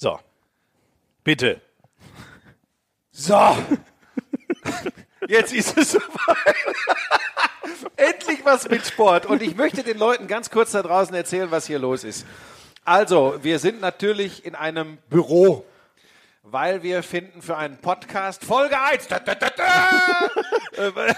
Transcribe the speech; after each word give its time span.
So. 0.00 0.18
Bitte. 1.22 1.60
So. 3.10 3.54
Jetzt 5.28 5.52
ist 5.52 5.76
es 5.76 5.92
soweit. 5.92 6.56
Endlich 7.96 8.42
was 8.42 8.66
mit 8.70 8.86
Sport. 8.86 9.26
Und 9.26 9.42
ich 9.42 9.56
möchte 9.56 9.82
den 9.82 9.98
Leuten 9.98 10.26
ganz 10.26 10.48
kurz 10.48 10.70
da 10.70 10.80
draußen 10.80 11.14
erzählen, 11.14 11.50
was 11.50 11.66
hier 11.66 11.78
los 11.78 12.04
ist. 12.04 12.24
Also, 12.82 13.40
wir 13.42 13.58
sind 13.58 13.82
natürlich 13.82 14.46
in 14.46 14.54
einem 14.54 14.96
Büro, 15.10 15.66
weil 16.44 16.82
wir 16.82 17.02
finden 17.02 17.42
für 17.42 17.58
einen 17.58 17.76
Podcast 17.76 18.42
Folge 18.42 18.80
1. 18.80 19.06
Da, 19.08 19.18
da, 19.18 19.34
da, 19.34 19.50
da. 19.50 20.30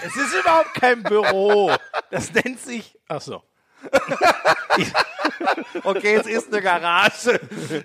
Es 0.03 0.13
ist 0.17 0.35
überhaupt 0.35 0.73
kein 0.73 1.03
Büro. 1.03 1.71
Das 2.11 2.33
nennt 2.33 2.59
sich. 2.59 2.99
Ach 3.07 3.21
so. 3.21 3.43
Okay, 5.83 6.15
es 6.15 6.27
ist 6.27 6.53
eine 6.53 6.61
Garage. 6.61 7.39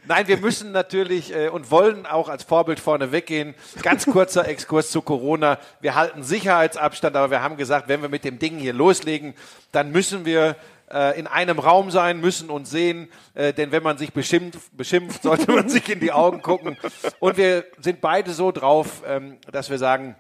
Nein, 0.07 0.29
wir 0.29 0.37
müssen 0.39 0.73
natürlich 0.73 1.35
äh, 1.35 1.49
und 1.49 1.71
wollen 1.71 2.07
auch 2.07 2.29
als 2.29 2.45
Vorbild 2.45 2.81
vorne 2.81 3.13
weggehen. 3.13 3.55
Ganz 3.83 4.07
kurzer 4.07 4.47
Exkurs 4.47 4.91
zu 4.91 5.03
Corona. 5.03 5.59
Wir 5.81 5.95
halten 5.95 6.23
Sicherheitsabstand, 6.23 7.17
aber 7.17 7.31
wir 7.31 7.43
haben 7.43 7.57
gesagt, 7.57 7.89
wenn 7.89 8.03
wir 8.03 8.09
mit 8.09 8.25
dem 8.25 8.39
Ding 8.39 8.59
hier 8.59 8.73
loslegen, 8.73 9.35
dann 9.73 9.91
müssen 9.91 10.25
wir 10.25 10.57
äh, 10.91 11.19
in 11.19 11.27
einem 11.27 11.59
Raum 11.59 11.91
sein, 11.91 12.21
müssen 12.21 12.51
uns 12.51 12.71
sehen, 12.71 13.09
äh, 13.35 13.53
denn 13.53 13.73
wenn 13.73 13.83
man 13.83 13.99
sich 13.99 14.13
beschimpft, 14.13 14.77
beschimpft, 14.77 15.23
sollte 15.23 15.51
man 15.53 15.69
sich 15.69 15.89
in 15.89 16.01
die 16.01 16.13
Augen 16.13 16.43
gucken. 16.43 16.77
Und 17.19 17.37
wir 17.37 17.65
sind 17.81 18.01
beide 18.01 18.33
so 18.33 18.53
drauf, 18.53 19.03
ähm, 19.07 19.39
dass 19.51 19.71
wir 19.71 19.79
sagen, 19.79 20.15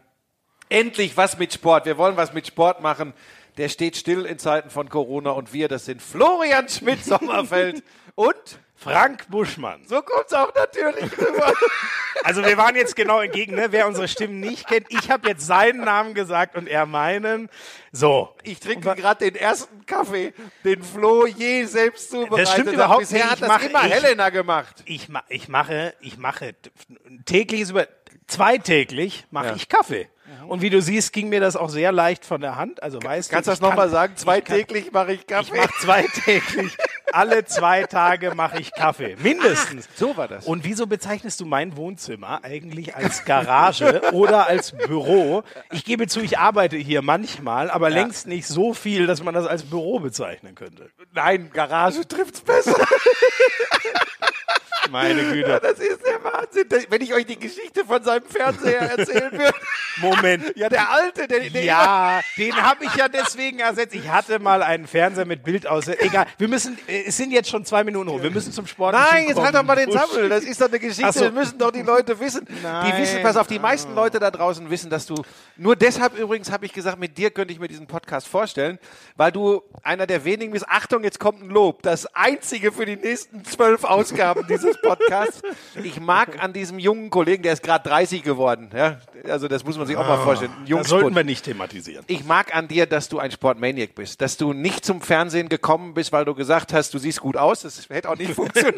endlich 0.68 1.16
was 1.16 1.38
mit 1.38 1.52
Sport. 1.52 1.86
Wir 1.86 1.98
wollen 1.98 2.16
was 2.16 2.32
mit 2.32 2.46
Sport 2.46 2.82
machen. 2.82 3.14
Der 3.58 3.68
steht 3.68 3.96
still 3.96 4.24
in 4.24 4.38
Zeiten 4.38 4.70
von 4.70 4.88
Corona 4.88 5.30
und 5.32 5.52
wir, 5.52 5.68
das 5.68 5.84
sind 5.84 6.00
Florian 6.00 6.68
Schmidt-Sommerfeld 6.68 7.82
und 8.14 8.36
Frank 8.76 9.28
Buschmann. 9.28 9.80
so 9.88 10.00
kommt's 10.02 10.32
auch 10.32 10.54
natürlich 10.54 11.10
rüber. 11.18 11.52
Also 12.24 12.44
wir 12.44 12.56
waren 12.56 12.74
jetzt 12.74 12.96
genau 12.96 13.20
entgegen, 13.20 13.54
ne? 13.54 13.68
wer 13.70 13.86
unsere 13.86 14.08
Stimmen 14.08 14.40
nicht 14.40 14.66
kennt. 14.66 14.86
Ich 14.90 15.08
habe 15.08 15.28
jetzt 15.28 15.46
seinen 15.46 15.82
Namen 15.84 16.14
gesagt 16.14 16.56
und 16.56 16.66
er 16.66 16.84
meinen. 16.84 17.48
So. 17.92 18.34
Ich 18.42 18.58
trinke 18.58 18.92
gerade 18.96 19.24
den 19.30 19.36
ersten 19.36 19.86
Kaffee, 19.86 20.34
den 20.64 20.82
Flo 20.82 21.26
je 21.26 21.64
selbst 21.64 22.10
zubereitet 22.10 22.38
Das 22.40 22.52
stimmt 22.52 22.72
überhaupt 22.72 22.98
Bisher 23.00 23.18
nicht. 23.18 23.26
hat 23.30 23.34
Ich 23.34 23.40
das 23.40 23.48
mache- 23.48 23.66
immer 23.66 23.86
ich- 23.86 23.92
Helena 23.94 24.30
gemacht. 24.30 24.82
Ich, 24.84 25.08
ich 25.28 25.48
mache, 25.48 25.94
ich 26.00 26.18
mache 26.18 26.56
tägliches 27.24 27.70
über 27.70 27.86
zweitäglich 28.26 29.24
mache 29.30 29.46
Ja. 29.48 29.54
ich 29.56 29.68
Kaffee. 29.68 30.08
Und 30.46 30.62
wie 30.62 30.70
du 30.70 30.80
siehst, 30.82 31.12
ging 31.12 31.28
mir 31.28 31.40
das 31.40 31.56
auch 31.56 31.68
sehr 31.70 31.92
leicht 31.92 32.24
von 32.24 32.40
der 32.40 32.56
Hand. 32.56 32.82
Also 32.82 33.02
weißt 33.02 33.30
Kannst 33.30 33.46
du, 33.46 33.50
das 33.50 33.58
ich 33.58 33.60
kann- 33.62 33.70
nochmal 33.70 33.88
sagen? 33.90 34.12
ich 34.16 34.22
Zweitäglich 34.22 34.92
mache 34.92 35.12
ich 35.12 35.20
Ich 35.20 35.26
Kaffee. 35.26 35.56
mache 35.56 35.70
zweitäglich. 35.80 36.76
Alle 37.12 37.44
zwei 37.44 37.84
Tage 37.84 38.34
mache 38.34 38.60
ich 38.60 38.72
Kaffee. 38.72 39.16
Mindestens. 39.22 39.88
so 39.94 40.16
war 40.16 40.28
das. 40.28 40.46
Und 40.46 40.64
wieso 40.64 40.86
bezeichnest 40.86 41.40
du 41.40 41.46
mein 41.46 41.76
Wohnzimmer 41.76 42.40
eigentlich 42.42 42.94
als 42.96 43.24
Garage 43.24 44.02
oder 44.12 44.46
als 44.46 44.72
Büro? 44.72 45.42
Ich 45.72 45.84
gebe 45.84 46.06
zu, 46.06 46.20
ich 46.20 46.38
arbeite 46.38 46.76
hier 46.76 47.02
manchmal, 47.02 47.70
aber 47.70 47.90
längst 47.90 48.26
nicht 48.26 48.46
so 48.46 48.74
viel, 48.74 49.06
dass 49.06 49.22
man 49.22 49.34
das 49.34 49.46
als 49.46 49.64
Büro 49.64 50.00
bezeichnen 50.00 50.54
könnte. 50.54 50.90
Nein, 51.12 51.50
Garage 51.52 52.06
trifft's 52.06 52.40
besser. 52.40 52.76
Meine 54.90 55.22
Güte. 55.22 55.60
Das 55.62 55.78
ist 55.78 56.00
der 56.04 56.22
Wahnsinn. 56.24 56.66
Wenn 56.88 57.02
ich 57.02 57.12
euch 57.12 57.26
die 57.26 57.38
Geschichte 57.38 57.84
von 57.84 58.02
seinem 58.02 58.24
Fernseher 58.24 58.80
erzählen 58.80 59.32
würde. 59.32 59.54
Moment. 59.98 60.56
Ja, 60.56 60.68
der 60.68 60.90
alte, 60.90 61.28
der, 61.28 61.50
der 61.50 61.64
Ja, 61.64 62.20
den 62.36 62.54
habe 62.56 62.84
ich 62.84 62.94
ja 62.94 63.08
deswegen 63.08 63.58
ersetzt. 63.58 63.94
Ich 63.94 64.08
hatte 64.08 64.38
mal 64.38 64.62
einen 64.62 64.86
Fernseher 64.86 65.26
mit 65.26 65.42
Bild 65.42 65.66
aus. 65.66 65.88
Egal, 65.88 66.26
wir 66.38 66.48
müssen, 66.48 66.78
äh, 66.86 66.97
es 67.06 67.16
sind 67.16 67.32
jetzt 67.32 67.48
schon 67.48 67.64
zwei 67.64 67.84
Minuten 67.84 68.08
rum. 68.08 68.22
Wir 68.22 68.30
müssen 68.30 68.52
zum 68.52 68.66
Sport. 68.66 68.94
Nein, 68.94 69.26
jetzt 69.28 69.40
halt 69.40 69.54
doch 69.54 69.62
mal 69.62 69.76
den 69.76 69.90
Sammel. 69.90 70.28
Das 70.28 70.44
ist 70.44 70.60
doch 70.60 70.68
eine 70.68 70.78
Geschichte, 70.78 71.12
so. 71.12 71.24
das 71.24 71.32
müssen 71.32 71.58
doch 71.58 71.70
die 71.70 71.82
Leute 71.82 72.18
wissen. 72.18 72.46
Die 72.46 72.62
Nein. 72.62 73.00
wissen, 73.00 73.22
pass 73.22 73.36
auf, 73.36 73.46
die 73.46 73.58
meisten 73.58 73.94
Leute 73.94 74.18
da 74.18 74.30
draußen 74.30 74.68
wissen, 74.70 74.90
dass 74.90 75.06
du, 75.06 75.22
nur 75.56 75.76
deshalb 75.76 76.18
übrigens 76.18 76.50
habe 76.50 76.66
ich 76.66 76.72
gesagt, 76.72 76.98
mit 76.98 77.16
dir 77.18 77.30
könnte 77.30 77.52
ich 77.52 77.60
mir 77.60 77.68
diesen 77.68 77.86
Podcast 77.86 78.28
vorstellen, 78.28 78.78
weil 79.16 79.32
du 79.32 79.62
einer 79.82 80.06
der 80.06 80.24
wenigen 80.24 80.52
bist, 80.52 80.68
Achtung, 80.68 81.04
jetzt 81.04 81.20
kommt 81.20 81.42
ein 81.42 81.50
Lob, 81.50 81.82
das 81.82 82.06
einzige 82.14 82.72
für 82.72 82.86
die 82.86 82.96
nächsten 82.96 83.44
zwölf 83.44 83.84
Ausgaben 83.84 84.46
dieses 84.48 84.80
Podcasts. 84.80 85.42
Ich 85.82 86.00
mag 86.00 86.42
an 86.42 86.52
diesem 86.52 86.78
jungen 86.78 87.10
Kollegen, 87.10 87.42
der 87.42 87.52
ist 87.52 87.62
gerade 87.62 87.88
30 87.88 88.22
geworden, 88.22 88.70
ja, 88.74 88.98
also 89.28 89.48
das 89.48 89.64
muss 89.64 89.76
man 89.76 89.86
sich 89.86 89.96
auch 89.96 90.06
mal 90.06 90.22
vorstellen, 90.22 90.52
ein 90.58 90.66
Das 90.66 90.88
sollten 90.88 91.14
wir 91.14 91.24
nicht 91.24 91.44
thematisieren. 91.44 92.04
Ich 92.06 92.24
mag 92.24 92.54
an 92.54 92.68
dir, 92.68 92.86
dass 92.86 93.08
du 93.08 93.18
ein 93.18 93.30
Sportmaniac 93.30 93.94
bist, 93.94 94.20
dass 94.20 94.36
du 94.36 94.52
nicht 94.52 94.84
zum 94.84 95.00
Fernsehen 95.00 95.48
gekommen 95.48 95.94
bist, 95.94 96.12
weil 96.12 96.24
du 96.24 96.34
gesagt 96.34 96.72
hast, 96.72 96.87
du 96.90 96.98
siehst 96.98 97.20
gut 97.20 97.36
aus, 97.36 97.60
das 97.62 97.88
hätte 97.88 98.08
auch 98.10 98.16
nicht 98.16 98.32
funktioniert. 98.34 98.76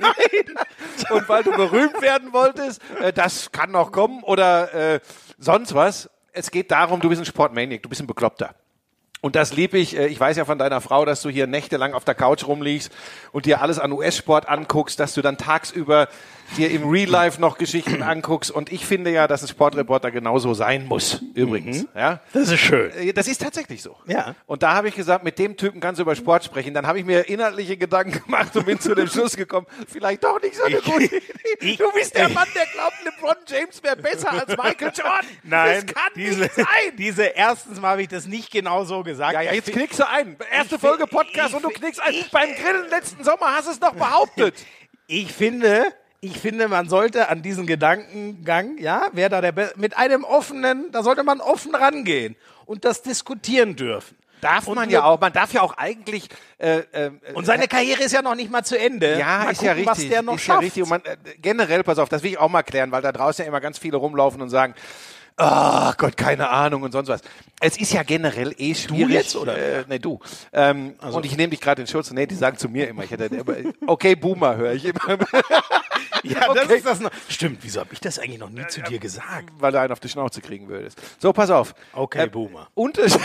Und 1.10 1.28
weil 1.28 1.42
du 1.42 1.52
berühmt 1.52 2.00
werden 2.00 2.32
wolltest, 2.32 2.80
äh, 3.00 3.12
das 3.12 3.52
kann 3.52 3.70
noch 3.70 3.92
kommen 3.92 4.22
oder 4.22 4.74
äh, 4.94 5.00
sonst 5.38 5.74
was. 5.74 6.10
Es 6.32 6.50
geht 6.50 6.70
darum, 6.70 7.00
du 7.00 7.08
bist 7.08 7.20
ein 7.20 7.24
Sportmaniac, 7.26 7.82
du 7.82 7.88
bist 7.88 8.00
ein 8.00 8.06
Bekloppter. 8.06 8.54
Und 9.22 9.36
das 9.36 9.52
lieb 9.52 9.74
ich. 9.74 9.96
Äh, 9.96 10.06
Ich 10.06 10.18
weiß 10.18 10.36
ja 10.36 10.44
von 10.44 10.58
deiner 10.58 10.80
Frau, 10.80 11.04
dass 11.04 11.22
du 11.22 11.28
hier 11.28 11.46
nächtelang 11.46 11.92
auf 11.92 12.04
der 12.04 12.14
Couch 12.14 12.46
rumliegst 12.46 12.90
und 13.32 13.46
dir 13.46 13.60
alles 13.60 13.78
an 13.78 13.92
US-Sport 13.92 14.48
anguckst, 14.48 14.98
dass 14.98 15.12
du 15.14 15.22
dann 15.22 15.36
tagsüber 15.36 16.08
dir 16.56 16.70
im 16.70 16.88
Real 16.88 17.08
Life 17.08 17.40
noch 17.40 17.58
Geschichten 17.58 18.02
anguckst. 18.02 18.50
Und 18.50 18.72
ich 18.72 18.84
finde 18.86 19.10
ja, 19.10 19.26
dass 19.28 19.42
ein 19.42 19.48
Sportreporter 19.48 20.10
genauso 20.10 20.54
sein 20.54 20.86
muss, 20.86 21.22
übrigens. 21.34 21.86
Ja? 21.94 22.20
Das 22.32 22.50
ist 22.50 22.60
schön. 22.60 22.90
Äh, 22.92 23.12
Das 23.12 23.28
ist 23.28 23.40
tatsächlich 23.40 23.82
so. 23.82 23.96
Ja. 24.06 24.34
Und 24.46 24.62
da 24.62 24.74
habe 24.74 24.88
ich 24.88 24.94
gesagt, 24.94 25.24
mit 25.24 25.38
dem 25.38 25.56
Typen 25.56 25.80
kannst 25.80 25.98
du 25.98 26.02
über 26.02 26.14
Sport 26.16 26.44
sprechen. 26.44 26.74
Dann 26.74 26.86
habe 26.86 26.98
ich 26.98 27.04
mir 27.04 27.28
inhaltliche 27.28 27.76
Gedanken 27.76 28.22
gemacht 28.24 28.54
und 28.56 28.66
bin 28.66 28.80
zu 28.80 28.94
dem 28.94 29.06
Schluss 29.08 29.36
gekommen, 29.36 29.66
vielleicht 29.88 30.24
doch 30.24 30.40
nicht 30.42 30.54
so 30.56 30.64
eine 30.64 30.80
gute 30.80 31.04
Idee. 31.04 31.22
ich- 31.60 31.76
du 31.78 31.90
bist 31.92 32.14
der 32.16 32.28
Mann, 32.28 32.48
der 32.54 32.66
glaubt, 32.66 32.94
LeBron 33.04 33.36
James 33.46 33.82
wäre 33.82 33.96
besser 33.96 34.32
als 34.32 34.48
Michael 34.56 34.92
Jordan. 34.94 35.26
Nein, 35.44 35.82
das 35.86 35.94
kann 35.94 36.12
diese, 36.16 36.40
nicht 36.42 36.54
sein. 36.54 36.66
diese 36.98 37.22
erstens 37.24 37.80
mal 37.80 37.90
habe 37.92 38.02
ich 38.02 38.08
das 38.08 38.26
nicht 38.26 38.50
genau 38.50 38.84
so 38.84 39.02
gesagt. 39.02 39.34
Ja, 39.34 39.40
ja, 39.42 39.52
jetzt 39.52 39.68
Ich 39.68 39.74
knickst 39.74 39.98
du 40.00 40.08
ein. 40.08 40.36
Erste 40.52 40.76
ich 40.76 40.80
Folge 40.80 41.06
Podcast 41.06 41.50
ich 41.50 41.54
und 41.56 41.62
du 41.64 41.68
knickst 41.70 42.00
ein. 42.00 42.12
ich- 42.14 42.30
Beim 42.30 42.48
Grillen 42.54 42.88
letzten 42.90 43.22
Sommer 43.24 43.54
hast 43.56 43.66
du 43.68 43.72
es 43.72 43.80
noch 43.80 43.94
behauptet. 43.94 44.54
Ich 45.06 45.32
finde, 45.32 45.84
ich 46.20 46.38
finde, 46.38 46.68
man 46.68 46.88
sollte 46.88 47.28
an 47.28 47.42
diesen 47.42 47.66
Gedankengang, 47.66 48.78
ja, 48.78 49.06
wer 49.12 49.28
da 49.28 49.40
der 49.40 49.52
Be 49.52 49.72
mit 49.76 49.96
einem 49.96 50.24
offenen, 50.24 50.90
da 50.92 51.02
sollte 51.02 51.22
man 51.22 51.40
offen 51.40 51.74
rangehen 51.74 52.36
und 52.66 52.84
das 52.84 53.02
diskutieren 53.02 53.76
dürfen. 53.76 54.16
Darf 54.40 54.66
Und 54.68 54.76
man 54.76 54.88
ja 54.88 55.04
auch. 55.04 55.20
Man 55.20 55.32
darf 55.34 55.52
ja 55.52 55.60
auch 55.60 55.76
eigentlich. 55.76 56.28
Äh, 56.56 56.78
äh, 56.92 57.10
Und 57.34 57.44
seine 57.44 57.68
Karriere 57.68 58.02
ist 58.02 58.12
ja 58.12 58.22
noch 58.22 58.34
nicht 58.34 58.50
mal 58.50 58.64
zu 58.64 58.78
Ende. 58.78 59.18
Ja, 59.18 59.44
mal 59.44 59.52
ist 59.52 59.60
ja 59.62 59.74
gucken, 59.74 59.88
richtig. 59.88 60.04
Was 60.06 60.10
der 60.10 60.22
noch 60.22 60.36
ist 60.36 60.46
ja 60.46 60.54
schafft. 60.54 60.62
richtig. 60.64 60.82
Und 60.82 60.88
man, 60.88 61.04
äh, 61.04 61.16
generell, 61.42 61.82
pass 61.84 61.98
auf, 61.98 62.08
das 62.08 62.22
will 62.22 62.30
ich 62.30 62.38
auch 62.38 62.48
mal 62.48 62.62
klären, 62.62 62.90
weil 62.90 63.02
da 63.02 63.12
draußen 63.12 63.42
ja 63.44 63.48
immer 63.48 63.60
ganz 63.60 63.76
viele 63.78 63.98
rumlaufen 63.98 64.40
und 64.40 64.48
sagen, 64.48 64.74
ach 65.36 65.94
Gott, 65.98 66.16
keine 66.16 66.48
Ahnung 66.48 66.82
und 66.82 66.92
sonst 66.92 67.08
was. 67.08 67.20
Es 67.60 67.76
ist 67.78 67.92
ja 67.92 68.02
generell 68.02 68.54
eh 68.56 68.74
schwierig. 68.74 69.12
jetzt, 69.12 69.36
oder 69.36 69.58
Äh, 69.58 69.84
nee, 69.88 69.98
du. 69.98 70.18
Ähm, 70.54 70.94
Und 71.00 71.26
ich 71.26 71.36
nehme 71.36 71.50
dich 71.50 71.60
gerade 71.60 71.82
in 71.82 71.86
Schutz. 71.88 72.10
Nee, 72.10 72.26
die 72.26 72.34
sagen 72.34 72.56
zu 72.56 72.70
mir 72.70 72.88
immer, 72.88 73.04
ich 73.04 73.10
hätte, 73.10 73.28
aber, 73.38 73.56
okay, 73.86 74.14
Boomer 74.14 74.56
höre 74.56 74.72
ich 74.72 74.86
immer, 74.86 75.00
ja, 76.22 76.52
das 76.54 76.64
Okay. 76.64 76.76
ist 76.76 76.86
das 76.86 77.00
noch. 77.00 77.10
Stimmt, 77.28 77.58
wieso 77.62 77.80
habe 77.80 77.92
ich 77.92 78.00
das 78.00 78.18
eigentlich 78.18 78.38
noch 78.38 78.50
nie 78.50 78.66
zu 78.68 78.82
dir 78.82 78.98
gesagt? 78.98 79.50
weil 79.58 79.72
du 79.72 79.80
einen 79.80 79.92
auf 79.92 80.00
die 80.00 80.08
Schnauze 80.08 80.40
kriegen 80.40 80.68
würdest. 80.68 81.00
So, 81.18 81.32
pass 81.32 81.50
auf. 81.50 81.74
Okay, 81.92 82.24
Äh, 82.24 82.28
Boomer. 82.28 82.68
Unters 82.74 83.18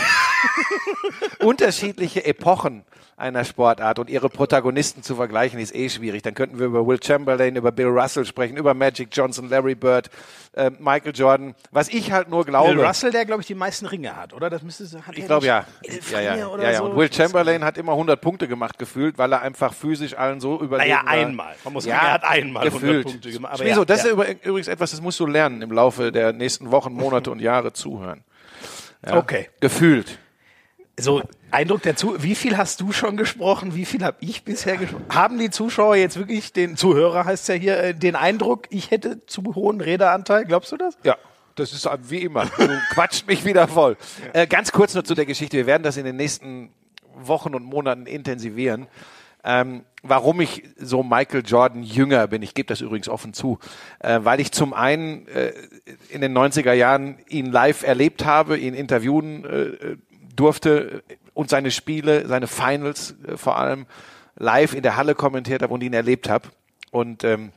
unterschiedliche 1.40 2.24
Epochen 2.24 2.84
einer 3.18 3.44
Sportart 3.44 3.98
und 3.98 4.10
ihre 4.10 4.28
Protagonisten 4.28 5.02
zu 5.02 5.16
vergleichen, 5.16 5.58
ist 5.58 5.74
eh 5.74 5.88
schwierig. 5.88 6.22
Dann 6.22 6.34
könnten 6.34 6.58
wir 6.58 6.66
über 6.66 6.86
Will 6.86 7.02
Chamberlain, 7.02 7.56
über 7.56 7.72
Bill 7.72 7.86
Russell 7.86 8.26
sprechen, 8.26 8.58
über 8.58 8.74
Magic 8.74 9.08
Johnson, 9.10 9.48
Larry 9.48 9.74
Bird, 9.74 10.10
äh, 10.52 10.70
Michael 10.78 11.12
Jordan. 11.14 11.54
Was 11.70 11.88
ich 11.88 12.12
halt 12.12 12.28
nur 12.28 12.44
glaube. 12.44 12.74
Bill 12.74 12.84
Russell, 12.84 13.10
der, 13.12 13.24
glaube 13.24 13.40
ich, 13.40 13.46
die 13.46 13.54
meisten 13.54 13.86
Ringe 13.86 14.14
hat, 14.14 14.34
oder? 14.34 14.50
Das 14.50 14.62
müsste 14.62 14.84
hat 15.06 15.16
Ich 15.16 15.24
glaube 15.24 15.46
ja. 15.46 15.64
Ja, 16.12 16.20
ja, 16.20 16.36
ja, 16.36 16.58
ja. 16.70 16.76
so? 16.78 16.84
Und 16.84 16.96
Will 16.96 17.10
Chamberlain 17.10 17.64
hat 17.64 17.78
immer 17.78 17.92
100 17.92 18.20
Punkte 18.20 18.48
gemacht 18.48 18.78
gefühlt, 18.78 19.16
weil 19.16 19.32
er 19.32 19.40
einfach 19.40 19.72
physisch 19.72 20.14
allen 20.14 20.40
so 20.40 20.60
überlegen 20.60 20.90
Naja, 20.90 21.04
einmal. 21.06 21.54
Man 21.64 21.72
muss 21.72 21.84
sagen, 21.84 21.98
er 21.98 22.12
hat 22.12 22.24
einmal 22.24 22.64
100 22.66 22.82
gefühlt. 22.82 23.06
Punkte 23.06 23.30
gemacht. 23.30 23.54
Aber 23.54 23.66
ja, 23.66 23.82
das 23.84 24.04
ist 24.04 24.12
übr- 24.12 24.36
übrigens 24.42 24.68
etwas, 24.68 24.90
das 24.90 25.00
musst 25.00 25.18
du 25.20 25.26
lernen 25.26 25.62
im 25.62 25.72
Laufe 25.72 26.12
der 26.12 26.34
nächsten 26.34 26.70
Wochen, 26.70 26.92
Monate 26.92 27.30
und 27.30 27.40
Jahre 27.40 27.72
zuhören. 27.72 28.24
Okay. 29.10 29.48
Gefühlt. 29.60 30.18
So, 30.98 31.22
Eindruck 31.50 31.82
dazu, 31.82 32.22
wie 32.22 32.34
viel 32.34 32.56
hast 32.56 32.80
du 32.80 32.90
schon 32.90 33.18
gesprochen? 33.18 33.74
Wie 33.74 33.84
viel 33.84 34.02
habe 34.02 34.16
ich 34.20 34.44
bisher 34.44 34.78
gesprochen? 34.78 35.04
Haben 35.10 35.38
die 35.38 35.50
Zuschauer 35.50 35.96
jetzt 35.96 36.16
wirklich, 36.16 36.54
den 36.54 36.76
Zuhörer 36.76 37.26
heißt 37.26 37.48
ja 37.48 37.54
hier, 37.54 37.78
äh, 37.78 37.94
den 37.94 38.16
Eindruck, 38.16 38.66
ich 38.70 38.90
hätte 38.90 39.24
zu 39.26 39.42
hohen 39.54 39.82
Redeanteil? 39.82 40.46
Glaubst 40.46 40.72
du 40.72 40.78
das? 40.78 40.96
Ja, 41.04 41.16
das 41.54 41.74
ist 41.74 41.86
wie 42.08 42.22
immer. 42.22 42.46
Du 42.46 42.68
quatscht 42.94 43.26
mich 43.26 43.44
wieder 43.44 43.68
voll. 43.68 43.98
Äh, 44.32 44.46
ganz 44.46 44.72
kurz 44.72 44.94
nur 44.94 45.04
zu 45.04 45.14
der 45.14 45.26
Geschichte. 45.26 45.58
Wir 45.58 45.66
werden 45.66 45.82
das 45.82 45.98
in 45.98 46.06
den 46.06 46.16
nächsten 46.16 46.70
Wochen 47.14 47.54
und 47.54 47.64
Monaten 47.64 48.06
intensivieren. 48.06 48.86
Ähm, 49.44 49.84
warum 50.02 50.40
ich 50.40 50.64
so 50.76 51.02
Michael 51.02 51.42
Jordan 51.46 51.82
jünger 51.82 52.26
bin, 52.26 52.42
ich 52.42 52.54
gebe 52.54 52.66
das 52.66 52.80
übrigens 52.80 53.08
offen 53.08 53.32
zu, 53.32 53.58
äh, 54.00 54.18
weil 54.22 54.40
ich 54.40 54.50
zum 54.50 54.74
einen 54.74 55.28
äh, 55.28 55.52
in 56.08 56.20
den 56.20 56.36
90er 56.36 56.72
Jahren 56.72 57.18
ihn 57.28 57.46
live 57.46 57.84
erlebt 57.84 58.24
habe, 58.24 58.58
ihn 58.58 58.74
interviewen 58.74 59.44
äh, 59.44 59.96
durfte 60.36 61.02
und 61.34 61.50
seine 61.50 61.70
Spiele, 61.70 62.26
seine 62.26 62.46
Finals 62.46 63.14
äh, 63.26 63.36
vor 63.36 63.56
allem 63.58 63.86
live 64.36 64.74
in 64.74 64.82
der 64.82 64.96
Halle 64.96 65.14
kommentiert 65.14 65.62
habe 65.62 65.72
und 65.72 65.82
ihn 65.82 65.92
erlebt 65.92 66.28
habe. 66.28 66.48
Und 66.90 67.24
ähm, 67.24 67.52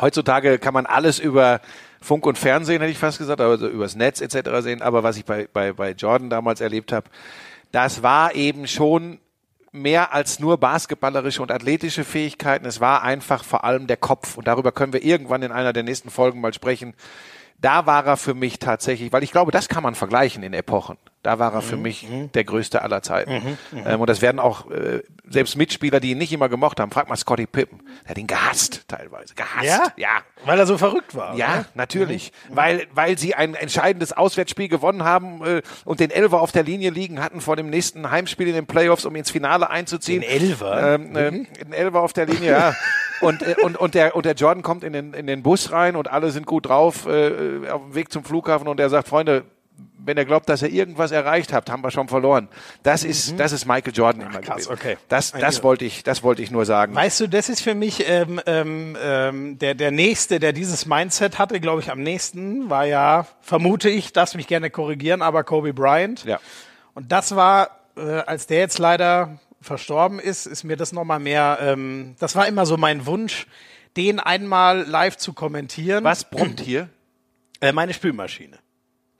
heutzutage 0.00 0.58
kann 0.58 0.74
man 0.74 0.86
alles 0.86 1.18
über 1.18 1.60
Funk 2.00 2.26
und 2.26 2.38
Fernsehen, 2.38 2.80
hätte 2.80 2.92
ich 2.92 2.98
fast 2.98 3.18
gesagt, 3.18 3.40
also 3.40 3.68
übers 3.68 3.94
Netz 3.94 4.20
etc. 4.20 4.50
sehen. 4.60 4.82
Aber 4.82 5.02
was 5.02 5.16
ich 5.16 5.24
bei, 5.24 5.48
bei, 5.52 5.72
bei 5.72 5.92
Jordan 5.92 6.30
damals 6.30 6.60
erlebt 6.60 6.92
habe, 6.92 7.08
das 7.70 8.02
war 8.02 8.34
eben 8.34 8.66
schon 8.66 9.18
mehr 9.70 10.12
als 10.12 10.38
nur 10.38 10.58
basketballerische 10.58 11.40
und 11.40 11.50
athletische 11.50 12.04
Fähigkeiten. 12.04 12.66
Es 12.66 12.80
war 12.80 13.02
einfach 13.02 13.42
vor 13.42 13.64
allem 13.64 13.86
der 13.86 13.96
Kopf. 13.96 14.36
Und 14.36 14.46
darüber 14.46 14.72
können 14.72 14.92
wir 14.92 15.02
irgendwann 15.02 15.42
in 15.42 15.52
einer 15.52 15.72
der 15.72 15.82
nächsten 15.82 16.10
Folgen 16.10 16.40
mal 16.40 16.52
sprechen. 16.52 16.94
Da 17.58 17.86
war 17.86 18.04
er 18.04 18.16
für 18.16 18.34
mich 18.34 18.58
tatsächlich, 18.58 19.12
weil 19.12 19.22
ich 19.22 19.32
glaube, 19.32 19.52
das 19.52 19.68
kann 19.68 19.82
man 19.82 19.94
vergleichen 19.94 20.42
in 20.42 20.52
Epochen. 20.52 20.98
Da 21.22 21.38
war 21.38 21.54
er 21.54 21.62
für 21.62 21.76
Mhm, 21.76 21.82
mich 21.82 22.06
der 22.34 22.42
größte 22.44 22.82
aller 22.82 23.00
Zeiten. 23.02 23.56
ähm, 23.86 24.00
und 24.00 24.10
das 24.10 24.22
werden 24.22 24.40
auch 24.40 24.68
äh, 24.72 25.02
selbst 25.28 25.56
Mitspieler, 25.56 26.00
die 26.00 26.10
ihn 26.10 26.18
nicht 26.18 26.32
immer 26.32 26.48
gemocht 26.48 26.80
haben. 26.80 26.90
Frag 26.90 27.08
mal 27.08 27.14
Scotty 27.16 27.46
Pippen. 27.46 27.80
Der 28.04 28.10
hat 28.10 28.18
ihn 28.18 28.26
gehasst 28.26 28.82
teilweise. 28.88 29.34
Gehasst. 29.34 29.64
Ja? 29.64 29.92
ja. 29.96 30.08
Weil 30.44 30.58
er 30.58 30.66
so 30.66 30.76
verrückt 30.78 31.14
war. 31.14 31.36
Ja, 31.36 31.50
oder? 31.52 31.66
natürlich. 31.74 32.32
Weil, 32.48 32.86
weil 32.92 33.18
sie 33.18 33.36
ein 33.36 33.54
entscheidendes 33.54 34.12
Auswärtsspiel 34.12 34.66
gewonnen 34.68 35.04
haben 35.04 35.44
äh, 35.46 35.62
und 35.84 36.00
den 36.00 36.10
Elfer 36.10 36.40
auf 36.40 36.50
der 36.50 36.64
Linie 36.64 36.90
liegen 36.90 37.22
hatten 37.22 37.40
vor 37.40 37.54
dem 37.54 37.70
nächsten 37.70 38.10
Heimspiel 38.10 38.48
in 38.48 38.54
den 38.54 38.66
Playoffs, 38.66 39.04
um 39.04 39.14
ins 39.14 39.30
Finale 39.30 39.70
einzuziehen. 39.70 40.22
Den 40.22 40.28
Elfer? 40.30 40.94
Ähm, 40.94 41.14
äh, 41.16 41.30
den 41.30 41.72
Elfer 41.72 42.00
auf 42.00 42.12
der 42.12 42.26
Linie, 42.26 42.50
ja. 42.50 42.74
Und, 43.20 43.42
äh, 43.42 43.54
und, 43.62 43.76
und, 43.76 43.94
der, 43.94 44.16
und 44.16 44.26
der 44.26 44.34
Jordan 44.34 44.64
kommt 44.64 44.82
in 44.82 44.92
den, 44.92 45.14
in 45.14 45.28
den 45.28 45.44
Bus 45.44 45.70
rein 45.70 45.94
und 45.94 46.10
alle 46.10 46.32
sind 46.32 46.44
gut 46.44 46.66
drauf 46.66 47.06
äh, 47.06 47.68
auf 47.70 47.80
dem 47.82 47.94
Weg 47.94 48.10
zum 48.10 48.24
Flughafen 48.24 48.66
und 48.66 48.80
er 48.80 48.90
sagt, 48.90 49.06
Freunde, 49.06 49.44
wenn 50.04 50.16
ihr 50.16 50.24
glaubt, 50.24 50.48
dass 50.48 50.62
ihr 50.62 50.70
irgendwas 50.70 51.10
erreicht 51.12 51.52
habt, 51.52 51.70
haben 51.70 51.82
wir 51.84 51.90
schon 51.90 52.08
verloren. 52.08 52.48
Das 52.82 53.04
ist, 53.04 53.38
das 53.38 53.52
ist 53.52 53.66
Michael 53.66 53.92
Jordan 53.94 54.22
immer 54.22 54.38
Mhm. 54.38 54.42
krass, 54.42 54.68
gewesen. 54.68 54.72
okay. 54.72 54.96
Das, 55.08 55.32
das 55.32 55.62
wollte 55.62 55.84
ich, 55.84 56.02
das 56.02 56.22
wollte 56.22 56.42
ich 56.42 56.50
nur 56.50 56.64
sagen. 56.64 56.94
Weißt 56.94 57.20
du, 57.20 57.28
das 57.28 57.48
ist 57.48 57.60
für 57.60 57.74
mich 57.74 58.08
ähm, 58.08 58.40
ähm, 58.46 58.96
ähm, 59.02 59.58
der, 59.58 59.74
der 59.74 59.90
Nächste, 59.90 60.40
der 60.40 60.52
dieses 60.52 60.86
Mindset 60.86 61.38
hatte, 61.38 61.60
glaube 61.60 61.80
ich, 61.82 61.90
am 61.90 62.02
nächsten, 62.02 62.68
war 62.70 62.84
ja, 62.84 63.26
vermute 63.40 63.88
ich, 63.88 64.12
darfst 64.12 64.34
mich 64.34 64.46
gerne 64.48 64.70
korrigieren, 64.70 65.22
aber 65.22 65.44
Kobe 65.44 65.72
Bryant. 65.72 66.24
Ja. 66.24 66.40
Und 66.94 67.12
das 67.12 67.36
war, 67.36 67.70
äh, 67.96 68.00
als 68.00 68.46
der 68.46 68.58
jetzt 68.58 68.78
leider 68.78 69.38
verstorben 69.60 70.18
ist, 70.18 70.46
ist 70.46 70.64
mir 70.64 70.76
das 70.76 70.92
nochmal 70.92 71.20
mehr, 71.20 71.58
ähm, 71.60 72.16
das 72.18 72.34
war 72.34 72.48
immer 72.48 72.66
so 72.66 72.76
mein 72.76 73.06
Wunsch, 73.06 73.46
den 73.96 74.18
einmal 74.18 74.82
live 74.82 75.16
zu 75.16 75.32
kommentieren. 75.34 76.02
Was 76.02 76.28
brummt 76.28 76.60
hier? 76.60 76.88
Äh, 77.60 77.70
meine 77.72 77.94
Spülmaschine. 77.94 78.58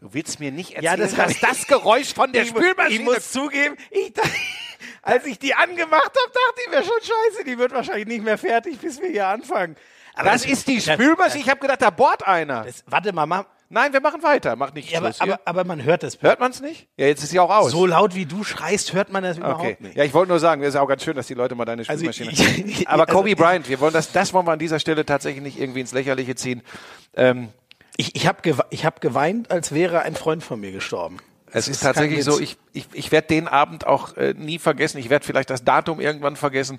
Du 0.03 0.13
willst 0.15 0.41
mir 0.41 0.51
nicht 0.51 0.71
Ja, 0.71 0.91
erzählen, 0.95 1.01
das 1.01 1.17
war- 1.17 1.27
dass 1.27 1.39
das 1.41 1.67
Geräusch 1.69 2.13
von 2.13 2.33
der 2.33 2.43
ich, 2.43 2.49
Spülmaschine 2.49 2.99
Ich 2.99 3.05
muss 3.05 3.31
zugeben, 3.31 3.77
ich, 3.93 4.13
als 5.03 5.25
ich 5.27 5.39
die 5.39 5.55
angemacht 5.55 5.93
habe, 5.93 6.33
dachte 6.33 6.61
ich 6.65 6.71
mir 6.71 6.83
schon 6.83 7.01
scheiße, 7.01 7.45
die 7.47 7.57
wird 7.57 7.71
wahrscheinlich 7.73 8.09
nicht 8.09 8.25
mehr 8.25 8.37
fertig, 8.37 8.79
bis 8.81 9.01
wir 9.01 9.11
hier 9.11 9.29
anfangen. 9.29 9.77
Aber 10.15 10.31
Das 10.31 10.45
ist 10.45 10.67
die 10.67 10.81
Spülmaschine. 10.81 11.45
Ich 11.45 11.49
habe 11.49 11.61
gedacht, 11.61 11.81
da 11.83 11.91
bohrt 11.91 12.27
einer. 12.27 12.65
Das, 12.65 12.83
warte 12.89 13.13
mal, 13.13 13.27
mach, 13.27 13.45
Nein, 13.75 13.91
wir 13.95 14.03
machen 14.03 14.23
weiter. 14.23 14.55
Mach 14.55 14.75
nicht 14.75 14.91
ja, 14.91 14.99
aber, 14.99 15.15
Schluss 15.15 15.21
aber, 15.23 15.41
aber 15.47 15.65
man 15.65 15.83
hört 15.83 16.03
es. 16.03 16.21
Hört 16.21 16.41
man 16.41 16.51
es 16.51 16.61
nicht? 16.61 16.89
Ja, 16.99 17.07
jetzt 17.07 17.23
ist 17.23 17.31
sie 17.31 17.41
auch 17.41 17.49
aus. 17.49 17.71
So 17.71 17.87
laut 17.87 18.15
wie 18.15 18.27
du 18.27 18.45
schreist, 18.45 18.93
hört 18.93 19.11
man 19.11 19.23
das 19.23 19.39
überhaupt 19.39 19.61
okay. 19.61 19.77
nicht. 19.81 19.97
Ja, 19.97 20.05
ich 20.05 20.13
wollte 20.13 20.29
nur 20.29 20.41
sagen, 20.41 20.61
es 20.63 20.75
ist 20.75 20.77
auch 20.77 20.87
ganz 20.87 21.03
schön, 21.03 21.17
dass 21.17 21.27
die 21.27 21.33
Leute 21.33 21.55
mal 21.55 21.65
deine 21.65 21.81
Also 21.89 22.13
Spülmaschine. 22.13 22.33
ich- 22.69 22.87
aber 22.87 23.05
also 23.09 23.15
Kobe 23.17 23.35
Bryant, 23.35 23.67
wir 23.71 23.81
wollen 23.81 23.95
das, 23.95 24.13
das 24.13 24.35
wollen 24.35 24.47
wir 24.47 24.53
an 24.53 24.59
dieser 24.59 24.79
Stelle 24.79 25.07
tatsächlich 25.07 25.43
nicht 25.43 25.59
irgendwie 25.59 25.81
ins 25.81 25.93
Lächerliche 25.93 26.35
ziehen. 26.35 26.61
Ähm, 27.15 27.49
Ich, 27.97 28.15
ich 28.17 28.27
habe 28.27 28.43
gewe 28.43 28.65
ich 28.71 28.85
hab 28.85 29.01
geweint, 29.01 29.51
als 29.51 29.73
wäre 29.73 30.03
ein 30.03 30.15
Freund 30.15 30.43
von 30.43 30.61
mir 30.61 30.73
gestorben. 30.73 31.19
es 31.53 31.69
ist 31.69 31.83
tatsächlich 31.83 32.25
so, 32.25 32.41
ich, 32.41 32.57
ich, 32.73 32.87
ich 32.95 33.13
werde 33.13 33.29
den 33.29 33.49
Abend 33.49 33.87
auch 33.87 34.17
äh, 34.17 34.33
nie 34.37 34.59
vergessen. 34.59 34.97
Ich 34.99 35.11
werde 35.11 35.27
vielleicht 35.27 35.51
das 35.51 35.65
Datum 35.65 36.01
irgendwann 36.01 36.37
vergessen, 36.37 36.79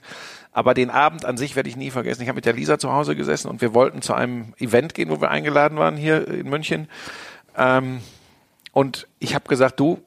aber 0.51 0.73
den 0.73 0.89
Abend 0.89 1.25
an 1.25 1.37
sich 1.37 1.55
werde 1.55 1.69
ich 1.69 1.75
nie 1.75 1.91
vergessen. 1.91 2.23
Ich 2.23 2.27
habe 2.29 2.37
mit 2.37 2.45
der 2.45 2.53
Lisa 2.53 2.79
zu 2.79 2.91
Hause 2.91 3.15
gesessen 3.15 3.47
und 3.49 3.61
wir 3.61 3.73
wollten 3.75 4.01
zu 4.01 4.13
einem 4.15 4.53
Event 4.57 4.95
gehen, 4.95 5.09
wo 5.11 5.21
wir 5.21 5.29
eingeladen 5.29 5.77
waren 5.77 5.95
hier 5.97 6.27
in 6.27 6.49
München. 6.49 6.87
Ähm, 7.55 8.01
und 8.71 9.07
ich 9.19 9.35
habe 9.35 9.47
gesagt, 9.47 9.79
du, 9.79 10.01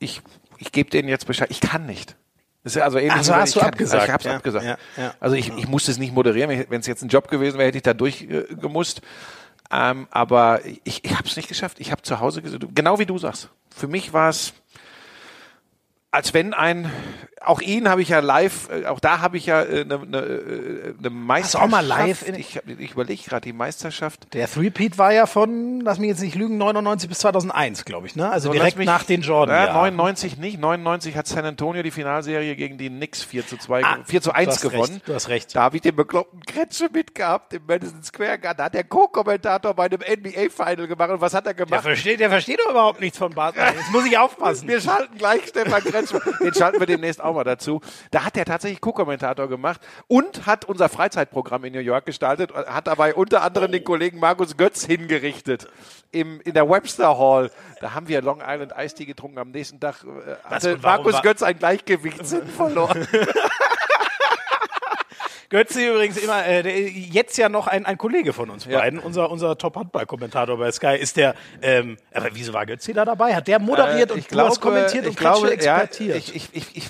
ich, 0.00 0.22
ich 0.58 0.72
gebe 0.72 0.90
denen 0.90 1.08
jetzt 1.08 1.26
Bescheid. 1.28 1.48
Ich 1.52 1.60
kann 1.60 1.86
nicht. 1.86 2.16
Das 2.64 2.74
ist 2.74 2.82
also 2.82 2.98
ähnlich 2.98 3.12
Ach 3.16 3.22
so, 3.22 3.30
wie 3.30 3.34
wenn 3.36 3.42
hast 3.42 3.48
ich 3.50 3.54
du 3.54 3.60
kann. 3.60 3.68
abgesagt? 3.68 4.02
Also 4.02 4.06
ich 4.06 4.12
habe 4.12 4.20
es 4.20 4.24
Ja, 4.26 4.36
abgesagt. 4.36 4.64
ja, 4.96 5.02
ja. 5.04 5.14
Also 5.20 5.36
ich, 5.36 5.56
ich 5.56 5.68
musste 5.68 5.92
es 5.92 5.98
nicht 5.98 6.12
moderieren. 6.12 6.66
Wenn 6.68 6.80
es 6.80 6.88
jetzt 6.88 7.02
ein 7.02 7.08
Job 7.08 7.28
gewesen 7.28 7.56
wäre, 7.56 7.68
hätte 7.68 7.78
ich 7.78 7.84
da 7.84 7.94
durchgemusst. 7.94 8.98
Äh. 8.98 9.02
Ähm, 9.70 10.08
aber 10.10 10.64
ich, 10.84 11.04
ich 11.04 11.16
habe 11.16 11.28
es 11.28 11.36
nicht 11.36 11.48
geschafft. 11.48 11.80
Ich 11.80 11.92
habe 11.92 12.02
zu 12.02 12.20
Hause. 12.20 12.42
Genau 12.42 12.98
wie 12.98 13.06
du 13.06 13.18
sagst. 13.18 13.50
Für 13.70 13.88
mich 13.88 14.12
war 14.12 14.30
es, 14.30 14.54
als 16.18 16.34
wenn 16.34 16.52
ein, 16.52 16.90
auch 17.40 17.60
ihn 17.60 17.88
habe 17.88 18.02
ich 18.02 18.08
ja 18.08 18.18
live, 18.18 18.68
äh, 18.70 18.86
auch 18.86 18.98
da 18.98 19.20
habe 19.20 19.36
ich 19.36 19.46
ja 19.46 19.60
eine 19.60 19.76
äh, 19.78 19.84
ne, 19.84 20.18
äh, 20.18 20.94
ne 21.00 21.10
Meisterschaft. 21.10 21.64
auch 21.64 21.68
mal 21.70 21.86
live 21.86 22.28
ich 22.28 22.58
ich 22.66 22.90
überlege 22.92 23.22
gerade 23.22 23.42
die 23.42 23.52
Meisterschaft. 23.52 24.34
Der 24.34 24.50
Three-Peat 24.50 24.98
war 24.98 25.12
ja 25.12 25.26
von, 25.26 25.80
lass 25.80 26.00
mich 26.00 26.08
jetzt 26.08 26.20
nicht 26.20 26.34
lügen, 26.34 26.58
99 26.58 27.08
bis 27.08 27.20
2001, 27.20 27.84
glaube 27.84 28.08
ich, 28.08 28.16
ne? 28.16 28.28
Also 28.28 28.48
So, 28.48 28.52
direkt 28.52 28.76
mich- 28.78 28.86
nach 28.86 29.04
den 29.04 29.20
Jordan. 29.22 29.66
Ja, 29.68 29.72
99 29.72 30.38
nicht. 30.38 30.58
99 30.58 31.16
hat 31.16 31.28
San 31.28 31.44
Antonio 31.44 31.84
die 31.84 31.92
Finalserie 31.92 32.56
gegen 32.56 32.78
die 32.78 32.88
Knicks 32.88 33.22
4 33.22 33.46
zu 33.46 33.56
2, 33.56 33.84
Ah, 33.84 33.98
4 34.04 34.20
zu 34.20 34.30
du 34.30 34.34
1 34.34 34.48
hast 34.54 34.60
gewonnen. 34.62 34.94
recht, 34.94 35.08
du 35.08 35.14
hast 35.14 35.28
recht. 35.28 35.54
Da 35.54 35.62
habe 35.62 35.76
ich 35.76 35.82
den 35.82 35.94
bekloppten 35.94 36.42
Kretsche 36.44 36.88
mitgehabt 36.92 37.52
im 37.54 37.62
Madison 37.68 38.02
Square 38.02 38.40
Garden. 38.40 38.58
Da 38.58 38.64
hat 38.64 38.74
der 38.74 38.82
Co-Kommentator 38.82 39.72
bei 39.74 39.84
einem 39.84 40.00
NBA-Final 40.00 40.88
gemacht. 40.88 41.10
Und 41.10 41.20
was 41.20 41.32
hat 41.32 41.46
er 41.46 41.54
Der 41.54 41.64
gemacht? 41.64 41.82
versteht, 41.82 42.18
der 42.18 42.28
versteht 42.30 42.58
doch 42.58 42.70
überhaupt 42.70 43.00
nichts 43.00 43.16
von 43.18 43.32
Basketball. 43.32 43.74
Jetzt 43.78 43.92
muss 43.92 44.04
ich 44.04 44.18
aufpassen. 44.18 44.66
Wir 44.66 44.80
schalten 44.80 45.16
gleich 45.16 45.46
Stefan 45.46 45.84
Kretschmer. 45.84 46.07
Den 46.40 46.54
schalten 46.54 46.80
wir 46.80 46.86
demnächst 46.86 47.22
auch 47.22 47.34
mal 47.34 47.44
dazu. 47.44 47.80
Da 48.10 48.24
hat 48.24 48.36
er 48.36 48.44
tatsächlich 48.44 48.80
Co-Kommentator 48.80 49.48
gemacht 49.48 49.80
und 50.06 50.46
hat 50.46 50.64
unser 50.64 50.88
Freizeitprogramm 50.88 51.64
in 51.64 51.72
New 51.72 51.80
York 51.80 52.06
gestaltet, 52.06 52.52
hat 52.54 52.86
dabei 52.86 53.14
unter 53.14 53.42
anderem 53.42 53.72
den 53.72 53.84
Kollegen 53.84 54.18
Markus 54.18 54.56
Götz 54.56 54.84
hingerichtet. 54.84 55.68
Im, 56.10 56.40
in 56.40 56.54
der 56.54 56.68
Webster 56.68 57.18
Hall. 57.18 57.50
Da 57.80 57.92
haben 57.92 58.08
wir 58.08 58.22
Long 58.22 58.40
Island 58.40 58.72
Ice 58.78 58.94
Tea 58.94 59.04
getrunken. 59.04 59.38
Am 59.38 59.50
nächsten 59.50 59.78
Tag 59.78 60.04
äh, 60.04 60.36
hatte 60.42 60.82
warum 60.82 61.04
Markus 61.04 61.22
Götz 61.22 61.42
ein 61.42 61.58
Gleichgewichtssinn 61.58 62.46
verloren. 62.46 63.06
Götze 65.50 65.86
übrigens 65.86 66.18
immer, 66.18 66.44
äh, 66.44 66.88
jetzt 66.88 67.38
ja 67.38 67.48
noch 67.48 67.66
ein, 67.66 67.86
ein 67.86 67.96
Kollege 67.96 68.32
von 68.32 68.50
uns 68.50 68.66
Ja. 68.66 68.78
beiden, 68.80 68.98
unser, 68.98 69.30
unser 69.30 69.56
Top-Handball-Kommentator 69.56 70.58
bei 70.58 70.70
Sky, 70.72 70.96
ist 70.98 71.16
der, 71.16 71.34
ähm, 71.62 71.96
aber 72.12 72.28
wieso 72.32 72.52
war 72.52 72.66
Götze 72.66 72.92
da 72.92 73.04
dabei? 73.04 73.34
Hat 73.34 73.48
der 73.48 73.58
moderiert 73.58 74.10
Äh, 74.10 74.14
und 74.14 74.36
hast 74.38 74.60
kommentiert 74.60 75.06
und 75.06 75.16
glaube, 75.16 75.48
Kretsche 75.48 75.64
ja, 75.64 75.78
expertiert? 75.80 76.16
ich, 76.16 76.34
ich, 76.36 76.48
ich, 76.52 76.76
ich, 76.76 76.88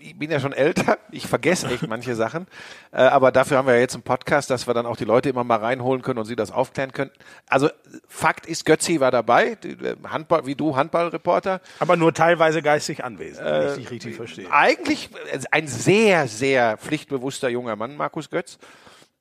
ich 0.00 0.18
bin 0.18 0.30
ja 0.30 0.40
schon 0.40 0.52
älter, 0.52 0.98
ich 1.10 1.26
vergesse 1.26 1.68
echt 1.68 1.86
manche 1.86 2.14
Sachen, 2.14 2.46
äh, 2.92 2.98
aber 3.02 3.32
dafür 3.32 3.58
haben 3.58 3.66
wir 3.66 3.74
ja 3.74 3.80
jetzt 3.80 3.94
einen 3.94 4.02
Podcast, 4.02 4.50
dass 4.50 4.66
wir 4.66 4.74
dann 4.74 4.86
auch 4.86 4.96
die 4.96 5.04
Leute 5.04 5.28
immer 5.28 5.44
mal 5.44 5.58
reinholen 5.58 6.02
können 6.02 6.18
und 6.18 6.24
sie 6.24 6.36
das 6.36 6.50
aufklären 6.50 6.92
können. 6.92 7.10
Also 7.48 7.68
Fakt 8.08 8.46
ist, 8.46 8.64
Götzi 8.64 9.00
war 9.00 9.10
dabei, 9.10 9.56
äh, 9.64 9.96
Handball, 10.08 10.46
wie 10.46 10.54
du, 10.54 10.76
Handballreporter. 10.76 11.60
aber 11.78 11.96
nur 11.96 12.12
teilweise 12.14 12.62
geistig 12.62 13.04
anwesend, 13.04 13.44
wenn 13.46 13.52
Äh, 13.62 13.68
ich 13.70 13.74
dich 13.76 13.90
richtig 13.90 14.16
verstehe. 14.16 14.50
Eigentlich 14.52 15.10
äh, 15.32 15.38
ein 15.50 15.68
sehr, 15.68 16.28
sehr 16.28 16.76
pflichtbewusster 16.78 17.48
junger 17.48 17.76
Mann, 17.76 17.96
Markus 17.96 18.30
Götz. 18.30 18.58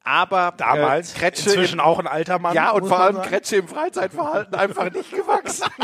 Aber 0.09 0.53
Damals, 0.57 1.13
äh, 1.13 1.19
Kretsche 1.19 1.49
inzwischen 1.51 1.75
im, 1.77 1.85
auch 1.85 1.99
ein 1.99 2.07
alter 2.07 2.39
Mann. 2.39 2.55
ja, 2.55 2.71
und 2.71 2.87
vor 2.87 2.99
allem 2.99 3.17
sagen. 3.17 3.29
Kretsche 3.29 3.57
im 3.57 3.67
Freizeitverhalten 3.67 4.55
einfach 4.55 4.91
nicht 4.91 5.11
gewachsen. 5.11 5.69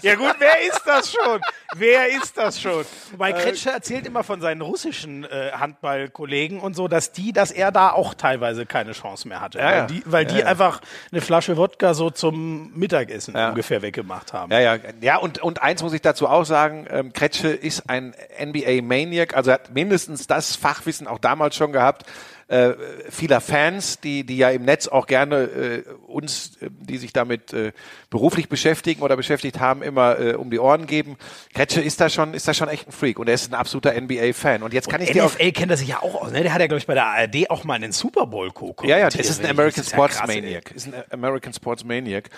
Ja 0.00 0.14
gut, 0.14 0.36
wer 0.38 0.60
ist 0.60 0.82
das 0.84 1.12
schon? 1.12 1.40
Wer 1.74 2.08
ist 2.08 2.36
das 2.36 2.60
schon? 2.60 2.82
Äh, 2.82 3.12
Wobei 3.12 3.32
Kretsche 3.32 3.70
erzählt 3.70 4.06
immer 4.06 4.22
von 4.22 4.40
seinen 4.40 4.60
russischen 4.60 5.24
äh, 5.24 5.50
Handballkollegen 5.52 6.60
und 6.60 6.76
so, 6.76 6.86
dass 6.86 7.10
die, 7.10 7.32
dass 7.32 7.50
er 7.50 7.72
da 7.72 7.90
auch 7.90 8.14
teilweise 8.14 8.64
keine 8.64 8.92
Chance 8.92 9.26
mehr 9.26 9.40
hatte. 9.40 9.58
Ja, 9.58 9.70
ja. 9.70 9.80
Weil 9.80 9.86
die, 9.86 10.02
weil 10.06 10.24
die 10.26 10.44
einfach 10.44 10.80
eine 11.10 11.20
Flasche 11.20 11.56
Wodka 11.56 11.94
so 11.94 12.10
zum 12.10 12.72
Mittagessen 12.74 13.34
ungefähr 13.34 13.82
weggemacht 13.82 14.32
haben. 14.32 14.52
Ja, 14.52 14.60
ja, 14.60 14.76
ja 15.00 15.16
und, 15.16 15.42
und 15.42 15.62
eins 15.62 15.82
muss 15.82 15.92
ich 15.92 16.02
dazu 16.02 16.28
auch 16.28 16.44
sagen, 16.44 16.86
ähm, 16.90 17.12
Kretsche 17.12 17.48
ist 17.48 17.88
ein 17.88 18.14
NBA-Maniac, 18.40 19.34
also 19.34 19.50
er 19.50 19.54
hat 19.54 19.74
mindestens 19.74 20.26
das 20.28 20.54
Fachwissen 20.54 21.08
auch 21.08 21.18
damals 21.18 21.56
schon 21.56 21.72
gehabt, 21.72 22.04
äh, 22.48 22.74
vieler 23.10 23.40
Fans, 23.40 24.00
die, 24.00 24.24
die 24.24 24.38
ja 24.38 24.48
im 24.48 24.64
Netz 24.64 24.88
auch 24.88 25.06
gerne 25.06 25.36
äh, 25.36 25.82
uns, 26.06 26.56
äh, 26.62 26.70
die 26.70 26.96
sich 26.96 27.12
damit 27.12 27.52
äh, 27.52 27.72
beruflich 28.08 28.48
beschäftigen 28.48 29.02
oder 29.02 29.16
beschäftigt 29.16 29.60
haben, 29.60 29.82
immer 29.82 30.18
äh, 30.18 30.34
um 30.34 30.50
die 30.50 30.58
Ohren 30.58 30.86
geben. 30.86 31.16
Kretsche 31.54 31.82
ist 31.82 32.00
da 32.00 32.08
schon, 32.08 32.32
ist 32.32 32.48
da 32.48 32.54
schon 32.54 32.68
echt 32.68 32.88
ein 32.88 32.92
Freak 32.92 33.18
und 33.18 33.28
er 33.28 33.34
ist 33.34 33.52
ein 33.52 33.54
absoluter 33.54 33.92
NBA-Fan. 34.00 34.62
Und 34.62 34.72
jetzt 34.72 34.88
kann 34.88 35.02
ich 35.02 35.10
dir 35.10 35.26
auch 35.26 35.34
NFL 35.34 35.52
kennt 35.52 35.70
er 35.70 35.76
sich 35.76 35.88
ja 35.88 36.02
auch 36.02 36.22
aus. 36.22 36.32
Ne? 36.32 36.42
Der 36.42 36.54
hat 36.54 36.60
ja, 36.60 36.66
glaube 36.66 36.78
ich, 36.78 36.86
bei 36.86 36.94
der 36.94 37.06
ARD 37.06 37.50
auch 37.50 37.64
mal 37.64 37.74
einen 37.74 37.92
Super 37.92 38.26
Bowl 38.26 38.50
co 38.50 38.74
Ja, 38.82 38.96
ja, 38.96 39.10
das 39.10 39.16
ist 39.16 39.40
ein 39.40 39.42
Das 39.42 39.50
American 39.50 39.84
ja 39.84 39.90
Sports 39.90 40.16
krass, 40.16 40.30
ey. 40.30 40.40
Maniac. 40.40 40.70
Ist 40.70 40.86
ein 40.86 40.94
American 41.10 41.52
Sports 41.52 41.84
Maniac. 41.84 42.30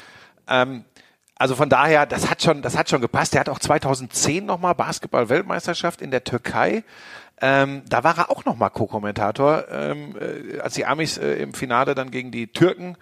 Ähm, 0.48 0.84
also 1.36 1.54
von 1.54 1.70
daher, 1.70 2.04
das 2.04 2.28
hat 2.28 2.42
schon, 2.42 2.62
das 2.62 2.76
hat 2.76 2.90
schon 2.90 3.00
gepasst. 3.00 3.32
Der 3.32 3.40
hat 3.40 3.48
auch 3.48 3.58
2010 3.58 4.44
nochmal 4.44 4.74
Basketball-Weltmeisterschaft 4.74 6.02
in 6.02 6.10
der 6.10 6.24
Türkei. 6.24 6.82
Ähm, 7.40 7.82
da 7.88 8.04
war 8.04 8.18
er 8.18 8.30
auch 8.30 8.44
nochmal 8.44 8.70
Co-Kommentator, 8.70 9.64
ähm, 9.70 10.14
äh, 10.18 10.60
als 10.60 10.74
die 10.74 10.84
Amis 10.84 11.16
äh, 11.16 11.34
im 11.34 11.54
Finale 11.54 11.94
dann 11.94 12.10
gegen 12.10 12.30
die 12.30 12.48
Türken 12.48 12.96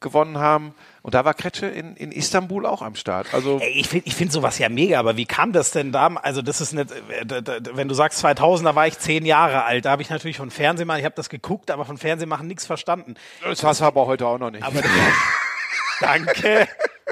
gewonnen 0.00 0.38
haben. 0.38 0.74
Und 1.02 1.14
da 1.14 1.24
war 1.24 1.34
Kretsche 1.34 1.66
in, 1.66 1.96
in 1.96 2.12
Istanbul 2.12 2.66
auch 2.66 2.82
am 2.82 2.96
Start. 2.96 3.32
Also 3.32 3.58
Ey, 3.60 3.70
ich 3.70 3.88
finde 3.88 4.06
ich 4.06 4.14
find 4.14 4.32
sowas 4.32 4.58
ja 4.58 4.68
mega, 4.68 4.98
aber 4.98 5.16
wie 5.16 5.24
kam 5.24 5.52
das 5.52 5.70
denn 5.70 5.92
da? 5.92 6.08
Also 6.22 6.42
das 6.42 6.60
ist 6.60 6.72
nicht, 6.72 6.90
äh, 6.90 7.42
wenn 7.72 7.88
du 7.88 7.94
sagst 7.94 8.18
2000, 8.18 8.66
da 8.66 8.74
war 8.74 8.86
ich 8.86 8.98
zehn 8.98 9.24
Jahre 9.24 9.64
alt, 9.64 9.84
da 9.84 9.90
habe 9.90 10.02
ich 10.02 10.10
natürlich 10.10 10.36
von 10.36 10.50
Fernsehen 10.50 10.86
machen, 10.86 10.98
ich 10.98 11.04
habe 11.04 11.14
das 11.14 11.28
geguckt, 11.28 11.70
aber 11.70 11.84
von 11.84 11.96
Fernsehen 11.96 12.28
machen 12.28 12.46
nichts 12.46 12.66
verstanden. 12.66 13.14
das 13.42 13.62
hast 13.62 13.80
du 13.80 13.84
aber 13.84 14.06
heute 14.06 14.26
auch 14.26 14.38
noch 14.38 14.50
nicht. 14.50 14.64
Aber 14.64 14.80
danke. 16.00 16.68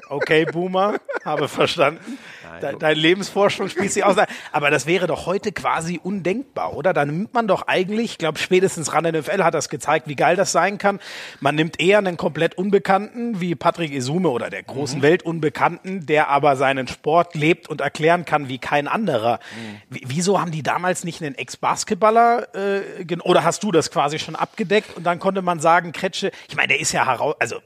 Okay, 0.08 0.44
Boomer, 0.44 0.94
habe 1.24 1.48
verstanden. 1.48 2.18
De 2.62 2.76
dein 2.78 2.96
Lebensforschung 2.96 3.68
spielt 3.68 3.90
sich 3.92 4.04
aus. 4.04 4.16
Aber 4.52 4.70
das 4.70 4.86
wäre 4.86 5.06
doch 5.08 5.26
heute 5.26 5.50
quasi 5.50 5.98
undenkbar, 6.02 6.74
oder? 6.76 6.92
Da 6.92 7.04
nimmt 7.04 7.34
man 7.34 7.48
doch 7.48 7.66
eigentlich, 7.66 8.12
ich 8.12 8.18
glaube, 8.18 8.38
spätestens 8.38 8.92
ran 8.92 9.04
NFL 9.04 9.42
hat 9.42 9.54
das 9.54 9.68
gezeigt, 9.68 10.06
wie 10.06 10.14
geil 10.14 10.36
das 10.36 10.52
sein 10.52 10.78
kann. 10.78 11.00
Man 11.40 11.54
nimmt 11.56 11.80
eher 11.80 11.98
einen 11.98 12.16
komplett 12.16 12.56
Unbekannten 12.56 13.40
wie 13.40 13.54
Patrick 13.56 13.92
Isume 13.92 14.28
oder 14.28 14.50
der 14.50 14.62
großen 14.62 15.02
Weltunbekannten, 15.02 16.06
der 16.06 16.28
aber 16.28 16.54
seinen 16.56 16.86
Sport 16.86 17.34
lebt 17.34 17.68
und 17.68 17.80
erklären 17.80 18.24
kann 18.24 18.48
wie 18.48 18.58
kein 18.58 18.86
anderer. 18.88 19.40
Wie- 19.90 20.02
Wieso 20.06 20.40
haben 20.40 20.52
die 20.52 20.62
damals 20.62 21.02
nicht 21.04 21.22
einen 21.22 21.34
Ex-Basketballer 21.34 22.54
äh, 22.54 23.16
oder 23.22 23.42
hast 23.42 23.62
du 23.64 23.72
das 23.72 23.90
quasi 23.90 24.18
schon 24.18 24.36
abgedeckt 24.36 24.96
und 24.96 25.04
dann 25.04 25.18
konnte 25.18 25.42
man 25.42 25.58
sagen, 25.60 25.92
Kretsche, 25.92 26.30
ich 26.48 26.54
meine, 26.56 26.68
der 26.68 26.80
ist 26.80 26.92
ja 26.92 27.04
heraus, 27.06 27.34
also 27.40 27.56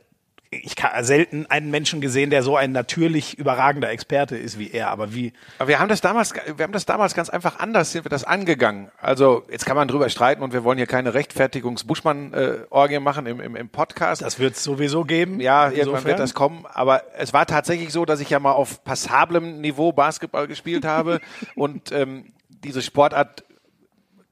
ich 0.51 0.75
habe 0.83 1.05
selten 1.05 1.47
einen 1.47 1.71
Menschen 1.71 2.01
gesehen, 2.01 2.31
der 2.31 2.43
so 2.43 2.57
ein 2.57 2.73
natürlich 2.73 3.39
überragender 3.39 3.91
Experte 3.91 4.37
ist 4.37 4.59
wie 4.59 4.71
er, 4.71 4.89
aber 4.89 5.15
wie 5.15 5.33
Aber 5.59 5.69
wir 5.69 5.79
haben 5.79 5.89
das 5.89 6.01
damals, 6.01 6.33
wir 6.35 6.63
haben 6.63 6.73
das 6.73 6.87
damals 6.87 7.15
ganz 7.15 7.29
einfach 7.29 7.59
anders, 7.59 7.93
sind 7.93 8.05
wir 8.05 8.09
das 8.09 8.25
angegangen. 8.25 8.91
Also 8.99 9.45
jetzt 9.51 9.67
kann 9.67 9.77
man 9.77 9.89
drüber 9.89 10.09
streiten 10.09 10.43
und 10.43 10.55
wir 10.55 10.65
wollen 10.65 10.79
hier 10.79 10.87
keine 10.87 11.13
Rechtfertigungs-Buschmann-Orgie 11.13 12.99
machen 12.99 13.27
im, 13.27 13.41
im, 13.41 13.57
im 13.57 13.69
Podcast. 13.69 14.23
das 14.23 14.39
wird 14.39 14.55
es 14.55 14.65
sowieso 14.65 15.05
geben. 15.05 15.41
ja, 15.41 15.65
irgendwann 15.65 15.81
Insofern. 15.81 16.05
wird 16.07 16.19
das 16.21 16.35
kommen. 16.35 16.65
Aber 16.73 17.03
es 17.17 17.35
war 17.35 17.45
tatsächlich 17.45 17.93
so, 17.93 18.07
dass 18.07 18.21
ich 18.21 18.31
ja 18.31 18.41
mal 18.41 18.53
auf 18.53 18.83
passablem 18.85 19.61
Niveau 19.61 19.93
Basketball 19.93 20.47
gespielt 20.47 20.87
habe 20.87 21.21
und 21.57 21.93
ähm, 21.93 22.33
diese 22.49 22.81
Sportart, 22.81 23.45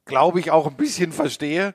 glaube 0.07 0.41
ich, 0.41 0.51
auch 0.51 0.67
ein 0.67 0.77
bisschen 0.77 1.13
verstehe. 1.13 1.75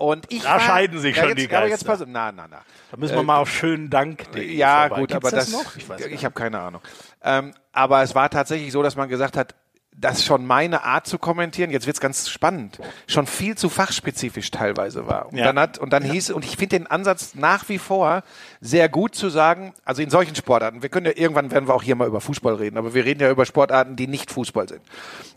Und 0.00 0.32
ich 0.32 0.42
Da 0.42 0.52
war, 0.52 0.60
scheiden 0.60 0.98
sich 0.98 1.14
ja, 1.14 1.24
schon 1.24 1.36
jetzt, 1.36 1.50
die 1.50 1.54
Aber 1.54 1.66
jetzt 1.66 1.84
Geister. 1.84 2.04
pass, 2.04 2.08
na, 2.08 2.32
na, 2.32 2.48
na. 2.48 2.62
Da 2.90 2.96
müssen 2.96 3.14
wir 3.14 3.22
mal 3.22 3.36
auf 3.36 3.50
schönen 3.50 3.90
Dank. 3.90 4.24
Ja, 4.34 4.88
gut, 4.88 5.10
Gibt's 5.10 5.14
aber 5.14 5.30
das, 5.30 5.52
noch? 5.52 5.76
Ich, 5.76 5.86
ich 6.06 6.24
habe 6.24 6.34
keine 6.34 6.58
Ahnung. 6.58 6.80
Ähm, 7.22 7.52
aber 7.72 8.02
es 8.02 8.14
war 8.14 8.30
tatsächlich 8.30 8.72
so, 8.72 8.82
dass 8.82 8.96
man 8.96 9.10
gesagt 9.10 9.36
hat, 9.36 9.54
dass 10.00 10.24
schon 10.24 10.46
meine 10.46 10.84
Art 10.84 11.06
zu 11.06 11.18
kommentieren, 11.18 11.70
jetzt 11.70 11.86
wird's 11.86 12.00
ganz 12.00 12.28
spannend, 12.28 12.78
schon 13.06 13.26
viel 13.26 13.56
zu 13.56 13.68
fachspezifisch 13.68 14.50
teilweise 14.50 15.06
war. 15.06 15.26
Und 15.30 15.36
Ja. 15.38 15.44
dann 15.46 15.58
hat, 15.58 15.78
und 15.78 15.92
dann 15.92 16.02
hieß, 16.02 16.30
und 16.30 16.44
ich 16.44 16.56
finde 16.56 16.78
den 16.78 16.86
Ansatz 16.86 17.34
nach 17.34 17.68
wie 17.68 17.78
vor 17.78 18.22
sehr 18.60 18.88
gut 18.88 19.14
zu 19.14 19.28
sagen, 19.28 19.74
also 19.84 20.00
in 20.02 20.10
solchen 20.10 20.34
Sportarten, 20.34 20.82
wir 20.82 20.88
können 20.88 21.06
ja 21.06 21.12
irgendwann 21.14 21.50
werden 21.50 21.68
wir 21.68 21.74
auch 21.74 21.82
hier 21.82 21.96
mal 21.96 22.08
über 22.08 22.20
Fußball 22.20 22.54
reden, 22.54 22.78
aber 22.78 22.94
wir 22.94 23.04
reden 23.04 23.20
ja 23.20 23.30
über 23.30 23.44
Sportarten, 23.44 23.96
die 23.96 24.06
nicht 24.06 24.30
Fußball 24.30 24.68
sind. 24.68 24.80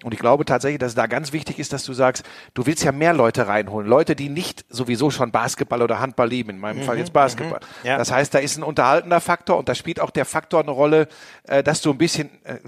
Und 0.03 0.13
ich 0.13 0.19
glaube 0.19 0.45
tatsächlich, 0.45 0.79
dass 0.79 0.89
es 0.89 0.95
da 0.95 1.07
ganz 1.07 1.33
wichtig 1.33 1.59
ist, 1.59 1.73
dass 1.73 1.83
du 1.83 1.93
sagst, 1.93 2.23
du 2.53 2.65
willst 2.65 2.83
ja 2.83 2.91
mehr 2.91 3.13
Leute 3.13 3.47
reinholen, 3.47 3.87
Leute, 3.87 4.15
die 4.15 4.29
nicht 4.29 4.65
sowieso 4.69 5.09
schon 5.11 5.31
Basketball 5.31 5.81
oder 5.81 5.99
Handball 5.99 6.29
lieben, 6.29 6.51
in 6.51 6.59
meinem 6.59 6.83
Fall 6.83 6.97
jetzt 6.97 7.11
Basketball. 7.13 7.59
Ja. 7.83 7.97
Das 7.97 8.11
heißt, 8.11 8.33
da 8.33 8.39
ist 8.39 8.57
ein 8.57 8.63
unterhaltender 8.63 9.19
Faktor 9.19 9.57
und 9.57 9.67
da 9.67 9.75
spielt 9.75 9.99
auch 9.99 10.09
der 10.11 10.25
Faktor 10.25 10.61
eine 10.61 10.71
Rolle, 10.71 11.07
äh, 11.43 11.63
dass 11.63 11.81
du 11.81 11.91
ein 11.91 11.97
bisschen 11.97 12.29
äh, 12.45 12.59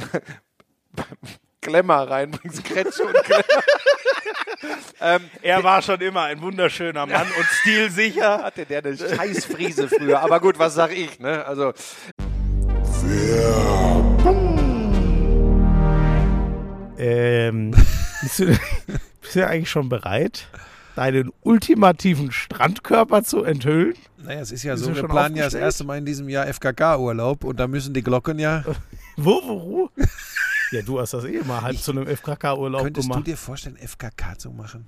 Glamour 1.66 2.10
reinbringst, 2.10 2.64
Kretsche 2.64 3.04
und 3.04 3.24
Glamour. 3.24 3.44
Er 5.42 5.64
war 5.64 5.82
schon 5.82 6.00
immer 6.02 6.24
ein 6.24 6.42
wunderschöner 6.42 7.06
Mann 7.06 7.28
und 7.38 7.46
stilsicher. 7.62 8.44
Hatte 8.44 8.66
der 8.66 8.84
eine 8.84 8.98
Scheißfriese 8.98 9.88
früher. 9.90 10.22
Aber 10.22 10.40
gut, 10.40 10.58
was 10.58 10.74
sag 10.74 10.92
ich, 10.92 11.20
ne? 11.20 11.46
Also, 11.46 11.74
Ähm, 16.98 17.72
bist, 18.22 18.40
du, 18.40 18.46
bist 19.22 19.36
du 19.36 19.48
eigentlich 19.48 19.70
schon 19.70 19.90
bereit, 19.90 20.48
deinen 20.96 21.32
ultimativen 21.42 22.32
Strandkörper 22.32 23.24
zu 23.24 23.44
enthüllen? 23.44 23.96
Naja, 24.24 24.40
es 24.40 24.52
ist 24.52 24.64
ja 24.64 24.78
so, 24.78 24.88
wir 24.88 24.96
schon 24.96 25.10
planen 25.10 25.36
ja 25.36 25.44
das 25.44 25.54
erste 25.54 25.84
Mal 25.84 25.98
in 25.98 26.06
diesem 26.06 26.30
Jahr 26.30 26.48
FKK-Urlaub 26.48 27.44
und 27.44 27.60
da 27.60 27.68
müssen 27.68 27.94
die 27.94 28.02
Glocken 28.02 28.40
ja. 28.40 28.64
Wo, 29.18 29.42
wo? 29.44 29.90
Ja, 30.72 30.82
du 30.82 31.00
hast 31.00 31.14
das 31.14 31.26
eh 31.26 31.42
mal 31.44 31.62
halb 31.62 31.78
zu 31.78 31.92
einem 31.92 32.08
FKK-Urlaub 32.08 32.84
Könntest 32.84 33.08
du 33.08 33.12
gemacht. 33.12 33.28
dir 33.28 33.38
vorstellen, 33.38 33.78
FKK 33.78 34.38
zu 34.38 34.52
machen? 34.52 34.88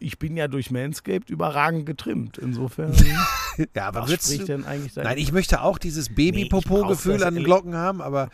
Ich 0.00 0.18
bin 0.18 0.36
ja 0.36 0.48
durch 0.48 0.70
Manscaped 0.70 1.30
überragend 1.30 1.86
getrimmt. 1.86 2.36
Insofern, 2.36 2.92
Ja, 3.74 3.88
aber 3.88 4.02
was 4.02 4.24
spricht 4.24 4.42
du, 4.42 4.46
denn 4.46 4.64
eigentlich 4.64 4.94
dagegen? 4.94 5.10
Nein, 5.14 5.18
ich 5.22 5.32
möchte 5.32 5.62
auch 5.62 5.78
dieses 5.78 6.10
Nee, 6.10 6.14
Baby-Popo-Gefühl 6.30 7.18
brauch 7.18 7.26
an 7.26 7.34
den 7.34 7.42
das 7.42 7.46
Glocken 7.46 7.74
haben, 7.74 8.02
aber 8.02 8.28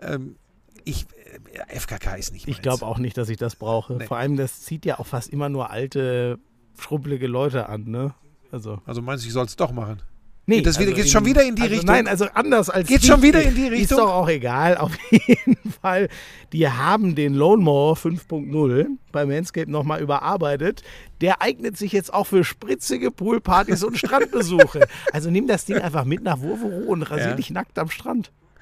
ähm, 0.00 0.36
ich, 0.84 1.06
äh, 1.52 1.78
FKK 1.78 2.16
ist 2.16 2.32
nicht 2.32 2.48
Ich 2.48 2.60
glaube 2.60 2.84
auch 2.84 2.98
nicht, 2.98 3.16
dass 3.16 3.28
ich 3.28 3.36
das 3.36 3.56
brauche. 3.56 3.94
Nee. 3.94 4.06
Vor 4.06 4.16
allem, 4.16 4.36
das 4.36 4.62
zieht 4.62 4.84
ja 4.84 4.98
auch 4.98 5.06
fast 5.06 5.28
immer 5.30 5.48
nur 5.48 5.70
alte, 5.70 6.38
schrumpelige 6.78 7.26
Leute 7.26 7.68
an, 7.68 7.84
ne? 7.84 8.14
Also. 8.50 8.80
Also 8.84 9.02
meinst 9.02 9.24
du, 9.24 9.28
ich 9.28 9.32
soll 9.32 9.46
es 9.46 9.56
doch 9.56 9.72
machen? 9.72 10.02
Nee, 10.48 10.58
Geht 10.58 10.66
das 10.66 10.78
wieder- 10.78 10.92
geht's 10.92 11.10
schon 11.10 11.24
wieder 11.24 11.42
in 11.44 11.56
die 11.56 11.62
also 11.62 11.74
Richtung? 11.74 11.90
Nein, 11.92 12.06
also 12.06 12.26
anders 12.32 12.70
als. 12.70 12.86
Geht's 12.86 13.02
ich. 13.02 13.10
schon 13.10 13.20
wieder 13.20 13.42
in 13.42 13.56
die 13.56 13.62
Richtung? 13.66 13.80
Ist 13.98 14.04
doch 14.04 14.12
auch 14.14 14.28
egal. 14.28 14.76
Auf 14.78 14.92
jeden 15.10 15.72
Fall. 15.82 16.08
Die 16.52 16.68
haben 16.68 17.16
den 17.16 17.34
Lone 17.34 17.62
Mower 17.64 17.96
5.0 17.96 18.86
bei 19.10 19.26
Manscaped 19.26 19.68
nochmal 19.68 20.00
überarbeitet. 20.00 20.82
Der 21.20 21.42
eignet 21.42 21.76
sich 21.76 21.90
jetzt 21.92 22.14
auch 22.14 22.28
für 22.28 22.44
spritzige 22.44 23.10
Poolpartys 23.10 23.82
und 23.82 23.98
Strandbesuche. 23.98 24.86
Also 25.12 25.30
nimm 25.30 25.46
das 25.48 25.64
Ding 25.64 25.78
einfach 25.78 26.04
mit 26.04 26.22
nach 26.22 26.40
Wurvero 26.40 26.90
und 26.92 27.02
rasier 27.02 27.30
Ja. 27.30 27.34
dich 27.34 27.50
nackt 27.50 27.78
am 27.78 27.90
Strand. 27.90 28.30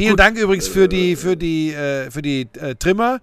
Vielen 0.00 0.16
Dank 0.16 0.38
übrigens 0.38 0.66
für 0.66 0.88
die, 0.88 1.14
für 1.14 1.36
die, 1.36 1.72
äh, 1.74 2.10
für 2.10 2.22
die 2.22 2.48
äh, 2.58 2.74
Trimmer 2.74 3.20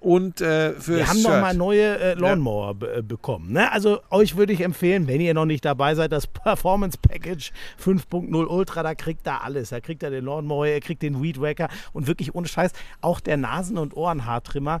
und 0.00 0.40
äh, 0.40 0.72
für 0.72 0.96
Wir 0.96 1.08
haben 1.08 1.22
noch 1.22 1.30
Shirt. 1.30 1.40
mal 1.40 1.54
neue 1.54 1.98
äh, 1.98 2.14
Lawnmower 2.14 2.74
be 2.74 2.96
äh, 2.96 3.02
bekommen. 3.02 3.52
Ne? 3.52 3.70
Also 3.70 4.00
euch 4.10 4.36
würde 4.36 4.52
ich 4.52 4.62
empfehlen, 4.62 5.06
wenn 5.06 5.20
ihr 5.20 5.32
noch 5.32 5.44
nicht 5.44 5.64
dabei 5.64 5.94
seid, 5.94 6.10
das 6.10 6.26
Performance 6.44 6.98
Package 7.00 7.52
5.0 7.80 8.46
Ultra, 8.46 8.82
da 8.82 8.96
kriegt 8.96 9.28
ihr 9.28 9.44
alles. 9.44 9.70
Da 9.70 9.78
kriegt 9.78 10.02
ihr 10.02 10.10
den 10.10 10.24
Lawnmower, 10.24 10.66
ihr 10.66 10.80
kriegt 10.80 11.02
den 11.02 11.22
Weed 11.22 11.40
Wacker 11.40 11.68
und 11.92 12.08
wirklich 12.08 12.34
ohne 12.34 12.48
Scheiß 12.48 12.72
auch 13.00 13.20
der 13.20 13.36
Nasen- 13.36 13.78
und 13.78 13.96
Ohrenhaartrimmer. 13.96 14.80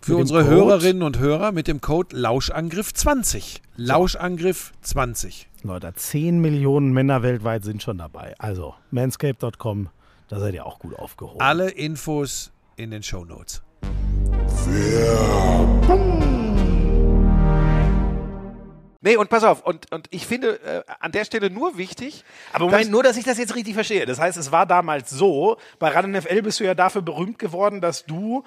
Für 0.00 0.16
unsere 0.16 0.42
Code- 0.44 0.54
Hörerinnen 0.54 1.02
und 1.02 1.18
Hörer 1.18 1.52
mit 1.52 1.68
dem 1.68 1.80
Code 1.80 2.16
Lauschangriff20. 2.16 3.60
Lauschangriff20. 3.78 5.46
Leute, 5.64 5.92
10 5.94 6.40
Millionen 6.40 6.92
Männer 6.92 7.22
weltweit 7.22 7.64
sind 7.64 7.82
schon 7.82 7.98
dabei. 7.98 8.34
Also, 8.38 8.74
manscape.com, 8.90 9.88
da 10.28 10.38
seid 10.38 10.54
ihr 10.54 10.64
auch 10.66 10.78
gut 10.78 10.98
aufgehoben. 10.98 11.40
Alle 11.40 11.70
Infos 11.70 12.52
in 12.76 12.90
den 12.90 13.02
Show 13.02 13.24
Notes. 13.24 13.62
nee, 19.00 19.16
und 19.16 19.30
pass 19.30 19.44
auf, 19.44 19.64
und, 19.64 19.90
und 19.92 20.06
ich 20.10 20.26
finde 20.26 20.60
äh, 20.62 20.82
an 21.00 21.12
der 21.12 21.24
Stelle 21.24 21.50
nur 21.50 21.76
wichtig, 21.78 22.24
Aber 22.52 22.66
Moment, 22.66 22.90
nur, 22.90 23.02
dass 23.02 23.16
ich 23.16 23.24
das 23.24 23.38
jetzt 23.38 23.54
richtig 23.54 23.74
verstehe. 23.74 24.06
Das 24.06 24.18
heißt, 24.18 24.36
es 24.36 24.52
war 24.52 24.66
damals 24.66 25.10
so, 25.10 25.56
bei 25.78 25.90
Run 25.96 26.10
NFL 26.12 26.42
bist 26.42 26.60
du 26.60 26.64
ja 26.64 26.74
dafür 26.74 27.02
berühmt 27.02 27.38
geworden, 27.38 27.80
dass 27.80 28.04
du 28.06 28.44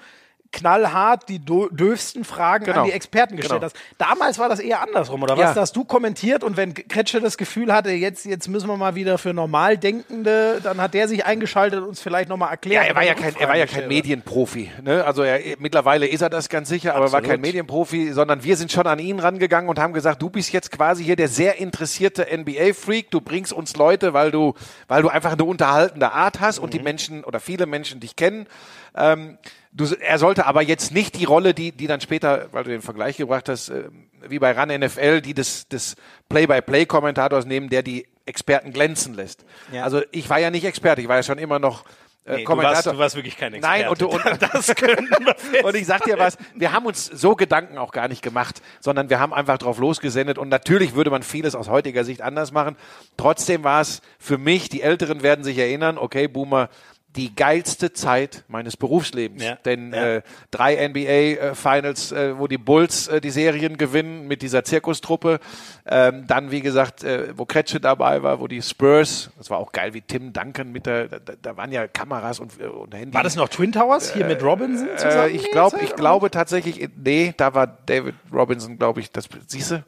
knallhart 0.52 1.28
die 1.28 1.38
döfsten 1.44 2.24
Fragen 2.24 2.64
Genau. 2.66 2.80
an 2.80 2.86
die 2.86 2.92
Experten 2.92 3.36
gestellt 3.36 3.60
Genau. 3.62 3.72
hast. 3.72 3.76
Damals 3.98 4.38
war 4.38 4.48
das 4.48 4.60
eher 4.60 4.82
andersrum, 4.82 5.22
oder 5.22 5.36
was? 5.36 5.40
Ja. 5.40 5.54
Da 5.54 5.60
hast 5.62 5.74
du 5.74 5.84
kommentiert 5.84 6.44
und 6.44 6.56
wenn 6.56 6.74
Kretsche 6.74 7.20
das 7.20 7.36
Gefühl 7.36 7.72
hatte, 7.72 7.90
jetzt, 7.90 8.24
jetzt 8.26 8.48
müssen 8.48 8.68
wir 8.68 8.76
mal 8.76 8.94
wieder 8.94 9.18
für 9.18 9.32
Normaldenkende, 9.34 10.60
dann 10.62 10.80
hat 10.80 10.94
der 10.94 11.08
sich 11.08 11.24
eingeschaltet 11.24 11.80
und 11.80 11.88
uns 11.88 12.00
vielleicht 12.02 12.28
nochmal 12.28 12.48
Ja, 12.48 12.52
erklärt. 12.52 12.88
er 12.88 12.94
war 12.94 13.02
ja 13.04 13.14
kein, 13.14 13.34
er 13.36 13.48
war 13.48 13.56
ja 13.56 13.66
kein 13.66 13.88
Medienprofi. 13.88 14.70
Ne? 14.82 15.04
Also 15.04 15.22
er, 15.22 15.40
mittlerweile 15.58 16.06
ist 16.06 16.20
er 16.22 16.30
das 16.30 16.48
ganz 16.48 16.68
sicher, 16.68 16.94
aber 16.94 17.06
er 17.06 17.12
war 17.12 17.22
kein 17.22 17.40
Medienprofi, 17.40 18.12
sondern 18.12 18.44
wir 18.44 18.56
sind 18.56 18.70
schon 18.70 18.86
an 18.86 18.98
ihn 18.98 19.18
rangegangen 19.20 19.68
und 19.68 19.78
haben 19.78 19.92
gesagt, 19.92 20.20
du 20.22 20.30
bist 20.30 20.52
jetzt 20.52 20.70
quasi 20.70 21.04
hier 21.04 21.16
der 21.16 21.28
sehr 21.28 21.58
interessierte 21.58 22.26
NBA-Freak. 22.30 23.10
Du 23.10 23.20
bringst 23.20 23.52
uns 23.52 23.76
Leute, 23.76 24.12
weil 24.14 24.30
du, 24.30 24.54
weil 24.88 25.02
du 25.02 25.08
einfach 25.08 25.32
eine 25.32 25.44
unterhaltende 25.44 26.12
Art 26.12 26.40
hast 26.40 26.58
und 26.58 26.74
die 26.74 26.78
Mhm. 26.78 26.84
Menschen 26.84 27.24
oder 27.24 27.40
viele 27.40 27.66
Menschen 27.66 28.00
dich 28.00 28.16
kennen. 28.16 28.46
Ähm, 28.94 29.38
du, 29.72 29.86
er 30.00 30.18
sollte 30.18 30.46
aber 30.46 30.62
jetzt 30.62 30.92
nicht 30.92 31.18
die 31.18 31.24
Rolle, 31.24 31.54
die, 31.54 31.72
die 31.72 31.86
dann 31.86 32.00
später, 32.00 32.48
weil 32.52 32.64
du 32.64 32.70
den 32.70 32.82
Vergleich 32.82 33.16
gebracht 33.16 33.48
hast, 33.48 33.70
äh, 33.70 33.84
wie 34.28 34.38
bei 34.38 34.52
RAN 34.52 34.68
NFL, 34.68 35.20
die 35.20 35.34
des, 35.34 35.68
des 35.68 35.96
Play-by-Play-Kommentators 36.28 37.44
nehmen, 37.46 37.68
der 37.68 37.82
die 37.82 38.06
Experten 38.26 38.72
glänzen 38.72 39.14
lässt. 39.14 39.44
Ja. 39.72 39.82
Also 39.84 40.02
ich 40.12 40.28
war 40.30 40.38
ja 40.38 40.50
nicht 40.50 40.64
Experte, 40.64 41.00
ich 41.00 41.08
war 41.08 41.16
ja 41.16 41.22
schon 41.22 41.38
immer 41.38 41.58
noch 41.58 41.84
äh, 42.24 42.36
Nee, 42.36 42.38
du, 42.38 42.44
Kommentator. 42.44 42.76
warst, 42.76 42.86
du 42.86 42.98
warst 42.98 43.16
wirklich 43.16 43.36
kein 43.36 43.52
Experte. 43.54 43.80
Nein, 43.80 43.88
und, 43.90 44.00
du- 44.00 44.08
und, 44.08 44.22
das 44.40 44.74
können 44.76 45.08
wir 45.10 45.64
und 45.64 45.74
ich 45.74 45.86
sag 45.86 46.04
dir 46.04 46.18
was, 46.18 46.38
wir 46.54 46.72
haben 46.72 46.86
uns 46.86 47.06
so 47.06 47.34
Gedanken 47.34 47.78
auch 47.78 47.90
gar 47.90 48.06
nicht 48.06 48.22
gemacht, 48.22 48.62
sondern 48.78 49.10
wir 49.10 49.18
haben 49.18 49.34
einfach 49.34 49.58
drauf 49.58 49.78
losgesendet 49.78 50.38
und 50.38 50.48
natürlich 50.48 50.94
würde 50.94 51.10
man 51.10 51.24
vieles 51.24 51.56
aus 51.56 51.68
heutiger 51.68 52.04
Sicht 52.04 52.22
anders 52.22 52.52
machen. 52.52 52.76
Trotzdem 53.16 53.64
war 53.64 53.80
es 53.80 54.02
für 54.20 54.38
mich, 54.38 54.68
die 54.68 54.82
Älteren 54.82 55.22
werden 55.24 55.42
sich 55.42 55.58
erinnern, 55.58 55.98
okay, 55.98 56.28
Boomer, 56.28 56.68
die 57.16 57.34
geilste 57.34 57.92
Zeit 57.92 58.44
meines 58.48 58.76
Berufslebens. 58.76 59.42
Ja, 59.42 59.56
Denn 59.64 59.92
ja. 59.92 60.16
Äh, 60.16 60.22
drei 60.50 60.88
NBA-Finals, 60.88 62.12
äh, 62.12 62.38
wo 62.38 62.46
die 62.46 62.58
Bulls 62.58 63.08
äh, 63.08 63.20
die 63.20 63.30
Serien 63.30 63.76
gewinnen 63.76 64.26
mit 64.26 64.42
dieser 64.42 64.64
Zirkustruppe. 64.64 65.38
Ähm, 65.84 66.26
dann, 66.26 66.50
wie 66.50 66.60
gesagt, 66.60 67.04
äh, 67.04 67.36
wo 67.36 67.44
Kretsche 67.44 67.80
dabei 67.80 68.22
war, 68.22 68.40
wo 68.40 68.46
die 68.46 68.62
Spurs, 68.62 69.30
das 69.36 69.50
war 69.50 69.58
auch 69.58 69.72
geil, 69.72 69.94
wie 69.94 70.00
Tim 70.00 70.32
Duncan 70.32 70.72
mit 70.72 70.86
der, 70.86 71.08
da, 71.08 71.34
da 71.40 71.56
waren 71.56 71.70
ja 71.72 71.86
Kameras 71.86 72.40
und, 72.40 72.58
äh, 72.60 72.64
und 72.66 72.94
Handy. 72.94 73.12
War 73.14 73.22
das 73.22 73.36
noch 73.36 73.48
Twin 73.48 73.72
Towers 73.72 74.12
hier 74.14 74.24
mit 74.26 74.42
Robinson 74.42 74.88
Äh, 74.88 74.96
zusammen? 74.96 75.34
ich 75.34 75.44
die 75.44 75.50
glaube, 75.50 75.78
ich 75.82 75.94
glaube 75.94 76.30
tatsächlich, 76.30 76.88
nee, 76.96 77.34
da 77.36 77.54
war 77.54 77.66
David 77.66 78.14
Robinson, 78.32 78.78
glaube 78.78 79.00
ich, 79.00 79.10
das, 79.10 79.28
siehst 79.46 79.72
du? 79.72 79.84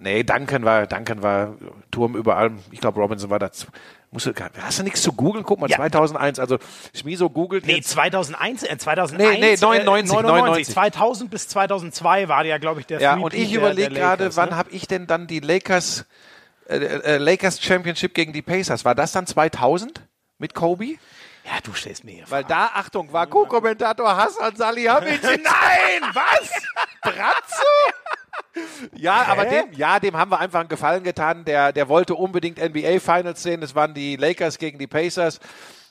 Nee, 0.00 0.24
Duncan 0.24 0.64
war, 0.64 0.86
Duncan 0.86 1.22
war 1.22 1.54
Turm 1.92 2.16
über 2.16 2.36
allem. 2.36 2.58
Ich 2.72 2.80
glaube, 2.80 3.00
Robinson 3.00 3.30
war 3.30 3.38
das. 3.38 3.66
Musst 4.10 4.26
du, 4.26 4.32
hast 4.60 4.78
du 4.78 4.82
nichts 4.82 5.02
zu 5.02 5.12
googeln? 5.12 5.44
Guck 5.44 5.60
mal, 5.60 5.68
Ja. 5.70 5.76
2001. 5.76 6.38
Also, 6.40 6.58
Schmiso 6.94 7.30
googelt 7.30 7.66
Nee, 7.66 7.76
jetzt. 7.76 7.90
2001, 7.90 8.62
äh, 8.64 8.76
2001, 8.78 9.38
Nee, 9.40 9.50
nee, 9.52 9.56
99, 9.60 10.12
äh, 10.18 10.22
99. 10.22 10.74
2000 10.74 11.30
bis 11.30 11.48
2002 11.48 12.28
war 12.28 12.44
ja, 12.44 12.58
glaube 12.58 12.80
ich, 12.80 12.86
der 12.86 13.00
Ja, 13.00 13.12
Three-Peat 13.14 13.24
und 13.24 13.34
ich 13.40 13.48
der- 13.50 13.58
überlege 13.58 13.90
der 13.90 13.98
gerade, 14.00 14.22
Lakers, 14.24 14.36
wann 14.36 14.48
ne? 14.50 14.56
habe 14.56 14.70
ich 14.70 14.88
denn 14.88 15.06
dann 15.06 15.26
die 15.28 15.40
Lakers, 15.40 16.04
äh, 16.68 16.76
äh, 16.78 17.16
Lakers 17.18 17.60
Championship 17.62 18.14
gegen 18.14 18.32
die 18.32 18.42
Pacers? 18.42 18.84
War 18.84 18.94
das 18.96 19.12
dann 19.12 19.26
2000 19.26 20.00
mit 20.38 20.54
Kobe? 20.54 20.84
Ja, 21.44 21.60
du 21.62 21.74
stehst 21.74 22.02
mir 22.02 22.10
hier 22.12 22.24
Weil 22.28 22.42
da, 22.42 22.70
Achtung, 22.74 23.12
war 23.12 23.28
Co-Kommentator 23.28 24.16
Hassan 24.16 24.56
Salihamidzic. 24.56 25.22
Nein, 25.44 26.10
was? 26.12 26.50
Bratzo? 27.02 27.62
Ja, 28.94 29.24
aber 29.28 29.44
Hä? 29.44 29.62
dem, 29.62 29.72
ja, 29.78 30.00
dem 30.00 30.16
haben 30.16 30.30
wir 30.30 30.40
einfach 30.40 30.60
einen 30.60 30.68
Gefallen 30.68 31.02
getan. 31.02 31.44
Der, 31.44 31.72
der 31.72 31.88
wollte 31.88 32.14
unbedingt 32.14 32.58
NBA 32.58 33.00
Finals 33.00 33.42
sehen. 33.42 33.60
Das 33.60 33.74
waren 33.74 33.94
die 33.94 34.16
Lakers 34.16 34.58
gegen 34.58 34.78
die 34.78 34.86
Pacers. 34.86 35.40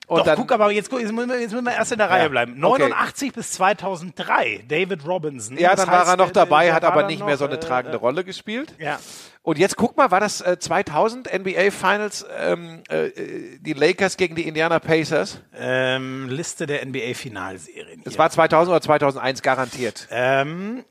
Und 0.08 0.20
Doch, 0.20 0.26
dann, 0.26 0.36
guck, 0.38 0.52
aber 0.52 0.72
jetzt, 0.72 0.92
jetzt, 0.92 1.12
müssen 1.12 1.30
wir, 1.30 1.40
jetzt 1.40 1.52
müssen 1.52 1.66
wir 1.66 1.74
erst 1.74 1.92
in 1.92 1.98
der 1.98 2.10
Reihe 2.10 2.24
Ja, 2.24 2.30
bleiben. 2.30 2.64
okay. 2.64 2.84
89 2.84 3.34
bis 3.34 3.52
2003, 3.54 4.64
David 4.68 5.06
Robinson. 5.08 5.58
ja, 5.58 5.72
Das 5.72 5.80
dann 5.80 5.90
war 5.92 6.00
heißt, 6.02 6.10
er 6.10 6.18
noch 6.18 6.30
äh, 6.30 6.34
dabei, 6.34 6.74
hat 6.74 6.84
war 6.84 6.92
aber 6.92 7.08
nicht 7.08 7.20
noch, 7.22 7.26
mehr 7.26 7.38
so 7.38 7.46
eine 7.46 7.56
äh, 7.56 7.60
tragende 7.60 7.98
äh, 7.98 8.00
Rolle 8.00 8.24
gespielt. 8.24 8.76
Ja. 8.78 9.00
Und 9.42 9.58
jetzt 9.58 9.78
guck 9.78 9.98
mal, 9.98 10.12
war 10.12 10.20
das 10.20 10.42
äh, 10.42 10.60
2000 10.60 11.32
NBA 11.34 11.72
Finals, 11.72 12.24
ähm, 12.38 12.84
äh, 12.90 13.08
äh, 13.08 13.58
die 13.60 13.74
Lakers 13.74 14.18
gegen 14.18 14.36
die 14.36 14.48
Indiana 14.48 14.80
Pacers? 14.80 15.42
Ähm, 15.58 16.30
Liste 16.30 16.68
der 16.68 16.86
NBA-Finalserien. 16.86 18.04
Es 18.06 18.18
war 18.20 18.30
2000 18.30 18.70
oder 18.74 18.82
2001 18.82 19.42
garantiert. 19.42 20.08
Ähm, 20.12 20.86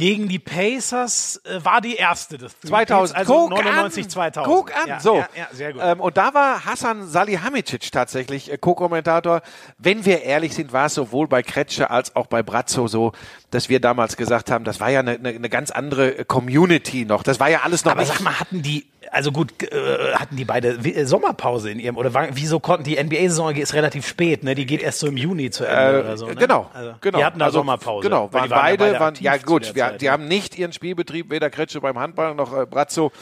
gegen 0.00 0.28
die 0.28 0.38
Pacers 0.38 1.42
äh, 1.44 1.62
war 1.62 1.82
die 1.82 1.94
erste 1.94 2.38
des 2.38 2.58
Three 2.58 2.68
2000. 2.68 3.14
Peats, 3.14 3.28
also 3.28 3.48
Guck 3.48 3.50
99, 3.50 4.04
an. 4.04 4.10
2000. 4.10 4.46
Guck 4.46 4.74
an. 4.74 4.88
Ja, 4.88 5.00
so. 5.00 5.16
Ja, 5.16 5.28
ja, 5.36 5.48
sehr 5.52 5.74
gut. 5.74 5.82
Ähm, 5.84 6.00
und 6.00 6.16
da 6.16 6.32
war 6.32 6.64
Hassan 6.64 7.06
Salihamidzic 7.06 7.92
tatsächlich 7.92 8.50
äh, 8.50 8.56
Co-Kommentator. 8.56 9.42
Wenn 9.76 10.06
wir 10.06 10.22
ehrlich 10.22 10.54
sind, 10.54 10.72
war 10.72 10.86
es 10.86 10.94
sowohl 10.94 11.28
bei 11.28 11.42
Kretsche 11.42 11.90
als 11.90 12.16
auch 12.16 12.28
bei 12.28 12.42
Brazzo 12.42 12.88
so, 12.88 13.12
dass 13.50 13.68
wir 13.68 13.78
damals 13.78 14.16
gesagt 14.16 14.50
haben, 14.50 14.64
das 14.64 14.80
war 14.80 14.88
ja 14.88 15.00
eine, 15.00 15.12
eine, 15.12 15.28
eine 15.28 15.50
ganz 15.50 15.70
andere 15.70 16.20
äh, 16.20 16.24
Community 16.24 17.04
noch. 17.04 17.22
Das 17.22 17.38
war 17.38 17.50
ja 17.50 17.60
alles 17.64 17.84
noch 17.84 17.92
aber 17.92 18.06
sag 18.06 18.20
mal, 18.22 18.40
hatten 18.40 18.62
die, 18.62 18.86
also 19.10 19.32
gut, 19.32 19.62
äh, 19.62 20.14
hatten 20.14 20.36
die 20.36 20.44
beide 20.44 20.68
äh, 20.68 21.04
Sommerpause 21.04 21.70
in 21.70 21.80
ihrem, 21.80 21.96
oder 21.96 22.14
war, 22.14 22.28
wieso 22.32 22.60
konnten 22.60 22.84
die 22.84 23.02
NBA-Saison 23.02 23.54
ist 23.56 23.74
relativ 23.74 24.06
spät, 24.06 24.44
ne? 24.44 24.54
Die 24.54 24.66
geht 24.66 24.82
erst 24.82 25.00
so 25.00 25.08
im 25.08 25.16
Juni 25.16 25.50
zu 25.50 25.64
Ende 25.64 25.98
Äh, 25.98 26.00
oder 26.00 26.16
so. 26.16 26.26
Ne? 26.26 26.36
Genau, 26.36 26.70
Also, 26.72 26.94
genau. 27.00 27.18
Die 27.18 27.24
hatten 27.24 27.38
da 27.38 27.46
Also, 27.46 27.58
Sommerpause. 27.58 28.08
Genau, 28.08 28.32
weil 28.32 28.48
waren 28.50 28.76
die 28.76 28.84
ja 28.84 28.86
beide, 28.86 29.00
waren, 29.00 29.14
ja 29.20 29.36
gut, 29.36 29.74
wir, 29.74 29.90
die 29.92 30.10
haben 30.10 30.28
nicht 30.28 30.56
ihren 30.58 30.72
Spielbetrieb, 30.72 31.30
weder 31.30 31.50
Kretsche 31.50 31.80
beim 31.80 31.98
Handball 31.98 32.34
noch 32.34 32.56
äh, 32.56 32.66
Brazzo. 32.66 33.12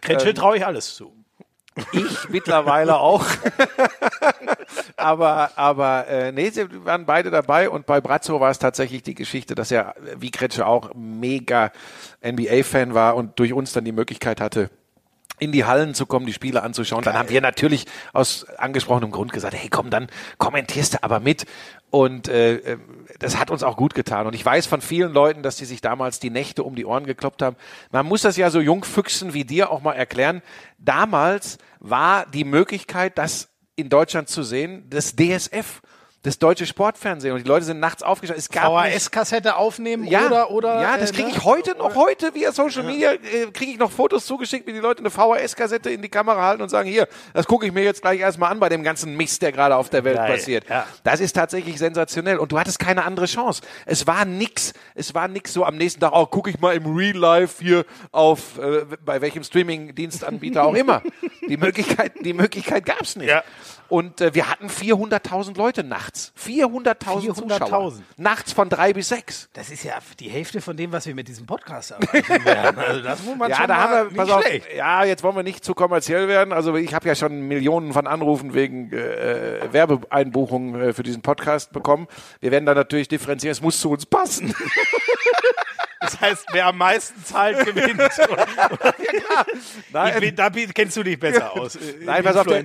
Kretsche 0.00 0.30
ähm, 0.30 0.34
traue 0.34 0.56
ich 0.56 0.66
alles 0.66 0.94
zu. 0.94 1.12
Ich 1.92 2.28
mittlerweile 2.28 2.98
auch. 2.98 3.24
aber 4.96 5.50
aber 5.56 6.06
äh, 6.06 6.32
nee, 6.32 6.50
sie 6.50 6.66
waren 6.84 7.04
beide 7.04 7.30
dabei 7.30 7.68
und 7.68 7.84
bei 7.84 8.00
Brazzo 8.00 8.38
war 8.38 8.50
es 8.50 8.60
tatsächlich 8.60 9.02
die 9.02 9.14
Geschichte, 9.14 9.54
dass 9.54 9.72
er, 9.72 9.94
wie 10.16 10.30
Kretsche 10.30 10.66
auch, 10.66 10.94
mega 10.94 11.72
NBA-Fan 12.24 12.94
war 12.94 13.16
und 13.16 13.38
durch 13.38 13.52
uns 13.52 13.72
dann 13.72 13.84
die 13.84 13.92
Möglichkeit 13.92 14.40
hatte, 14.40 14.70
in 15.38 15.52
die 15.52 15.64
Hallen 15.64 15.94
zu 15.94 16.06
kommen, 16.06 16.26
die 16.26 16.32
Spiele 16.32 16.62
anzuschauen. 16.62 17.02
Dann 17.02 17.18
haben 17.18 17.28
wir 17.28 17.40
natürlich 17.40 17.86
aus 18.12 18.46
angesprochenem 18.56 19.10
Grund 19.10 19.32
gesagt, 19.32 19.54
hey 19.54 19.68
komm, 19.68 19.90
dann 19.90 20.08
kommentierst 20.38 20.94
du 20.94 21.02
aber 21.02 21.20
mit. 21.20 21.46
Und 21.90 22.28
äh, 22.28 22.54
äh, 22.56 22.78
das 23.18 23.38
hat 23.38 23.50
uns 23.50 23.62
auch 23.62 23.76
gut 23.76 23.94
getan. 23.94 24.26
Und 24.26 24.34
ich 24.34 24.44
weiß 24.44 24.66
von 24.66 24.80
vielen 24.80 25.12
Leuten, 25.12 25.42
dass 25.42 25.56
die 25.56 25.64
sich 25.64 25.80
damals 25.80 26.20
die 26.20 26.30
Nächte 26.30 26.62
um 26.62 26.74
die 26.74 26.86
Ohren 26.86 27.04
gekloppt 27.04 27.42
haben. 27.42 27.56
Man 27.90 28.06
muss 28.06 28.22
das 28.22 28.36
ja 28.36 28.50
so 28.50 28.60
Jungfüchsen 28.60 29.34
wie 29.34 29.44
dir 29.44 29.70
auch 29.70 29.82
mal 29.82 29.94
erklären. 29.94 30.42
Damals 30.78 31.58
war 31.80 32.26
die 32.26 32.44
Möglichkeit, 32.44 33.18
das 33.18 33.48
in 33.76 33.88
Deutschland 33.88 34.28
zu 34.28 34.44
sehen, 34.44 34.84
das 34.88 35.16
DSF, 35.16 35.82
das 36.24 36.38
deutsche 36.38 36.66
Sportfernsehen. 36.66 37.34
Und 37.34 37.44
die 37.44 37.48
Leute 37.48 37.66
sind 37.66 37.80
nachts 37.80 38.02
aufgestanden. 38.02 38.40
Es 38.40 38.48
gab 38.48 38.64
VHS-Kassette 38.64 39.56
aufnehmen 39.56 40.04
ja, 40.04 40.26
oder, 40.26 40.50
oder. 40.50 40.80
ja, 40.80 40.96
das 40.96 41.10
äh, 41.10 41.14
kriege 41.14 41.28
ne? 41.28 41.34
ich 41.36 41.44
heute 41.44 41.76
noch, 41.76 41.94
heute 41.94 42.34
via 42.34 42.50
Social 42.50 42.82
Media, 42.82 43.12
äh, 43.12 43.50
kriege 43.52 43.72
ich 43.72 43.78
noch 43.78 43.92
Fotos 43.92 44.24
zugeschickt, 44.24 44.66
wie 44.66 44.72
die 44.72 44.78
Leute 44.78 45.00
eine 45.00 45.10
VHS-Kassette 45.10 45.90
in 45.90 46.00
die 46.00 46.08
Kamera 46.08 46.42
halten 46.42 46.62
und 46.62 46.70
sagen, 46.70 46.88
hier, 46.88 47.08
das 47.34 47.46
gucke 47.46 47.66
ich 47.66 47.72
mir 47.72 47.84
jetzt 47.84 48.00
gleich 48.00 48.20
erstmal 48.20 48.50
an 48.50 48.58
bei 48.58 48.70
dem 48.70 48.82
ganzen 48.82 49.14
Mist, 49.16 49.42
der 49.42 49.52
gerade 49.52 49.76
auf 49.76 49.90
der 49.90 50.02
Welt 50.04 50.16
Geil, 50.16 50.32
passiert. 50.32 50.68
ja. 50.68 50.86
Das 51.04 51.20
ist 51.20 51.34
tatsächlich 51.34 51.78
sensationell 51.78 52.38
und 52.38 52.50
du 52.50 52.58
hattest 52.58 52.78
keine 52.78 53.04
andere 53.04 53.26
Chance. 53.26 53.60
Es 53.84 54.06
war 54.06 54.24
nix, 54.24 54.72
es 54.94 55.14
war 55.14 55.28
nix 55.28 55.52
so 55.52 55.64
am 55.66 55.76
nächsten 55.76 56.00
Tag, 56.00 56.12
oh, 56.14 56.24
gucke 56.24 56.48
ich 56.48 56.58
mal 56.58 56.74
im 56.74 56.86
Real 56.96 57.16
Life 57.16 57.62
hier 57.62 57.84
auf, 58.12 58.58
äh, 58.58 58.86
bei 59.04 59.20
welchem 59.20 59.44
Streaming-Dienstanbieter 59.44 60.64
auch 60.64 60.74
immer. 60.74 61.02
Die 61.48 61.58
Möglichkeit, 61.58 62.12
die 62.24 62.32
Möglichkeit 62.32 62.86
gab's 62.86 63.16
nicht. 63.16 63.28
Ja. 63.28 63.42
Und 63.94 64.20
äh, 64.20 64.34
wir 64.34 64.50
hatten 64.50 64.66
400.000 64.66 65.56
Leute 65.56 65.84
nachts. 65.84 66.32
400.000 66.44 67.34
Zuschauer. 67.34 67.92
400.000. 67.92 68.00
Nachts 68.16 68.52
von 68.52 68.68
drei 68.68 68.92
bis 68.92 69.08
sechs. 69.10 69.48
Das 69.52 69.70
ist 69.70 69.84
ja 69.84 69.92
die 70.18 70.28
Hälfte 70.28 70.60
von 70.60 70.76
dem, 70.76 70.90
was 70.90 71.06
wir 71.06 71.14
mit 71.14 71.28
diesem 71.28 71.46
Podcast 71.46 71.92
werden. 71.92 72.76
Also 72.84 73.02
das 73.02 73.22
muss 73.22 73.36
man 73.36 73.50
Ja, 73.50 73.56
schon 73.58 73.68
da 73.68 73.76
haben 73.76 74.10
wir, 74.10 74.16
pass 74.16 74.30
auf, 74.30 74.44
ja, 74.76 75.04
jetzt 75.04 75.22
wollen 75.22 75.36
wir 75.36 75.44
nicht 75.44 75.64
zu 75.64 75.74
kommerziell 75.74 76.26
werden. 76.26 76.52
Also 76.52 76.74
ich 76.74 76.92
habe 76.92 77.06
ja 77.06 77.14
schon 77.14 77.46
Millionen 77.46 77.92
von 77.92 78.08
Anrufen 78.08 78.52
wegen 78.52 78.92
äh, 78.92 79.60
Werbeeinbuchungen 79.70 80.80
äh, 80.80 80.92
für 80.92 81.04
diesen 81.04 81.22
Podcast 81.22 81.70
bekommen. 81.70 82.08
Wir 82.40 82.50
werden 82.50 82.66
da 82.66 82.74
natürlich 82.74 83.06
differenzieren. 83.06 83.52
Es 83.52 83.62
muss 83.62 83.78
zu 83.78 83.90
uns 83.90 84.06
passen. 84.06 84.56
Das 86.04 86.20
heißt, 86.20 86.46
wer 86.52 86.66
am 86.66 86.78
meisten 86.78 87.24
zahlt, 87.24 87.64
gewinnt. 87.64 88.00
Nein, 89.92 90.22
Ich- 90.22 90.34
da 90.34 90.50
kennst 90.50 90.96
du 90.96 91.02
dich 91.02 91.18
besser 91.18 91.52
aus. 91.52 91.76
äh, 91.76 91.80
Nein, 92.00 92.18
im 92.18 92.24
pass 92.24 92.36
auf, 92.36 92.46
der, 92.46 92.64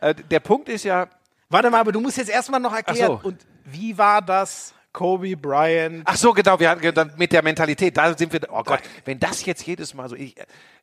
äh, 0.00 0.14
der 0.14 0.40
Punkt 0.40 0.68
ist 0.68 0.84
ja, 0.84 1.08
Warte 1.48 1.68
mal, 1.70 1.80
aber 1.80 1.92
du 1.92 2.00
musst 2.00 2.16
jetzt 2.16 2.30
erstmal 2.30 2.60
noch 2.60 2.74
erklären. 2.74 3.18
So. 3.22 3.28
Und 3.28 3.42
wie 3.64 3.96
war 3.98 4.22
das? 4.22 4.72
Kobe 4.90 5.36
Bryant. 5.36 6.02
ach 6.04 6.16
so, 6.16 6.32
genau, 6.32 6.58
wir 6.60 6.68
hatten 6.70 6.94
dann 6.94 7.12
mit 7.16 7.32
der 7.32 7.42
Mentalität, 7.42 7.96
da 7.96 8.16
sind 8.16 8.30
wir, 8.32 8.40
oh 8.50 8.62
Gott, 8.62 8.80
wenn 9.06 9.18
das 9.18 9.44
jetzt 9.46 9.66
jedes 9.66 9.94
Mal 9.94 10.06
so, 10.08 10.16
ich, 10.16 10.34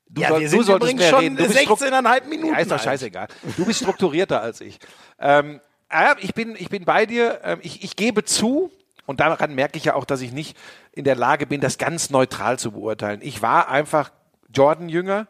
du, 0.09 0.21
ja, 0.21 0.29
soll, 0.29 0.39
wir 0.41 0.47
du 0.47 0.51
sind 0.51 0.63
solltest 0.65 0.91
übrigens 0.93 1.01
mehr 1.01 1.09
schon 1.12 1.19
reden. 1.19 1.38
Du 1.38 1.43
bist 1.47 1.59
strukt- 1.59 1.81
16,5 1.83 2.25
Minuten. 2.27 2.53
Ja, 2.53 2.59
ist 2.59 2.71
doch 2.71 2.81
scheißegal. 2.81 3.27
Du 3.57 3.65
bist 3.65 3.79
strukturierter 3.81 4.41
als 4.41 4.62
ich. 4.62 4.79
Ähm, 5.19 5.59
ja, 5.91 6.15
ich, 6.19 6.33
bin, 6.33 6.55
ich 6.57 6.69
bin 6.69 6.85
bei 6.85 7.05
dir. 7.05 7.39
Ähm, 7.43 7.59
ich, 7.62 7.83
ich 7.83 7.95
gebe 7.95 8.23
zu, 8.23 8.71
und 9.10 9.19
daran 9.19 9.56
merke 9.56 9.78
ich 9.78 9.86
ja 9.86 9.95
auch, 9.95 10.06
dass 10.06 10.22
ich 10.22 10.32
nicht 10.32 10.56
in 10.91 11.04
der 11.04 11.15
Lage 11.15 11.48
bin, 11.48 11.62
das 11.62 11.78
ganz 11.80 12.10
neutral 12.12 12.60
zu 12.60 12.72
beurteilen. 12.72 13.19
Ich 13.24 13.41
war 13.41 13.67
einfach 13.69 14.12
Jordan-Jünger, 14.54 15.28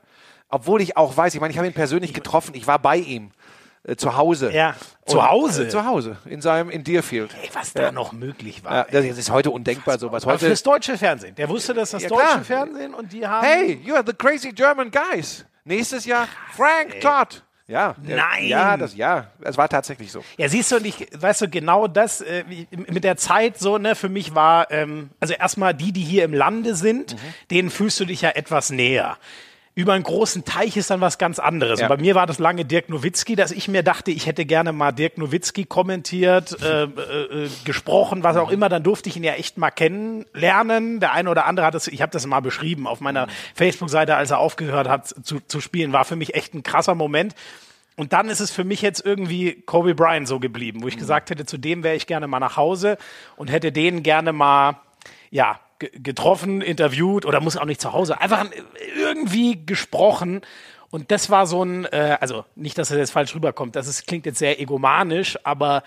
obwohl 0.50 0.82
ich 0.82 0.98
auch 0.98 1.15
weiß, 1.15 1.34
ich 1.34 1.39
meine, 1.42 1.52
ich 1.52 1.58
habe 1.58 1.68
ihn 1.68 1.74
persönlich 1.74 2.13
getroffen, 2.13 2.54
ich 2.56 2.68
war 2.68 2.80
bei 2.80 2.98
ihm. 2.98 3.32
äh, 3.84 3.96
zu 3.96 4.18
Hause. 4.18 4.52
Ja. 4.52 4.76
Zu 5.06 5.26
Hause? 5.26 5.65
Äh, 5.65 5.70
zu 5.70 5.86
Hause, 5.86 6.18
in 6.26 6.42
seinem, 6.42 6.70
in 6.70 6.84
Deerfield. 6.84 7.34
Ey, 7.42 7.50
was 7.54 7.72
da 7.72 7.94
noch 7.94 8.12
möglich 8.12 8.63
war. 8.65 8.92
Ja, 8.92 9.02
das 9.02 9.18
ist 9.18 9.32
heute 9.32 9.52
undenkbar 9.52 9.98
sowas. 9.98 10.24
Aber 10.24 10.34
Heute, 10.34 10.48
fürs 10.48 10.62
deutsche 10.63 10.98
Fernsehen. 10.98 11.36
Der 11.36 11.48
wusste 11.48 11.74
das, 11.74 11.92
das 11.92 12.04
Ja, 12.04 12.10
deutsche 12.10 12.26
klar. 12.26 12.44
Fernsehen 12.44 12.94
und 12.94 13.13
die 13.13 13.26
haben. 13.26 13.48
hey, 13.48 13.80
you 13.84 13.96
are 13.96 14.04
the 14.06 14.13
crazy 14.13 14.52
German 14.52 14.92
guys. 14.92 15.46
Nächstes 15.63 16.04
Jahr 16.06 16.28
Frank 16.58 17.00
Todd. 17.00 17.44
Ja. 17.69 17.95
der- 17.99 18.17
Nein. 18.17 18.47
Ja, 18.47 18.75
das, 18.77 18.95
ja, 18.95 19.27
es 19.41 19.55
war 19.55 19.69
tatsächlich 19.69 20.12
so. 20.12 20.23
Ja, 20.38 20.49
siehst 20.49 20.71
du, 20.71 20.77
und 20.77 20.86
ich, 20.88 21.08
weißt 21.13 21.41
du, 21.41 21.47
genau 21.49 21.88
das, 21.88 22.19
äh, 22.21 22.43
mit 22.71 23.03
der 23.03 23.15
Zeit 23.15 23.60
so, 23.60 23.77
ne, 23.77 23.93
für 23.95 24.10
mich 24.10 24.34
war, 24.34 24.71
ähm, 24.71 25.12
also 25.19 25.36
erstmal 25.36 25.75
die, 25.75 25.91
die 25.91 26.01
hier 26.03 26.23
im 26.23 26.34
Lande 26.34 26.73
sind, 26.73 27.13
Mhm. 27.13 27.17
denen 27.51 27.69
fühlst 27.69 27.99
du 27.99 28.05
dich 28.05 28.21
ja 28.21 28.32
etwas 28.32 28.71
näher. 28.71 29.17
Über 29.80 29.94
einen 29.94 30.04
großen 30.04 30.44
Teich 30.44 30.76
ist 30.76 30.89
dann 30.89 31.00
was 31.00 31.18
ganz 31.18 31.39
anderes. 31.39 31.80
Ja. 31.80 31.86
Und 31.86 31.96
bei 31.96 32.02
mir 32.02 32.13
war 32.13 32.28
das 32.28 32.38
lange 32.38 32.65
Dirk 32.65 32.89
Nowitzki, 32.89 33.38
dass 33.38 33.52
ich 33.52 33.70
mir 33.70 33.82
dachte, 33.82 34.12
ich 34.12 34.26
hätte 34.26 34.44
gerne 34.46 34.74
mal 34.74 34.92
Dirk 34.92 35.18
Nowitzki 35.18 35.63
kommentiert, 35.63 36.62
äh, 36.62 36.84
äh, 36.84 36.88
äh, 37.46 37.50
gesprochen, 37.63 38.22
was 38.22 38.36
Mhm. 38.36 38.42
auch 38.42 38.52
immer. 38.52 38.68
Dann 38.68 38.84
durfte 38.84 39.08
ich 39.08 39.15
ihn 39.15 39.24
ja 39.24 39.36
echt 39.36 39.58
mal 39.58 39.72
kennenlernen. 39.72 41.00
Der 41.00 41.13
eine 41.13 41.30
oder 41.30 41.46
andere 41.46 41.65
hat 41.65 41.76
es, 41.76 41.88
ich 41.88 42.02
habe 42.02 42.12
das 42.12 42.26
mal 42.26 42.42
beschrieben 42.42 42.88
auf 42.88 43.00
meiner 43.00 43.28
Mhm. 43.28 43.32
Facebook-Seite, 43.56 44.18
als 44.18 44.32
er 44.32 44.39
aufgehört 44.39 44.89
hat 44.89 45.08
zu, 45.08 45.39
zu 45.48 45.62
spielen, 45.62 45.94
war 45.94 46.04
für 46.04 46.18
mich 46.18 46.36
echt 46.36 46.54
ein 46.54 46.63
krasser 46.63 46.94
Moment. 46.94 47.34
Und 47.96 48.12
dann 48.12 48.28
ist 48.28 48.42
es 48.42 48.52
für 48.52 48.65
mich 48.65 48.82
jetzt 48.82 49.06
irgendwie 49.06 49.62
Kobe 49.65 49.96
Bryant 49.96 50.28
so 50.28 50.42
geblieben, 50.42 50.84
wo 50.84 50.89
ich 50.89 50.98
gesagt 50.98 51.30
hätte, 51.30 51.46
zu 51.46 51.58
dem 51.58 51.84
wäre 51.86 51.96
ich 51.96 52.06
gerne 52.06 52.28
mal 52.28 52.39
nach 52.42 52.58
Hause 52.58 52.98
und 53.38 53.50
hätte 53.50 53.72
den 53.72 54.04
gerne 54.04 54.34
mal, 54.34 54.82
ja, 55.32 55.58
getroffen, 55.80 56.62
interviewt 56.62 57.26
oder 57.26 57.39
muss 57.39 57.58
auch 57.58 57.65
nicht 57.65 57.82
zu 57.82 57.94
Hause, 57.94 58.20
einfach 58.20 58.46
irgendwie 58.98 59.65
gesprochen. 59.65 60.42
Und 60.92 61.12
das 61.12 61.30
war 61.30 61.48
so 61.48 61.63
ein, 61.63 61.86
äh, 61.86 62.18
also 62.20 62.46
nicht, 62.56 62.78
dass 62.78 62.89
das 62.89 62.98
jetzt 62.98 63.12
falsch 63.12 63.36
rüberkommt, 63.36 63.76
das 63.76 63.88
ist, 63.88 64.08
klingt 64.08 64.26
jetzt 64.26 64.39
sehr 64.39 64.60
egomanisch, 64.60 65.38
aber 65.44 65.84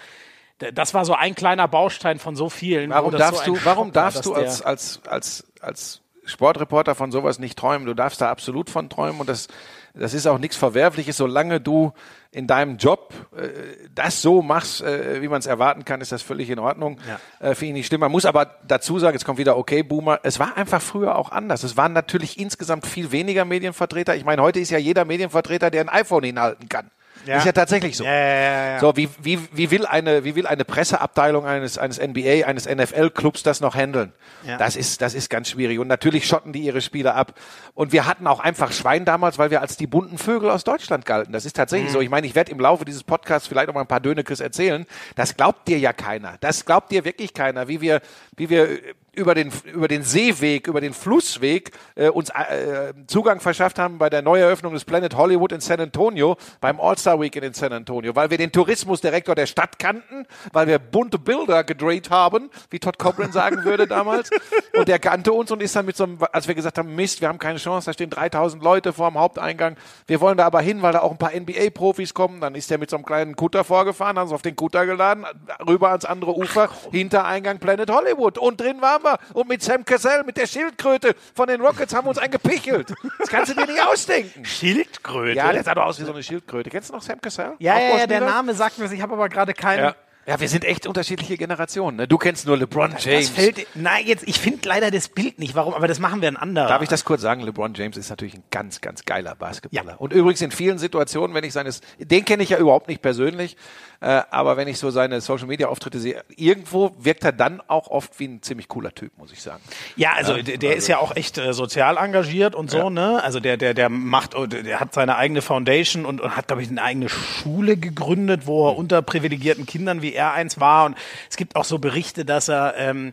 das 0.58 0.94
war 0.94 1.04
so 1.04 1.14
ein 1.14 1.34
kleiner 1.34 1.66
Baustein 1.66 2.18
von 2.18 2.36
so 2.36 2.48
vielen. 2.48 2.90
Warum 2.90 3.12
darfst 3.12 3.44
so 3.44 3.54
du, 3.54 3.64
warum 3.64 3.88
Schock 3.88 3.94
war, 3.96 4.02
darfst 4.02 4.18
dass 4.18 4.24
du 4.24 4.34
als, 4.34 4.62
als, 4.62 5.00
als, 5.06 5.44
als 5.60 6.00
Sportreporter 6.24 6.94
von 6.94 7.10
sowas 7.10 7.38
nicht 7.38 7.58
träumen? 7.58 7.86
Du 7.86 7.94
darfst 7.94 8.20
da 8.20 8.30
absolut 8.30 8.70
von 8.70 8.88
träumen 8.88 9.20
und 9.20 9.28
das, 9.28 9.48
das 9.94 10.14
ist 10.14 10.26
auch 10.26 10.38
nichts 10.38 10.56
Verwerfliches, 10.56 11.16
solange 11.16 11.60
du 11.60 11.92
in 12.30 12.46
deinem 12.46 12.78
Job 12.78 13.12
äh, 13.36 13.48
das 13.94 14.22
so 14.22 14.40
machst, 14.40 14.80
äh, 14.80 15.20
wie 15.20 15.28
man 15.28 15.40
es 15.40 15.46
erwarten 15.46 15.84
kann, 15.84 16.00
ist 16.00 16.12
das 16.12 16.22
völlig 16.22 16.48
in 16.48 16.58
Ordnung. 16.58 16.98
Äh, 17.40 17.54
Finde 17.54 17.66
ich 17.66 17.72
nicht 17.72 17.86
schlimm. 17.88 18.00
Man 18.00 18.10
muss 18.10 18.24
aber 18.24 18.56
dazu 18.66 18.98
sagen, 18.98 19.14
jetzt 19.14 19.26
kommt 19.26 19.38
wieder 19.38 19.56
okay, 19.58 19.82
Boomer. 19.82 20.20
Es 20.22 20.38
war 20.38 20.56
einfach 20.56 20.80
früher 20.80 21.16
auch 21.16 21.30
anders. 21.30 21.62
Es 21.62 21.76
waren 21.76 21.92
natürlich 21.92 22.38
insgesamt 22.38 22.86
viel 22.86 23.12
weniger 23.12 23.44
Medienvertreter. 23.44 24.16
Ich 24.16 24.24
meine, 24.24 24.40
heute 24.40 24.60
ist 24.60 24.70
ja 24.70 24.78
jeder 24.78 25.04
Medienvertreter, 25.04 25.70
der 25.70 25.82
ein 25.82 25.88
iPhone 25.90 26.24
hinhalten 26.24 26.70
kann. 26.70 26.90
Ja. 27.26 27.38
Ist 27.38 27.46
ja 27.46 27.52
tatsächlich 27.52 27.96
so. 27.96 28.04
Ja, 28.04 28.12
ja. 28.12 28.80
So, 28.80 28.96
wie, 28.96 29.08
wie, 29.22 29.38
wie, 29.52 29.70
will 29.70 29.86
eine, 29.86 30.24
wie 30.24 30.34
will 30.34 30.46
eine 30.46 30.64
Presseabteilung 30.64 31.46
eines, 31.46 31.78
eines 31.78 32.00
NBA, 32.00 32.46
eines 32.46 32.66
NFL-Clubs 32.68 33.42
das 33.42 33.60
noch 33.60 33.74
handeln? 33.74 34.12
Ja. 34.46 34.56
Das, 34.56 34.76
ist, 34.76 35.02
das 35.02 35.14
ist 35.14 35.30
ganz 35.30 35.48
schwierig. 35.48 35.78
Und 35.78 35.88
natürlich 35.88 36.26
schotten 36.26 36.52
die 36.52 36.60
ihre 36.60 36.80
Spieler 36.80 37.14
ab. 37.14 37.34
Und 37.74 37.92
wir 37.92 38.06
hatten 38.06 38.26
auch 38.26 38.40
einfach 38.40 38.72
Schwein 38.72 39.04
damals, 39.04 39.38
weil 39.38 39.50
wir 39.50 39.60
als 39.60 39.76
die 39.76 39.86
bunten 39.86 40.18
Vögel 40.18 40.50
aus 40.50 40.64
Deutschland 40.64 41.06
galten. 41.06 41.32
Das 41.32 41.44
ist 41.44 41.54
tatsächlich 41.56 41.90
Mhm. 41.90 41.94
so. 41.94 42.00
Ich 42.00 42.10
meine, 42.10 42.26
ich 42.26 42.34
werde 42.34 42.50
im 42.50 42.58
Laufe 42.60 42.84
dieses 42.84 43.04
Podcasts 43.04 43.46
vielleicht 43.48 43.68
noch 43.68 43.74
mal 43.74 43.82
ein 43.82 43.86
paar 43.86 44.00
Dönekes 44.00 44.40
erzählen. 44.40 44.86
Das 45.14 45.36
glaubt 45.36 45.68
dir 45.68 45.78
ja 45.78 45.92
keiner. 45.92 46.36
Das 46.40 46.64
glaubt 46.64 46.90
dir 46.90 47.04
wirklich 47.04 47.34
keiner, 47.34 47.68
wie 47.68 47.80
wir, 47.80 48.00
wie 48.36 48.50
wir 48.50 48.80
über 49.14 49.34
den, 49.34 49.52
über 49.66 49.88
den 49.88 50.02
Seeweg, 50.02 50.66
über 50.66 50.80
den 50.80 50.94
Flussweg 50.94 51.72
äh, 51.96 52.08
uns 52.08 52.30
äh, 52.30 52.94
Zugang 53.06 53.40
verschafft 53.40 53.78
haben 53.78 53.98
bei 53.98 54.08
der 54.08 54.22
Neueröffnung 54.22 54.72
des 54.72 54.86
Planet 54.86 55.14
Hollywood 55.14 55.52
in 55.52 55.60
San 55.60 55.80
Antonio, 55.80 56.36
beim 56.62 56.80
All-Star 56.80 57.20
Weekend 57.20 57.44
in 57.44 57.52
San 57.52 57.74
Antonio, 57.74 58.16
weil 58.16 58.30
wir 58.30 58.38
den 58.38 58.50
Tourismusdirektor 58.52 59.34
der 59.34 59.44
Stadt 59.44 59.78
kannten, 59.78 60.26
weil 60.52 60.66
wir 60.66 60.78
bunte 60.78 61.18
Bilder 61.18 61.62
gedreht 61.62 62.08
haben, 62.08 62.48
wie 62.70 62.78
Todd 62.78 62.98
Copeland 62.98 63.34
sagen 63.34 63.64
würde 63.64 63.86
damals. 63.86 64.30
Und 64.74 64.88
der 64.88 64.98
kannte 64.98 65.34
uns 65.34 65.50
und 65.50 65.62
ist 65.62 65.76
dann 65.76 65.84
mit 65.84 65.96
so 65.96 66.04
einem, 66.04 66.18
als 66.32 66.48
wir 66.48 66.54
gesagt 66.54 66.78
haben, 66.78 66.94
Mist, 66.94 67.20
wir 67.20 67.28
haben 67.28 67.38
keine 67.38 67.58
Chance, 67.58 67.86
da 67.86 67.92
stehen 67.92 68.08
3000 68.08 68.62
Leute 68.62 68.94
vor 68.94 69.10
dem 69.10 69.18
Haupteingang. 69.18 69.76
Wir 70.06 70.20
wollen 70.22 70.38
da 70.38 70.46
aber 70.46 70.62
hin, 70.62 70.80
weil 70.80 70.92
da 70.92 71.00
auch 71.00 71.10
ein 71.10 71.18
paar 71.18 71.32
NBA-Profis 71.34 72.14
kommen. 72.14 72.40
Dann 72.40 72.54
ist 72.54 72.70
er 72.70 72.78
mit 72.78 72.88
so 72.88 72.96
einem 72.96 73.04
kleinen 73.04 73.36
Kutter 73.36 73.64
vorgefahren, 73.64 74.16
haben 74.16 74.24
uns 74.24 74.32
auf 74.32 74.40
den 74.40 74.56
Kutter 74.56 74.86
geladen, 74.86 75.26
rüber 75.68 75.90
ans 75.90 76.06
andere 76.06 76.34
Ufer, 76.34 76.70
Hintereingang 76.90 77.58
Planet 77.58 77.90
Hollywood. 77.90 78.38
Und 78.38 78.60
drin 78.60 78.80
waren 78.80 79.01
wir. 79.04 79.18
Und 79.34 79.48
mit 79.48 79.62
Sam 79.62 79.84
Cassell, 79.84 80.24
mit 80.24 80.36
der 80.36 80.46
Schildkröte 80.46 81.14
von 81.34 81.48
den 81.48 81.60
Rockets, 81.60 81.94
haben 81.94 82.06
wir 82.06 82.10
uns 82.10 82.18
eingepichelt. 82.18 82.92
Das 83.18 83.28
kannst 83.28 83.50
du 83.52 83.54
dir 83.54 83.66
nicht 83.66 83.82
ausdenken. 83.82 84.44
Schildkröte. 84.44 85.36
Ja, 85.36 85.52
der 85.52 85.62
sah 85.64 85.74
doch 85.74 85.84
aus 85.84 86.00
wie 86.00 86.04
so 86.04 86.12
eine 86.12 86.22
Schildkröte. 86.22 86.70
Kennst 86.70 86.90
du 86.90 86.94
noch 86.94 87.02
Sam 87.02 87.20
Cassell? 87.20 87.52
ja, 87.58 87.78
ja, 87.78 87.98
ja, 87.98 88.06
der? 88.06 88.20
Name 88.20 88.54
sagt 88.54 88.78
mir 88.78 88.84
was, 88.84 88.92
ich 88.92 89.02
habe 89.02 89.14
aber 89.14 89.28
gerade 89.28 89.52
keinen. 89.54 89.84
Ja. 89.84 89.94
ja, 90.26 90.40
wir 90.40 90.48
sind 90.48 90.64
echt 90.64 90.86
unterschiedliche 90.86 91.36
Generationen. 91.36 91.96
Ne? 91.96 92.08
Du 92.08 92.18
kennst 92.18 92.46
nur 92.46 92.56
LeBron 92.56 92.94
James. 92.98 93.28
Das 93.28 93.28
fällt, 93.30 93.66
nein, 93.74 94.06
jetzt, 94.06 94.26
ich 94.26 94.38
finde 94.38 94.68
leider 94.68 94.90
das 94.90 95.08
Bild 95.08 95.38
nicht. 95.38 95.54
Warum? 95.54 95.74
Aber 95.74 95.88
das 95.88 95.98
machen 95.98 96.20
wir 96.20 96.28
ein 96.28 96.36
anderer. 96.36 96.68
Darf 96.68 96.82
ich 96.82 96.88
das 96.88 97.04
kurz 97.04 97.20
sagen? 97.20 97.42
LeBron 97.42 97.74
James 97.74 97.96
ist 97.96 98.10
natürlich 98.10 98.34
ein 98.34 98.44
ganz, 98.50 98.80
ganz 98.80 99.04
geiler 99.04 99.34
Basketballer. 99.34 99.92
Ja. 99.92 99.96
Und 99.96 100.12
übrigens 100.12 100.40
in 100.40 100.50
vielen 100.50 100.78
Situationen, 100.78 101.34
wenn 101.34 101.44
ich 101.44 101.52
seines, 101.52 101.80
den 101.98 102.24
kenne 102.24 102.42
ich 102.42 102.50
ja 102.50 102.58
überhaupt 102.58 102.88
nicht 102.88 103.02
persönlich, 103.02 103.56
äh, 104.02 104.22
aber 104.30 104.56
wenn 104.56 104.66
ich 104.66 104.80
so 104.80 104.90
seine 104.90 105.20
Social 105.20 105.46
Media 105.46 105.68
Auftritte 105.68 106.00
sehe, 106.00 106.24
irgendwo 106.34 106.92
wirkt 106.98 107.22
er 107.22 107.30
dann 107.30 107.62
auch 107.68 107.86
oft 107.86 108.18
wie 108.18 108.26
ein 108.26 108.42
ziemlich 108.42 108.66
cooler 108.66 108.92
Typ, 108.92 109.16
muss 109.16 109.32
ich 109.32 109.40
sagen. 109.40 109.62
Ja, 109.94 110.14
also 110.14 110.42
der, 110.42 110.58
der 110.58 110.74
ist 110.74 110.88
ja 110.88 110.98
auch 110.98 111.14
echt 111.14 111.38
äh, 111.38 111.52
sozial 111.52 111.96
engagiert 111.96 112.56
und 112.56 112.68
so, 112.68 112.90
ne? 112.90 113.22
Also 113.22 113.38
der, 113.38 113.56
der, 113.56 113.74
der 113.74 113.88
macht, 113.88 114.34
oh, 114.34 114.46
der 114.46 114.80
hat 114.80 114.92
seine 114.92 115.14
eigene 115.14 115.40
Foundation 115.40 116.04
und, 116.04 116.20
und 116.20 116.36
hat, 116.36 116.48
glaube 116.48 116.62
ich, 116.62 116.68
eine 116.68 116.82
eigene 116.82 117.08
Schule 117.08 117.76
gegründet, 117.76 118.48
wo 118.48 118.68
er 118.68 118.76
unterprivilegierten 118.76 119.66
Kindern 119.66 120.02
wie 120.02 120.14
er 120.14 120.32
eins 120.32 120.58
war. 120.58 120.86
Und 120.86 120.96
es 121.30 121.36
gibt 121.36 121.54
auch 121.54 121.64
so 121.64 121.78
Berichte, 121.78 122.24
dass 122.24 122.48
er 122.48 122.74
ähm, 122.78 123.12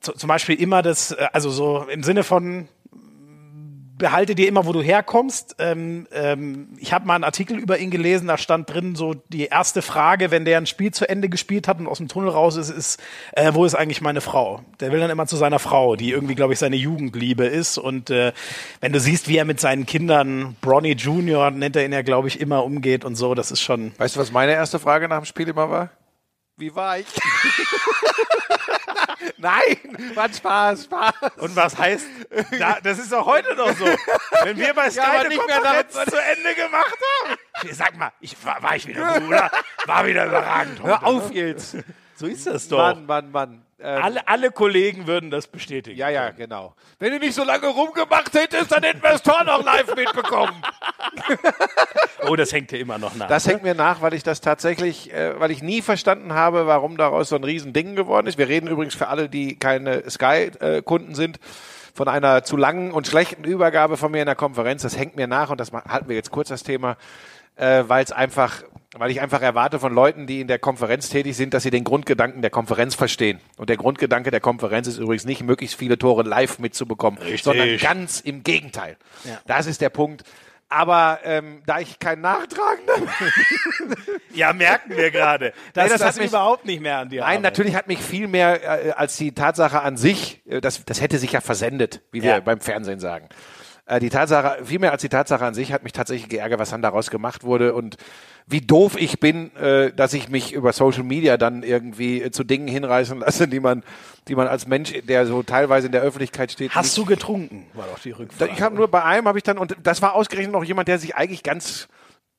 zu, 0.00 0.12
zum 0.12 0.28
Beispiel 0.28 0.54
immer 0.54 0.82
das, 0.82 1.10
äh, 1.10 1.26
also 1.32 1.50
so 1.50 1.84
im 1.90 2.04
Sinne 2.04 2.22
von 2.22 2.68
behalte 3.98 4.34
dir 4.34 4.48
immer, 4.48 4.66
wo 4.66 4.72
du 4.72 4.82
herkommst. 4.82 5.56
Ähm, 5.58 6.06
ähm, 6.12 6.68
ich 6.78 6.92
habe 6.92 7.06
mal 7.06 7.14
einen 7.14 7.24
Artikel 7.24 7.58
über 7.58 7.78
ihn 7.78 7.90
gelesen, 7.90 8.28
da 8.28 8.38
stand 8.38 8.72
drin 8.72 8.94
so 8.94 9.14
die 9.14 9.46
erste 9.46 9.82
Frage, 9.82 10.30
wenn 10.30 10.44
der 10.44 10.58
ein 10.58 10.66
Spiel 10.66 10.92
zu 10.92 11.08
Ende 11.08 11.28
gespielt 11.28 11.68
hat 11.68 11.78
und 11.78 11.86
aus 11.86 11.98
dem 11.98 12.08
Tunnel 12.08 12.30
raus 12.30 12.56
ist, 12.56 12.70
ist, 12.70 13.02
äh, 13.32 13.52
wo 13.54 13.64
ist 13.64 13.74
eigentlich 13.74 14.00
meine 14.00 14.20
Frau? 14.20 14.62
Der 14.80 14.92
will 14.92 15.00
dann 15.00 15.10
immer 15.10 15.26
zu 15.26 15.36
seiner 15.36 15.58
Frau, 15.58 15.96
die 15.96 16.10
irgendwie, 16.10 16.34
glaube 16.34 16.52
ich, 16.52 16.58
seine 16.58 16.76
Jugendliebe 16.76 17.46
ist. 17.46 17.78
Und 17.78 18.10
äh, 18.10 18.32
wenn 18.80 18.92
du 18.92 19.00
siehst, 19.00 19.28
wie 19.28 19.36
er 19.36 19.44
mit 19.44 19.60
seinen 19.60 19.86
Kindern, 19.86 20.56
Bronny 20.60 20.92
Junior 20.92 21.50
nennt 21.50 21.76
er 21.76 21.84
ihn 21.84 21.92
ja, 21.92 22.02
glaube 22.02 22.28
ich, 22.28 22.40
immer 22.40 22.64
umgeht 22.64 23.04
und 23.04 23.16
so, 23.16 23.34
das 23.34 23.50
ist 23.50 23.62
schon. 23.62 23.92
Weißt 23.98 24.16
du, 24.16 24.20
was 24.20 24.32
meine 24.32 24.52
erste 24.52 24.78
Frage 24.78 25.08
nach 25.08 25.18
dem 25.18 25.24
Spiel 25.24 25.48
immer 25.48 25.70
war? 25.70 25.90
Wie 26.58 26.74
war 26.74 26.98
ich? 26.98 27.06
Nein, 29.36 29.76
war 30.14 30.28
Spaß, 30.32 30.84
Spaß. 30.84 31.14
Und 31.36 31.54
was 31.54 31.76
heißt, 31.76 32.06
da, 32.58 32.78
das 32.82 32.98
ist 32.98 33.12
auch 33.12 33.26
heute 33.26 33.54
noch 33.54 33.76
so. 33.76 33.84
Wenn 34.42 34.56
wir 34.56 34.72
bei 34.72 34.90
Sky 34.90 35.00
aber 35.00 35.20
eine 35.20 35.28
nicht 35.28 35.46
mehr 35.46 35.60
nach- 35.60 35.86
zu 35.88 36.00
Ende 36.22 36.54
gemacht 36.54 36.96
haben. 37.24 37.36
Sag 37.72 37.96
mal, 37.98 38.10
ich, 38.20 38.36
war, 38.44 38.62
war 38.62 38.76
ich 38.76 38.86
wieder 38.86 39.20
gut, 39.20 39.28
oder? 39.28 39.50
War 39.84 40.06
wieder 40.06 40.26
überragend 40.26 40.78
heute. 40.82 40.88
Hör 40.88 41.04
auf 41.06 41.30
jetzt. 41.32 41.76
So 42.14 42.26
ist 42.26 42.46
das 42.46 42.68
doch. 42.68 42.78
Mann, 42.78 43.04
Mann, 43.06 43.30
Mann. 43.30 43.65
Ähm, 43.78 44.02
Alle, 44.02 44.26
alle 44.28 44.50
Kollegen 44.52 45.06
würden 45.06 45.30
das 45.30 45.46
bestätigen. 45.46 45.98
ja, 45.98 46.08
ja, 46.08 46.30
genau. 46.30 46.74
Wenn 46.98 47.12
du 47.12 47.18
nicht 47.18 47.34
so 47.34 47.44
lange 47.44 47.66
rumgemacht 47.66 48.32
hättest, 48.32 48.72
dann 48.72 48.82
hätten 48.82 49.02
wir 49.02 49.10
das 49.10 49.22
Tor 49.22 49.44
noch 49.44 49.62
live 49.64 49.94
mitbekommen. 49.94 50.62
Oh, 52.28 52.34
das 52.34 52.52
hängt 52.52 52.70
dir 52.72 52.80
immer 52.80 52.98
noch 52.98 53.14
nach. 53.14 53.28
Das 53.28 53.46
hängt 53.46 53.62
mir 53.62 53.74
nach, 53.74 54.00
weil 54.00 54.12
ich 54.14 54.22
das 54.24 54.40
tatsächlich, 54.40 55.12
äh, 55.12 55.38
weil 55.38 55.50
ich 55.52 55.62
nie 55.62 55.80
verstanden 55.82 56.32
habe, 56.32 56.66
warum 56.66 56.96
daraus 56.96 57.28
so 57.28 57.36
ein 57.36 57.44
Riesending 57.44 57.94
geworden 57.94 58.26
ist. 58.26 58.36
Wir 58.38 58.48
reden 58.48 58.66
übrigens 58.66 58.94
für 58.94 59.06
alle, 59.08 59.28
die 59.28 59.56
keine 59.58 60.08
Sky-Kunden 60.10 61.14
sind, 61.14 61.38
von 61.94 62.08
einer 62.08 62.42
zu 62.42 62.56
langen 62.56 62.90
und 62.90 63.06
schlechten 63.06 63.44
Übergabe 63.44 63.96
von 63.96 64.10
mir 64.10 64.20
in 64.20 64.26
der 64.26 64.34
Konferenz. 64.34 64.82
Das 64.82 64.96
hängt 64.96 65.14
mir 65.14 65.28
nach 65.28 65.50
und 65.50 65.60
das 65.60 65.70
halten 65.72 66.08
wir 66.08 66.16
jetzt 66.16 66.32
kurz 66.32 66.48
das 66.48 66.64
Thema, 66.64 66.96
äh, 67.54 67.84
weil 67.86 68.02
es 68.02 68.10
einfach, 68.10 68.62
weil 68.98 69.10
ich 69.10 69.20
einfach 69.20 69.42
erwarte 69.42 69.78
von 69.78 69.94
Leuten, 69.94 70.26
die 70.26 70.40
in 70.40 70.48
der 70.48 70.58
Konferenz 70.58 71.08
tätig 71.08 71.36
sind, 71.36 71.54
dass 71.54 71.62
sie 71.62 71.70
den 71.70 71.84
Grundgedanken 71.84 72.42
der 72.42 72.50
Konferenz 72.50 72.94
verstehen. 72.94 73.40
Und 73.56 73.68
der 73.70 73.76
Grundgedanke 73.76 74.30
der 74.30 74.40
Konferenz 74.40 74.86
ist 74.86 74.98
übrigens 74.98 75.24
nicht, 75.24 75.42
möglichst 75.42 75.76
viele 75.76 75.98
Tore 75.98 76.22
live 76.22 76.58
mitzubekommen, 76.58 77.18
Richtig. 77.20 77.42
sondern 77.42 77.76
ganz 77.78 78.20
im 78.20 78.42
Gegenteil. 78.42 78.96
Ja. 79.24 79.40
Das 79.46 79.66
ist 79.66 79.80
der 79.80 79.90
Punkt. 79.90 80.22
Aber 80.68 81.20
ähm, 81.22 81.62
da 81.64 81.78
ich 81.78 82.00
kein 82.00 82.20
Nachtragender 82.20 82.94
ja, 84.34 84.52
merken 84.52 84.96
wir 84.96 85.12
gerade. 85.12 85.52
Dass 85.74 85.84
Nee, 85.84 85.90
das 85.90 86.00
das, 86.00 86.08
hat 86.08 86.16
mich- 86.20 86.28
überhaupt 86.30 86.64
nicht 86.64 86.82
mehr 86.82 86.98
an 86.98 87.08
dir 87.08 87.20
Nein, 87.20 87.36
arbeitet. 87.38 87.42
natürlich 87.44 87.76
hat 87.76 87.86
mich 87.86 88.00
viel 88.00 88.26
mehr 88.26 88.86
äh, 88.86 88.90
als 88.90 89.16
die 89.16 89.30
Tatsache 89.32 89.80
an 89.82 89.96
sich, 89.96 90.42
äh, 90.46 90.60
das, 90.60 90.84
das 90.84 91.00
hätte 91.00 91.18
sich 91.18 91.30
ja 91.32 91.40
versendet, 91.40 92.02
wie 92.10 92.22
wir 92.24 92.30
Ja. 92.30 92.40
beim 92.40 92.60
Fernsehen 92.60 92.98
sagen. 92.98 93.28
Äh, 93.86 94.00
die 94.00 94.10
Tatsache, 94.10 94.64
viel 94.64 94.80
mehr 94.80 94.92
als 94.92 95.02
die 95.02 95.08
Tatsache 95.08 95.44
an 95.44 95.54
sich 95.54 95.72
hat 95.72 95.84
mich 95.84 95.92
tatsächlich 95.92 96.28
geärgert, 96.28 96.58
was 96.58 96.70
dann 96.70 96.82
daraus 96.82 97.10
gemacht 97.10 97.44
wurde 97.44 97.72
und 97.72 97.96
wie 98.48 98.60
doof 98.60 98.96
ich 98.98 99.20
bin, 99.20 99.54
äh, 99.56 99.92
dass 99.92 100.12
ich 100.12 100.28
mich 100.28 100.52
über 100.52 100.72
Social 100.72 101.04
Media 101.04 101.36
dann 101.36 101.62
irgendwie 101.62 102.22
äh, 102.22 102.30
zu 102.32 102.42
Dingen 102.42 102.68
hinreißen 102.68 103.20
lasse, 103.20 103.46
die 103.48 103.60
man, 103.60 103.84
die 104.26 104.34
man 104.34 104.48
als 104.48 104.66
Mensch, 104.66 104.92
der 105.08 105.26
so 105.26 105.42
teilweise 105.44 105.86
in 105.86 105.92
der 105.92 106.02
Öffentlichkeit 106.02 106.50
steht, 106.52 106.68
nicht 106.68 106.76
Hast 106.76 106.96
du 106.98 107.04
getrunken? 107.04 107.66
War 107.74 107.86
doch 107.86 108.00
die 108.00 108.10
Rückfrage. 108.10 108.50
ich 108.52 108.60
habe 108.60 108.74
nur 108.74 108.88
bei 108.88 109.04
einem 109.04 109.28
habe 109.28 109.38
ich 109.38 109.44
dann 109.44 109.58
und 109.58 109.76
das 109.82 110.02
war 110.02 110.14
ausgerechnet 110.14 110.52
noch 110.52 110.64
jemand, 110.64 110.88
der 110.88 110.98
sich 110.98 111.14
eigentlich 111.14 111.44
ganz 111.44 111.88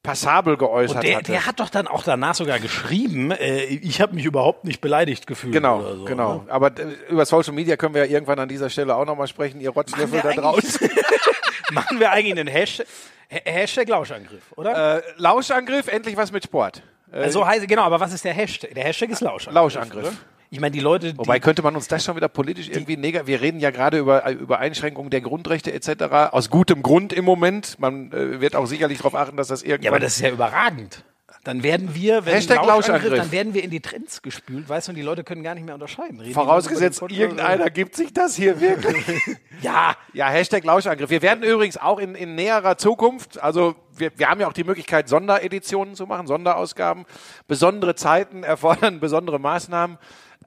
passabel 0.08 0.56
geäußert 0.58 0.96
Und 0.98 1.04
der, 1.04 1.18
hatte. 1.18 1.32
der 1.32 1.46
hat 1.46 1.60
doch 1.60 1.70
dann 1.70 1.86
auch 1.88 2.02
danach 2.04 2.34
sogar 2.34 2.60
geschrieben, 2.60 3.32
äh, 3.32 3.64
ich 3.66 4.00
habe 4.02 4.16
mich 4.16 4.24
überhaupt 4.26 4.64
nicht 4.64 4.80
beleidigt 4.82 5.28
gefühlt. 5.28 5.54
Genau, 5.54 5.82
so, 5.82 6.06
genau. 6.06 6.34
Ne? 6.46 6.52
Aber 6.52 6.68
äh, 6.80 6.96
über 7.10 7.26
Social 7.26 7.54
Media 7.54 7.76
können 7.76 7.94
wir 7.94 8.06
ja 8.06 8.12
irgendwann 8.12 8.40
an 8.40 8.48
dieser 8.48 8.70
Stelle 8.70 8.96
auch 8.96 9.06
nochmal 9.06 9.28
sprechen, 9.28 9.60
ihr 9.60 9.70
Rotzlöffel 9.72 10.22
da 10.22 10.32
draußen. 10.34 10.90
Machen 11.72 12.00
wir 12.00 12.12
eigentlich 12.12 12.40
einen 12.40 12.48
Hashtag, 12.48 12.88
Ha- 13.32 13.42
Hashtag 13.52 13.90
Lauschangriff, 13.90 14.54
oder? 14.56 14.98
Äh, 14.98 15.02
Lauschangriff, 15.18 15.88
endlich 15.90 16.16
was 16.16 16.32
mit 16.32 16.44
Sport. 16.46 16.82
Äh, 17.12 17.30
so 17.30 17.46
heißt 17.46 17.68
genau, 17.68 17.84
aber 17.84 18.00
was 18.00 18.14
ist 18.14 18.24
der 18.24 18.34
Hashtag? 18.34 18.74
Der 18.74 18.86
Hashtag 18.86 19.10
ist 19.10 19.20
Lauschangriff. 19.22 19.54
Lauschangriff. 19.56 20.18
Ich 20.50 20.60
meine, 20.60 20.72
die 20.72 20.80
Leute, 20.80 21.14
die, 21.14 21.18
Wobei 21.18 21.40
könnte 21.40 21.62
man 21.62 21.76
uns 21.76 21.88
das 21.88 22.04
schon 22.04 22.16
wieder 22.16 22.30
politisch 22.30 22.70
irgendwie 22.70 22.98
negativ. 22.98 23.28
Wir 23.28 23.42
reden 23.42 23.60
ja 23.60 23.72
gerade 23.72 23.98
über, 24.00 24.26
äh, 24.26 24.34
über 24.34 24.60
Einschränkungen 24.60 25.10
der 25.10 25.22
Grundrechte 25.22 25.74
etc. 25.74 26.32
Aus 26.32 26.50
gutem 26.50 26.84
Grund 26.84 27.12
im 27.14 27.26
Moment. 27.26 27.80
Man 27.80 28.12
äh, 28.12 28.40
wird 28.40 28.56
auch 28.56 28.66
sicherlich 28.66 29.00
darauf 29.00 29.16
achten, 29.16 29.38
dass 29.38 29.50
das 29.50 29.64
irgendwann. 29.64 29.84
ja, 29.84 29.92
aber 29.92 30.00
das 30.00 30.16
ist 30.16 30.22
ja 30.22 30.30
überragend. 30.30 31.04
Dann 31.48 31.64
werden 31.64 31.96
wir, 31.96 32.26
wenn 32.26 32.34
Hashtag 32.34 32.66
Lauschangriff, 32.66 33.16
dann 33.16 33.32
werden 33.32 33.54
wir 33.54 33.64
in 33.64 33.70
die 33.70 33.80
Trends 33.80 34.22
gespült, 34.22 34.68
weißt 34.68 34.88
du, 34.88 34.92
und 34.92 34.96
die 34.98 35.02
Leute 35.02 35.24
können 35.24 35.44
gar 35.44 35.56
nicht 35.56 35.66
mehr 35.66 35.76
unterscheiden. 35.76 36.20
Reden 36.20 36.34
vorausgesetzt, 36.34 37.02
irgendeiner 37.08 37.70
gibt 37.70 37.96
sich 37.96 38.12
das 38.14 38.36
hier 38.36 38.60
wirklich. 38.60 39.06
Ja, 39.62 39.96
Ja, 40.14 40.30
Hashtag 40.30 40.66
Lauschangriff. 40.66 41.10
Wir 41.10 41.22
werden 41.24 41.44
übrigens 41.44 41.78
auch 41.78 42.00
in, 42.00 42.16
in 42.16 42.36
näherer 42.36 42.78
Zukunft, 42.78 43.42
also 43.42 43.76
wir, 43.96 44.12
wir 44.18 44.30
haben 44.30 44.42
ja 44.42 44.48
auch 44.48 44.54
die 44.54 44.66
Möglichkeit, 44.66 45.10
Sondereditionen 45.10 45.96
zu 45.96 46.06
machen, 46.06 46.28
Sonderausgaben. 46.28 47.06
Besondere 47.48 47.96
Zeiten 47.96 48.44
erfordern 48.44 49.00
besondere 49.00 49.40
Maßnahmen. 49.40 49.98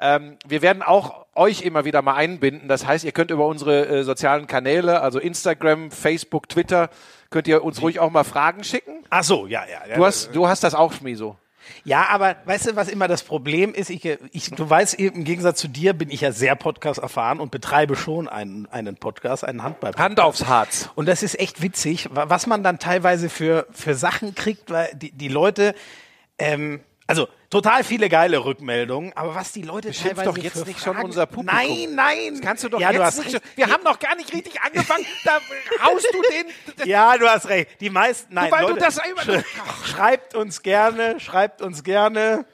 Ähm, 0.00 0.36
wir 0.46 0.62
werden 0.62 0.82
auch 0.82 1.26
euch 1.34 1.62
immer 1.62 1.84
wieder 1.84 2.02
mal 2.02 2.14
einbinden. 2.14 2.68
Das 2.68 2.86
heißt, 2.86 3.04
ihr 3.04 3.12
könnt 3.12 3.30
über 3.30 3.46
unsere 3.46 3.86
äh, 3.86 4.02
sozialen 4.04 4.46
Kanäle, 4.46 5.00
also 5.00 5.18
Instagram, 5.18 5.90
Facebook, 5.90 6.48
Twitter, 6.48 6.88
könnt 7.30 7.46
ihr 7.46 7.62
uns 7.62 7.80
ruhig 7.82 8.00
auch 8.00 8.10
mal 8.10 8.24
Fragen 8.24 8.64
schicken. 8.64 9.04
ach 9.10 9.22
so, 9.24 9.46
ja, 9.46 9.62
ja. 9.70 9.86
ja. 9.88 9.96
Du 9.96 10.04
hast, 10.04 10.34
du 10.34 10.48
hast 10.48 10.64
das 10.64 10.74
auch, 10.74 10.92
Schmiso. 10.92 11.36
Ja, 11.84 12.06
aber 12.08 12.36
weißt 12.46 12.70
du, 12.70 12.76
was 12.76 12.88
immer 12.88 13.06
das 13.06 13.22
Problem 13.22 13.74
ist? 13.74 13.90
Ich, 13.90 14.04
ich, 14.32 14.50
du 14.50 14.68
weißt, 14.68 14.94
im 14.94 15.22
Gegensatz 15.24 15.60
zu 15.60 15.68
dir 15.68 15.92
bin 15.92 16.10
ich 16.10 16.22
ja 16.22 16.32
sehr 16.32 16.56
Podcast 16.56 16.98
erfahren 17.00 17.38
und 17.38 17.50
betreibe 17.52 17.94
schon 17.94 18.28
einen, 18.28 18.66
einen 18.72 18.96
Podcast, 18.96 19.44
einen 19.44 19.62
handball 19.62 19.92
Hand 19.96 20.18
aufs 20.18 20.46
Harz. 20.46 20.88
Und 20.96 21.06
das 21.06 21.22
ist 21.22 21.38
echt 21.38 21.62
witzig, 21.62 22.08
wa- 22.12 22.24
was 22.28 22.46
man 22.48 22.64
dann 22.64 22.78
teilweise 22.80 23.28
für, 23.28 23.66
für 23.70 23.94
Sachen 23.94 24.34
kriegt, 24.34 24.70
weil 24.70 24.90
die, 24.94 25.12
die 25.12 25.28
Leute, 25.28 25.74
ähm, 26.38 26.80
also 27.06 27.28
total 27.50 27.84
viele 27.84 28.08
geile 28.08 28.44
Rückmeldungen, 28.44 29.12
aber 29.16 29.34
was 29.34 29.52
die 29.52 29.62
Leute 29.62 29.88
Beschimpf 29.88 30.14
teilweise 30.16 30.30
doch 30.30 30.38
jetzt 30.38 30.58
für 30.60 30.68
nicht 30.68 30.80
schon 30.80 30.94
Fragen, 30.94 31.04
unser 31.06 31.26
Publikum. 31.26 31.54
Nein, 31.56 31.94
nein. 31.94 32.32
Das 32.34 32.40
kannst 32.40 32.64
du 32.64 32.68
doch 32.68 32.80
ja, 32.80 32.88
du 32.88 32.94
jetzt 32.94 33.02
hast 33.04 33.18
nicht 33.18 33.34
recht. 33.34 33.44
schon. 33.44 33.56
Wir 33.56 33.72
haben 33.74 33.82
noch 33.84 33.98
gar 33.98 34.14
nicht 34.16 34.32
richtig 34.32 34.60
angefangen. 34.62 35.04
Da 35.24 35.38
haust 35.84 36.06
du 36.12 36.22
den. 36.22 36.88
Ja, 36.88 37.16
du 37.18 37.28
hast 37.28 37.48
recht. 37.48 37.80
Die 37.80 37.90
meisten, 37.90 38.32
nein, 38.32 38.50
Weil 38.50 38.62
du 38.66 38.68
Leute, 38.70 38.84
das 38.84 38.98
immer- 38.98 39.42
schreibt 39.84 40.34
uns 40.34 40.62
gerne, 40.62 41.20
schreibt 41.20 41.60
uns 41.60 41.82
gerne. 41.84 42.46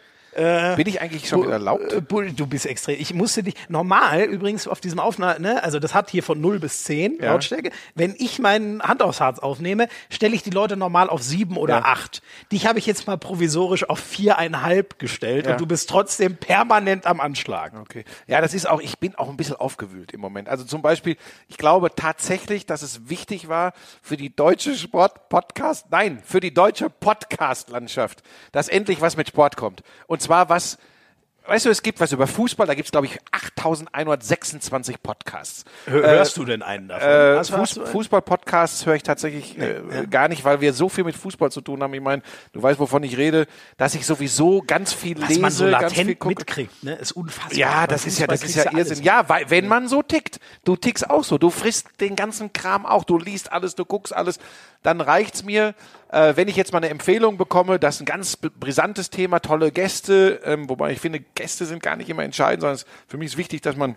Bin 0.77 0.87
ich 0.87 1.01
eigentlich 1.01 1.29
schon 1.29 1.43
wieder 1.45 1.59
laut? 1.59 1.81
Äh, 1.93 2.03
du 2.33 2.47
bist 2.47 2.67
extrem. 2.67 3.01
Ich 3.01 3.15
musste 3.15 3.43
dich 3.43 3.55
normal 3.69 4.23
übrigens 4.23 4.69
auf 4.69 4.81
diesem 4.81 4.99
Aufnahme, 5.01 5.41
ne, 5.41 5.63
also 5.65 5.79
das 5.79 5.95
hat 5.95 6.11
hier 6.11 6.23
von 6.23 6.41
0 6.41 6.59
bis 6.61 6.85
10 6.85 7.19
Ja. 7.21 7.33
Lautstärke. 7.33 7.71
Wenn 7.95 8.15
ich 8.19 8.39
meinen 8.39 8.83
Hand 8.83 9.03
aufs 9.03 9.21
Harz 9.21 9.39
aufnehme, 9.39 9.89
stelle 10.11 10.35
ich 10.35 10.43
die 10.43 10.51
Leute 10.51 10.77
normal 10.77 11.09
auf 11.09 11.23
7 11.23 11.57
oder 11.57 11.77
Ja. 11.79 11.85
8. 11.85 12.23
Dich 12.53 12.67
habe 12.67 12.79
ich 12.79 12.87
jetzt 12.87 13.07
mal 13.07 13.17
provisorisch 13.17 13.89
auf 13.89 14.01
4,5 14.01 14.99
gestellt 14.99 15.47
Ja. 15.47 15.53
und 15.53 15.61
du 15.61 15.67
bist 15.67 15.89
trotzdem 15.89 16.37
permanent 16.37 17.07
am 17.07 17.21
Anschlag. 17.21 17.73
Okay. 17.81 18.05
Ja, 18.27 18.41
das 18.41 18.53
ist 18.55 18.69
auch, 18.69 18.81
ich 18.81 18.99
bin 18.99 19.15
auch 19.15 19.29
ein 19.31 19.37
bisschen 19.37 19.57
aufgewühlt 19.57 20.13
im 20.13 20.21
Moment. 20.21 20.49
Also 20.49 20.65
zum 20.65 20.83
Beispiel, 20.83 21.17
ich 21.49 21.57
glaube 21.57 21.95
tatsächlich, 21.95 22.67
dass 22.67 22.83
es 22.83 23.09
wichtig 23.09 23.49
war 23.49 23.73
für 24.03 24.17
die 24.17 24.35
deutsche 24.35 24.75
Sport-Podcast, 24.75 25.87
nein, 25.91 26.21
für 26.25 26.41
die 26.41 26.53
deutsche 26.53 26.91
Podcast-Landschaft, 26.91 28.23
dass 28.53 28.69
endlich 28.69 29.01
was 29.01 29.17
mit 29.17 29.29
Sport 29.29 29.57
kommt. 29.57 29.83
Und 30.07 30.21
zwar 30.27 30.49
was, 30.49 30.79
weißt 31.47 31.67
du, 31.67 31.71
es 31.71 31.83
gibt 31.83 32.01
was 32.01 32.11
über 32.13 32.27
Fußball, 32.27 32.67
da 32.67 32.75
gibt 32.75 32.87
es, 32.87 32.93
glaube 32.93 33.07
ich, 33.07 33.19
8126 33.31 35.01
Podcasts. 35.01 35.65
Hör, 35.87 36.03
hörst 36.03 36.37
du 36.37 36.45
denn 36.45 36.63
einen 36.63 36.89
davon? 36.89 37.09
Äh, 37.09 37.45
Fuß, 37.45 37.79
einen? 37.79 37.87
Fußball-Podcasts 37.87 38.87
höre 38.87 38.97
ich 38.97 39.05
tatsächlich 39.05 39.57
äh, 39.59 40.07
gar 40.11 40.27
nicht, 40.27 40.45
weil 40.45 40.61
wir 40.61 40.73
so 40.73 40.89
viel 40.89 41.05
mit 41.05 41.15
Fußball 41.15 41.53
zu 41.53 41.61
tun 41.61 41.81
haben. 41.83 41.95
Ich 41.95 42.01
meine, 42.01 42.23
du 42.53 42.63
weißt, 42.63 42.81
wovon 42.81 43.05
ich 43.05 43.17
rede, 43.17 43.47
dass 43.77 43.95
ich 43.95 44.05
sowieso 44.05 44.63
ganz 44.67 44.93
viel 44.93 45.21
was 45.21 45.29
lese, 45.29 45.41
man 45.41 45.51
so 45.53 45.71
ganz 45.71 45.93
viel 45.93 46.03
latent 46.03 46.19
gucke. 46.19 46.35
mitkriegt, 46.41 46.85
ne? 46.85 46.97
Ist 46.97 47.13
unfassbar. 47.13 47.57
Ja, 47.57 47.87
das 47.87 48.05
ist 48.05 48.19
ja, 48.19 48.27
das 48.27 48.43
ist 48.43 48.57
ja 48.57 48.73
Irrsinn. 48.73 49.05
Ja, 49.05 49.29
weil, 49.29 49.49
wenn 49.49 49.69
man 49.69 49.87
so 49.87 50.03
tickt, 50.03 50.41
du 50.65 50.75
tickst 50.75 51.09
auch 51.09 51.23
so, 51.23 51.39
du 51.39 51.51
frisst 51.51 52.01
den 52.01 52.17
ganzen 52.17 52.53
Kram 52.53 52.85
auch, 52.85 53.05
du 53.05 53.19
liest 53.19 53.53
alles, 53.53 53.77
du 53.77 53.85
guckst 53.85 54.15
alles, 54.15 54.41
dann 54.87 55.01
reicht's 55.01 55.43
mir, 55.45 55.75
äh, 56.13 56.35
wenn 56.37 56.47
ich 56.49 56.57
jetzt 56.57 56.73
mal 56.73 56.79
eine 56.79 56.89
Empfehlung 56.89 57.37
bekomme, 57.37 57.79
das 57.79 57.97
ist 57.97 58.03
ein 58.03 58.07
ganz 58.07 58.37
brisantes 58.37 59.11
Thema, 59.11 59.41
tolle 59.41 59.73
Gäste, 59.73 60.41
ähm, 60.45 60.69
wobei 60.69 60.93
ich 60.93 61.01
finde, 61.01 61.21
Gäste 61.35 61.67
sind 61.67 61.83
gar 61.83 61.97
nicht 61.97 62.09
immer 62.09 62.23
entscheidend, 62.23 62.61
sondern 62.61 62.77
es, 62.77 62.87
für 63.09 63.17
mich 63.19 63.33
ist 63.33 63.37
wichtig, 63.37 63.63
dass 63.63 63.77
man 63.77 63.97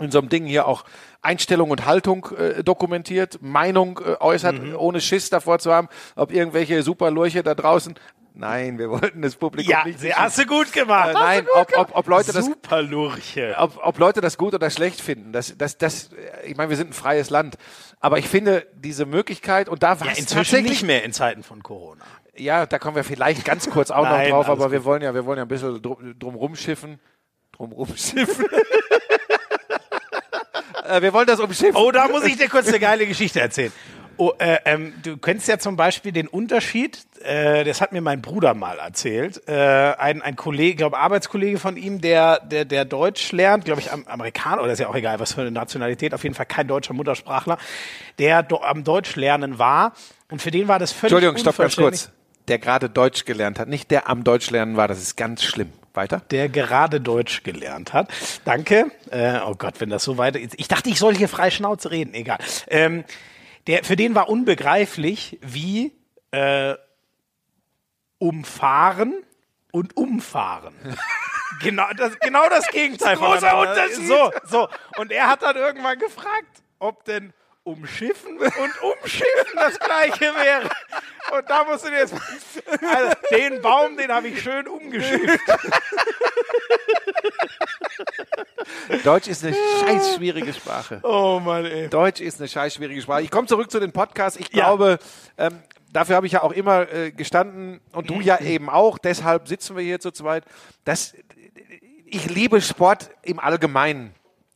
in 0.00 0.10
so 0.10 0.18
einem 0.18 0.28
Ding 0.28 0.46
hier 0.46 0.66
auch 0.66 0.84
Einstellung 1.22 1.70
und 1.70 1.84
Haltung 1.86 2.26
äh, 2.36 2.64
dokumentiert, 2.64 3.38
Meinung 3.42 4.00
äh, 4.04 4.16
äußert, 4.18 4.60
Mhm. 4.60 4.76
ohne 4.76 5.00
Schiss 5.00 5.30
davor 5.30 5.58
zu 5.58 5.72
haben, 5.72 5.88
ob 6.16 6.32
irgendwelche 6.32 6.82
Superlurche 6.82 7.42
da 7.42 7.54
draußen. 7.54 7.94
Nein, 8.36 8.78
wir 8.78 8.90
wollten 8.90 9.22
das 9.22 9.36
Publikum 9.36 9.70
Ja, 9.70 9.84
nicht. 9.84 10.00
sehr, 10.00 10.16
hast 10.16 10.36
du 10.38 10.44
gut 10.46 10.72
gemacht. 10.72 11.10
Äh, 11.10 11.12
nein, 11.12 11.46
ob, 11.54 11.72
ob, 11.78 11.94
ob 11.96 12.06
Leute 12.08 12.32
das 12.32 12.44
Super 12.46 12.82
Lurche. 12.82 13.54
ob, 13.58 13.78
ob 13.80 13.96
Leute 13.98 14.20
das 14.20 14.36
gut 14.36 14.54
oder 14.54 14.70
schlecht 14.70 15.00
finden, 15.00 15.32
das, 15.32 15.56
das, 15.56 15.78
das, 15.78 16.10
ich 16.44 16.56
meine, 16.56 16.68
wir 16.68 16.76
sind 16.76 16.90
ein 16.90 16.94
freies 16.94 17.30
Land, 17.30 17.56
aber 18.00 18.18
ich 18.18 18.26
finde 18.28 18.66
diese 18.74 19.06
Möglichkeit 19.06 19.68
und 19.68 19.84
da 19.84 20.00
war 20.00 20.08
Ja, 20.08 20.12
es 20.18 20.26
tatsächlich, 20.26 20.68
nicht 20.70 20.82
mehr 20.82 21.04
in 21.04 21.12
Zeiten 21.12 21.44
von 21.44 21.62
Corona. 21.62 22.04
ja, 22.36 22.66
da 22.66 22.80
kommen 22.80 22.96
wir 22.96 23.04
vielleicht 23.04 23.44
ganz 23.44 23.70
kurz 23.70 23.92
auch 23.92 24.02
Nein, 24.02 24.30
noch 24.30 24.38
drauf, 24.44 24.48
aber 24.48 24.72
wir 24.72 24.84
wollen 24.84 25.02
ja, 25.02 25.14
wir 25.14 25.24
wollen 25.26 25.36
ja 25.38 25.44
ein 25.44 25.48
bisschen 25.48 25.80
drum, 25.80 26.18
drum 26.18 26.34
rumschiffen, 26.34 26.98
drum 27.52 27.70
rumschiffen. 27.72 28.46
Äh, 30.86 31.00
wir 31.00 31.14
wollen 31.14 31.26
das 31.26 31.40
umschiffen. 31.40 31.76
Oh, 31.76 31.90
da 31.90 32.08
muss 32.08 32.24
ich 32.24 32.36
dir 32.36 32.46
kurz 32.46 32.68
eine 32.68 32.78
geile 32.78 33.06
Geschichte 33.06 33.40
erzählen. 33.40 33.72
Oh, 34.16 34.32
äh, 34.38 34.58
ähm, 34.64 34.92
du 35.02 35.16
kennst 35.16 35.48
ja 35.48 35.58
zum 35.58 35.76
Beispiel 35.76 36.12
den 36.12 36.28
Unterschied, 36.28 36.98
äh, 37.22 37.64
das 37.64 37.80
hat 37.80 37.92
mir 37.92 38.00
mein 38.00 38.22
Bruder 38.22 38.54
mal 38.54 38.78
erzählt, 38.78 39.42
äh, 39.48 39.52
ein, 39.52 40.22
ein 40.22 40.36
Kollege, 40.36 40.76
glaube 40.76 40.98
Arbeitskollege 40.98 41.58
von 41.58 41.76
ihm, 41.76 42.00
der, 42.00 42.40
der, 42.40 42.64
der 42.64 42.84
Deutsch 42.84 43.32
lernt, 43.32 43.64
glaube 43.64 43.80
ich, 43.80 43.92
am 43.92 44.06
Amerikaner, 44.06 44.62
oder 44.62 44.72
ist 44.72 44.78
ja 44.78 44.88
auch 44.88 44.94
egal, 44.94 45.20
was 45.20 45.34
für 45.34 45.40
eine 45.40 45.50
Nationalität, 45.50 46.14
auf 46.14 46.22
jeden 46.22 46.34
Fall 46.34 46.46
kein 46.46 46.68
deutscher 46.68 46.94
Muttersprachler, 46.94 47.58
der 48.18 48.42
do, 48.42 48.58
am 48.58 48.84
Deutsch 48.84 49.16
lernen 49.16 49.58
war 49.58 49.92
und 50.30 50.40
für 50.42 50.50
den 50.50 50.68
war 50.68 50.78
das 50.78 50.92
völlig 50.92 51.12
Entschuldigung, 51.12 51.38
stopp 51.38 51.56
ganz 51.56 51.76
kurz. 51.76 52.10
Der 52.48 52.58
gerade 52.58 52.90
Deutsch 52.90 53.24
gelernt 53.24 53.58
hat, 53.58 53.68
nicht 53.68 53.90
der 53.90 54.08
am 54.08 54.22
Deutsch 54.22 54.50
lernen 54.50 54.76
war, 54.76 54.86
das 54.86 55.00
ist 55.00 55.16
ganz 55.16 55.42
schlimm. 55.42 55.72
Weiter? 55.94 56.22
der 56.30 56.48
gerade 56.48 57.00
Deutsch 57.00 57.44
gelernt 57.44 57.92
hat. 57.92 58.08
Danke. 58.44 58.90
Äh, 59.10 59.38
oh 59.46 59.54
Gott, 59.54 59.74
wenn 59.78 59.90
das 59.90 60.02
so 60.02 60.18
weiter 60.18 60.40
ist. 60.40 60.58
Ich 60.58 60.66
dachte, 60.66 60.90
ich 60.90 60.98
soll 60.98 61.14
hier 61.14 61.28
frei 61.28 61.50
Schnauze 61.50 61.90
reden. 61.92 62.14
Egal. 62.14 62.38
Ähm, 62.68 63.04
der, 63.66 63.84
für 63.84 63.96
den 63.96 64.14
war 64.14 64.28
unbegreiflich, 64.28 65.38
wie 65.42 65.92
äh, 66.30 66.74
umfahren 68.18 69.22
und 69.72 69.96
umfahren. 69.96 70.74
genau, 71.60 71.88
das, 71.96 72.18
genau 72.20 72.48
das 72.48 72.68
Gegenteil 72.68 73.16
Großer 73.16 73.50
voneinander. 73.50 73.70
Unterschied. 73.70 74.06
So, 74.06 74.32
so. 74.44 74.68
Und 74.96 75.12
er 75.12 75.28
hat 75.28 75.42
dann 75.42 75.56
irgendwann 75.56 75.98
gefragt, 75.98 76.62
ob 76.78 77.04
denn 77.04 77.32
umschiffen 77.64 78.36
und 78.38 78.82
umschiffen 78.82 79.52
das 79.56 79.78
gleiche 79.78 80.34
wäre. 80.34 80.68
Und 81.36 81.48
da 81.50 81.64
musst 81.64 81.84
du 81.86 81.90
dir 81.90 81.98
jetzt 81.98 82.14
also 82.14 83.12
den 83.30 83.60
Baum, 83.62 83.96
den 83.96 84.12
habe 84.12 84.28
ich 84.28 84.40
schön 84.42 84.68
umgeschifft. 84.68 85.40
Deutsch 89.02 89.28
ist 89.28 89.44
eine 89.44 89.54
scheiß 89.80 90.14
schwierige 90.16 90.52
Sprache. 90.52 91.00
Oh 91.02 91.40
Mann, 91.42 91.64
ey. 91.64 91.88
Deutsch 91.88 92.20
ist 92.20 92.40
eine 92.40 92.48
scheiß 92.48 92.74
schwierige 92.74 93.00
Sprache. 93.00 93.22
Ich 93.22 93.30
komme 93.30 93.46
zurück 93.46 93.70
zu 93.70 93.80
den 93.80 93.92
Podcasts. 93.92 94.38
Ich 94.38 94.48
Ja. 94.52 94.64
glaube, 94.66 94.98
ähm, 95.38 95.62
dafür 95.92 96.16
habe 96.16 96.26
ich 96.26 96.32
ja 96.34 96.42
auch 96.42 96.52
immer 96.52 96.90
äh, 96.92 97.10
gestanden 97.12 97.80
und 97.92 98.10
du 98.10 98.20
ja 98.20 98.38
eben 98.40 98.68
auch. 98.68 98.98
Deshalb 98.98 99.48
sitzen 99.48 99.76
wir 99.76 99.82
hier 99.82 100.00
zu 100.00 100.10
zweit. 100.10 100.44
Das, 100.84 101.14
ich 102.06 102.26
liebe 102.30 102.60
Sport 102.60 103.10
im 103.22 103.38
Allgemeinen. 103.38 104.14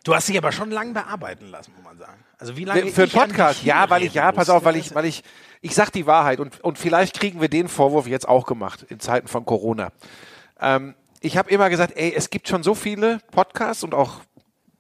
Du 0.09 0.15
hast 0.15 0.27
dich 0.27 0.39
aber 0.39 0.53
schon 0.53 0.71
lang 0.71 0.95
bearbeiten 0.95 1.51
lassen, 1.51 1.71
muss 1.77 1.85
man 1.85 1.99
sagen. 1.99 2.25
Also 2.39 2.57
wie 2.57 2.65
lange 2.65 2.87
Für 2.87 3.03
einen 3.03 3.11
Podcast, 3.11 3.63
ja, 3.63 3.91
weil 3.91 4.05
ich, 4.05 4.15
ja, 4.15 4.33
pass 4.33 4.49
auf, 4.49 4.65
weil 4.65 4.77
ich, 4.77 4.95
weil 4.95 5.05
ich, 5.05 5.23
ich 5.61 5.75
sag 5.75 5.91
die 5.91 6.07
Wahrheit 6.07 6.41
und, 6.41 6.65
und 6.65 6.79
vielleicht 6.79 7.21
kriegen 7.21 7.43
wir 7.43 7.51
den 7.51 7.69
Vorwurf 7.69 8.07
jetzt 8.07 8.27
auch 8.27 8.47
gemacht 8.47 8.87
in 8.89 9.01
Zeiten 9.01 9.29
von 9.29 9.45
Corona. 9.45 9.93
Ähm, 10.63 10.95
ich 11.21 11.37
habe 11.37 11.51
immer 11.51 11.69
gesagt, 11.69 11.93
ey, 11.95 12.11
es 12.17 12.31
gibt 12.31 12.49
schon 12.49 12.63
so 12.63 12.75
viele 12.75 13.19
Podcasts 13.33 13.85
und 13.85 13.93
auch 13.93 14.23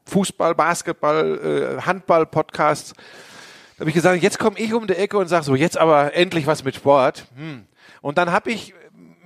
Fußball, 0.06 0.54
Basketball, 0.54 1.76
äh, 1.78 1.82
Handball-Podcasts. 1.82 2.94
Da 2.94 3.80
habe 3.80 3.90
ich 3.90 3.94
gesagt, 3.94 4.22
jetzt 4.22 4.38
komme 4.38 4.58
ich 4.58 4.72
um 4.72 4.86
die 4.86 4.94
Ecke 4.94 5.18
und 5.18 5.28
sage 5.28 5.44
so, 5.44 5.54
jetzt 5.54 5.76
aber 5.76 6.14
endlich 6.14 6.46
was 6.46 6.64
mit 6.64 6.74
Sport. 6.74 7.26
Hm. 7.36 7.66
Und 8.00 8.16
dann 8.16 8.32
habe 8.32 8.50
ich 8.50 8.72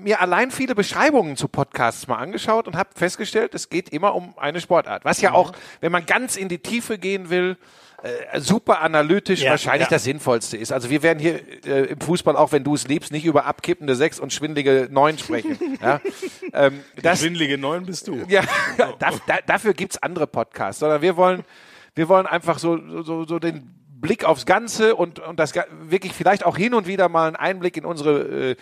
mir 0.02 0.20
allein 0.20 0.50
viele 0.50 0.74
Beschreibungen 0.74 1.36
zu 1.36 1.48
Podcasts 1.48 2.06
mal 2.06 2.16
angeschaut 2.16 2.66
und 2.66 2.76
habe 2.76 2.90
festgestellt, 2.94 3.54
es 3.54 3.68
geht 3.68 3.88
immer 3.88 4.14
um 4.14 4.36
eine 4.38 4.60
Sportart. 4.60 5.04
Was 5.04 5.20
ja 5.20 5.32
auch, 5.32 5.52
wenn 5.80 5.92
man 5.92 6.06
ganz 6.06 6.36
in 6.36 6.48
die 6.48 6.58
Tiefe 6.58 6.98
gehen 6.98 7.30
will, 7.30 7.56
äh, 8.02 8.40
super 8.40 8.80
analytisch 8.80 9.42
Ja, 9.42 9.50
wahrscheinlich 9.50 9.86
ja. 9.86 9.90
das 9.90 10.04
Sinnvollste 10.04 10.56
ist. 10.56 10.72
Also 10.72 10.90
wir 10.90 11.04
werden 11.04 11.20
hier 11.20 11.40
äh, 11.64 11.84
im 11.84 12.00
Fußball, 12.00 12.36
auch 12.36 12.50
wenn 12.50 12.64
du 12.64 12.74
es 12.74 12.88
liebst, 12.88 13.12
nicht 13.12 13.24
über 13.24 13.46
abkippende 13.46 13.94
Sechs 13.94 14.18
und 14.18 14.32
schwindelige 14.32 14.88
Neun 14.90 15.18
sprechen. 15.18 15.78
ja? 15.80 16.00
ähm, 16.52 16.80
das, 17.00 17.20
Schwindelige 17.20 17.58
Neun 17.58 17.86
bist 17.86 18.08
du. 18.08 18.24
ja, 18.28 18.42
da, 18.76 18.92
da, 18.98 19.38
dafür 19.46 19.72
gibt's 19.72 19.98
andere 20.02 20.26
Podcasts, 20.26 20.80
sondern 20.80 21.00
wir 21.00 21.16
wollen, 21.16 21.44
wir 21.94 22.08
wollen 22.08 22.26
einfach 22.26 22.58
so, 22.58 23.02
so, 23.02 23.24
so 23.24 23.38
den 23.38 23.72
Blick 24.00 24.24
aufs 24.24 24.46
Ganze 24.46 24.96
und, 24.96 25.20
und 25.20 25.38
das 25.38 25.54
wirklich 25.82 26.12
vielleicht 26.12 26.44
auch 26.44 26.56
hin 26.56 26.74
und 26.74 26.88
wieder 26.88 27.08
mal 27.08 27.28
einen 27.28 27.36
Einblick 27.36 27.76
in 27.76 27.84
unsere 27.84 28.50
äh, 28.50 28.56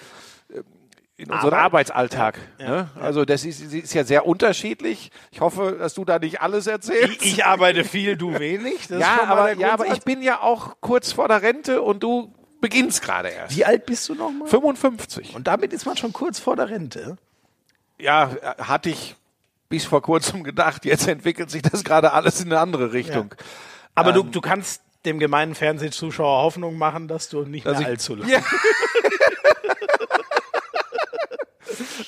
in 1.20 1.30
unseren 1.30 1.52
Arbeit. 1.54 1.90
Arbeitsalltag. 1.90 2.38
ne? 2.58 2.88
Also 3.00 3.24
das 3.24 3.44
ist, 3.44 3.60
ist 3.72 3.94
ja 3.94 4.04
sehr 4.04 4.26
unterschiedlich. 4.26 5.10
Ich 5.30 5.40
hoffe, 5.40 5.76
dass 5.78 5.94
du 5.94 6.04
da 6.04 6.18
nicht 6.18 6.40
alles 6.40 6.66
erzählst. 6.66 7.22
Ich, 7.22 7.34
ich 7.34 7.44
arbeite 7.44 7.84
viel, 7.84 8.16
du 8.16 8.38
wenig. 8.38 8.88
Das 8.88 9.00
ja, 9.00 9.20
aber, 9.26 9.52
ja, 9.54 9.72
aber 9.72 9.86
ich 9.88 10.00
bin 10.02 10.22
ja 10.22 10.40
auch 10.40 10.76
kurz 10.80 11.12
vor 11.12 11.28
der 11.28 11.42
Rente 11.42 11.82
und 11.82 12.02
du 12.02 12.32
beginnst 12.60 13.02
gerade 13.02 13.28
erst. 13.28 13.56
Wie 13.56 13.64
alt 13.64 13.86
bist 13.86 14.08
du 14.08 14.14
nochmal? 14.14 14.48
55. 14.48 15.34
Und 15.34 15.46
damit 15.46 15.72
ist 15.72 15.86
man 15.86 15.96
schon 15.96 16.12
kurz 16.12 16.38
vor 16.38 16.56
der 16.56 16.68
Rente. 16.70 17.16
ja, 17.98 18.30
hatte 18.58 18.90
ich 18.90 19.16
bis 19.68 19.84
vor 19.84 20.02
kurzem 20.02 20.42
gedacht. 20.42 20.84
Jetzt 20.84 21.06
entwickelt 21.06 21.50
sich 21.50 21.62
das 21.62 21.84
gerade 21.84 22.12
alles 22.12 22.40
in 22.40 22.46
eine 22.50 22.60
andere 22.60 22.92
Richtung. 22.92 23.34
Aber 23.94 24.10
Ähm. 24.10 24.16
du, 24.16 24.22
du 24.24 24.40
kannst 24.40 24.82
dem 25.04 25.18
gemeinen 25.18 25.54
Fernsehzuschauer 25.54 26.42
Hoffnung 26.42 26.76
machen, 26.76 27.08
dass 27.08 27.28
du 27.28 27.42
nicht 27.42 27.64
mehr 27.64 27.78
ich- 27.80 27.86
allzu 27.86 28.14
lange. 28.16 28.32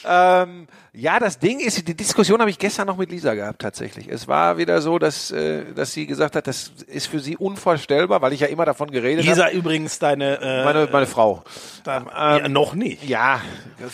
Ja. 0.04 0.42
ähm, 0.42 0.66
ja, 0.94 1.18
das 1.18 1.38
Ding 1.38 1.60
ist, 1.60 1.88
die 1.88 1.94
Diskussion 1.94 2.40
habe 2.40 2.50
ich 2.50 2.58
gestern 2.58 2.86
noch 2.86 2.96
mit 2.98 3.10
Lisa 3.10 3.34
gehabt 3.34 3.62
tatsächlich. 3.62 4.08
Es 4.08 4.28
war 4.28 4.58
wieder 4.58 4.82
so, 4.82 4.98
dass, 4.98 5.30
äh, 5.30 5.64
dass 5.74 5.92
sie 5.92 6.06
gesagt 6.06 6.36
hat, 6.36 6.46
das 6.46 6.70
ist 6.86 7.06
für 7.06 7.20
sie 7.20 7.36
unvorstellbar, 7.36 8.20
weil 8.20 8.32
ich 8.32 8.40
ja 8.40 8.48
immer 8.48 8.64
davon 8.64 8.90
geredet 8.90 9.24
Lisa 9.24 9.44
habe. 9.46 9.54
übrigens 9.56 9.98
deine. 9.98 10.40
Äh, 10.40 10.64
Meine, 10.64 10.88
meine 10.92 11.06
Frau. 11.06 11.42
da, 11.84 12.38
ja, 12.38 12.48
noch 12.48 12.74
nicht. 12.74 13.04
Ja, 13.04 13.40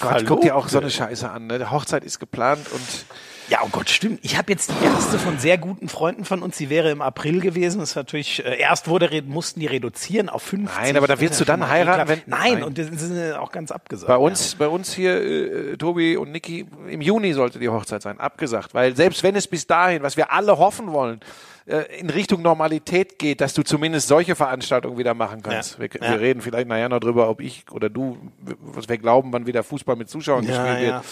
Gott, 0.00 0.24
guck 0.26 0.40
dir 0.40 0.56
auch 0.56 0.68
so 0.68 0.78
eine 0.78 0.90
Scheiße 0.90 1.30
an. 1.30 1.46
Ne? 1.46 1.58
Die 1.58 1.70
Hochzeit 1.70 2.04
ist 2.04 2.18
geplant 2.18 2.66
und 2.72 3.06
Ja, 3.48 3.60
oh 3.64 3.68
Gott, 3.72 3.88
stimmt. 3.88 4.20
Ich 4.22 4.36
habe 4.36 4.52
jetzt 4.52 4.70
die 4.70 4.84
erste 4.84 5.18
von 5.18 5.38
sehr 5.38 5.56
guten 5.56 5.88
Freunden 5.88 6.24
von 6.26 6.42
uns, 6.42 6.58
die 6.58 6.68
wäre 6.68 6.90
im 6.90 7.00
April 7.00 7.40
gewesen. 7.40 7.80
Das 7.80 7.90
ist 7.90 7.96
natürlich, 7.96 8.44
äh, 8.44 8.58
erst 8.60 8.88
wurde, 8.88 9.22
mussten 9.22 9.60
die 9.60 9.66
reduzieren 9.66 10.28
auf 10.28 10.42
50. 10.42 10.76
Nein, 10.78 10.96
aber 10.98 11.06
da 11.06 11.18
willst 11.18 11.40
du 11.40 11.44
dann 11.46 11.60
Ja, 11.60 11.68
heiraten, 11.68 12.08
wenn- 12.08 12.22
Nein, 12.26 12.54
Nein. 12.54 12.62
und 12.64 12.76
das 12.76 12.88
sind 12.88 13.16
äh, 13.16 13.32
auch 13.32 13.50
ganz 13.50 13.70
abgesagt. 13.70 14.08
Bei 14.08 14.18
uns, 14.18 14.54
bei 14.54 14.68
uns 14.68 14.92
hier, 14.92 15.72
äh, 15.72 15.76
Tobi 15.78 16.18
und 16.18 16.30
Niki, 16.32 16.66
im 16.90 17.00
Juni 17.00 17.32
sollte 17.32 17.58
die 17.58 17.70
Hochzeit 17.70 18.02
sein, 18.02 18.20
abgesagt. 18.20 18.74
Weil 18.74 18.94
selbst 18.94 19.22
wenn 19.22 19.34
es 19.34 19.46
bis 19.46 19.66
dahin, 19.66 20.02
was 20.02 20.18
wir 20.18 20.30
alle 20.30 20.58
hoffen 20.58 20.92
wollen, 20.92 21.20
äh, 21.64 21.84
in 21.98 22.10
Richtung 22.10 22.42
Normalität 22.42 23.18
geht, 23.18 23.40
dass 23.40 23.54
du 23.54 23.62
zumindest 23.62 24.08
solche 24.08 24.34
Veranstaltungen 24.36 24.98
wieder 24.98 25.14
machen 25.14 25.42
kannst. 25.42 25.74
Ja. 25.74 25.80
Wir, 25.80 25.88
Ja. 26.02 26.10
wir 26.12 26.20
reden 26.20 26.42
vielleicht 26.42 26.68
nachher 26.68 26.90
noch 26.90 27.00
drüber, 27.00 27.30
ob 27.30 27.40
ich 27.40 27.64
oder 27.70 27.88
du, 27.88 28.18
was 28.60 28.88
wir 28.90 28.98
glauben, 28.98 29.32
wann 29.32 29.46
wieder 29.46 29.62
Fußball 29.62 29.96
mit 29.96 30.10
Zuschauern 30.10 30.44
Ja, 30.44 30.50
gespielt 30.64 30.80
wird. 30.80 30.90
ja, 30.90 31.02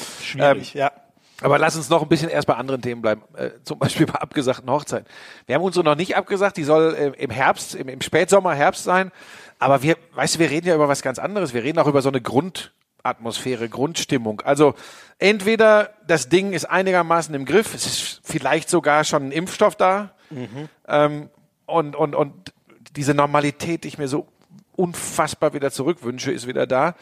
schwierig, 0.55 0.75
ja. 0.75 0.93
Aber 1.43 1.59
lass 1.59 1.77
uns 1.77 1.91
noch 1.91 2.03
ein 2.03 2.09
bisschen 2.09 2.31
erst 2.31 2.47
bei 2.47 2.55
anderen 2.55 2.81
Themen 2.81 3.03
bleiben. 3.03 3.23
Äh, 3.37 3.51
zum 3.65 3.79
Beispiel 3.81 4.07
bei 4.07 4.15
abgesagten 4.15 4.71
Hochzeiten. 4.71 5.07
Wir 5.47 5.55
haben 5.55 5.63
unsere 5.63 5.85
noch 5.85 5.97
nicht 5.97 6.17
abgesagt. 6.17 6.57
Die 6.57 6.65
soll 6.65 6.95
äh, 6.95 7.23
im 7.23 7.31
Herbst, 7.31 7.75
im, 7.75 7.89
im 7.89 8.01
Spätsommer, 8.01 8.55
Herbst 8.55 8.85
sein. 8.85 9.13
Aber 9.59 9.83
wir, 9.83 9.97
weißt 10.15 10.37
du, 10.37 10.39
wir 10.39 10.51
reden 10.51 10.69
ja 10.69 10.75
über 10.75 10.89
was 10.89 11.03
ganz 11.03 11.19
anderes. 11.19 11.55
Wir 11.55 11.63
reden 11.63 11.79
auch 11.79 11.87
über 11.87 12.03
so 12.03 12.09
eine 12.09 12.21
Grundatmosphäre, 12.21 13.69
Grundstimmung. 13.69 14.41
Also 14.43 14.75
entweder 15.19 15.91
das 16.07 16.29
Ding 16.29 16.53
ist 16.53 16.65
einigermaßen 16.65 17.35
im 17.35 17.45
Griff, 17.45 17.75
es 17.75 17.87
ist 17.87 18.21
vielleicht 18.25 18.69
sogar 18.69 19.05
schon 19.05 19.29
ein 19.29 19.33
Impfstoff 19.33 19.77
da. 19.77 20.13
Ähm, 20.89 21.31
und, 21.67 21.97
und, 21.97 22.15
und 22.15 22.53
diese 22.97 23.15
Normalität, 23.15 23.85
die 23.85 23.89
ich 23.89 23.99
mir 23.99 24.09
so 24.09 24.27
unfassbar 24.75 25.55
wieder 25.55 25.71
zurückwünsche, 25.71 26.33
ist 26.33 26.47
wieder 26.47 26.67
da. 26.67 26.95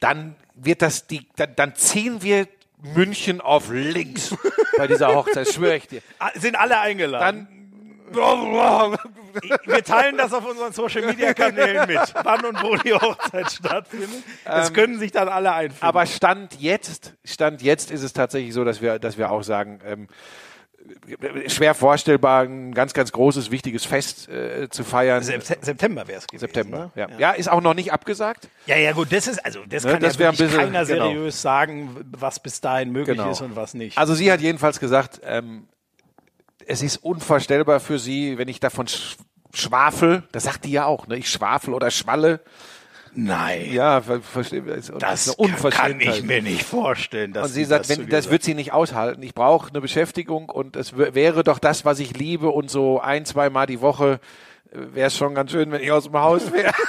Dann 0.00 0.36
wird 0.54 0.82
das 0.82 1.06
die, 1.06 1.26
dann, 1.36 1.54
dann 1.56 1.74
ziehen 1.74 2.22
wir 2.22 2.46
München 2.94 3.40
auf 3.40 3.70
links 3.70 4.34
bei 4.76 4.86
dieser 4.86 5.14
Hochzeit, 5.14 5.48
schwöre 5.48 5.76
ich 5.76 5.88
dir. 5.88 6.02
Ah, 6.18 6.30
Sind 6.34 6.56
alle 6.56 6.78
eingeladen. 6.78 7.48
Dann 7.48 7.64
Wir 9.66 9.82
teilen 9.82 10.16
das 10.16 10.32
auf 10.32 10.48
unseren 10.48 10.72
Social 10.72 11.02
Media 11.02 11.34
Kanälen 11.34 11.88
mit, 11.88 12.14
wann 12.22 12.44
und 12.44 12.62
wo 12.62 12.76
die 12.76 12.92
Hochzeit 12.92 13.50
stattfindet. 13.50 14.22
Das 14.44 14.72
können 14.72 14.98
sich 14.98 15.10
dann 15.10 15.28
alle 15.28 15.52
einfügen. 15.52 15.82
Aber 15.82 16.06
Stand 16.06 16.60
jetzt, 16.60 17.14
Stand 17.24 17.62
jetzt 17.62 17.90
ist 17.90 18.02
es 18.02 18.12
tatsächlich 18.12 18.54
so, 18.54 18.64
dass 18.64 18.80
wir, 18.80 18.98
dass 18.98 19.18
wir 19.18 19.30
auch 19.30 19.42
sagen, 19.42 19.80
ähm, 19.84 20.08
schwer 21.48 21.74
vorstellbar, 21.74 22.42
ein 22.44 22.74
ganz, 22.74 22.92
ganz 22.94 23.12
großes, 23.12 23.50
wichtiges 23.50 23.84
Fest 23.84 24.28
äh, 24.28 24.68
zu 24.70 24.84
feiern. 24.84 25.22
Septe- 25.22 25.58
September 25.64 26.06
wäre 26.08 26.18
es 26.18 26.26
gewesen. 26.26 26.40
September. 26.40 26.90
Ne? 26.94 27.08
Ja. 27.08 27.08
ja, 27.18 27.30
ist 27.32 27.48
auch 27.50 27.60
noch 27.60 27.74
nicht 27.74 27.92
abgesagt. 27.92 28.48
Ja, 28.66 28.76
ja, 28.76 28.92
gut, 28.92 29.12
das 29.12 29.26
ist, 29.26 29.44
also, 29.44 29.60
das 29.68 29.84
Ne, 29.84 29.92
kann 29.92 30.02
das 30.02 30.14
ja 30.14 30.20
wirklich 30.20 30.38
bisschen- 30.50 30.58
keiner 30.58 30.84
genau. 30.84 31.06
seriös 31.10 31.40
sagen, 31.42 31.96
was 32.12 32.40
bis 32.40 32.60
dahin 32.60 32.90
möglich 32.92 33.16
Genau. 33.16 33.30
ist 33.30 33.40
und 33.40 33.56
was 33.56 33.74
nicht. 33.74 33.96
Also 33.98 34.14
sie 34.14 34.30
hat 34.30 34.40
jedenfalls 34.40 34.80
gesagt, 34.80 35.20
ähm, 35.24 35.68
es 36.66 36.82
ist 36.82 36.96
unvorstellbar 36.98 37.80
für 37.80 37.98
sie, 37.98 38.38
wenn 38.38 38.48
ich 38.48 38.60
davon 38.60 38.86
sch 38.88 39.16
schwafel, 39.52 40.24
das 40.32 40.44
sagt 40.44 40.64
die 40.64 40.72
ja 40.72 40.84
auch, 40.86 41.06
ne? 41.06 41.16
ich 41.16 41.28
schwafel 41.30 41.74
oder 41.74 41.90
schwalle. 41.92 42.40
Nein, 43.14 43.72
Ja, 43.72 44.00
ver 44.00 44.20
verstehe. 44.20 44.62
Das 44.98 45.36
kann, 45.70 46.00
ich 46.00 46.22
mir 46.22 46.42
nicht 46.42 46.64
vorstellen. 46.64 47.32
Dass 47.32 47.48
Und 47.48 47.52
sie 47.54 47.64
sagt, 47.64 47.88
das 47.88 47.98
wenn, 47.98 48.08
das 48.08 48.30
wird 48.30 48.42
sie 48.42 48.54
nicht 48.54 48.72
aushalten. 48.72 49.22
Ich 49.22 49.34
brauche 49.34 49.70
eine 49.70 49.80
Beschäftigung 49.80 50.48
und 50.48 50.76
es 50.76 50.96
wäre 50.96 51.44
doch 51.44 51.58
das, 51.58 51.84
was 51.84 52.00
ich 52.00 52.16
liebe 52.16 52.48
und 52.50 52.70
so 52.70 53.00
ein, 53.00 53.24
zwei 53.24 53.50
Mal 53.50 53.66
die 53.66 53.80
Woche 53.80 54.20
wäre 54.72 55.06
es 55.06 55.16
schon 55.16 55.34
ganz 55.34 55.52
schön, 55.52 55.70
wenn 55.70 55.80
ich 55.82 55.92
aus 55.92 56.04
dem 56.04 56.14
Haus 56.18 56.52
wäre. 56.52 56.72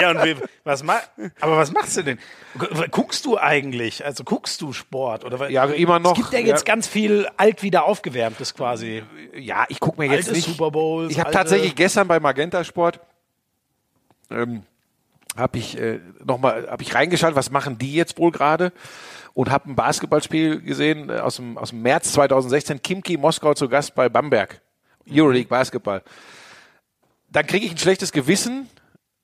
Ja, 0.00 0.10
und 0.10 0.22
wie, 0.24 0.36
was 0.64 0.82
ma 0.84 1.00
aber 1.40 1.56
was 1.56 1.72
machst 1.72 1.96
du 1.96 2.02
denn? 2.02 2.18
Gu- 2.56 2.66
Guckst 2.90 3.24
du 3.24 3.36
eigentlich? 3.38 4.04
Also 4.04 4.22
guckst 4.22 4.60
du 4.60 4.72
Sport? 4.72 5.24
Oder? 5.24 5.48
Ja, 5.50 5.64
immer 5.64 5.98
noch. 5.98 6.12
Es 6.12 6.18
gibt 6.18 6.32
ja 6.32 6.38
jetzt 6.38 6.66
Ja. 6.68 6.74
ganz 6.74 6.86
viel 6.86 7.26
alt 7.36 7.62
wieder 7.62 7.84
aufgewärmtes 7.84 8.54
quasi. 8.54 9.02
ja, 9.34 9.64
ich 9.68 9.80
gucke 9.80 10.00
mir 10.00 10.06
jetzt 10.14 10.28
Alte 10.28 10.32
nicht. 10.38 10.46
Super 10.48 10.70
Bowls, 10.70 11.10
ich 11.10 11.18
habe 11.18 11.30
tatsächlich 11.32 11.74
gestern 11.74 12.06
bei 12.06 12.20
Magenta 12.20 12.62
Sport 12.64 13.00
ähm, 14.30 14.62
habe 15.36 15.58
ich 15.58 15.78
äh, 15.78 16.00
noch 16.24 16.38
mal 16.38 16.68
habe 16.70 16.82
ich 16.82 16.94
reingeschaut, 16.94 17.34
was 17.34 17.50
machen 17.50 17.78
die 17.78 17.94
jetzt 17.94 18.18
wohl 18.18 18.32
gerade? 18.32 18.72
Und 19.34 19.50
habe 19.50 19.70
ein 19.70 19.76
Basketballspiel 19.76 20.60
gesehen 20.62 21.10
äh, 21.10 21.18
aus 21.18 21.36
dem 21.36 21.58
aus 21.58 21.70
dem 21.70 21.82
März 21.82 22.12
2016. 22.12 22.82
Kimki 22.82 23.16
Moskau 23.16 23.54
zu 23.54 23.68
Gast 23.68 23.94
bei 23.94 24.08
Bamberg. 24.08 24.60
Euroleague 25.10 25.48
Basketball. 25.48 26.02
Dann 27.30 27.46
kriege 27.46 27.66
ich 27.66 27.72
ein 27.72 27.78
schlechtes 27.78 28.12
Gewissen, 28.12 28.68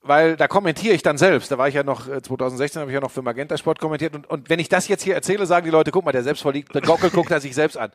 weil 0.02 0.36
da 0.36 0.46
kommentiere 0.48 0.94
ich 0.94 1.02
dann 1.02 1.18
selbst. 1.18 1.50
Da 1.50 1.58
war 1.58 1.68
ich 1.68 1.74
ja 1.74 1.82
noch, 1.82 2.08
äh, 2.08 2.20
2016 2.20 2.80
habe 2.80 2.90
ich 2.90 2.94
ja 2.94 3.00
noch 3.00 3.10
für 3.10 3.22
Magenta 3.22 3.56
Sport 3.56 3.78
kommentiert. 3.78 4.14
Und, 4.14 4.28
und 4.28 4.50
wenn 4.50 4.58
ich 4.58 4.68
das 4.68 4.88
jetzt 4.88 5.02
hier 5.02 5.14
erzähle, 5.14 5.46
sagen 5.46 5.64
die 5.64 5.70
Leute, 5.70 5.90
guck 5.90 6.04
mal, 6.04 6.12
der 6.12 6.22
selbstverliebte 6.22 6.80
Gockel 6.82 7.10
guckt 7.10 7.30
er 7.30 7.40
sich 7.40 7.54
selbst 7.54 7.76
an. 7.76 7.90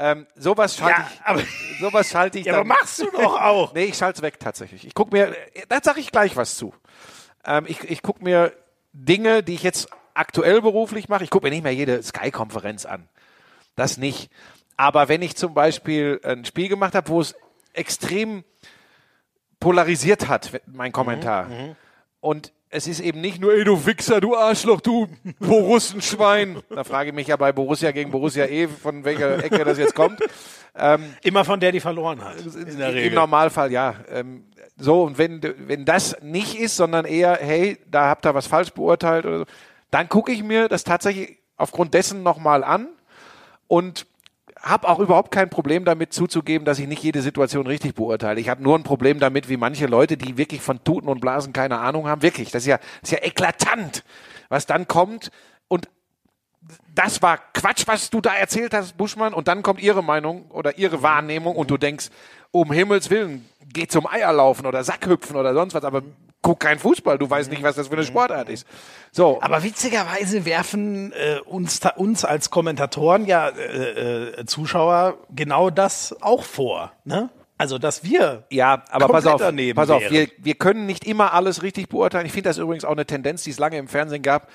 Ähm, 0.00 0.26
sowas 0.36 0.76
schalte 0.76 1.00
Ja, 1.00 1.10
ich, 1.12 1.20
aber- 1.24 1.42
sowas 1.80 2.08
schalte 2.08 2.38
ich 2.38 2.46
Ja, 2.46 2.52
dann. 2.52 2.60
aber 2.60 2.68
machst 2.68 3.00
du 3.00 3.10
doch 3.10 3.40
auch. 3.40 3.72
Nee, 3.74 3.84
ich 3.84 3.96
schalte 3.96 4.18
es 4.18 4.22
weg 4.22 4.38
tatsächlich. 4.38 4.86
Ich 4.86 4.94
gucke 4.94 5.12
mir, 5.14 5.34
da 5.68 5.80
sage 5.82 5.98
ich 6.00 6.12
gleich 6.12 6.36
was 6.36 6.56
zu. 6.56 6.72
Ähm, 7.44 7.64
ich 7.68 7.82
ich 7.84 8.02
gucke 8.02 8.22
mir 8.22 8.52
Dinge, 8.92 9.42
die 9.42 9.54
ich 9.54 9.62
jetzt 9.64 9.88
aktuell 10.14 10.60
beruflich 10.62 11.08
mache, 11.08 11.24
ich 11.24 11.30
gucke 11.30 11.46
mir 11.46 11.50
nicht 11.50 11.62
mehr 11.64 11.74
jede 11.74 12.02
Sky-Konferenz 12.02 12.86
an. 12.86 13.08
Das 13.76 13.96
nicht. 13.96 14.30
Aber 14.76 15.08
wenn 15.08 15.22
ich 15.22 15.36
zum 15.36 15.54
Beispiel 15.54 16.20
ein 16.24 16.44
Spiel 16.44 16.68
gemacht 16.68 16.94
habe, 16.94 17.08
wo 17.08 17.20
es 17.20 17.34
extrem 17.72 18.44
polarisiert 19.60 20.28
hat, 20.28 20.60
mein 20.66 20.92
Kommentar, 20.92 21.48
und 22.20 22.52
es 22.70 22.86
ist 22.86 23.00
eben 23.00 23.20
nicht 23.20 23.40
nur, 23.40 23.52
ey, 23.54 23.64
du 23.64 23.86
Wichser, 23.86 24.20
du 24.20 24.36
Arschloch, 24.36 24.80
du 24.80 25.08
Borussenschwein. 25.38 26.60
Da 26.68 26.84
frage 26.84 27.10
ich 27.10 27.14
mich 27.14 27.28
ja 27.28 27.36
bei 27.36 27.52
Borussia 27.52 27.90
gegen 27.92 28.10
Borussia 28.10 28.44
eh, 28.46 28.68
von 28.68 29.04
welcher 29.04 29.42
Ecke 29.42 29.64
das 29.64 29.78
jetzt 29.78 29.94
kommt. 29.94 30.20
Immer 31.22 31.44
von 31.44 31.58
der, 31.60 31.72
die 31.72 31.80
verloren 31.80 32.22
hat. 32.22 32.36
In 32.40 32.78
der 32.78 32.90
Im 32.90 32.94
Regel. 32.94 33.14
Normalfall 33.14 33.72
ja. 33.72 33.94
Ähm, 34.10 34.44
so, 34.76 35.02
und 35.02 35.18
wenn, 35.18 35.40
wenn 35.66 35.84
das 35.84 36.16
nicht 36.22 36.58
ist, 36.58 36.76
sondern 36.76 37.04
eher, 37.04 37.38
hey, 37.40 37.78
da 37.90 38.08
habt 38.08 38.24
ihr 38.24 38.34
was 38.34 38.46
falsch 38.46 38.70
beurteilt 38.70 39.26
oder 39.26 39.40
so, 39.40 39.44
dann 39.90 40.08
gucke 40.08 40.30
ich 40.30 40.44
mir 40.44 40.68
das 40.68 40.84
tatsächlich 40.84 41.38
aufgrund 41.56 41.94
dessen 41.94 42.22
nochmal 42.22 42.62
an 42.62 42.88
und 43.66 44.06
habe 44.62 44.88
auch 44.88 44.98
überhaupt 44.98 45.30
kein 45.30 45.50
Problem 45.50 45.84
damit 45.84 46.12
zuzugeben, 46.12 46.64
dass 46.64 46.78
ich 46.78 46.86
nicht 46.86 47.02
jede 47.02 47.22
Situation 47.22 47.66
richtig 47.66 47.94
beurteile. 47.94 48.40
Ich 48.40 48.48
habe 48.48 48.62
nur 48.62 48.76
ein 48.76 48.82
Problem 48.82 49.20
damit, 49.20 49.48
wie 49.48 49.56
manche 49.56 49.86
Leute, 49.86 50.16
die 50.16 50.36
wirklich 50.36 50.60
von 50.60 50.82
Tuten 50.84 51.08
und 51.08 51.20
Blasen 51.20 51.52
keine 51.52 51.78
Ahnung 51.78 52.08
haben, 52.08 52.22
wirklich, 52.22 52.50
das 52.50 52.62
ist 52.62 52.68
ja, 52.68 52.78
das 53.00 53.10
ist 53.10 53.12
ja 53.12 53.26
eklatant, 53.26 54.04
was 54.48 54.66
dann 54.66 54.88
kommt 54.88 55.30
und 55.68 55.88
das 56.94 57.22
war 57.22 57.38
Quatsch, 57.54 57.84
was 57.86 58.10
du 58.10 58.20
da 58.20 58.34
erzählt 58.34 58.74
hast, 58.74 58.96
Buschmann, 58.96 59.32
und 59.32 59.48
dann 59.48 59.62
kommt 59.62 59.80
ihre 59.80 60.02
Meinung 60.02 60.50
oder 60.50 60.78
ihre 60.78 61.02
Wahrnehmung 61.02 61.56
und 61.56 61.70
du 61.70 61.76
denkst, 61.76 62.08
um 62.50 62.72
Himmels 62.72 63.10
Willen, 63.10 63.48
geh 63.72 63.86
zum 63.86 64.06
Eierlaufen 64.06 64.66
oder 64.66 64.82
Sackhüpfen 64.84 65.36
oder 65.36 65.54
sonst 65.54 65.74
was, 65.74 65.84
aber 65.84 66.02
guck 66.42 66.60
kein 66.60 66.78
Fußball, 66.78 67.18
du 67.18 67.28
weißt 67.28 67.50
nicht, 67.50 67.62
was 67.62 67.76
das 67.76 67.88
für 67.88 67.94
eine 67.94 68.04
Sportart 68.04 68.48
ist. 68.48 68.66
So, 69.10 69.38
Aber 69.40 69.62
witzigerweise 69.62 70.44
werfen 70.44 71.12
äh, 71.12 71.40
uns, 71.44 71.80
uns 71.96 72.24
als 72.24 72.50
Kommentatoren 72.50 73.26
ja 73.26 73.48
äh, 73.48 74.40
äh, 74.40 74.46
Zuschauer 74.46 75.18
genau 75.30 75.70
das 75.70 76.16
auch 76.20 76.44
vor. 76.44 76.92
Ne? 77.04 77.30
Also, 77.58 77.78
dass 77.78 78.04
wir 78.04 78.44
Ja, 78.50 78.84
aber 78.90 79.08
pass 79.08 79.26
auf, 79.26 79.40
pass 79.74 79.90
auf, 79.90 80.00
wären. 80.00 80.12
wir, 80.12 80.28
wir 80.38 80.54
können 80.54 80.86
nicht 80.86 81.04
immer 81.04 81.32
alles 81.32 81.62
richtig 81.62 81.88
beurteilen. 81.88 82.24
Ich 82.24 82.32
finde 82.32 82.50
das 82.50 82.58
übrigens 82.58 82.84
auch 82.84 82.92
eine 82.92 83.04
Tendenz, 83.04 83.42
die 83.42 83.50
es 83.50 83.58
lange 83.58 83.78
im 83.78 83.88
Fernsehen 83.88 84.22
gab. 84.22 84.48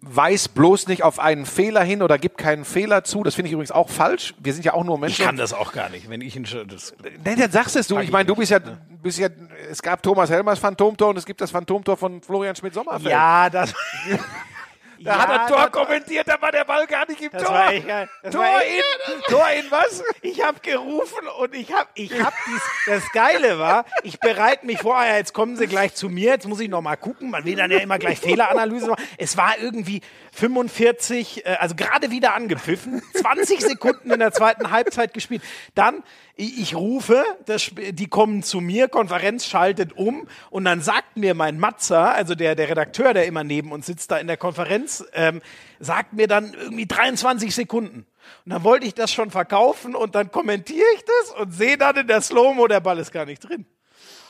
Weiß 0.00 0.48
bloß 0.48 0.88
nicht 0.88 1.04
auf 1.04 1.20
einen 1.20 1.46
Fehler 1.46 1.84
hin 1.84 2.02
oder 2.02 2.18
gibt 2.18 2.36
keinen 2.36 2.64
Fehler 2.64 3.04
zu. 3.04 3.22
Das 3.22 3.36
finde 3.36 3.48
ich 3.48 3.52
übrigens 3.52 3.70
auch 3.70 3.88
falsch. 3.88 4.34
Wir 4.40 4.52
sind 4.52 4.64
ja 4.64 4.74
auch 4.74 4.82
nur 4.82 4.96
ich 4.96 5.00
Menschen. 5.02 5.24
kann 5.24 5.36
das 5.36 5.52
auch 5.52 5.72
gar 5.72 5.88
nicht, 5.88 6.10
wenn 6.10 6.20
ich 6.20 6.34
ihn 6.34 6.46
schon. 6.46 6.66
Das, 6.66 6.94
Nein, 7.24 7.38
dann 7.38 7.50
sagst 7.52 7.76
es 7.76 7.86
du. 7.86 7.96
Ich 8.00 8.10
meine, 8.10 8.24
du 8.24 8.34
bist 8.34 8.50
ja, 8.50 8.58
bist 9.02 9.20
ja, 9.20 9.28
es 9.70 9.80
gab 9.80 10.02
Thomas 10.02 10.30
Helmers 10.30 10.58
Phantomtor 10.58 11.10
und 11.10 11.16
es 11.16 11.24
gibt 11.24 11.40
das 11.40 11.52
Phantomtor 11.52 11.96
von 11.96 12.20
Florian 12.20 12.56
Schmidt-Sommerfeld. 12.56 13.08
ja, 13.08 13.48
das. 13.50 13.72
Da 15.00 15.18
hat 15.18 15.30
er 15.30 15.46
Tor 15.46 15.70
kommentiert, 15.70 16.28
da 16.28 16.40
war 16.40 16.52
der 16.52 16.64
Ball 16.64 16.86
gar 16.86 17.06
nicht 17.08 17.20
im 17.20 17.30
Tor. 17.30 17.42
war 17.42 17.72
echt 17.72 17.86
Tor 18.30 18.44
in, 18.44 19.22
Tor 19.28 19.48
in 19.50 19.70
was? 19.70 20.02
Ich 20.22 20.42
habe 20.42 20.58
gerufen 20.60 21.26
und 21.38 21.54
ich 21.54 21.72
habe, 21.72 21.88
ich 21.94 22.12
habe 22.20 22.34
dies. 22.46 22.62
Das 22.86 23.12
Geile 23.12 23.58
war, 23.58 23.84
ich 24.02 24.18
bereite 24.20 24.66
mich 24.66 24.80
vor. 24.80 25.02
Ja, 25.02 25.16
jetzt 25.16 25.32
kommen 25.32 25.56
sie 25.56 25.66
gleich 25.66 25.94
zu 25.94 26.08
mir. 26.08 26.30
Jetzt 26.30 26.46
muss 26.46 26.60
ich 26.60 26.68
noch 26.68 26.82
mal 26.82 26.96
gucken. 26.96 27.30
Man 27.30 27.44
will 27.44 27.56
dann 27.56 27.70
ja 27.70 27.78
immer 27.78 27.98
gleich 27.98 28.18
Fehleranalyse 28.18 28.88
machen. 28.88 29.04
Es 29.16 29.36
war 29.36 29.58
irgendwie 29.58 30.00
45, 30.32 31.46
äh, 31.46 31.56
also 31.60 31.74
gerade 31.74 32.10
wieder 32.10 32.34
angepfiffen. 32.34 33.02
20 33.14 33.60
Sekunden 33.60 34.10
in 34.10 34.18
der 34.18 34.32
zweiten 34.32 34.70
Halbzeit 34.70 35.14
gespielt. 35.14 35.42
Dann 35.74 36.02
ich, 36.38 36.60
ich 36.60 36.74
rufe, 36.76 37.22
das, 37.46 37.70
die 37.74 38.06
kommen 38.06 38.42
zu 38.42 38.60
mir, 38.60 38.88
Konferenz 38.88 39.46
schaltet 39.46 39.92
um 39.92 40.26
und 40.50 40.64
dann 40.64 40.80
sagt 40.80 41.16
mir 41.16 41.34
mein 41.34 41.58
Matzer, 41.58 42.14
also 42.14 42.34
der, 42.34 42.54
der 42.54 42.70
Redakteur, 42.70 43.12
der 43.12 43.26
immer 43.26 43.44
neben 43.44 43.72
uns 43.72 43.86
sitzt 43.86 44.10
da 44.12 44.18
in 44.18 44.28
der 44.28 44.36
Konferenz, 44.36 45.04
ähm, 45.12 45.42
sagt 45.80 46.12
mir 46.12 46.28
dann 46.28 46.54
irgendwie 46.54 46.86
23 46.86 47.54
Sekunden. 47.54 48.06
Und 48.44 48.52
dann 48.52 48.62
wollte 48.62 48.86
ich 48.86 48.94
das 48.94 49.12
schon 49.12 49.30
verkaufen 49.30 49.94
und 49.96 50.14
dann 50.14 50.30
kommentiere 50.30 50.86
ich 50.94 51.04
das 51.04 51.40
und 51.40 51.52
sehe 51.52 51.76
dann 51.76 51.96
in 51.96 52.06
der 52.06 52.20
Slow-Mo, 52.20 52.68
der 52.68 52.80
Ball 52.80 52.98
ist 52.98 53.10
gar 53.10 53.26
nicht 53.26 53.40
drin. 53.40 53.66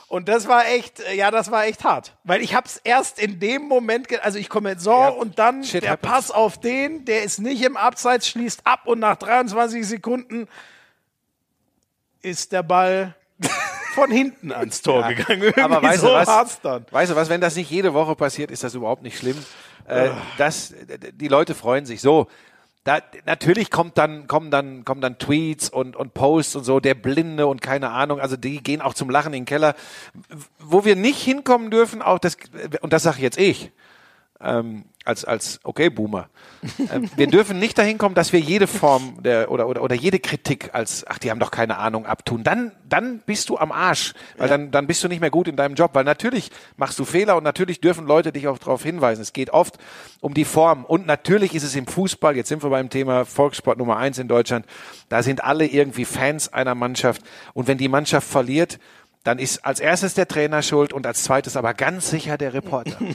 Und 0.07 0.27
das 0.27 0.47
war 0.47 0.65
echt, 0.65 1.01
äh, 1.01 1.13
ja, 1.13 1.29
das 1.29 1.51
war 1.51 1.65
echt 1.65 1.83
hart. 1.83 2.17
Weil 2.23 2.41
ich 2.41 2.55
hab's 2.55 2.81
erst 2.83 3.19
in 3.19 3.39
dem 3.39 3.67
Moment, 3.67 4.07
also 4.23 4.39
ich 4.39 4.49
komme 4.49 4.79
so 4.79 4.95
und 4.95 5.37
dann 5.37 5.61
der 5.61 5.91
happens. 5.91 6.11
Pass 6.11 6.31
auf 6.31 6.59
den, 6.59 7.05
der 7.05 7.21
ist 7.23 7.37
nicht 7.37 7.63
im 7.63 7.77
Abseits, 7.77 8.27
schließt 8.27 8.61
ab 8.65 8.87
und 8.87 8.97
nach 8.97 9.17
23 9.17 9.85
Sekunden 9.85 10.47
ist 12.21 12.51
der 12.51 12.63
Ball 12.63 13.15
von 13.93 14.11
hinten 14.11 14.51
ans 14.51 14.81
Tor 14.81 15.07
gegangen. 15.07 15.43
Irgendwie 15.43 15.61
Aber 15.61 15.81
weißt 15.81 16.01
so 16.01 16.07
du 16.07 16.13
was? 16.13 16.61
dann. 16.61 16.85
Weißt 16.91 17.11
du 17.11 17.15
was? 17.15 17.29
Wenn 17.29 17.41
das 17.41 17.55
nicht 17.55 17.69
jede 17.69 17.93
Woche 17.93 18.15
passiert, 18.15 18.51
ist 18.51 18.63
das 18.63 18.75
überhaupt 18.75 19.03
nicht 19.03 19.17
schlimm. 19.17 19.37
Äh, 19.85 20.09
das, 20.37 20.73
die 21.13 21.27
Leute 21.27 21.55
freuen 21.55 21.85
sich 21.85 22.01
so. 22.01 22.27
Da, 22.85 23.01
natürlich 23.25 23.71
kommt 23.71 23.97
dann, 23.97 24.27
kommen 24.27 24.51
dann, 24.51 24.85
kommen 24.85 25.01
dann 25.01 25.17
Tweets 25.17 25.69
und, 25.69 25.95
und 25.95 26.13
Posts 26.13 26.55
und 26.57 26.63
so, 26.63 26.79
der 26.79 26.95
Blinde 26.95 27.45
und 27.47 27.61
keine 27.61 27.89
Ahnung, 27.89 28.21
also 28.21 28.37
die 28.37 28.63
gehen 28.63 28.81
auch 28.81 28.93
zum 28.93 29.09
Lachen 29.09 29.33
in 29.33 29.41
den 29.41 29.45
Keller. 29.45 29.75
Wo 30.59 30.85
wir 30.85 30.95
nicht 30.95 31.21
hinkommen 31.21 31.71
dürfen, 31.71 32.01
auch 32.01 32.19
das, 32.19 32.37
und 32.81 32.93
das 32.93 33.03
sage 33.03 33.21
jetzt 33.21 33.37
ich, 33.37 33.71
ähm, 34.41 34.85
als, 35.05 35.25
als 35.25 35.59
okay, 35.63 35.89
Boomer. 35.89 36.29
Ähm, 36.93 37.09
wir 37.15 37.27
dürfen 37.27 37.59
nicht 37.59 37.77
dahin 37.77 37.97
kommen, 37.97 38.15
dass 38.15 38.31
wir 38.33 38.39
jede 38.39 38.67
Form 38.67 39.21
der, 39.23 39.49
oder, 39.51 39.67
oder, 39.67 39.81
oder 39.81 39.95
jede 39.95 40.19
Kritik 40.19 40.69
als, 40.73 41.05
ach, 41.07 41.17
die 41.17 41.31
haben 41.31 41.39
doch 41.39 41.51
keine 41.51 41.77
Ahnung, 41.77 42.05
abtun. 42.05 42.43
Dann, 42.43 42.71
dann 42.87 43.19
bist 43.25 43.49
du 43.49 43.57
am 43.57 43.71
Arsch, 43.71 44.13
weil 44.37 44.47
dann, 44.49 44.71
dann 44.71 44.87
bist 44.87 45.03
du 45.03 45.07
nicht 45.07 45.19
mehr 45.19 45.29
gut 45.29 45.47
in 45.47 45.55
deinem 45.55 45.75
Job, 45.75 45.91
weil 45.93 46.03
natürlich 46.03 46.51
machst 46.77 46.99
du 46.99 47.05
Fehler 47.05 47.37
und 47.37 47.43
natürlich 47.43 47.81
dürfen 47.81 48.05
Leute 48.05 48.31
dich 48.31 48.47
auch 48.47 48.57
darauf 48.57 48.83
hinweisen. 48.83 49.21
Es 49.21 49.33
geht 49.33 49.49
oft 49.49 49.77
um 50.21 50.33
die 50.33 50.45
Form 50.45 50.85
und 50.85 51.07
natürlich 51.07 51.55
ist 51.55 51.63
es 51.63 51.75
im 51.75 51.87
Fußball, 51.87 52.35
jetzt 52.35 52.49
sind 52.49 52.63
wir 52.63 52.69
beim 52.69 52.89
Thema 52.89 53.25
Volkssport 53.25 53.77
Nummer 53.77 53.97
eins 53.97 54.19
in 54.19 54.27
Deutschland, 54.27 54.65
da 55.07 55.23
sind 55.23 55.43
alle 55.43 55.65
irgendwie 55.65 56.05
Fans 56.05 56.51
einer 56.51 56.75
Mannschaft 56.75 57.21
und 57.53 57.67
wenn 57.67 57.77
die 57.77 57.87
Mannschaft 57.87 58.27
verliert, 58.27 58.79
dann 59.23 59.37
ist 59.39 59.65
als 59.65 59.79
erstes 59.79 60.13
der 60.13 60.27
Trainer 60.27 60.61
schuld 60.61 60.93
und 60.93 61.05
als 61.05 61.23
zweites 61.23 61.57
aber 61.57 61.73
ganz 61.73 62.09
sicher 62.09 62.37
der 62.37 62.53
Reporter. 62.53 62.97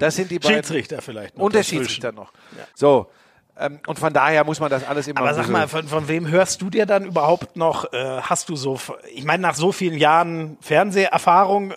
Das 0.00 0.16
sind 0.16 0.30
die 0.30 0.38
beiden. 0.38 0.56
Schiedsrichter 0.56 1.02
vielleicht 1.02 1.36
noch. 1.36 1.44
Und 1.44 1.54
der. 1.54 1.62
Schiedsrichter 1.62 2.12
noch. 2.12 2.32
So. 2.74 3.08
Ähm, 3.56 3.78
und 3.86 3.98
von 3.98 4.12
daher 4.12 4.42
muss 4.44 4.58
man 4.58 4.68
das 4.70 4.84
alles 4.84 5.06
immer. 5.06 5.20
Aber 5.20 5.34
sag 5.34 5.48
mal, 5.48 5.68
von, 5.68 5.86
von 5.86 6.08
wem 6.08 6.26
hörst 6.28 6.60
du 6.62 6.70
dir 6.70 6.86
dann 6.86 7.04
überhaupt 7.04 7.56
noch, 7.56 7.92
äh, 7.92 8.20
hast 8.22 8.48
du 8.48 8.56
so, 8.56 8.78
ich 9.14 9.24
meine, 9.24 9.42
nach 9.42 9.54
so 9.54 9.70
vielen 9.70 9.96
Jahren 9.96 10.58
Fernseherfahrung, 10.60 11.74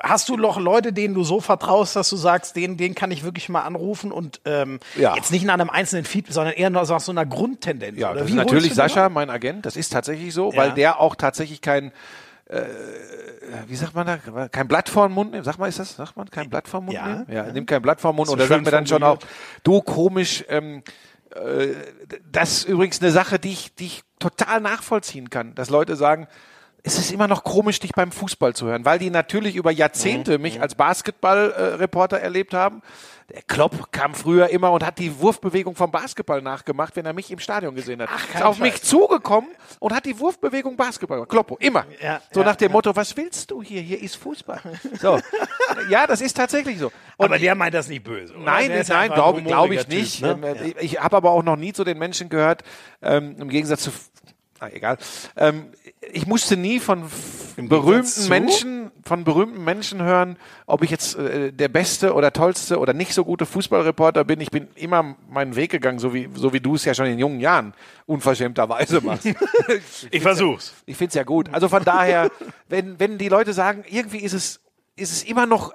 hast 0.00 0.28
du 0.28 0.36
noch 0.36 0.58
Leute, 0.60 0.92
denen 0.92 1.14
du 1.14 1.24
so 1.24 1.40
vertraust, 1.40 1.96
dass 1.96 2.08
du 2.10 2.16
sagst, 2.16 2.54
den, 2.54 2.76
den 2.76 2.94
kann 2.94 3.10
ich 3.10 3.24
wirklich 3.24 3.48
mal 3.48 3.62
anrufen 3.62 4.12
und 4.12 4.40
ähm, 4.44 4.78
Ja. 4.96 5.16
jetzt 5.16 5.32
nicht 5.32 5.44
nach 5.44 5.54
einem 5.54 5.70
einzelnen 5.70 6.04
Feed, 6.04 6.32
sondern 6.32 6.54
eher 6.54 6.70
nach 6.70 6.84
so 6.84 7.10
einer 7.10 7.26
Grundtendenz. 7.26 7.98
Ja, 7.98 8.10
oder 8.10 8.20
das 8.20 8.28
wie 8.28 8.32
ist 8.32 8.36
natürlich 8.36 8.74
Sascha, 8.74 9.08
mein 9.08 9.30
Agent. 9.30 9.66
Das 9.66 9.76
ist 9.76 9.92
tatsächlich 9.92 10.32
so, 10.32 10.52
Ja. 10.52 10.56
weil 10.58 10.72
der 10.72 11.00
auch 11.00 11.16
tatsächlich 11.16 11.60
kein, 11.60 11.90
äh, 12.48 12.64
wie 13.66 13.76
sagt 13.76 13.94
man 13.94 14.06
da, 14.06 14.48
kein 14.48 14.68
Blatt 14.68 14.88
vor 14.88 15.08
den 15.08 15.14
Mund 15.14 15.32
nimmt. 15.32 15.44
Sag 15.44 15.58
mal, 15.58 15.68
ist 15.68 15.78
das, 15.78 15.96
sagt 15.96 16.16
man, 16.16 16.30
kein 16.30 16.48
Blatt 16.48 16.68
vor 16.68 16.80
den 16.80 16.86
Mund 16.86 16.96
Ja. 16.96 17.06
nimmt? 17.06 17.28
Ja, 17.28 17.42
nimmt 17.52 17.68
kein 17.68 17.82
Blatt 17.82 18.00
vor 18.00 18.12
den 18.12 18.16
Mund. 18.16 18.28
So 18.28 18.34
und 18.34 18.40
er 18.40 18.46
schön 18.46 18.56
sagt 18.56 18.64
mir 18.66 18.70
dann 18.70 18.86
schon 18.86 19.02
auch, 19.02 19.18
du 19.62 19.80
komisch, 19.82 20.44
ähm, 20.48 20.82
äh, 21.34 21.68
das 22.30 22.58
ist 22.58 22.64
übrigens 22.68 23.00
eine 23.02 23.10
Sache, 23.10 23.38
die 23.38 23.52
ich, 23.52 23.74
die 23.74 23.86
ich 23.86 24.02
total 24.18 24.60
nachvollziehen 24.60 25.30
kann, 25.30 25.54
dass 25.54 25.70
Leute 25.70 25.96
sagen, 25.96 26.28
es 26.82 26.98
ist 26.98 27.10
immer 27.10 27.26
noch 27.26 27.42
komisch, 27.42 27.80
dich 27.80 27.92
beim 27.92 28.12
Fußball 28.12 28.54
zu 28.54 28.66
hören, 28.66 28.84
weil 28.84 29.00
die 29.00 29.10
natürlich 29.10 29.56
über 29.56 29.72
Jahrzehnte 29.72 30.38
mich 30.38 30.60
als 30.60 30.76
Basketballreporter 30.76 32.20
erlebt 32.20 32.54
haben. 32.54 32.80
Der 33.34 33.42
Klopp 33.42 33.90
kam 33.90 34.14
früher 34.14 34.48
immer 34.50 34.70
und 34.70 34.84
hat 34.86 34.98
die 35.00 35.18
Wurfbewegung 35.18 35.74
vom 35.74 35.90
Basketball 35.90 36.40
nachgemacht, 36.42 36.94
wenn 36.94 37.06
er 37.06 37.12
mich 37.12 37.30
im 37.32 37.40
Stadion 37.40 37.74
gesehen 37.74 38.00
hat. 38.00 38.08
Ach, 38.12 38.34
ist 38.34 38.42
auf 38.42 38.56
Scheiß. 38.56 38.62
mich 38.62 38.82
zugekommen 38.82 39.50
und 39.80 39.92
hat 39.92 40.06
die 40.06 40.18
Wurfbewegung 40.20 40.76
Basketball 40.76 41.16
gemacht. 41.18 41.30
Kloppo, 41.30 41.56
immer. 41.58 41.86
Ja, 42.00 42.20
so 42.30 42.40
ja, 42.40 42.46
nach 42.46 42.56
dem 42.56 42.70
Motto, 42.70 42.94
was 42.94 43.16
willst 43.16 43.50
du 43.50 43.62
hier? 43.62 43.80
Hier 43.80 44.00
ist 44.00 44.14
Fußball. 44.16 44.60
So. 45.00 45.18
ja, 45.90 46.06
das 46.06 46.20
ist 46.20 46.36
tatsächlich 46.36 46.78
so. 46.78 46.92
Und 47.16 47.26
Aber 47.26 47.38
der 47.38 47.56
meint 47.56 47.74
das 47.74 47.88
nicht 47.88 48.04
böse. 48.04 48.32
Oder? 48.34 48.44
Nein, 48.44 48.68
Der 48.68 48.80
ist 48.82 48.88
nein, 48.90 49.10
glaube 49.12 49.42
glaub 49.42 49.70
ich 49.72 49.80
humoriger 49.80 49.88
nicht. 49.88 50.22
Typ, 50.22 50.38
ne? 50.40 50.56
Ähm, 50.60 50.72
Ich, 50.78 50.92
ich 50.92 51.00
habe 51.00 51.16
aber 51.16 51.32
auch 51.32 51.42
noch 51.42 51.56
nie 51.56 51.72
zu 51.72 51.82
den 51.82 51.98
Menschen 51.98 52.28
gehört, 52.28 52.62
ähm, 53.02 53.34
im 53.40 53.48
Gegensatz 53.48 53.82
zu, 53.82 53.90
na, 54.60 54.72
egal. 54.72 54.98
Ähm, 55.36 55.66
ich 56.12 56.26
musste 56.26 56.56
nie 56.56 56.80
von 56.80 57.04
Gegensatz 57.56 57.68
berühmten? 57.68 58.28
Menschen, 58.28 58.90
von 59.04 59.24
berühmten 59.24 59.64
Menschen 59.64 60.02
hören, 60.02 60.36
ob 60.66 60.82
ich 60.82 60.90
jetzt 60.90 61.16
äh, 61.16 61.52
der 61.52 61.68
beste 61.68 62.14
oder 62.14 62.32
tollste 62.32 62.78
oder 62.78 62.92
nicht 62.92 63.12
so 63.14 63.24
gute 63.24 63.46
Fußballreporter 63.46 64.24
bin. 64.24 64.40
Ich 64.40 64.50
bin 64.50 64.68
immer 64.74 65.16
meinen 65.28 65.56
Weg 65.56 65.70
gegangen, 65.70 65.98
so 65.98 66.14
wie, 66.14 66.28
so 66.34 66.52
wie 66.52 66.60
du 66.60 66.74
es 66.74 66.84
ja 66.84 66.94
schon 66.94 67.06
in 67.06 67.18
jungen 67.18 67.40
Jahren 67.40 67.74
unverschämterweise 68.06 69.00
machst. 69.00 69.28
Ich 70.10 70.22
versuch's. 70.22 70.74
Ich 70.86 70.96
find's 70.96 71.14
ja 71.14 71.24
gut. 71.24 71.52
Also 71.52 71.68
von 71.68 71.84
daher, 71.84 72.30
wenn, 72.68 72.98
wenn 73.00 73.18
die 73.18 73.28
Leute 73.28 73.52
sagen, 73.52 73.84
irgendwie 73.88 74.18
ist 74.18 74.32
es, 74.32 74.60
ist 74.94 75.12
es 75.12 75.22
immer 75.24 75.46
noch 75.46 75.74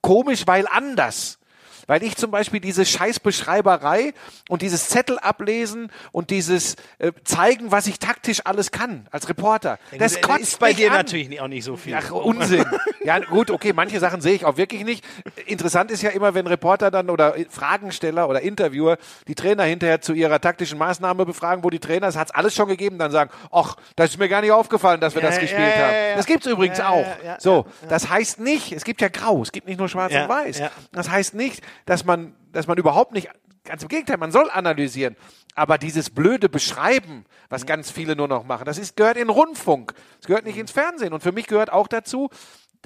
komisch, 0.00 0.46
weil 0.46 0.66
anders. 0.70 1.38
Weil 1.86 2.02
ich 2.02 2.16
zum 2.16 2.30
Beispiel 2.30 2.60
diese 2.60 2.84
Scheißbeschreiberei 2.84 4.12
und 4.48 4.62
dieses 4.62 4.88
Zettel 4.88 5.18
ablesen 5.18 5.90
und 6.12 6.30
dieses 6.30 6.76
äh, 6.98 7.12
zeigen, 7.24 7.72
was 7.72 7.86
ich 7.86 7.98
taktisch 7.98 8.42
alles 8.44 8.70
kann 8.70 9.06
als 9.10 9.28
Reporter, 9.28 9.78
das 9.98 10.14
Das 10.14 10.22
kotzt 10.22 10.40
ist 10.42 10.58
bei 10.60 10.72
dir 10.72 10.90
an. 10.90 10.98
natürlich 10.98 11.40
auch 11.40 11.48
nicht 11.48 11.64
so 11.64 11.76
viel. 11.76 11.94
Ach, 11.94 12.10
Unsinn. 12.10 12.64
Ja, 13.04 13.18
gut, 13.18 13.50
okay, 13.50 13.74
manche 13.74 14.00
Sachen 14.00 14.22
sehe 14.22 14.32
ich 14.32 14.46
auch 14.46 14.56
wirklich 14.56 14.82
nicht. 14.82 15.04
Interessant 15.44 15.90
ist 15.90 16.00
ja 16.00 16.08
immer, 16.08 16.32
wenn 16.32 16.46
Reporter 16.46 16.90
dann 16.90 17.10
oder 17.10 17.34
Fragensteller 17.50 18.30
oder 18.30 18.40
Interviewer 18.40 18.96
die 19.28 19.34
Trainer 19.34 19.64
hinterher 19.64 20.00
zu 20.00 20.14
ihrer 20.14 20.40
taktischen 20.40 20.78
Maßnahme 20.78 21.26
befragen, 21.26 21.64
wo 21.64 21.68
die 21.68 21.80
Trainer, 21.80 22.06
das 22.06 22.16
hat's 22.16 22.30
alles 22.30 22.54
schon 22.54 22.66
gegeben, 22.66 22.96
dann 22.98 23.10
sagen, 23.10 23.30
ach, 23.52 23.76
das 23.96 24.12
ist 24.12 24.18
mir 24.18 24.30
gar 24.30 24.40
nicht 24.40 24.52
aufgefallen, 24.52 25.02
dass 25.02 25.14
wir 25.14 25.20
Ja, 25.20 25.28
das 25.28 25.36
ja, 25.36 25.42
gespielt 25.42 25.76
ja, 25.76 25.82
haben. 25.84 25.92
ja, 25.92 26.08
ja. 26.10 26.16
Das 26.16 26.24
gibt's 26.24 26.46
übrigens 26.46 26.78
Ja, 26.78 26.88
auch. 26.88 27.04
ja, 27.06 27.16
ja, 27.32 27.36
so, 27.40 27.66
das 27.90 28.08
heißt 28.08 28.40
nicht, 28.40 28.72
es 28.72 28.84
gibt 28.84 29.02
ja 29.02 29.08
grau, 29.08 29.42
es 29.42 29.52
gibt 29.52 29.66
nicht 29.68 29.78
nur 29.78 29.90
schwarz 29.90 30.10
Ja, 30.14 30.22
und 30.22 30.30
weiß. 30.30 30.58
ja. 30.60 30.70
Das 30.92 31.10
heißt 31.10 31.34
nicht, 31.34 31.60
dass 31.86 32.04
man, 32.04 32.34
dass 32.52 32.66
man 32.66 32.78
überhaupt 32.78 33.12
nicht, 33.12 33.28
ganz 33.64 33.82
im 33.82 33.88
Gegenteil, 33.88 34.18
man 34.18 34.32
soll 34.32 34.50
analysieren. 34.50 35.16
Aber 35.54 35.78
dieses 35.78 36.10
blöde 36.10 36.48
Beschreiben, 36.48 37.24
was 37.48 37.66
ganz 37.66 37.90
viele 37.90 38.16
nur 38.16 38.28
noch 38.28 38.44
machen, 38.44 38.64
das 38.64 38.78
ist, 38.78 38.96
gehört 38.96 39.16
in 39.16 39.30
Rundfunk. 39.30 39.94
Es 40.20 40.26
gehört 40.26 40.44
nicht 40.44 40.58
ins 40.58 40.70
Fernsehen. 40.70 41.12
Und 41.12 41.22
für 41.22 41.32
mich 41.32 41.46
gehört 41.46 41.72
auch 41.72 41.88
dazu, 41.88 42.30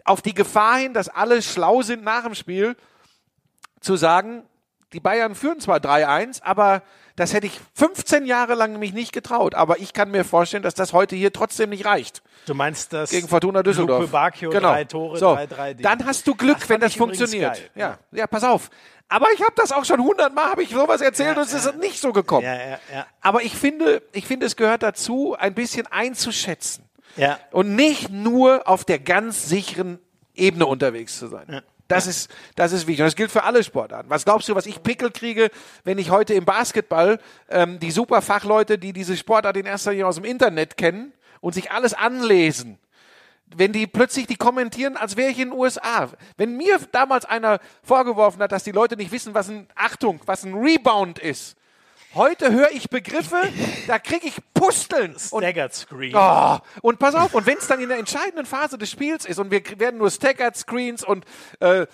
auf 0.05 0.23
die 0.23 0.35
Gefahr 0.35 0.79
hin, 0.79 0.95
dass 0.95 1.09
alle 1.09 1.43
schlau 1.43 1.83
sind 1.83 2.05
nach 2.05 2.25
dem 2.25 2.35
Spiel, 2.35 2.77
zu 3.81 3.97
sagen, 3.97 4.43
die 4.93 5.01
Bayern 5.01 5.35
führen 5.35 5.61
zwar 5.61 5.79
3-1, 5.79 6.43
aber 6.43 6.83
das 7.19 7.33
hätte 7.35 7.47
ich 7.49 7.61
15 7.75 8.27
Jahre 8.27 8.55
lang 8.55 8.79
mich 8.79 8.93
nicht 8.93 9.13
getraut. 9.13 9.55
Aber 9.55 9.79
ich 9.81 9.93
kann 9.93 10.11
mir 10.11 10.25
vorstellen, 10.25 10.63
dass 10.63 10.75
das 10.75 10.93
heute 10.93 11.17
hier 11.17 11.33
trotzdem 11.33 11.71
nicht 11.71 11.85
reicht. 11.85 12.23
Du 12.47 12.55
meinst 12.55 12.93
das 12.93 13.11
Gegen 13.11 13.27
Fortuna 13.29 13.63
Düsseldorf. 13.63 14.11
Bacchio, 14.11 14.51
genau. 14.51 14.69
drei 14.71 14.85
Tore, 14.85 15.19
so. 15.19 15.35
drei, 15.35 15.47
drei 15.47 15.75
Dinge. 15.75 15.83
Dann 15.89 16.07
hast 16.07 16.27
du 16.27 16.35
Glück, 16.35 16.61
Das 16.61 16.69
wenn 16.69 16.81
das 16.81 16.95
funktioniert. 16.95 17.55
geil. 17.55 17.71
Ja. 17.75 17.99
ja, 18.13 18.27
pass 18.27 18.45
auf. 18.45 18.71
Aber 19.09 19.27
ich 19.35 19.41
habe 19.41 19.53
das 19.57 19.73
auch 19.73 19.85
schon 19.85 20.01
hundertmal, 20.03 20.51
habe 20.51 20.63
ich 20.63 20.71
sowas 20.71 21.01
erzählt 21.01 21.37
und 21.39 21.45
es 21.45 21.55
ist 21.55 21.77
nicht 21.79 22.01
so 22.01 22.13
gekommen. 22.13 22.45
Ja, 22.45 22.55
ja, 22.55 22.79
ja. 22.93 23.07
Aber 23.21 23.43
ich 23.43 23.55
finde, 23.57 24.03
ich 24.13 24.27
finde, 24.27 24.47
es 24.47 24.55
gehört 24.55 24.83
dazu, 24.83 25.35
ein 25.39 25.55
bisschen 25.55 25.87
einzuschätzen 25.87 26.85
Ja. 27.17 27.39
und 27.51 27.75
nicht 27.75 28.11
nur 28.11 28.69
auf 28.69 28.85
der 28.85 28.99
ganz 28.99 29.49
sicheren 29.49 29.99
Ebene 30.35 30.67
unterwegs 30.67 31.19
zu 31.19 31.27
sein. 31.29 31.63
Das 31.89 32.07
ist, 32.07 32.31
das 32.55 32.73
ist 32.73 32.87
wichtig. 32.87 33.03
Und 33.03 33.07
das 33.07 33.17
gilt 33.17 33.31
für 33.31 33.45
alle 33.45 33.65
Sportarten. 33.65 34.11
Was 34.11 34.27
glaubst 34.27 34.49
du, 34.49 34.55
was 34.55 34.67
ich 34.67 34.83
Pickel 34.83 35.11
kriege, 35.11 35.51
wenn 35.85 35.97
ich 35.97 36.11
heute 36.11 36.35
im 36.35 36.45
Basketball 36.45 37.19
ähm, 37.49 37.81
die 37.81 37.91
super 37.91 38.21
Fachleute, 38.21 38.79
die 38.79 38.93
diese 38.93 39.17
Sportart 39.17 39.57
in 39.57 39.65
erster 39.65 39.93
Linie 39.93 40.07
aus 40.07 40.17
dem 40.17 40.25
Internet 40.25 40.77
kennen 40.77 41.13
und 41.41 41.55
sich 41.55 41.71
alles 41.71 41.95
anlesen, 41.95 42.79
wenn 43.57 43.73
die 43.73 43.87
plötzlich 43.87 44.27
die 44.27 44.37
kommentieren, 44.37 44.99
als 44.99 45.17
wäre 45.17 45.31
ich 45.31 45.39
in 45.39 45.49
den 45.49 45.59
USA. 45.59 46.11
Wenn 46.37 46.59
mir 46.59 46.79
damals 46.93 47.25
einer 47.25 47.59
vorgeworfen 47.83 48.43
hat, 48.43 48.53
dass 48.53 48.65
die 48.65 48.73
Leute 48.73 48.97
nicht 48.97 49.11
wissen, 49.11 49.33
was 49.33 49.49
ein 49.49 49.67
Achtung, 49.75 50.21
was 50.27 50.45
ein 50.45 50.55
Rebound 50.55 51.19
ist. 51.19 51.57
Heute 52.15 52.51
höre 52.53 52.71
ich 52.73 52.89
Begriffe, 52.89 53.37
da 53.87 53.99
kriege 53.99 54.27
ich 54.29 54.35
Pusteln. 54.55 55.15
Staggered 55.19 55.75
Screen. 55.75 56.15
oh, 56.17 56.57
und 56.81 56.99
pass 56.99 57.15
auf, 57.15 57.35
und 57.35 57.47
wenn 57.47 57.59
es 57.59 57.67
dann 57.67 57.81
in 57.81 57.91
der 57.91 57.99
entscheidenden 57.99 58.47
Phase 58.47 58.79
des 58.79 58.91
Spiels 58.91 59.27
ist 59.27 59.39
und 59.39 59.51
wir 59.51 59.63
werden 59.79 59.99
nur 59.99 60.11
Staggered 60.11 60.57
Screens 60.57 61.05
und 61.05 61.27
äh, 61.61 61.87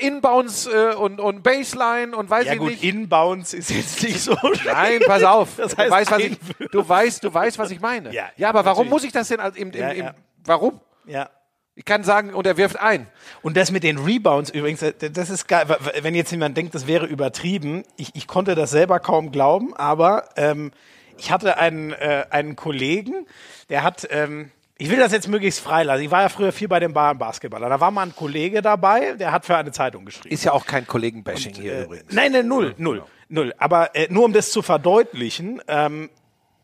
Inbounds 0.00 0.66
äh, 0.66 0.94
und, 0.94 1.18
und 1.18 1.42
Baseline 1.42 2.14
und 2.14 2.28
weiß 2.28 2.44
Ja 2.46 2.52
ich 2.52 2.58
gut, 2.58 2.70
nicht. 2.72 2.84
Inbounds 2.84 3.54
ist 3.54 3.70
jetzt 3.70 4.02
nicht 4.02 4.20
so 4.20 4.36
Nein, 4.66 5.00
pass 5.06 5.22
auf. 5.24 5.56
Das 5.56 5.74
du, 5.74 5.78
heißt 5.78 5.90
weißt, 5.90 6.10
was 6.10 6.18
ich, 6.18 6.38
du, 6.70 6.88
weißt, 6.88 7.24
du 7.24 7.32
weißt, 7.32 7.58
was 7.58 7.70
ich 7.70 7.80
meine. 7.80 8.12
Ja, 8.12 8.30
ja 8.36 8.50
aber 8.50 8.66
warum 8.66 8.86
natürlich. 8.86 8.90
muss 8.90 9.04
ich 9.04 9.12
das 9.12 9.28
denn 9.28 9.40
als 9.40 9.56
im, 9.56 9.70
im, 9.70 9.80
Ja, 9.80 9.88
im 9.90 10.04
ja. 10.04 10.14
warum? 10.44 10.80
Ja. 11.06 11.30
Ich 11.76 11.84
kann 11.84 12.04
sagen, 12.04 12.32
und 12.34 12.46
er 12.46 12.56
wirft 12.56 12.78
ein. 12.80 13.08
Und 13.42 13.56
das 13.56 13.72
mit 13.72 13.82
den 13.82 13.98
Rebounds 13.98 14.50
übrigens, 14.50 14.82
äh, 14.82 14.92
das 15.10 15.28
ist 15.28 15.48
geil. 15.48 15.66
Wenn 16.02 16.14
jetzt 16.14 16.30
jemand 16.30 16.56
denkt, 16.56 16.74
das 16.74 16.86
wäre 16.86 17.06
übertrieben, 17.06 17.82
ich, 17.96 18.10
ich 18.14 18.28
konnte 18.28 18.54
das 18.54 18.70
selber 18.70 19.00
kaum 19.00 19.32
glauben, 19.32 19.74
aber 19.74 20.28
ähm, 20.36 20.70
ich 21.18 21.32
hatte 21.32 21.58
einen, 21.58 21.92
äh, 21.92 22.26
einen 22.30 22.54
Kollegen, 22.54 23.26
der 23.70 23.82
hat, 23.82 24.06
ähm, 24.10 24.50
ich 24.78 24.88
will 24.90 24.98
das 24.98 25.12
jetzt 25.12 25.26
möglichst 25.26 25.60
freilassen. 25.60 26.04
Ich 26.04 26.10
war 26.12 26.22
ja 26.22 26.28
früher 26.28 26.52
viel 26.52 26.68
bei 26.68 26.78
den 26.78 26.92
Bayern 26.92 27.18
Basketballern. 27.18 27.70
Da 27.70 27.80
war 27.80 27.90
mal 27.90 28.02
ein 28.02 28.14
Kollege 28.14 28.62
dabei, 28.62 29.14
der 29.14 29.32
hat 29.32 29.44
für 29.44 29.56
eine 29.56 29.72
Zeitung 29.72 30.04
geschrieben. 30.04 30.32
Ist 30.32 30.44
ja 30.44 30.52
auch 30.52 30.66
kein 30.66 30.86
Kollegenbashing 30.86 31.54
hier 31.54 31.72
Äh, 31.74 31.82
übrigens. 31.84 32.12
Nein, 32.12 32.32
nein, 32.32 32.46
null, 32.46 32.74
null, 32.78 33.02
null. 33.28 33.52
Aber 33.58 33.96
äh, 33.96 34.06
nur 34.10 34.24
um 34.24 34.32
das 34.32 34.50
zu 34.52 34.62
verdeutlichen, 34.62 35.60
ähm, 35.66 36.08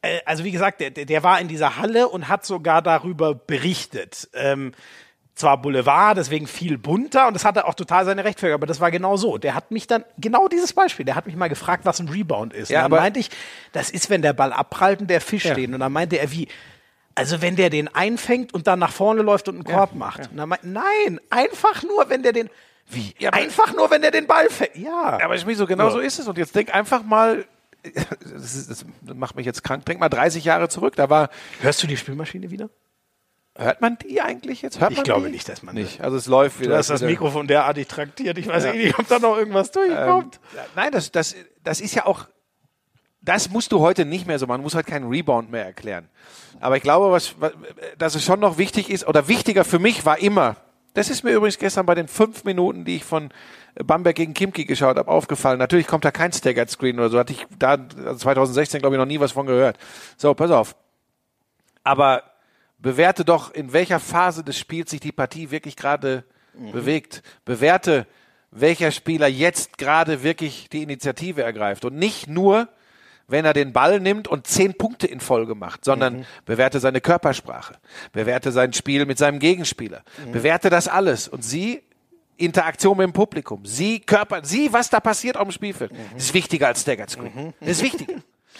äh, 0.03 0.21
also 0.25 0.45
wie 0.45 0.51
gesagt, 0.51 0.81
der, 0.81 0.91
der 0.91 1.23
war 1.23 1.41
in 1.41 1.49
dieser 1.49 1.77
Halle 1.77 2.09
und 2.09 2.29
hat 2.29 2.45
sogar 2.45 2.83
darüber 2.83 3.35
berichtet. 3.35 4.29
Ähm, 4.35 4.73
zwar 5.35 5.61
Boulevard, 5.61 6.19
deswegen 6.19 6.47
viel 6.47 6.79
bunter 6.79 7.27
und 7.27 7.35
das 7.35 7.45
hatte 7.45 7.67
auch 7.67 7.75
total 7.75 8.05
seine 8.05 8.25
Rechtfertigung, 8.25 8.55
aber 8.55 8.67
das 8.67 8.81
war 8.81 8.91
genau 8.91 9.17
so. 9.17 9.39
Der 9.39 9.55
hat 9.55 9.71
mich 9.71 9.87
dann, 9.87 10.05
genau 10.19 10.49
dieses 10.49 10.73
Beispiel, 10.73 11.05
der 11.05 11.17
hat 11.17 11.27
mich 11.27 11.35
mal 11.35 11.49
gefragt, 11.49 11.85
was 11.85 11.99
ein 11.99 12.09
Rebound 12.09 12.53
ist. 12.53 12.71
Ja, 12.71 12.85
und 12.85 12.91
dann 12.93 13.01
meinte 13.01 13.21
ich, 13.21 13.31
das 13.73 13.91
ist, 13.91 14.11
wenn 14.11 14.23
der 14.23 14.35
Ball 14.35 14.53
abprallt 14.53 15.01
und 15.01 15.09
der 15.09 15.21
Fisch 15.21 15.43
steht. 15.43 15.73
Und 15.73 15.81
dann 15.81 15.93
meinte 15.93 16.19
er, 16.19 16.31
wie, 16.31 16.49
also 17.15 17.43
wenn 17.43 17.57
der 17.57 17.71
den 17.71 17.89
einfängt 17.89 18.55
und 18.55 18.67
dann 18.67 18.79
nach 18.79 18.93
vorne 18.93 19.23
läuft 19.23 19.49
und 19.49 19.55
einen 19.57 19.65
Korb 19.65 19.95
macht. 19.95 20.31
Und 20.31 20.37
dann 20.37 20.49
meinte, 20.49 20.69
nein, 20.69 21.21
einfach 21.31 21.83
nur, 21.83 22.09
wenn 22.09 22.23
der 22.23 22.33
den, 22.33 22.51
wie? 22.89 23.15
Ja, 23.19 23.31
einfach 23.31 23.75
nur, 23.75 23.91
wenn 23.91 24.03
der 24.03 24.11
den 24.11 24.27
Ball 24.27 24.51
fängt. 24.51 24.77
Ja. 24.77 25.19
Aber 25.23 25.35
ich 25.35 25.47
so 25.57 25.67
genau 25.67 25.91
so 25.91 26.01
ist 26.01 26.19
es. 26.19 26.29
Und 26.29 26.39
jetzt 26.39 26.55
denk 26.55 26.75
einfach 26.75 27.03
mal, 27.03 27.47
das, 28.33 28.55
ist, 28.55 28.70
das 28.70 28.85
macht 29.14 29.37
mich 29.37 29.47
jetzt 29.47 29.62
krank, 29.64 29.85
denk 29.87 30.01
mal 30.01 30.09
30 30.09 30.45
Jahre 30.45 30.68
zurück. 30.68 30.97
Da 30.97 31.11
war, 31.11 31.31
Hörst 31.61 31.83
du 31.83 31.87
die 31.87 31.97
Spülmaschine 31.97 32.51
wieder? 32.51 32.70
hört 33.59 33.81
man 33.81 33.99
die 33.99 34.20
eigentlich 34.22 34.62
jetzt? 34.62 34.81
Hört 34.81 34.93
Ich 34.93 35.03
glaube 35.03 35.26
die? 35.26 35.33
nicht, 35.33 35.49
dass 35.49 35.62
man 35.62 35.74
nicht. 35.74 36.01
Also 36.01 36.16
es 36.16 36.26
läuft 36.26 36.61
wieder. 36.61 36.70
Du 36.70 36.76
hast 36.76 36.89
das 36.89 37.01
wieder- 37.01 37.11
Mikrofon 37.11 37.47
derartig 37.47 37.89
traktiert. 37.89 38.39
Ich 38.39 38.47
weiß 38.47 38.72
nicht, 38.72 38.99
ob 38.99 39.07
da 39.09 39.18
noch 39.18 39.37
irgendwas 39.37 39.70
durchkommt. 39.70 40.41
Ja, 40.57 40.64
Nein, 40.76 40.93
das, 40.93 41.11
das, 41.11 41.35
das 41.62 41.81
ist 41.81 41.95
ja 41.95 42.07
auch, 42.07 42.26
das 43.20 43.51
musst 43.51 43.72
du 43.72 43.81
heute 43.81 44.07
nicht 44.07 44.26
mehr 44.26 44.39
so 44.39 44.47
machen. 44.47 44.59
Du 44.59 44.62
musst 44.62 44.76
halt 44.76 44.87
keinen 44.87 45.09
Rebound 45.11 45.51
mehr 45.51 45.64
erklären. 45.64 46.09
Aber 46.61 46.76
ich 46.76 46.83
glaube, 46.83 47.11
was, 47.11 47.35
was, 47.41 47.53
dass 47.99 48.14
es 48.14 48.24
schon 48.24 48.41
noch 48.41 48.57
wichtig 48.57 48.89
ist, 48.89 49.07
oder 49.07 49.28
wichtiger 49.28 49.64
für 49.64 49.78
mich 49.78 50.07
war 50.07 50.18
immer, 50.18 50.57
das 50.95 51.11
ist 51.11 51.22
mir 51.22 51.33
übrigens 51.33 51.59
gestern 51.59 51.85
bei 51.87 51.95
den 51.95 52.09
fünf 52.09 52.45
Minuten, 52.45 52.85
die 52.85 52.97
ich 52.97 53.05
von 53.05 53.31
Bamberg 53.75 54.16
gegen 54.16 54.35
Kimki 54.35 54.64
geschaut 54.64 54.97
habe, 54.97 55.11
aufgefallen. 55.11 55.59
Natürlich 55.59 55.87
kommt 55.87 56.05
da 56.05 56.11
kein 56.11 56.33
Staggered 56.33 56.71
Screen 56.71 56.99
oder 56.99 57.09
so. 57.09 57.18
Hatte 57.18 57.33
ich 57.33 57.47
da 57.59 57.77
also 58.05 58.14
2016, 58.14 58.81
glaube 58.81 58.97
ich, 58.97 58.99
noch 58.99 59.07
nie 59.07 59.21
was 59.21 59.33
von 59.33 59.47
gehört. 59.47 59.79
So, 60.16 60.35
pass 60.35 60.51
auf. 60.51 60.77
Aber 61.85 62.23
bewerte 62.79 63.25
doch, 63.25 63.53
in 63.53 63.73
welcher 63.73 64.01
Phase 64.01 64.45
des 64.45 64.59
Spiels 64.59 64.91
sich 64.91 65.01
die 65.01 65.12
Partie 65.12 65.51
wirklich 65.51 65.77
gerade 65.77 66.25
bewegt. 66.73 67.23
Bewerte, 67.45 68.07
welcher 68.51 68.91
Spieler 68.91 69.29
jetzt 69.29 69.79
gerade 69.79 70.23
wirklich 70.23 70.68
die 70.71 70.83
Initiative 70.83 71.43
ergreift. 71.43 71.85
Und 71.85 71.97
nicht 71.97 72.29
nur, 72.29 72.68
wenn 73.29 73.45
er 73.45 73.53
den 73.53 73.73
Ball 73.73 74.01
nimmt 74.01 74.27
und 74.27 74.47
zehn 74.47 74.75
Punkte 74.75 75.07
in 75.07 75.21
Folge 75.21 75.55
macht, 75.55 75.85
sondern 75.85 76.27
bewerte 76.45 76.81
seine 76.81 77.01
Körpersprache, 77.01 77.77
bewerte 78.12 78.51
sein 78.51 78.73
Spiel 78.73 79.07
mit 79.07 79.18
seinem 79.18 79.39
Gegenspieler, 79.39 80.03
bewerte 80.33 80.68
das 80.68 80.89
alles 80.89 81.29
und 81.29 81.45
sieh 81.45 81.83
Interaktion 82.41 82.97
mit 82.97 83.05
dem 83.05 83.12
Publikum, 83.12 83.64
sieh 83.64 84.01
Körper, 84.01 84.45
sieh, 84.45 84.72
was 84.72 84.91
da 84.91 85.01
passiert 85.01 85.36
auf 85.36 85.49
dem 85.49 85.53
Spielfeld. 85.53 85.93
Das 86.14 86.24
ist 86.24 86.34
wichtiger 86.34 86.68
als 86.68 86.82
Staggered 86.82 87.11
Screen. 87.11 87.55
Das 87.61 87.70
ist 87.70 87.82
wichtiger. 87.82 88.14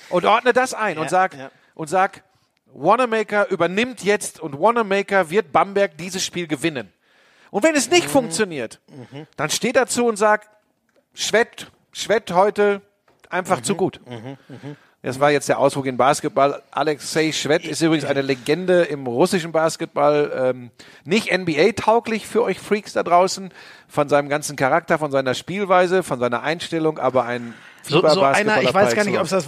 Und 0.09 0.25
ordne 0.25 0.53
das 0.53 0.75
ein 0.75 0.99
und 0.99 1.11
sag, 1.11 1.37
ja. 1.37 1.51
und 1.75 1.89
sag, 1.89 2.23
Wanamaker 2.73 3.49
übernimmt 3.51 4.05
jetzt 4.05 4.41
und 4.41 4.59
Wanamaker 4.59 5.31
wird 5.31 5.53
Bamberg 5.53 5.97
dieses 5.99 6.25
Spiel 6.25 6.47
gewinnen. 6.47 6.93
Und 7.51 7.65
wenn 7.65 7.75
es 7.75 7.91
nicht 7.91 8.09
funktioniert, 8.09 8.81
dann 9.37 9.51
steht 9.51 9.77
dazu 9.77 10.07
und 10.07 10.17
sagt, 10.17 10.49
Schwett, 11.15 11.71
Schwett 11.93 12.31
heute 12.33 12.81
einfach 13.29 13.61
zu 13.63 13.75
gut. 13.75 14.01
Das 15.03 15.19
war 15.19 15.31
jetzt 15.31 15.49
der 15.49 15.59
Ausdruck 15.59 15.87
in 15.87 15.97
Basketball. 15.97 16.61
Alexei 16.73 17.33
Schwett 17.33 17.65
ist 17.65 17.81
übrigens 17.81 18.05
eine 18.05 18.21
Legende 18.21 18.83
im 18.83 19.07
russischen 19.07 19.51
Basketball. 19.51 20.31
Ähm, 20.55 20.71
nicht 21.05 21.33
NBA-tauglich 21.33 22.27
für 22.27 22.43
euch 22.43 22.59
Freaks 22.59 22.93
da 22.93 23.03
draußen, 23.03 23.51
von 23.89 24.09
seinem 24.11 24.29
ganzen 24.29 24.57
Charakter, 24.57 24.99
von 24.99 25.11
seiner 25.11 25.33
Spielweise, 25.35 26.03
von 26.03 26.21
seiner 26.21 26.43
Einstellung, 26.43 26.99
aber 26.99 27.25
ein 27.25 27.55
So, 27.83 28.07
so 28.07 28.21
einer, 28.23 28.61
ich 28.61 28.75
weiß 28.75 28.95
gar 28.95 29.05
nicht, 29.05 29.17
ob 29.19 29.25
es 29.25 29.31
das 29.31 29.47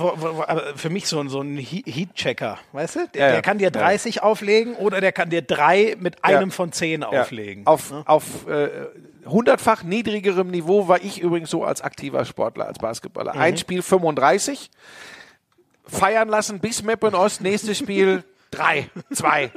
für 0.77 0.89
mich 0.89 1.07
so 1.07 1.21
ein, 1.21 1.29
so 1.29 1.43
ein 1.43 1.59
He- 1.59 1.85
Heat-Checker, 1.87 2.59
weißt 2.73 2.97
du? 2.97 3.09
Der, 3.15 3.21
Ja, 3.21 3.27
ja. 3.27 3.33
der 3.35 3.43
kann 3.43 3.59
dir 3.59 3.71
30 3.71 4.23
auflegen 4.23 4.75
oder 4.77 5.03
der 5.03 5.13
kann 5.13 5.29
dir 5.29 5.43
drei 5.43 5.97
mit 6.01 6.25
einem 6.25 6.51
von 6.51 6.73
zehn 6.73 7.05
auflegen. 7.05 7.67
Auf, 7.67 7.93
auf 8.07 8.49
äh, 8.49 8.71
hundertfach 9.27 9.83
niedrigerem 9.83 10.49
Niveau 10.51 10.89
war 10.89 11.03
ich 11.03 11.21
übrigens 11.21 11.51
so 11.51 11.63
als 11.63 11.83
aktiver 11.83 12.25
Sportler, 12.25 12.67
als 12.67 12.79
Basketballer. 12.79 13.35
Mhm. 13.35 13.41
Ein 13.41 13.57
Spiel 13.59 13.83
35, 13.83 14.71
feiern 15.87 16.29
lassen 16.29 16.61
bis 16.61 16.83
Meppen 16.83 17.15
Ost, 17.15 17.41
nächstes 17.41 17.79
Spiel 17.79 18.25
3, 18.51 18.91
2. 19.15 19.51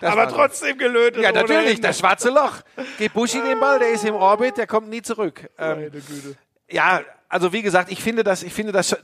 aber 0.00 0.28
trotzdem 0.28 0.78
gelötet. 0.78 1.22
Ja, 1.22 1.32
natürlich, 1.32 1.80
das 1.80 1.98
schwarze 1.98 2.30
Loch. 2.30 2.58
Gib 2.98 3.12
Buschi 3.12 3.40
den 3.40 3.58
Ball, 3.58 3.78
der 3.80 3.90
ist 3.90 4.04
im 4.04 4.14
Orbit, 4.14 4.56
der 4.56 4.66
kommt 4.68 4.88
nie 4.88 5.02
zurück. 5.02 5.50
Ähm, 5.58 5.90
ja, 6.70 7.00
also 7.28 7.52
wie 7.52 7.62
gesagt, 7.62 7.90
ich 7.90 8.00
finde 8.00 8.22
das, 8.22 8.42
ich 8.44 8.52
finde 8.52 8.70
das, 8.72 8.96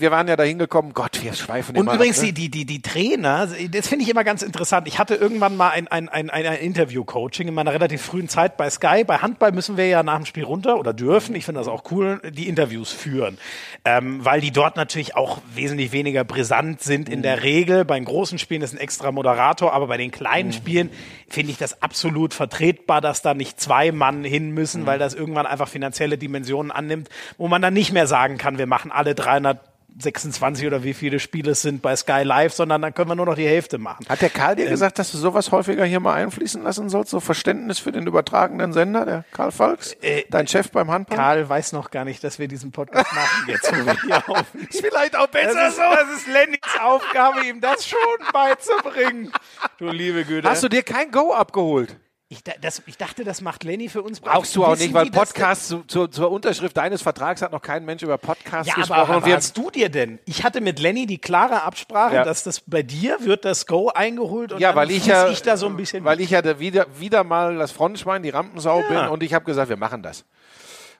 wir 0.00 0.10
waren 0.10 0.28
ja 0.28 0.36
da 0.36 0.42
hingekommen, 0.42 0.92
Gott, 0.94 1.22
wir 1.22 1.32
schweifen 1.32 1.76
Und 1.76 1.82
immer 1.82 1.94
übrigens 1.94 2.18
ab, 2.18 2.26
ne? 2.26 2.32
die, 2.32 2.50
die, 2.50 2.64
die, 2.64 2.82
Trainer, 2.82 3.48
das 3.70 3.88
finde 3.88 4.04
ich 4.04 4.10
immer 4.10 4.24
ganz 4.24 4.42
interessant. 4.42 4.86
Ich 4.88 4.98
hatte 4.98 5.14
irgendwann 5.14 5.56
mal 5.56 5.70
ein, 5.70 5.88
ein, 5.88 6.08
ein, 6.08 6.30
ein, 6.30 6.46
ein 6.46 6.58
Interview-Coaching 6.58 7.48
in 7.48 7.54
meiner 7.54 7.72
relativ 7.72 8.02
frühen 8.02 8.28
Zeit 8.28 8.56
bei 8.56 8.70
Sky. 8.70 9.04
Bei 9.04 9.18
Handball 9.18 9.52
müssen 9.52 9.76
wir 9.76 9.86
ja 9.86 10.02
nach 10.02 10.16
dem 10.16 10.26
Spiel 10.26 10.44
runter 10.44 10.78
oder 10.78 10.92
dürfen, 10.92 11.34
ich 11.34 11.44
finde 11.44 11.60
das 11.60 11.68
auch 11.68 11.90
cool, 11.90 12.20
die 12.30 12.48
Interviews 12.48 12.92
führen. 12.92 13.38
Ähm, 13.84 14.24
weil 14.24 14.40
die 14.40 14.50
dort 14.50 14.76
natürlich 14.76 15.16
auch 15.16 15.40
wesentlich 15.54 15.92
weniger 15.92 16.24
brisant 16.24 16.82
sind 16.82 17.08
in 17.08 17.22
der 17.22 17.42
Regel. 17.42 17.84
Bei 17.84 17.96
den 17.96 18.04
großen 18.04 18.38
Spielen 18.38 18.62
ist 18.62 18.74
ein 18.74 18.78
extra 18.78 19.12
Moderator, 19.12 19.72
aber 19.72 19.86
bei 19.86 19.96
den 19.96 20.10
kleinen 20.10 20.52
Spielen 20.52 20.90
finde 21.28 21.52
ich 21.52 21.58
das 21.58 21.82
absolut 21.82 22.34
vertretbar, 22.34 23.00
dass 23.00 23.22
da 23.22 23.34
nicht 23.34 23.60
zwei 23.60 23.92
Mann 23.92 24.24
hin 24.24 24.50
müssen, 24.50 24.86
weil 24.86 24.98
das 24.98 25.14
irgendwann 25.14 25.46
einfach 25.46 25.68
finanzielle 25.68 26.18
Dimensionen 26.18 26.70
annimmt, 26.70 27.08
wo 27.36 27.48
man 27.48 27.62
dann 27.62 27.74
nicht 27.74 27.92
mehr 27.92 28.06
sagen 28.06 28.38
kann, 28.38 28.58
wir 28.58 28.66
machen 28.66 28.90
alle 28.90 29.14
300 29.14 29.60
26 30.00 30.66
oder 30.66 30.84
wie 30.84 30.94
viele 30.94 31.18
Spiele 31.18 31.52
es 31.52 31.62
sind 31.62 31.82
bei 31.82 31.96
Sky 31.96 32.22
Live, 32.22 32.52
sondern 32.52 32.82
dann 32.82 32.94
können 32.94 33.10
wir 33.10 33.14
nur 33.16 33.26
noch 33.26 33.34
die 33.34 33.46
Hälfte 33.48 33.78
machen. 33.78 34.06
Hat 34.08 34.20
der 34.22 34.30
Karl 34.30 34.54
dir 34.56 34.66
Ähm, 34.66 34.70
gesagt, 34.70 34.98
dass 34.98 35.10
du 35.10 35.18
sowas 35.18 35.50
häufiger 35.50 35.84
hier 35.84 35.98
mal 36.00 36.14
einfließen 36.14 36.62
lassen 36.62 36.88
sollst? 36.88 37.10
So 37.10 37.20
Verständnis 37.20 37.78
für 37.78 37.90
den 37.90 38.06
übertragenden 38.06 38.72
Sender, 38.72 39.04
der 39.04 39.24
Karl 39.32 39.50
Falks? 39.50 39.94
Äh, 40.02 40.24
Dein 40.30 40.46
Chef 40.46 40.70
beim 40.70 40.90
Handball? 40.90 41.16
Karl 41.16 41.48
weiß 41.48 41.72
noch 41.72 41.90
gar 41.90 42.04
nicht, 42.04 42.22
dass 42.22 42.38
wir 42.38 42.46
diesen 42.48 42.70
Podcast 42.70 43.12
machen 43.12 43.44
jetzt. 43.48 43.72
wo 43.72 43.86
wir 43.86 44.00
hier 44.02 44.16
aufnehmen. 44.28 44.68
ist 44.70 44.80
vielleicht 44.80 45.16
auch 45.16 45.26
besser 45.28 45.54
Das 45.54 45.72
ist, 45.72 45.78
das 45.80 46.18
ist 46.18 46.26
Lennys 46.28 46.58
Aufgabe, 46.80 47.44
ihm 47.46 47.60
das 47.60 47.86
schon 47.86 47.98
beizubringen. 48.32 49.32
Du 49.78 49.88
liebe 49.88 50.24
Güte. 50.24 50.48
Hast 50.48 50.62
du 50.62 50.68
dir 50.68 50.82
kein 50.82 51.10
Go 51.10 51.32
abgeholt? 51.32 51.96
Ich, 52.30 52.44
da- 52.44 52.52
das, 52.60 52.82
ich 52.84 52.98
dachte, 52.98 53.24
das 53.24 53.40
macht 53.40 53.64
Lenny 53.64 53.88
für 53.88 54.02
uns. 54.02 54.20
Brauchst 54.20 54.54
du 54.54 54.62
auch 54.64 54.76
nicht, 54.76 54.92
weil 54.92 55.10
Podcast 55.10 55.68
zu, 55.68 55.82
zur, 55.84 56.10
zur 56.10 56.30
Unterschrift 56.30 56.76
deines 56.76 57.00
Vertrags 57.00 57.40
hat 57.40 57.52
noch 57.52 57.62
kein 57.62 57.86
Mensch 57.86 58.02
über 58.02 58.18
Podcasts 58.18 58.68
Ja, 58.68 58.74
gesprochen. 58.74 59.00
aber 59.00 59.16
und 59.18 59.24
wir, 59.26 59.34
hast 59.36 59.56
du 59.56 59.70
dir 59.70 59.88
denn? 59.88 60.18
Ich 60.26 60.44
hatte 60.44 60.60
mit 60.60 60.78
Lenny 60.78 61.06
die 61.06 61.16
klare 61.18 61.62
Absprache, 61.62 62.16
Ja. 62.16 62.24
dass 62.24 62.42
das 62.44 62.60
bei 62.60 62.82
dir 62.82 63.16
wird 63.20 63.46
das 63.46 63.66
Go 63.66 63.88
eingeholt 63.88 64.52
und 64.52 64.60
ja, 64.60 64.74
weil 64.74 64.90
ich 64.90 65.06
ja, 65.06 65.28
ich 65.28 65.40
da 65.42 65.56
so 65.56 65.66
ein 65.68 65.76
bisschen 65.76 66.04
weil 66.04 66.20
ich 66.20 66.28
ja 66.30 66.58
wieder, 66.58 66.86
wieder 66.98 67.24
mal 67.24 67.56
das 67.56 67.72
Frontschwein, 67.72 68.22
die 68.22 68.30
Rampensau 68.30 68.80
Ja. 68.80 68.88
bin 68.88 68.98
und 69.08 69.22
ich 69.22 69.32
habe 69.32 69.46
gesagt, 69.46 69.70
wir 69.70 69.78
machen 69.78 70.02
das. 70.02 70.24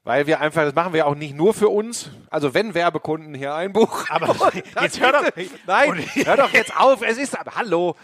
Weil 0.09 0.27
wir 0.27 0.41
einfach, 0.41 0.63
das 0.63 0.75
machen 0.75 0.95
wir 0.95 1.07
auch 1.07 1.15
nicht 1.15 1.37
nur 1.37 1.53
für 1.53 1.69
uns. 1.69 2.09
Also 2.31 2.55
wenn 2.55 2.73
Werbekunden 2.73 3.35
hier 3.35 3.55
einbuchen. 3.55 4.07
Aber 4.09 4.35
jetzt 4.81 4.99
hör 4.99 5.13
doch- 5.13 5.25
Nein, 5.67 6.03
hör 6.25 6.37
doch 6.39 6.51
jetzt 6.51 6.75
auf. 6.75 7.03
Es 7.03 7.19
ist, 7.19 7.39
aber 7.39 7.55
hallo. 7.57 7.95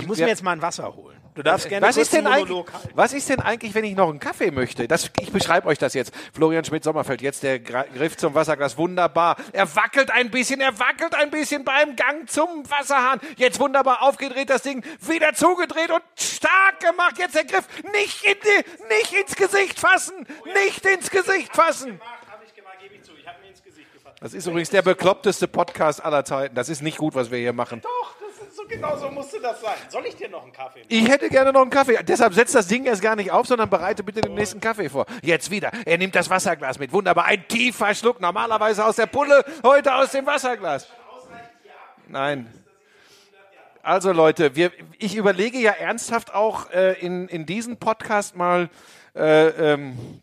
ich 0.00 0.06
muss 0.08 0.18
mir 0.18 0.26
jetzt 0.26 0.42
mal 0.42 0.50
ein 0.50 0.60
Wasser 0.60 0.92
holen. 0.92 1.22
Du 1.34 1.42
darfst 1.42 1.66
gerne 1.68 1.86
was 1.86 1.96
ist, 1.96 2.12
denn 2.12 2.26
eigentlich, 2.26 2.64
was 2.94 3.14
ist 3.14 3.26
denn 3.30 3.40
eigentlich, 3.40 3.74
wenn 3.74 3.84
ich 3.84 3.96
noch 3.96 4.10
einen 4.10 4.20
Kaffee 4.20 4.50
möchte? 4.50 4.86
Das, 4.86 5.10
ich 5.18 5.32
beschreibe 5.32 5.66
euch 5.66 5.78
das 5.78 5.94
jetzt. 5.94 6.12
Florian 6.34 6.62
Schmidt-Sommerfeld, 6.62 7.22
jetzt 7.22 7.42
der 7.42 7.58
Griff 7.58 8.18
zum 8.18 8.34
Wasserglas, 8.34 8.76
wunderbar. 8.76 9.36
Er 9.52 9.74
wackelt 9.74 10.10
ein 10.10 10.30
bisschen, 10.30 10.60
er 10.60 10.78
wackelt 10.78 11.14
ein 11.14 11.30
bisschen 11.30 11.64
beim 11.64 11.96
Gang 11.96 12.28
zum 12.28 12.68
Wasserhahn. 12.68 13.18
Jetzt 13.38 13.58
wunderbar 13.60 14.02
aufgedreht, 14.02 14.50
das 14.50 14.60
Ding 14.60 14.84
wieder 15.00 15.32
zugedreht 15.32 15.90
und 15.90 16.02
stark 16.16 16.80
gemacht. 16.80 17.14
Jetzt 17.16 17.34
der 17.34 17.44
Griff, 17.44 17.66
nicht, 17.94 18.22
in 18.24 18.34
die, 18.44 18.94
nicht 18.94 19.12
ins 19.14 19.34
Gesicht 19.34 19.80
fassen, 19.80 20.26
nicht 20.66 20.84
ins 20.84 21.10
Gesicht 21.10 21.51
fassen. 21.52 22.00
Gesicht 23.64 23.92
gefasst. 23.92 24.16
Das 24.20 24.34
ist 24.34 24.46
übrigens 24.46 24.70
der 24.70 24.82
bekloppteste 24.82 25.48
Podcast 25.48 26.04
aller 26.04 26.24
Zeiten. 26.24 26.54
Das 26.54 26.68
ist 26.68 26.82
nicht 26.82 26.98
gut, 26.98 27.14
was 27.14 27.30
wir 27.30 27.38
hier 27.38 27.52
machen. 27.52 27.80
Doch, 27.80 28.14
das 28.20 28.48
ist 28.48 28.56
so 28.56 28.64
genau 28.66 28.96
so 28.96 29.10
musste 29.10 29.40
das 29.40 29.60
sein. 29.60 29.76
Soll 29.88 30.06
ich 30.06 30.16
dir 30.16 30.28
noch 30.28 30.42
einen 30.42 30.52
Kaffee 30.52 30.80
machen? 30.80 30.88
Ich 30.88 31.08
hätte 31.08 31.28
gerne 31.28 31.52
noch 31.52 31.62
einen 31.62 31.70
Kaffee. 31.70 32.02
Deshalb 32.02 32.34
setzt 32.34 32.54
das 32.54 32.66
Ding 32.66 32.84
erst 32.84 33.02
gar 33.02 33.16
nicht 33.16 33.30
auf, 33.30 33.46
sondern 33.46 33.70
bereite 33.70 34.02
bitte 34.02 34.20
den 34.20 34.34
nächsten 34.34 34.60
Kaffee 34.60 34.88
vor. 34.88 35.06
Jetzt 35.22 35.50
wieder. 35.50 35.70
Er 35.84 35.98
nimmt 35.98 36.14
das 36.14 36.28
Wasserglas 36.28 36.78
mit. 36.78 36.92
Wunderbar. 36.92 37.26
Ein 37.26 37.46
tiefer 37.48 37.94
Schluck. 37.94 38.20
Normalerweise 38.20 38.84
aus 38.84 38.96
der 38.96 39.06
Pulle, 39.06 39.44
heute 39.62 39.94
aus 39.94 40.10
dem 40.10 40.26
Wasserglas. 40.26 40.88
Nein. 42.08 42.52
Also 43.82 44.12
Leute, 44.12 44.54
wir, 44.54 44.70
ich 44.98 45.16
überlege 45.16 45.58
ja 45.58 45.72
ernsthaft 45.72 46.34
auch 46.34 46.70
äh, 46.70 46.92
in, 47.00 47.26
in 47.28 47.46
diesen 47.46 47.78
Podcast 47.78 48.36
mal 48.36 48.70
äh, 49.16 49.48
ähm, 49.72 50.21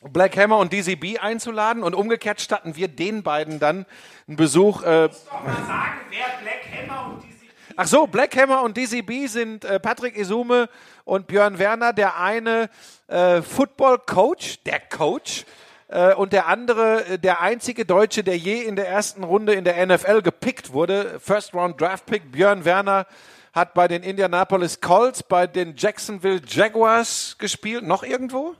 Black 0.00 0.36
Hammer 0.36 0.58
und 0.58 0.72
DCB 0.72 1.20
einzuladen 1.20 1.82
und 1.82 1.94
umgekehrt 1.94 2.40
statten 2.40 2.74
wir 2.76 2.88
den 2.88 3.22
beiden 3.22 3.60
dann 3.60 3.84
einen 4.26 4.36
Besuch. 4.36 4.82
Äh, 4.82 5.08
Doch 5.08 5.44
mal 5.44 5.54
sagen, 5.66 6.00
wer 6.08 6.26
Black 6.42 6.62
Hammer 6.72 7.14
und 7.14 7.22
diese 7.22 7.40
Ach 7.76 7.86
so, 7.86 8.06
Black 8.06 8.36
Hammer 8.36 8.62
und 8.62 8.76
DCB 8.76 9.26
sind 9.26 9.64
äh, 9.64 9.78
Patrick 9.78 10.16
Isume 10.16 10.68
und 11.04 11.26
Björn 11.26 11.58
Werner, 11.58 11.92
der 11.92 12.18
eine 12.18 12.70
äh, 13.08 13.42
Football 13.42 13.98
Coach, 13.98 14.62
der 14.64 14.80
Coach, 14.80 15.44
äh, 15.88 16.14
und 16.14 16.32
der 16.32 16.46
andere, 16.46 17.04
äh, 17.06 17.18
der 17.18 17.40
einzige 17.40 17.84
Deutsche, 17.84 18.22
der 18.22 18.36
je 18.36 18.62
in 18.62 18.76
der 18.76 18.88
ersten 18.88 19.24
Runde 19.24 19.54
in 19.54 19.64
der 19.64 19.84
NFL 19.84 20.22
gepickt 20.22 20.72
wurde, 20.72 21.18
First 21.20 21.52
Round 21.52 21.80
Draft 21.80 22.06
Pick. 22.06 22.32
Björn 22.32 22.64
Werner 22.64 23.06
hat 23.52 23.74
bei 23.74 23.88
den 23.88 24.02
Indianapolis 24.02 24.80
Colts, 24.80 25.22
bei 25.22 25.46
den 25.46 25.74
Jacksonville 25.76 26.40
Jaguars 26.46 27.36
gespielt. 27.38 27.84
Noch 27.84 28.02
irgendwo? 28.02 28.54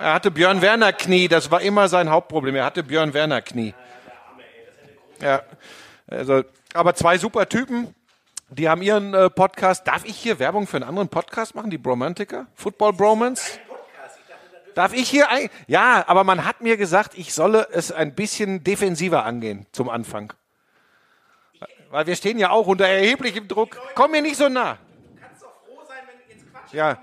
Er 0.00 0.14
hatte 0.14 0.30
Björn 0.30 0.62
Werner 0.62 0.92
Knie, 0.92 1.28
das 1.28 1.50
war 1.50 1.60
immer 1.60 1.88
sein 1.88 2.10
Hauptproblem. 2.10 2.54
Er 2.56 2.64
hatte 2.64 2.82
Björn 2.82 3.14
Werner 3.14 3.42
Knie. 3.42 3.74
Ja, 5.20 5.42
also, 6.06 6.44
aber 6.74 6.94
zwei 6.94 7.18
super 7.18 7.48
Typen. 7.48 7.94
Die 8.50 8.68
haben 8.68 8.80
ihren 8.80 9.12
äh, 9.12 9.28
Podcast. 9.28 9.86
Darf 9.86 10.04
ich 10.04 10.16
hier 10.16 10.38
Werbung 10.38 10.66
für 10.66 10.78
einen 10.78 10.88
anderen 10.88 11.08
Podcast 11.08 11.54
machen, 11.54 11.70
die 11.70 11.78
Bromantiker? 11.78 12.46
Football 12.54 12.94
Bromance? 12.94 13.58
Darf 14.74 14.94
ich 14.94 15.10
hier 15.10 15.28
ein? 15.28 15.50
Ja, 15.66 16.04
aber 16.06 16.24
man 16.24 16.44
hat 16.44 16.60
mir 16.60 16.76
gesagt, 16.76 17.18
ich 17.18 17.34
solle 17.34 17.68
es 17.72 17.90
ein 17.92 18.14
bisschen 18.14 18.62
defensiver 18.62 19.24
angehen 19.24 19.66
zum 19.72 19.88
Anfang. 19.88 20.32
Weil 21.90 22.06
wir 22.06 22.16
stehen 22.16 22.38
ja 22.38 22.50
auch 22.50 22.66
unter 22.66 22.86
erheblichem 22.86 23.48
Druck. 23.48 23.76
Komm 23.94 24.12
mir 24.12 24.22
nicht 24.22 24.36
so 24.36 24.48
nah. 24.48 24.78
kannst 25.20 25.42
doch 25.42 25.52
froh 25.66 25.82
sein, 25.86 25.98
wenn 26.06 26.36
jetzt 26.36 26.50
Quatsch 26.52 26.72
Ja. 26.72 26.98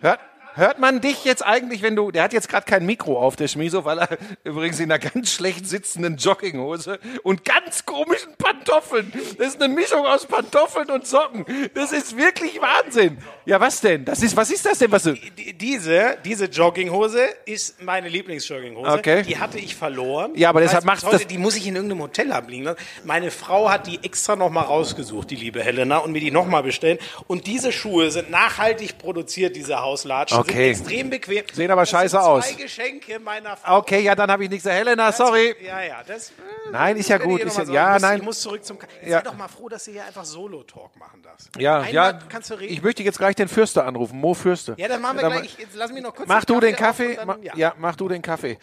Hört, 0.00 0.20
hört 0.54 0.78
man 0.78 1.00
dich 1.00 1.24
jetzt 1.24 1.44
eigentlich, 1.44 1.82
wenn 1.82 1.96
du. 1.96 2.10
Der 2.10 2.22
hat 2.22 2.32
jetzt 2.32 2.48
gerade 2.48 2.64
kein 2.66 2.84
Mikro 2.86 3.18
auf, 3.20 3.36
der 3.36 3.48
Schmiso, 3.48 3.84
weil 3.84 3.98
er 3.98 4.08
übrigens 4.44 4.78
in 4.80 4.90
einer 4.90 4.98
ganz 4.98 5.32
schlecht 5.32 5.66
sitzenden 5.68 6.16
Jogginghose 6.16 6.98
und 7.22 7.44
ganz 7.44 7.84
komischen 7.86 8.34
Pantoffeln. 8.36 9.12
Das 9.38 9.48
ist 9.48 9.62
eine 9.62 9.72
Mischung 9.72 10.04
aus 10.06 10.26
Pantoffeln 10.26 10.90
und 10.90 11.06
Socken. 11.06 11.44
Das 11.74 11.92
ist 11.92 12.16
wirklich 12.16 12.60
Wahnsinn. 12.60 13.18
Ja, 13.46 13.60
was 13.60 13.80
denn? 13.80 14.04
Das 14.04 14.22
ist, 14.22 14.36
was 14.36 14.50
ist 14.50 14.64
das 14.66 14.78
denn, 14.78 14.90
was 14.92 15.04
du. 15.04 15.12
Die- 15.14 15.52
Diese, 15.54 16.16
diese 16.24 16.46
Jogginghose 16.46 17.20
ist 17.46 17.82
meine 17.82 18.08
Lieblingsjogginghose. 18.08 18.90
Okay. 18.90 19.22
Die 19.22 19.38
hatte 19.38 19.58
ich 19.58 19.74
verloren. 19.76 20.32
Ja, 20.34 20.48
aber 20.50 20.60
deshalb 20.60 20.84
heute, 21.02 21.18
das- 21.18 21.26
Die 21.26 21.38
muss 21.38 21.56
ich 21.56 21.66
in 21.66 21.74
irgendeinem 21.76 22.02
Hotel 22.02 22.32
abliegen. 22.32 22.64
lassen. 22.64 22.78
Meine 23.04 23.30
Frau 23.30 23.70
hat 23.70 23.86
die 23.86 24.02
extra 24.04 24.36
nochmal 24.36 24.64
rausgesucht, 24.64 25.30
die 25.30 25.36
liebe 25.36 25.62
Helena, 25.62 25.98
und 25.98 26.12
mir 26.12 26.20
die 26.20 26.30
nochmal 26.30 26.62
bestellt. 26.62 27.00
Und 27.26 27.46
diese 27.46 27.72
Schuhe 27.72 28.10
sind 28.10 28.30
nachhaltig 28.30 28.98
produziert, 28.98 29.56
diese 29.56 29.80
Hauslatschen. 29.80 30.38
Okay. 30.42 30.70
Extrem 30.70 31.10
bequem. 31.10 31.44
Sehen 31.52 31.70
aber 31.70 31.82
Das 31.82 31.90
scheiße 31.90 32.20
aus. 32.20 32.48
Zwei 32.48 32.62
Geschenke 32.62 33.18
meiner 33.18 33.56
Frau. 33.56 33.78
Okay, 33.78 34.00
ja, 34.00 34.14
dann 34.14 34.30
habe 34.30 34.44
ich 34.44 34.50
nichts. 34.50 34.64
Helena, 34.66 35.10
sorry. 35.12 35.54
Ja, 35.64 35.82
ja, 35.82 36.02
das. 36.06 36.30
äh, 36.30 36.32
Nein, 36.70 36.96
ist 36.96 37.08
ja 37.08 37.16
ich 37.16 37.22
gut, 37.22 37.40
ist 37.40 37.56
ja- 37.58 37.64
ja, 37.64 37.86
ich 37.88 37.92
muss, 37.94 38.02
nein. 38.02 38.18
Ich 38.18 38.24
muss 38.24 38.40
zurück 38.40 38.64
zum. 38.64 38.78
Ka- 38.78 38.86
Ja. 39.04 39.18
Sei 39.18 39.22
doch 39.22 39.36
mal 39.36 39.48
froh, 39.48 39.68
dass 39.68 39.84
du 39.84 39.92
hier 39.92 40.04
einfach 40.04 40.24
Solo-Talk 40.24 40.96
machen 40.98 41.22
darfst. 41.22 41.50
Ja, 41.58 41.76
Einmal 41.80 41.92
ja. 41.92 42.18
kannst 42.28 42.50
du 42.50 42.54
reden. 42.54 42.72
Ich 42.72 42.82
möchte 42.82 43.02
jetzt 43.02 43.18
gleich 43.18 43.34
den 43.36 43.48
Fürster 43.48 43.86
anrufen, 43.86 44.18
Mo 44.18 44.34
Fürster. 44.34 44.74
ja, 44.76 44.88
dann 44.88 45.00
machen 45.00 45.16
wir 45.18 45.22
Dann 45.22 45.32
gleich. 45.32 45.56
Jetzt 45.58 45.74
lass 45.74 45.92
mich 45.92 46.02
noch 46.02 46.14
kurz. 46.14 46.28
Mach 46.28 46.44
du 46.44 46.60
den 46.60 46.76
Kaffee. 46.76 47.14
dann- 47.16 47.26
ma- 47.26 47.36
ja. 47.54 47.74
mach 47.78 47.96
du 47.96 48.08
den 48.08 48.22
Kaffee. 48.22 48.58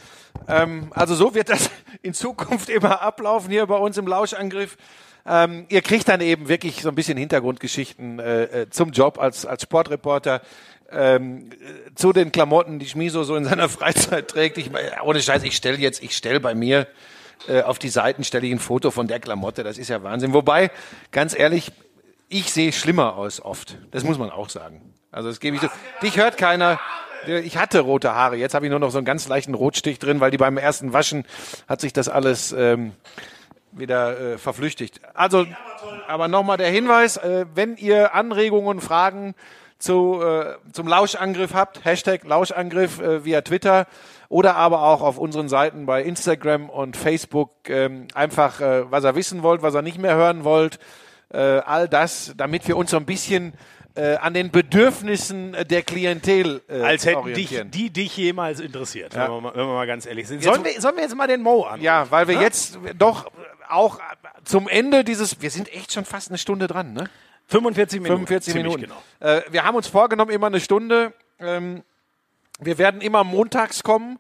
Ähm, 0.48 0.92
also 0.96 1.16
so 1.16 1.34
wird 1.36 1.50
das 1.50 1.70
in 2.02 2.14
Zukunft 2.14 2.70
immer 2.70 3.02
ablaufen 3.02 3.50
hier 3.52 3.66
bei 3.66 3.76
uns 3.78 3.98
im 3.98 4.08
Lauschangriff. 4.08 4.78
Ähm, 5.26 5.66
ihr 5.70 5.82
kriegt 5.82 6.08
dann 6.08 6.22
eben 6.22 6.48
wirklich 6.48 6.82
so 6.82 6.90
ein 6.90 6.96
bisschen 6.96 7.18
Hintergrundgeschichten 7.18 8.20
äh, 8.20 8.44
äh, 8.62 8.70
zum 8.70 8.92
Job 8.92 9.20
als, 9.20 9.46
als 9.46 9.64
Sportreporter. 9.64 10.42
Ähm, 10.92 11.50
äh, 11.52 11.94
zu 11.96 12.14
den 12.14 12.32
Klamotten, 12.32 12.80
die 12.80 12.88
Schmiso 12.88 13.24
so 13.24 13.36
in 13.36 13.46
seiner 13.46 13.70
Freizeit 13.70 14.28
trägt. 14.28 14.58
Ich, 14.58 14.72
meine, 14.72 14.92
ohne 15.04 15.22
Scheiß, 15.22 15.44
ich 15.44 15.56
stelle 15.56 15.78
jetzt, 15.78 16.02
ich 16.02 16.16
stelle 16.18 16.40
bei 16.40 16.56
mir 16.56 16.88
äh, 17.48 17.62
auf 17.62 17.80
die 17.80 17.90
Seiten 17.90 18.24
stelle 18.24 18.46
ich 18.48 18.52
ein 18.52 18.60
Foto 18.60 18.92
von 18.92 19.08
der 19.08 19.20
Klamotte. 19.20 19.64
Das 19.64 19.78
ist 19.78 19.88
ja 19.90 20.04
Wahnsinn. 20.04 20.34
Wobei, 20.34 20.72
ganz 21.12 21.38
ehrlich, 21.38 21.72
ich 22.28 22.52
sehe 22.52 22.72
schlimmer 22.74 23.16
aus 23.16 23.42
oft. 23.42 23.78
Das 23.92 24.04
muss 24.04 24.18
man 24.18 24.30
auch 24.30 24.50
sagen. 24.50 24.94
Also 25.12 25.30
das 25.30 25.40
gebe 25.40 25.56
ich. 25.56 25.62
so- 25.62 25.70
Dich 26.02 26.18
hört 26.18 26.38
keiner. 26.38 26.80
Ich 27.28 27.58
hatte 27.58 27.80
rote 27.82 28.14
Haare. 28.14 28.36
Jetzt 28.38 28.54
habe 28.54 28.66
ich 28.66 28.70
nur 28.70 28.80
noch 28.80 28.92
so 28.92 28.98
einen 28.98 29.06
ganz 29.06 29.28
leichten 29.28 29.54
Rotstich 29.54 30.00
drin, 30.00 30.20
weil 30.20 30.32
die 30.32 30.38
beim 30.38 30.58
ersten 30.58 30.94
Waschen 30.94 31.26
hat 31.68 31.82
sich 31.82 31.92
das 31.94 32.08
alles 32.10 32.52
ähm, 32.52 32.94
wieder 33.72 34.20
äh, 34.20 34.38
verflüchtigt. 34.38 35.02
Also, 35.14 35.46
aber 36.08 36.28
nochmal 36.28 36.58
der 36.58 36.70
Hinweis, 36.70 37.18
äh, 37.18 37.46
wenn 37.56 37.78
ihr 37.78 38.14
Anregungen, 38.16 38.80
Fragen 38.82 39.36
zu, 39.80 40.22
äh, 40.22 40.56
zum 40.74 40.88
Lauschangriff 40.88 41.54
habt, 41.54 41.84
Hashtag 41.86 42.24
Lauschangriff 42.26 43.00
äh, 43.00 43.26
via 43.26 43.42
Twitter 43.42 43.88
oder 44.28 44.56
aber 44.56 44.84
auch 44.84 45.02
auf 45.02 45.18
unseren 45.18 45.50
Seiten 45.50 45.86
bei 45.86 46.04
Instagram 46.04 46.70
und 46.70 46.96
Facebook 46.98 47.52
ähm, 47.68 48.08
einfach, 48.14 48.62
äh, 48.62 48.92
was 48.92 49.04
ihr 49.06 49.16
wissen 49.16 49.42
wollt, 49.42 49.62
was 49.62 49.74
ihr 49.76 49.82
nicht 49.82 49.98
mehr 49.98 50.16
hören 50.16 50.44
wollt, 50.44 50.80
äh, 51.32 51.38
all 51.38 51.88
das, 51.88 52.34
damit 52.38 52.68
wir 52.68 52.76
uns 52.78 52.92
so 52.92 52.98
ein 52.98 53.06
bisschen 53.06 53.54
äh, 53.96 54.16
an 54.18 54.34
den 54.34 54.52
Bedürfnissen 54.52 55.56
der 55.70 55.82
Klientel 55.82 56.62
äh, 56.70 56.82
Als 56.82 57.06
hätten 57.06 57.34
dich, 57.34 57.62
die 57.72 57.90
dich 57.90 58.16
jemals 58.18 58.60
interessiert, 58.60 59.14
Ja. 59.14 59.24
wenn, 59.24 59.32
wir 59.32 59.42
mal, 59.42 59.52
wenn 59.56 59.66
wir 59.68 59.74
mal 59.74 59.88
ganz 59.88 60.06
ehrlich 60.06 60.28
sind. 60.28 60.44
Sollen 60.44 60.64
wir, 60.64 60.80
sollen 60.80 60.96
wir 60.96 61.04
jetzt 61.04 61.16
mal 61.16 61.28
den 61.28 61.42
Mo 61.42 61.64
an? 61.64 61.82
Ja, 61.82 62.06
weil 62.12 62.28
wir 62.28 62.40
jetzt 62.40 62.78
doch 62.98 63.32
auch 63.68 64.00
zum 64.44 64.68
Ende 64.68 65.04
dieses, 65.04 65.42
wir 65.42 65.52
sind 65.52 65.74
echt 65.74 65.94
schon 65.94 66.06
fast 66.06 66.30
eine 66.30 66.38
Stunde 66.38 66.68
dran, 66.68 66.94
ne? 66.94 67.10
45 67.50 68.02
Minuten. 68.02 68.28
45 68.28 68.54
Ziemlich 68.54 68.76
Minuten. 68.76 68.94
Genau. 69.20 69.38
Äh, 69.38 69.42
wir 69.52 69.64
haben 69.64 69.76
uns 69.76 69.88
vorgenommen, 69.88 70.32
immer 70.32 70.48
eine 70.48 70.60
Stunde. 70.60 71.14
Ähm, 71.40 71.84
wir 72.60 72.78
werden 72.78 73.02
immer 73.02 73.24
montags 73.24 73.84
kommen 73.84 74.20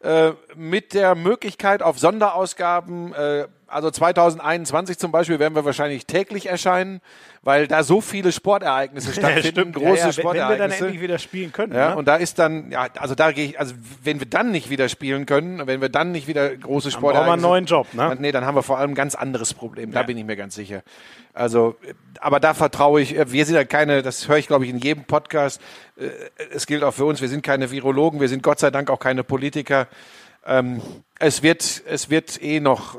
äh, 0.00 0.32
mit 0.56 0.94
der 0.94 1.14
Möglichkeit 1.14 1.82
auf 1.82 1.98
Sonderausgaben. 1.98 3.12
Äh, 3.12 3.48
also 3.70 3.90
2021 3.90 4.98
zum 4.98 5.12
Beispiel 5.12 5.38
werden 5.38 5.54
wir 5.54 5.64
wahrscheinlich 5.64 6.06
täglich 6.06 6.46
erscheinen, 6.46 7.00
weil 7.42 7.66
da 7.68 7.82
so 7.82 8.00
viele 8.00 8.32
Sportereignisse 8.32 9.12
stattfinden, 9.14 9.72
große 9.72 9.84
ja, 9.84 9.92
ja, 9.94 9.94
wenn- 9.94 9.94
Wenn 9.94 9.98
wir 9.98 10.08
dann 10.08 10.12
Sportereignisse. 10.12 10.84
endlich 10.84 11.00
wieder 11.02 11.18
spielen 11.18 11.52
können. 11.52 11.72
Ja, 11.74 11.90
ne? 11.90 11.96
und 11.96 12.06
da 12.08 12.16
ist 12.16 12.38
dann, 12.38 12.70
ja, 12.70 12.88
also 12.98 13.14
da 13.14 13.32
gehe 13.32 13.46
ich, 13.46 13.58
also 13.60 13.74
wenn 14.02 14.18
wir 14.20 14.26
dann 14.28 14.50
nicht 14.50 14.70
wieder 14.70 14.88
spielen 14.88 15.24
können, 15.26 15.66
wenn 15.66 15.80
wir 15.80 15.88
dann 15.88 16.12
nicht 16.12 16.26
wieder 16.26 16.54
große 16.56 16.90
Sport 16.90 17.14
brauchen 17.14 17.26
wir 17.26 17.32
einen 17.32 17.42
neuen 17.42 17.64
Job, 17.66 17.86
ne? 17.94 18.16
Nee, 18.18 18.32
dann 18.32 18.44
haben 18.44 18.54
wir 18.56 18.62
vor 18.62 18.78
allem 18.78 18.90
ein 18.92 18.94
ganz 18.96 19.14
anderes 19.14 19.54
Problem. 19.54 19.92
Da 19.92 20.02
bin 20.02 20.18
ich 20.18 20.24
mir 20.24 20.36
ganz 20.36 20.54
sicher. 20.54 20.82
Also, 21.32 21.76
äh, 21.86 21.94
aber 22.20 22.40
da 22.40 22.54
vertraue 22.54 23.00
ich, 23.00 23.16
äh, 23.16 23.30
wir 23.30 23.46
sind 23.46 23.54
ja 23.54 23.64
keine, 23.64 24.02
das 24.02 24.28
höre 24.28 24.36
ich 24.38 24.46
glaube 24.48 24.64
ich 24.64 24.70
in 24.70 24.78
jedem 24.78 25.04
Podcast, 25.04 25.60
äh, 25.96 26.08
es 26.52 26.66
gilt 26.66 26.82
auch 26.82 26.92
für 26.92 27.04
uns, 27.04 27.20
wir 27.20 27.28
sind 27.28 27.42
keine 27.42 27.70
Virologen, 27.70 28.20
wir 28.20 28.28
sind 28.28 28.42
Gott 28.42 28.58
sei 28.58 28.70
Dank 28.70 28.90
auch 28.90 28.98
keine 28.98 29.22
Politiker. 29.24 29.86
Ähm, 30.44 30.80
es 31.18 31.42
wird, 31.42 31.82
es 31.86 32.08
wird 32.10 32.42
eh 32.42 32.60
noch 32.60 32.96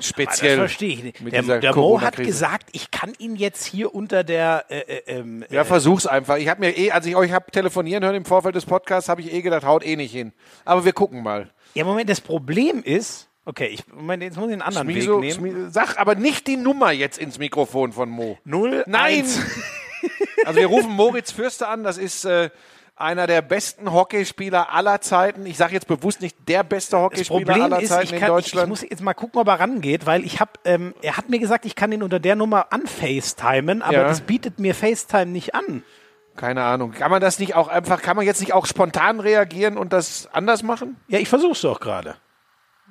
äh, 0.00 0.24
das 0.24 0.34
speziell. 0.36 0.56
verstehe 0.58 0.88
ich 0.94 1.02
nicht. 1.02 1.32
Der, 1.32 1.42
der 1.60 1.74
Mo 1.76 2.00
hat 2.00 2.16
gesagt, 2.16 2.68
ich 2.72 2.90
kann 2.90 3.12
ihn 3.18 3.36
jetzt 3.36 3.64
hier 3.64 3.94
unter 3.94 4.24
der 4.24 4.64
äh, 4.68 4.78
äh, 4.80 5.02
ähm, 5.18 5.44
Ja, 5.50 5.64
versuch's 5.64 6.06
einfach. 6.06 6.36
Ich 6.36 6.48
habe 6.48 6.60
mir 6.60 6.76
eh, 6.76 6.90
als 6.90 7.06
ich 7.06 7.16
euch 7.16 7.32
hab 7.32 7.52
telefonieren 7.52 8.02
hören 8.04 8.16
im 8.16 8.24
Vorfeld 8.24 8.54
des 8.54 8.66
Podcasts, 8.66 9.08
habe 9.08 9.20
ich 9.20 9.32
eh 9.32 9.42
gedacht, 9.42 9.64
haut 9.64 9.84
eh 9.84 9.96
nicht 9.96 10.12
hin. 10.12 10.32
Aber 10.64 10.84
wir 10.84 10.92
gucken 10.92 11.22
mal. 11.22 11.50
Ja, 11.74 11.84
Moment, 11.84 12.10
das 12.10 12.20
Problem 12.20 12.82
ist, 12.82 13.28
okay, 13.44 13.66
ich, 13.66 13.86
Moment, 13.88 14.22
jetzt 14.22 14.36
muss 14.36 14.48
ich 14.48 14.52
einen 14.54 14.62
anderen 14.62 14.90
Schmiso, 14.90 15.22
Weg 15.22 15.40
nehmen. 15.40 15.66
Schmi- 15.68 15.70
sag 15.70 15.98
aber 15.98 16.14
nicht 16.16 16.46
die 16.46 16.56
Nummer 16.56 16.90
jetzt 16.92 17.18
ins 17.18 17.38
Mikrofon 17.38 17.92
von 17.92 18.08
Mo. 18.10 18.38
Null, 18.44 18.84
Nein! 18.86 19.20
eins. 19.20 19.40
Also 20.46 20.58
wir 20.58 20.66
rufen 20.68 20.90
Moritz 20.92 21.32
Fürster 21.32 21.68
an, 21.68 21.84
das 21.84 21.98
ist 21.98 22.24
äh, 22.24 22.48
einer 23.00 23.26
der 23.26 23.42
besten 23.42 23.92
Hockeyspieler 23.92 24.72
aller 24.72 25.00
Zeiten. 25.00 25.46
Ich 25.46 25.56
sage 25.56 25.74
jetzt 25.74 25.86
bewusst 25.86 26.20
nicht 26.20 26.36
der 26.48 26.62
beste 26.62 26.98
Hockeyspieler 26.98 27.54
aller 27.64 27.80
ist, 27.80 27.88
Zeiten 27.88 28.04
ich, 28.06 28.12
in 28.12 28.18
kann, 28.20 28.30
ich, 28.38 28.46
ich 28.46 28.52
Deutschland. 28.52 28.68
muss 28.68 28.82
jetzt 28.82 29.02
mal 29.02 29.14
gucken, 29.14 29.40
ob 29.40 29.48
er 29.48 29.58
rangeht, 29.60 30.06
weil 30.06 30.24
ich 30.24 30.40
habe, 30.40 30.52
ähm, 30.64 30.94
er 31.02 31.16
hat 31.16 31.28
mir 31.28 31.38
gesagt, 31.38 31.64
ich 31.66 31.74
kann 31.74 31.90
ihn 31.92 32.02
unter 32.02 32.20
der 32.20 32.36
Nummer 32.36 32.72
anfacetimen, 32.72 33.82
aber 33.82 33.92
Ja. 33.94 34.02
das 34.04 34.20
bietet 34.20 34.58
mir 34.58 34.74
FaceTime 34.74 35.26
nicht 35.26 35.54
an. 35.54 35.82
Keine 36.36 36.62
Ahnung. 36.62 36.92
Kann 36.92 37.10
man 37.10 37.20
das 37.20 37.38
nicht 37.38 37.54
auch 37.54 37.68
einfach, 37.68 38.00
kann 38.02 38.16
man 38.16 38.24
jetzt 38.24 38.40
nicht 38.40 38.52
auch 38.54 38.66
spontan 38.66 39.20
reagieren 39.20 39.76
und 39.76 39.92
das 39.92 40.28
anders 40.32 40.62
machen? 40.62 40.96
Ja, 41.08 41.18
ich 41.18 41.28
versuch's 41.28 41.60
doch 41.60 41.80
gerade. 41.80 42.16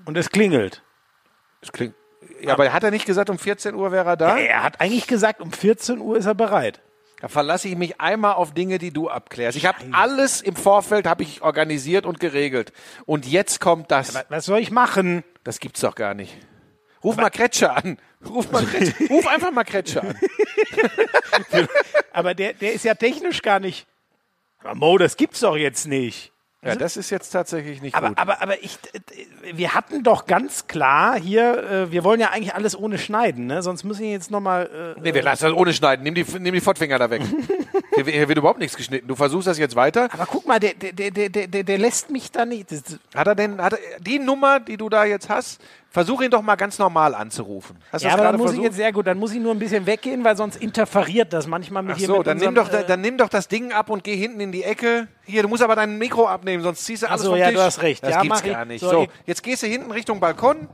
Und 0.06 0.18
es 0.18 0.30
klingelt. 0.30 0.84
Das 1.62 1.72
klingt. 1.72 1.96
Ja, 2.42 2.54
aber 2.54 2.72
hat 2.72 2.84
er 2.84 2.92
nicht 2.92 3.06
gesagt, 3.06 3.30
um 3.30 3.38
14 3.40 3.76
Uhr 3.76 3.92
wäre 3.92 4.10
er 4.10 4.18
da? 4.18 4.38
Er 4.38 4.64
hat 4.64 4.80
eigentlich 4.82 5.08
gesagt, 5.08 5.42
um 5.42 5.52
14 5.52 6.00
Uhr 6.00 6.18
ist 6.18 6.26
er 6.26 6.36
bereit. 6.36 6.82
Da 7.22 7.28
verlasse 7.28 7.68
ich 7.68 7.76
mich 7.76 8.00
einmal 8.00 8.34
auf 8.34 8.54
Dinge, 8.54 8.78
die 8.78 8.92
du 8.92 9.10
abklärst. 9.10 9.58
Ich 9.58 9.66
habe 9.66 9.78
alles 9.92 10.42
im 10.42 10.56
Vorfeld 10.56 11.06
habe 11.06 11.24
ich 11.24 11.42
organisiert 11.42 12.06
und 12.06 12.20
geregelt. 12.20 12.72
Und 13.06 13.26
jetzt 13.26 13.60
kommt 13.60 13.92
das. 13.92 14.14
Was 14.30 14.46
soll 14.46 14.60
ich 14.60 14.72
machen? 14.72 15.24
Das 15.44 15.60
gibt's 15.60 15.82
doch 15.82 15.96
gar 15.96 16.14
nicht. 16.14 16.38
Ruf 17.04 17.18
mal 17.18 17.30
Kretsche 17.30 17.72
an. 17.72 17.98
Ruf, 18.26 18.52
mal 18.52 18.66
Kretsche. 18.66 18.94
Ruf 19.10 19.28
einfach 19.28 19.52
mal 19.52 19.64
Kretsche 19.64 20.02
an. 20.02 20.18
Aber 22.14 22.34
der, 22.34 22.54
der 22.54 22.74
ist 22.74 22.86
ja 22.86 22.96
technisch 22.96 23.42
gar 23.42 23.60
nicht. 23.60 23.86
Aber 24.60 24.76
Mo, 24.76 24.98
das 24.98 25.18
gibt's 25.18 25.42
doch 25.42 25.56
jetzt 25.56 25.88
nicht. 25.88 26.32
Ja, 26.66 26.76
das 26.76 26.98
ist 26.98 27.10
jetzt 27.10 27.30
tatsächlich 27.30 27.82
nicht 27.82 27.96
Aber, 27.96 28.10
gut. 28.10 28.18
aber, 28.18 28.42
aber 28.42 28.62
ich, 28.62 28.78
wir 29.54 29.74
hatten 29.74 30.04
doch 30.04 30.26
ganz 30.26 30.68
klar 30.68 31.18
hier, 31.18 31.64
äh, 31.64 31.92
wir 31.94 32.04
wollen 32.04 32.20
ja 32.20 32.32
eigentlich 32.32 32.54
alles 32.54 32.78
ohne 32.78 32.98
schneiden, 32.98 33.48
ne? 33.48 33.64
Sonst 33.64 33.86
muss 33.86 33.98
ich 34.02 34.10
jetzt 34.12 34.30
nochmal. 34.30 34.96
Äh, 34.98 35.00
Nee, 35.00 35.14
wir 35.14 35.24
lassen 35.24 35.46
das 35.46 35.54
ohne 35.54 35.72
schneiden. 35.74 36.04
Nimm 36.04 36.16
die, 36.16 36.26
nimm 36.38 36.54
die 36.54 36.60
Fortfinger 36.60 37.00
da 37.00 37.10
weg. 37.10 37.22
hier, 37.96 38.06
hier 38.06 38.28
wird 38.28 38.38
überhaupt 38.38 38.60
nichts 38.60 38.76
geschnitten. 38.76 39.08
Du 39.08 39.16
versuchst 39.16 39.48
das 39.48 39.58
jetzt 39.58 39.78
weiter. 39.78 40.10
aber 40.12 40.26
guck 40.26 40.46
mal, 40.48 40.60
der, 40.60 40.74
der, 40.74 41.12
der, 41.12 41.30
der, 41.30 41.64
der, 41.64 41.78
lässt 41.78 42.10
mich 42.10 42.30
da 42.30 42.46
nicht. 42.46 42.68
Hat 43.16 43.28
er 43.28 43.36
denn, 43.36 43.62
hat 43.62 43.74
er, 43.74 43.80
die 44.02 44.20
Nummer, 44.20 44.60
die 44.60 44.76
du 44.76 44.90
da 44.90 45.06
jetzt 45.06 45.30
hast, 45.30 45.62
versuch 45.92 46.22
ihn 46.22 46.30
doch 46.32 46.42
mal 46.42 46.56
ganz 46.56 46.78
normal 46.80 47.16
anzurufen. 47.16 47.78
Hast 47.92 48.04
ja, 48.04 48.14
aber 48.14 48.24
dann 48.24 48.34
muss 48.38 48.52
ich 48.52 48.58
versucht? 48.58 48.64
jetzt 48.66 48.76
sehr 48.76 48.92
gut, 48.92 49.08
dann 49.08 49.18
muss 49.18 49.34
ich 49.34 49.40
nur 49.40 49.52
ein 49.54 49.60
bisschen 49.60 49.86
weggehen, 49.86 50.24
weil 50.24 50.38
sonst 50.38 50.56
interferiert 50.58 51.34
das 51.34 51.48
manchmal 51.48 51.84
mit 51.84 51.94
Ach 51.96 51.98
hier 51.98 52.08
so, 52.08 52.18
mit 52.20 52.28
dann 52.28 52.38
nimm, 52.38 52.50
unserem, 52.50 52.66
doch, 52.66 52.72
da- 52.72 52.82
äh, 52.82 52.86
dann 52.88 53.02
nimm 53.02 53.18
doch 53.18 53.30
das 53.30 53.48
Ding 53.48 53.72
ab 53.74 53.90
und 53.90 54.04
geh 54.04 54.16
hinten 54.16 54.40
in 54.40 54.52
die 54.52 54.64
Ecke. 54.64 55.08
Hier, 55.26 55.42
du 55.44 55.48
musst 55.50 55.64
aber 55.64 55.76
dein 55.76 55.98
Mikro 55.98 56.28
abnehmen, 56.28 56.64
sonst 56.64 56.86
ziehst 56.86 57.04
du 57.04 57.10
alles 57.10 57.22
so, 57.24 57.32
vom 57.32 57.40
ja, 57.40 57.48
Tisch. 57.48 57.56
du 57.58 57.62
hast 57.64 57.82
recht. 57.82 58.04
Das 58.04 58.12
Ja, 58.12 58.22
gibt's 58.22 58.42
ich. 58.44 58.52
gar 58.52 58.66
nicht. 58.66 58.82
So, 58.82 58.90
So, 58.90 59.02
ich- 59.04 59.10
jetzt 59.26 59.44
gehst 59.44 59.64
du 59.64 59.68
hinten 59.68 59.92
Richtung 59.92 60.20
Balkon. 60.20 60.68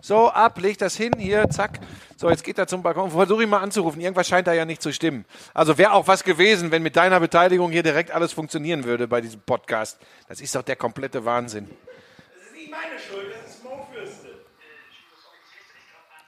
So, 0.00 0.28
ab, 0.30 0.60
leg 0.60 0.78
das 0.78 0.96
hin, 0.96 1.10
hier, 1.18 1.48
zack. 1.50 1.80
So, 2.16 2.30
jetzt 2.30 2.44
geht 2.44 2.56
er 2.56 2.68
zum 2.68 2.84
Balkon. 2.84 3.10
Versuch 3.10 3.40
ihn 3.40 3.48
mal 3.48 3.58
anzurufen. 3.58 4.00
Irgendwas 4.00 4.28
scheint 4.28 4.46
da 4.46 4.52
ja 4.52 4.64
nicht 4.64 4.80
zu 4.80 4.92
stimmen. 4.92 5.24
Also 5.54 5.76
wäre 5.76 5.92
auch 5.92 6.06
was 6.06 6.22
gewesen, 6.22 6.70
wenn 6.70 6.84
mit 6.84 6.94
deiner 6.94 7.18
Beteiligung 7.18 7.72
hier 7.72 7.82
direkt 7.82 8.12
alles 8.12 8.32
funktionieren 8.32 8.84
würde 8.84 9.08
bei 9.08 9.20
diesem 9.20 9.40
Podcast. 9.40 9.98
Das 10.28 10.40
ist 10.40 10.54
doch 10.54 10.62
der 10.62 10.76
komplette 10.76 11.24
Wahnsinn. 11.24 11.68
Das 11.68 12.46
ist 12.46 12.54
nicht 12.54 12.70
meine 12.70 12.96
Schuld, 12.98 13.26
das 13.42 13.54
ist 13.56 13.64
Mo 13.64 13.88
Fürste. 13.92 14.28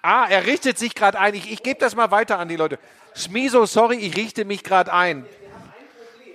Ah, 0.02 0.26
er 0.28 0.46
richtet 0.46 0.78
sich 0.78 0.94
gerade 0.94 1.18
ein. 1.18 1.34
Ich, 1.34 1.52
ich 1.52 1.62
gebe 1.62 1.78
das 1.78 1.94
mal 1.94 2.10
weiter 2.10 2.38
an 2.38 2.48
die 2.48 2.56
Leute. 2.56 2.78
Schmiso, 3.14 3.66
sorry, 3.66 3.96
ich 3.96 4.16
richte 4.16 4.44
mich 4.44 4.64
gerade 4.64 4.92
ein. 4.92 5.26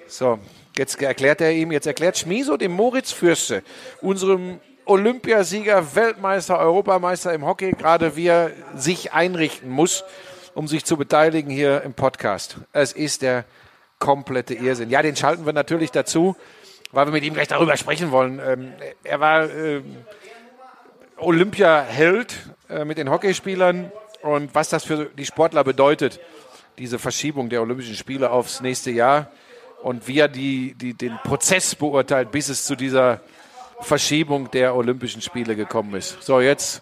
So, 0.08 0.40
jetzt 0.78 1.02
erklärt 1.02 1.42
er 1.42 1.52
ihm, 1.52 1.72
jetzt 1.72 1.88
erklärt 1.88 2.18
Schmiso 2.18 2.58
dem 2.58 2.74
Moritz 2.74 3.12
Fürste, 3.12 3.64
unserem 4.02 4.60
Olympiasieger, 4.86 5.96
Weltmeister, 5.96 6.60
Europameister 6.60 7.34
im 7.34 7.44
Hockey, 7.46 7.72
gerade 7.72 8.16
wie 8.16 8.28
er 8.28 8.52
sich 8.76 9.14
einrichten 9.14 9.70
muss, 9.70 10.04
um 10.54 10.68
sich 10.68 10.86
zu 10.86 10.96
beteiligen 10.96 11.50
hier 11.50 11.82
im 11.82 11.96
Podcast. 11.96 12.58
Es 12.72 12.92
ist 12.92 13.24
der 13.24 13.46
komplette 13.98 14.54
Irrsinn. 14.54 14.92
Ja, 14.92 15.02
den 15.02 15.16
schalten 15.16 15.48
wir 15.48 15.54
natürlich 15.54 15.90
dazu, 15.90 16.36
weil 16.92 17.08
wir 17.08 17.14
mit 17.14 17.24
ihm 17.24 17.34
gleich 17.34 17.48
darüber 17.48 17.76
sprechen 17.78 18.12
wollen. 18.12 18.40
Ähm, 18.46 18.74
er 19.04 19.20
war 19.20 19.50
ähm, 19.50 20.06
Olympiaheld 21.18 22.36
äh, 22.70 22.86
mit 22.86 22.98
den 22.98 23.10
Hockeyspielern 23.10 23.92
und 24.22 24.56
was 24.56 24.70
das 24.70 24.84
für 24.84 25.06
die 25.06 25.26
Sportler 25.26 25.64
bedeutet, 25.64 26.20
diese 26.78 27.00
Verschiebung 27.00 27.50
der 27.50 27.62
Olympischen 27.62 27.96
Spiele 27.96 28.32
aufs 28.32 28.62
nächste 28.62 28.92
Jahr 28.92 29.30
und 29.84 30.08
wie 30.08 30.20
er 30.20 30.28
die, 30.28 30.74
die, 30.74 30.94
den 30.94 31.18
Prozess 31.24 31.76
beurteilt, 31.76 32.32
bis 32.32 32.50
es 32.50 32.66
zu 32.66 32.76
dieser 32.76 33.22
Verschiebung 33.82 34.50
der 34.52 34.76
Olympischen 34.76 35.22
Spiele 35.22 35.56
gekommen 35.56 35.94
ist. 35.96 36.24
So, 36.24 36.42
jetzt 36.42 36.82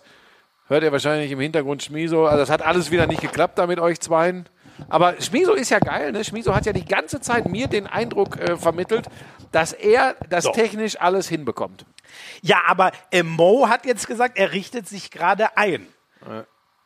hört 0.67 0.83
ihr 0.83 0.91
wahrscheinlich 0.91 1.31
im 1.31 1.39
Hintergrund 1.39 1.83
Schmiso. 1.83 2.25
Also, 2.25 2.37
das 2.37 2.49
hat 2.49 2.61
alles 2.61 2.91
wieder 2.91 3.07
nicht 3.07 3.21
geklappt 3.21 3.57
da 3.57 3.67
mit 3.67 3.79
euch 3.79 3.99
zweien. 3.99 4.47
Aber 4.89 5.21
Schmiso 5.21 5.53
ist 5.53 5.69
ja 5.69 5.79
geil, 5.79 6.11
ne? 6.11 6.23
Schmiso 6.23 6.55
hat 6.55 6.65
ja 6.65 6.73
die 6.73 6.85
ganze 6.85 7.21
Zeit 7.21 7.47
mir 7.47 7.67
den 7.67 7.87
Eindruck 7.87 8.39
äh, 8.39 8.57
vermittelt, 8.57 9.07
dass 9.51 9.73
er 9.73 10.15
das 10.29 10.45
technisch 10.51 10.99
alles 10.99 11.27
hinbekommt. 11.27 11.85
Ja, 12.41 12.61
aber 12.67 12.91
äh, 13.11 13.23
Mo 13.23 13.67
hat 13.69 13.85
jetzt 13.85 14.07
gesagt, 14.07 14.37
er 14.37 14.51
richtet 14.51 14.87
sich 14.87 15.11
gerade 15.11 15.57
ein. 15.57 15.87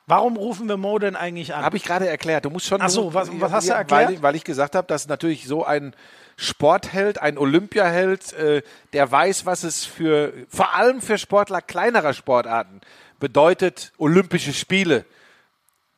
Warum 0.10 0.38
rufen 0.38 0.68
wir 0.70 0.78
Mo 0.78 1.00
denn 1.00 1.16
eigentlich 1.18 1.54
an? 1.54 1.64
Habe 1.66 1.76
ich 1.78 1.84
gerade 1.84 2.08
erklärt. 2.08 2.46
Du 2.46 2.50
musst 2.50 2.66
schon. 2.66 2.82
Ach 2.82 2.90
so, 2.90 3.14
was- 3.14 3.30
was 3.42 3.52
hast 3.52 3.66
du 3.68 3.72
Ja, 3.74 3.78
erklärt? 3.80 4.08
Weil, 4.08 4.14
ich- 4.14 4.22
weil 4.22 4.36
ich 4.36 4.44
gesagt 4.46 4.74
habe, 4.76 4.88
dass 4.88 5.08
natürlich 5.08 5.46
so 5.48 5.66
ein 5.66 5.94
Sportheld, 6.38 7.22
ein 7.22 7.38
Olympiaheld, 7.38 8.32
äh, 8.34 8.62
der 8.94 9.12
weiß, 9.12 9.46
was 9.46 9.64
es 9.64 9.86
für 9.86 10.32
vor 10.50 10.76
allem 10.76 11.02
für 11.02 11.18
Sportler 11.18 11.62
kleinerer 11.62 12.14
Sportarten 12.14 12.80
bedeutet, 13.20 13.92
Olympische 13.98 14.54
Spiele 14.54 15.04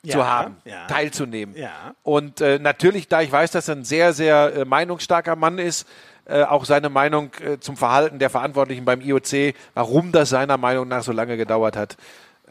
Ja, 0.01 0.13
zu 0.13 0.25
haben, 0.27 0.57
ja. 0.65 0.87
teilzunehmen. 0.87 1.55
Ja. 1.55 1.93
Und 2.03 2.39
äh, 2.41 2.57
natürlich, 2.57 3.09
da 3.09 3.21
ich 3.21 3.31
weiß, 3.31 3.51
dass 3.51 3.67
er 3.67 3.75
ein 3.75 3.83
sehr, 3.83 4.13
sehr 4.13 4.53
äh, 4.55 4.65
meinungsstarker 4.65 5.35
Mann 5.35 5.59
ist, 5.59 5.85
äh, 6.29 6.43
auch 6.43 6.65
seine 6.65 6.89
Meinung 6.89 7.31
äh, 7.43 7.59
zum 7.59 7.75
Verhalten 7.77 8.19
der 8.19 8.29
Verantwortlichen 8.29 8.85
beim 8.85 9.01
IOC, 9.01 9.55
warum 9.73 10.11
das 10.11 10.29
seiner 10.29 10.57
Meinung 10.57 10.87
nach 10.87 11.03
so 11.03 11.11
lange 11.11 11.37
gedauert 11.37 11.75
hat, 11.75 11.97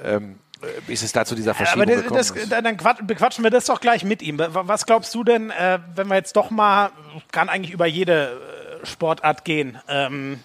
ähm, 0.03 0.39
äh, 0.63 0.67
bis 0.87 1.03
es 1.03 1.13
da 1.13 1.25
zu 1.25 1.35
dieser 1.35 1.55
Verschiebung 1.55 1.83
aber 1.83 2.03
das, 2.17 2.31
das, 2.33 2.43
ist. 2.43 2.53
dann 2.53 2.77
quat- 2.77 3.07
bequatschen 3.07 3.45
wir 3.45 3.51
das 3.51 3.67
doch 3.67 3.81
gleich 3.81 4.05
mit 4.05 4.23
ihm. 4.23 4.39
Wa- 4.39 4.51
Was 4.67 4.87
glaubst 4.87 5.15
du 5.15 5.23
denn, 5.25 5.51
äh, 5.51 5.79
wenn 5.95 6.09
wir 6.09 6.17
jetzt 6.17 6.35
doch 6.37 6.51
mal, 6.51 6.91
kann 7.33 7.49
eigentlich 7.49 7.73
über 7.73 7.87
jede 7.87 8.41
Sportart 8.85 9.45
gehen, 9.45 9.79
ähm, 9.89 10.41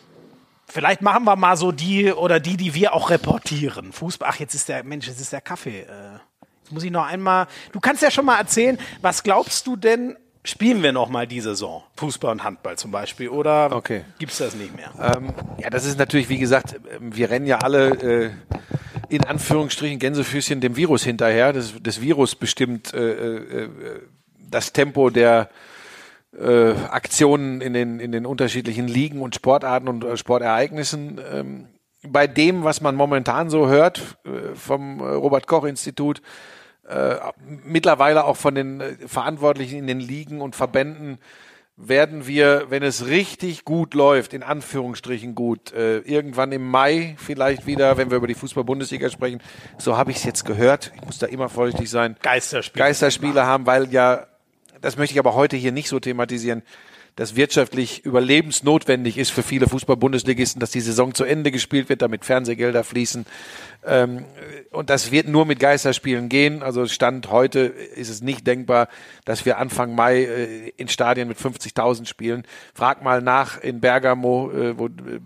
vielleicht 0.68 1.02
machen 1.02 1.24
wir 1.26 1.36
mal 1.36 1.56
so 1.58 1.72
die 1.72 2.12
oder 2.12 2.40
die, 2.40 2.58
die 2.58 2.74
wir 2.74 2.94
auch 2.94 3.10
reportieren. 3.10 3.92
Fußball, 3.94 4.30
ach 4.32 4.40
jetzt 4.40 4.56
ist 4.56 4.70
der, 4.70 4.84
Mensch, 4.84 5.08
jetzt 5.08 5.22
ist 5.22 5.32
der 5.34 5.42
Kaffee. 5.42 5.82
Äh, 5.82 5.86
jetzt 6.64 6.72
muss 6.72 6.84
ich 6.84 6.92
noch 6.92 7.06
einmal, 7.06 7.48
du 7.72 7.80
kannst 7.80 8.02
ja 8.02 8.10
schon 8.12 8.26
mal 8.26 8.38
erzählen, 8.38 8.80
was 9.02 9.22
glaubst 9.24 9.68
du 9.68 9.76
denn, 9.76 10.16
spielen 10.44 10.84
wir 10.84 10.91
noch 10.91 11.10
mal 11.10 11.28
die 11.28 11.41
Saison? 11.41 11.84
Fußball 11.96 12.32
und 12.32 12.44
Handball 12.44 12.78
zum 12.78 12.91
Beispiel 12.91 13.30
oder 13.30 13.72
Okay. 13.76 14.04
gibt's 14.20 14.38
das 14.38 14.56
nicht 14.56 14.76
mehr? 14.76 14.91
Ähm, 15.02 15.34
ja, 15.60 15.70
das 15.70 15.86
ist 15.86 15.98
natürlich, 15.98 16.30
wie 16.30 16.38
gesagt, 16.39 16.76
ähm, 16.96 17.16
wir 17.16 17.30
rennen 17.30 17.46
ja 17.46 17.60
alle 17.60 17.89
äh, 17.89 18.32
in 19.10 19.24
Anführungsstrichen 19.24 20.00
Gänsefüßchen 20.00 20.62
dem 20.62 20.76
Virus 20.76 21.04
hinterher. 21.04 21.54
Das, 21.54 21.74
das 21.82 22.02
Virus 22.02 22.36
bestimmt 22.36 22.94
äh, 22.94 23.64
äh, 23.64 23.70
das 24.50 24.74
Tempo 24.74 25.10
der 25.10 25.50
äh, 26.39 26.72
Aktionen 26.89 27.62
in 27.62 27.74
den, 27.74 28.00
in 28.00 28.12
den 28.12 28.26
unterschiedlichen 28.26 28.88
Ligen 28.88 29.22
und 29.22 29.36
Sportarten 29.36 29.88
und 29.88 30.04
äh, 30.04 30.18
Sportereignissen. 30.18 31.20
Ähm, 31.32 31.68
bei 32.06 32.28
dem, 32.28 32.64
was 32.64 32.82
man 32.82 32.96
momentan 32.96 33.50
so 33.50 33.68
hört 33.68 34.18
äh, 34.26 34.56
vom 34.56 35.00
äh, 35.00 35.04
Robert 35.04 35.48
Koch 35.48 35.64
Institut, 35.64 36.22
äh, 36.88 37.16
mittlerweile 37.64 38.26
auch 38.26 38.38
von 38.38 38.56
den 38.56 38.82
äh, 38.82 38.96
Verantwortlichen 39.08 39.80
in 39.80 39.88
den 39.88 40.00
Ligen 40.00 40.42
und 40.42 40.56
Verbänden, 40.56 41.20
werden 41.76 42.28
wir, 42.28 42.66
wenn 42.70 42.84
es 42.84 43.08
richtig 43.08 43.66
gut 43.66 43.96
läuft, 43.96 44.34
in 44.34 44.44
Anführungsstrichen 44.44 45.34
gut, 45.34 45.74
äh, 45.74 46.00
irgendwann 46.00 46.52
im 46.52 46.70
Mai 46.70 47.16
vielleicht 47.18 47.66
wieder, 47.66 47.98
wenn 47.98 48.12
wir 48.12 48.18
über 48.18 48.28
die 48.28 48.36
Fußball-Bundesliga 48.36 49.10
sprechen, 49.10 49.42
so 49.80 49.98
habe 49.98 50.12
ich 50.12 50.18
es 50.18 50.24
jetzt 50.24 50.46
gehört, 50.46 50.92
ich 50.96 51.04
muss 51.04 51.18
da 51.18 51.26
immer 51.26 51.50
vorsichtig 51.50 51.90
sein, 51.90 52.16
Geisterspiel. 52.22 52.80
Geisterspiele 52.80 53.46
haben, 53.46 53.66
weil 53.66 53.92
ja, 53.92 54.28
das 54.82 54.98
möchte 54.98 55.14
ich 55.14 55.20
aber 55.20 55.34
heute 55.34 55.58
hier 55.58 55.72
nicht 55.72 55.90
so 55.90 56.00
thematisieren, 56.00 56.62
das 57.16 57.36
wirtschaftlich 57.36 58.05
überlebensnotwendig 58.05 59.18
ist 59.18 59.32
für 59.32 59.43
viele 59.43 59.68
Fußball-Bundesligisten, 59.68 60.59
dass 60.59 60.72
die 60.72 60.82
Saison 60.82 61.14
zu 61.14 61.24
Ende 61.26 61.51
gespielt 61.51 61.89
wird, 61.89 62.01
damit 62.01 62.26
Fernsehgelder 62.26 62.84
fließen. 62.84 63.26
Ähm, 63.86 64.26
und 64.72 64.89
das 64.89 65.11
wird 65.11 65.28
nur 65.28 65.45
mit 65.45 65.59
Geisterspielen 65.59 66.30
gehen. 66.30 66.64
Also 66.64 66.88
Stand 66.88 67.30
heute 67.30 67.59
ist 67.59 68.09
es 68.09 68.22
nicht 68.22 68.47
denkbar, 68.47 68.88
dass 69.26 69.45
wir 69.45 69.59
Anfang 69.59 69.93
Mai 69.93 70.24
äh, 70.24 70.70
in 70.78 70.88
Stadien 70.88 71.28
mit 71.28 71.38
50.000 71.38 72.07
spielen. 72.07 72.45
Frag 72.74 73.03
mal 73.03 73.22
nach 73.22 73.61
in 73.61 73.80
Bergamo, 73.80 74.51
äh, 74.51 74.78
wo, 74.78 74.88
äh, 74.88 75.20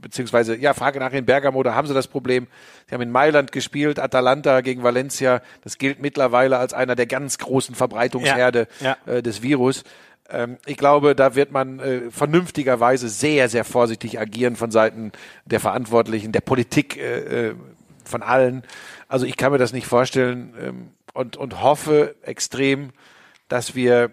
beziehungsweise, 0.00 0.56
ja, 0.56 0.74
frage 0.74 1.00
nach 1.00 1.12
in 1.12 1.24
Bergamo, 1.26 1.62
da 1.64 1.74
haben 1.74 1.88
sie 1.88 1.94
das 1.94 2.06
Problem. 2.06 2.46
Sie 2.88 2.94
haben 2.94 3.02
in 3.02 3.10
Mailand 3.10 3.50
gespielt, 3.50 3.98
Atalanta 3.98 4.60
gegen 4.60 4.82
Valencia. 4.82 5.42
Das 5.64 5.78
gilt 5.78 6.00
mittlerweile 6.00 6.58
als 6.58 6.72
einer 6.72 6.94
der 6.94 7.06
ganz 7.06 7.38
großen 7.38 7.74
Verbreitungsherde 7.74 8.68
Ja, 8.80 8.96
Äh, 9.06 9.22
des 9.22 9.42
Virus. 9.42 9.82
Ähm, 10.28 10.58
ich 10.66 10.76
glaube, 10.76 11.14
da 11.14 11.34
wird 11.34 11.52
man 11.52 11.78
äh, 11.80 12.10
vernünftigerweise 12.10 13.08
sehr, 13.08 13.48
sehr 13.48 13.64
vorsichtig 13.64 14.18
agieren 14.18 14.56
von 14.56 14.70
Seiten 14.70 15.12
der 15.44 15.60
Verantwortlichen, 15.60 16.32
der 16.32 16.40
Politik, 16.40 16.96
äh, 16.96 17.50
äh, 17.50 17.54
von 18.04 18.22
allen. 18.22 18.62
Also 19.08 19.26
ich 19.26 19.36
kann 19.36 19.52
mir 19.52 19.58
das 19.58 19.72
nicht 19.72 19.86
vorstellen 19.86 20.54
ähm, 20.60 20.90
und, 21.14 21.36
und 21.36 21.62
hoffe 21.62 22.16
extrem, 22.22 22.90
dass 23.48 23.74
wir 23.74 24.12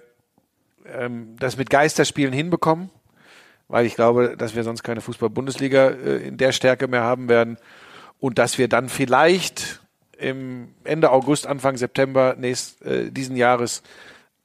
ähm, 0.86 1.36
das 1.40 1.58
mit 1.58 1.70
Geisterspielen 1.70 2.34
hinbekommen. 2.34 2.90
weil 3.70 3.86
ich 3.86 3.96
glaube, 3.96 4.36
dass 4.36 4.56
wir 4.56 4.64
sonst 4.64 4.84
keine 4.84 5.00
Fußball-Bundesliga 5.00 5.90
äh, 5.90 6.28
in 6.28 6.38
der 6.38 6.52
Stärke 6.52 6.88
mehr 6.88 7.04
haben 7.04 7.30
werden 7.30 7.58
und 8.20 8.38
dass 8.38 8.58
wir 8.58 8.68
dann 8.68 8.90
vielleicht 8.90 9.80
im 10.18 10.74
Ende 10.84 11.12
August, 11.12 11.48
Anfang 11.48 11.78
September 11.78 12.36
nächst, 12.38 12.82
äh, 12.82 13.12
diesen 13.12 13.38
Jahres 13.38 13.82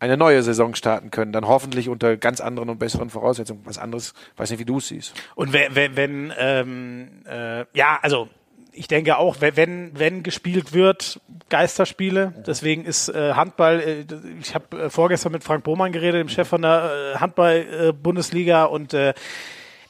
eine 0.05 0.17
neue 0.17 0.43
Saison 0.43 0.75
starten 0.75 1.11
können. 1.11 1.33
Dann 1.33 1.49
hoffentlich 1.49 1.89
unter 1.89 2.17
ganz 2.17 2.41
anderen 2.41 2.69
und 2.69 2.79
besseren 2.79 3.11
Voraussetzungen. 3.11 3.63
Was 3.65 3.79
anderes, 3.79 4.13
weiß 4.37 4.51
nicht, 4.51 4.61
wie 4.61 4.65
du 4.65 4.79
es 4.79 4.89
siehst. 4.89 5.15
Und 5.35 5.53
wenn, 5.53 5.75
wenn, 5.75 5.97
wenn 5.97 6.33
ähm, 6.39 7.09
äh, 7.27 7.65
ja, 7.73 7.99
also 8.03 8.29
ich 8.73 8.89
denke 8.89 9.17
auch, 9.19 9.37
wenn, 9.41 9.93
wenn 9.95 10.23
gespielt 10.23 10.73
wird, 10.73 11.21
Geisterspiele. 11.49 12.35
Deswegen 12.47 12.85
ist 12.85 13.09
äh, 13.09 13.33
Handball, 13.35 13.81
äh, 13.81 14.05
ich 14.41 14.55
habe 14.55 14.85
äh, 14.85 14.91
vorgestern 14.91 15.33
mit 15.33 15.45
Frank 15.45 15.65
Bohmann 15.65 15.93
geredet, 15.93 16.21
dem 16.21 16.29
Chef 16.29 16.49
von 16.49 16.63
der 16.63 17.15
äh, 17.15 17.19
Handball-Bundesliga 17.19 18.65
und 18.65 18.93
äh, 18.93 19.15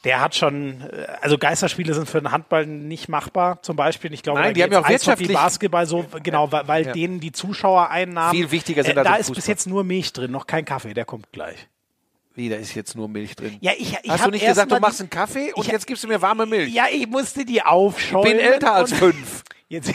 der 0.05 0.21
hat 0.21 0.35
schon, 0.35 0.81
äh, 0.81 1.07
also 1.21 1.37
Geisterspiele 1.37 1.93
sind 1.93 2.07
für 2.07 2.21
den 2.21 2.31
Handball 2.31 2.65
nicht 2.65 3.09
machbar, 3.09 3.61
zum 3.63 3.75
Beispiel. 3.75 4.13
Ich 4.13 4.23
glaube, 4.23 4.39
Nein, 4.39 4.53
die 4.53 4.63
haben 4.63 4.71
ja 4.71 4.79
auch 4.81 4.87
wirtschaftlich 4.87 5.33
Basketball 5.33 5.85
so, 5.85 6.05
genau, 6.23 6.51
weil, 6.51 6.67
weil 6.67 6.85
Ja. 6.85 6.93
denen 6.93 7.19
die 7.19 7.31
Zuschauereinnahmen. 7.33 8.31
Viel 8.33 8.51
wichtiger 8.51 8.83
sind 8.83 8.97
äh, 8.97 9.03
Da 9.03 9.15
ist 9.15 9.27
bis 9.27 9.37
Fußball. 9.39 9.51
jetzt 9.51 9.67
nur 9.67 9.83
Milch 9.83 10.13
drin, 10.13 10.31
noch 10.31 10.47
kein 10.47 10.63
Kaffee, 10.63 10.93
der 10.93 11.05
kommt 11.05 11.31
gleich. 11.31 11.67
Wie, 12.35 12.49
da 12.49 12.57
ist 12.57 12.75
jetzt 12.75 12.95
nur 12.95 13.07
Milch 13.07 13.35
drin. 13.35 13.57
Ja, 13.61 13.71
ich, 13.77 13.97
ich 14.03 14.11
Hast 14.11 14.25
du 14.25 14.29
nicht 14.29 14.45
gesagt, 14.45 14.71
du 14.71 14.79
machst 14.79 14.99
einen 14.99 15.09
Kaffee 15.09 15.53
und 15.53 15.65
ich- 15.65 15.71
jetzt 15.71 15.87
gibst 15.87 16.03
du 16.03 16.07
mir 16.07 16.21
warme 16.21 16.45
Milch? 16.45 16.73
Ja, 16.73 16.85
ich 16.91 17.07
musste 17.07 17.45
die 17.45 17.61
aufschäumen. 17.61 18.27
ich 18.27 18.37
bin 18.37 18.45
älter 18.53 18.73
als 18.73 18.93
fünf. 18.93 19.43
Jetzt, 19.69 19.91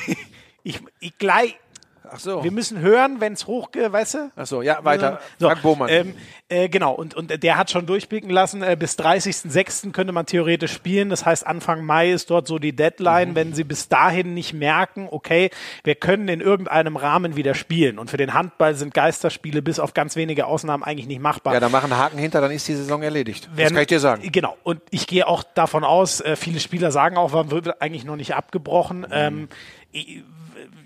ich, 0.64 0.80
ich 0.98 1.16
gleich, 1.18 1.56
Ach 2.12 2.18
so. 2.18 2.42
wir 2.44 2.50
müssen 2.50 2.78
hören, 2.80 3.20
wenn 3.20 3.32
es 3.34 3.46
hochgeht, 3.46 3.92
weißt 3.92 4.14
du? 4.14 4.30
Ach 4.36 4.46
so, 4.46 4.62
ja, 4.62 4.84
weiter. 4.84 5.20
So, 5.38 5.46
Frank 5.48 5.62
Bohmann. 5.62 5.88
Ähm, 5.90 6.14
äh, 6.48 6.68
genau, 6.68 6.92
und, 6.94 7.14
und 7.14 7.42
der 7.42 7.56
hat 7.56 7.70
schon 7.70 7.86
durchblicken 7.86 8.30
lassen, 8.30 8.62
äh, 8.62 8.76
bis 8.78 8.98
30.06. 8.98 9.92
könnte 9.92 10.12
man 10.12 10.26
theoretisch 10.26 10.72
spielen. 10.72 11.08
Das 11.11 11.24
heißt, 11.24 11.46
Anfang 11.46 11.84
Mai 11.84 12.11
ist 12.11 12.30
dort 12.30 12.46
so 12.46 12.58
die 12.58 12.72
Mhm. 12.72 12.76
Deadline. 12.76 13.34
Wenn 13.34 13.52
sie 13.54 13.64
bis 13.64 13.88
dahin 13.88 14.34
nicht 14.34 14.52
merken, 14.52 15.08
okay, 15.11 15.50
wir 15.84 15.94
können 15.94 16.28
in 16.28 16.40
irgendeinem 16.40 16.96
Rahmen 16.96 17.36
wieder 17.36 17.54
spielen. 17.54 17.98
Und 17.98 18.11
für 18.11 18.16
den 18.16 18.34
Handball 18.34 18.74
sind 18.74 18.94
Geisterspiele 18.94 19.62
bis 19.62 19.78
auf 19.78 19.94
ganz 19.94 20.16
wenige 20.16 20.46
Ausnahmen 20.46 20.82
eigentlich 20.82 21.06
nicht 21.06 21.20
machbar. 21.20 21.54
ja, 21.54 21.61
dann 21.61 21.70
mach 21.72 21.84
einen 21.84 21.96
Haken 21.96 22.18
hinter, 22.18 22.40
dann 22.40 22.50
ist 22.50 22.66
die 22.68 22.74
Saison 22.74 23.02
erledigt. 23.02 23.48
das 23.50 23.56
werden- 23.56 23.74
kann 23.74 23.82
ich 23.82 23.88
dir 23.88 24.00
sagen. 24.00 24.22
Genau. 24.32 24.56
Und 24.62 24.80
ich 24.90 25.06
gehe 25.06 25.26
auch 25.26 25.42
davon 25.42 25.84
aus, 25.84 26.20
äh, 26.20 26.36
viele 26.36 26.61
Spieler 26.61 26.90
sagen 26.90 27.16
auch, 27.16 27.32
warum 27.32 27.50
wird 27.50 27.80
eigentlich 27.82 28.04
noch 28.04 28.16
nicht 28.16 28.34
abgebrochen. 28.34 29.00
Mhm. 29.00 29.06
Ähm, 29.12 29.48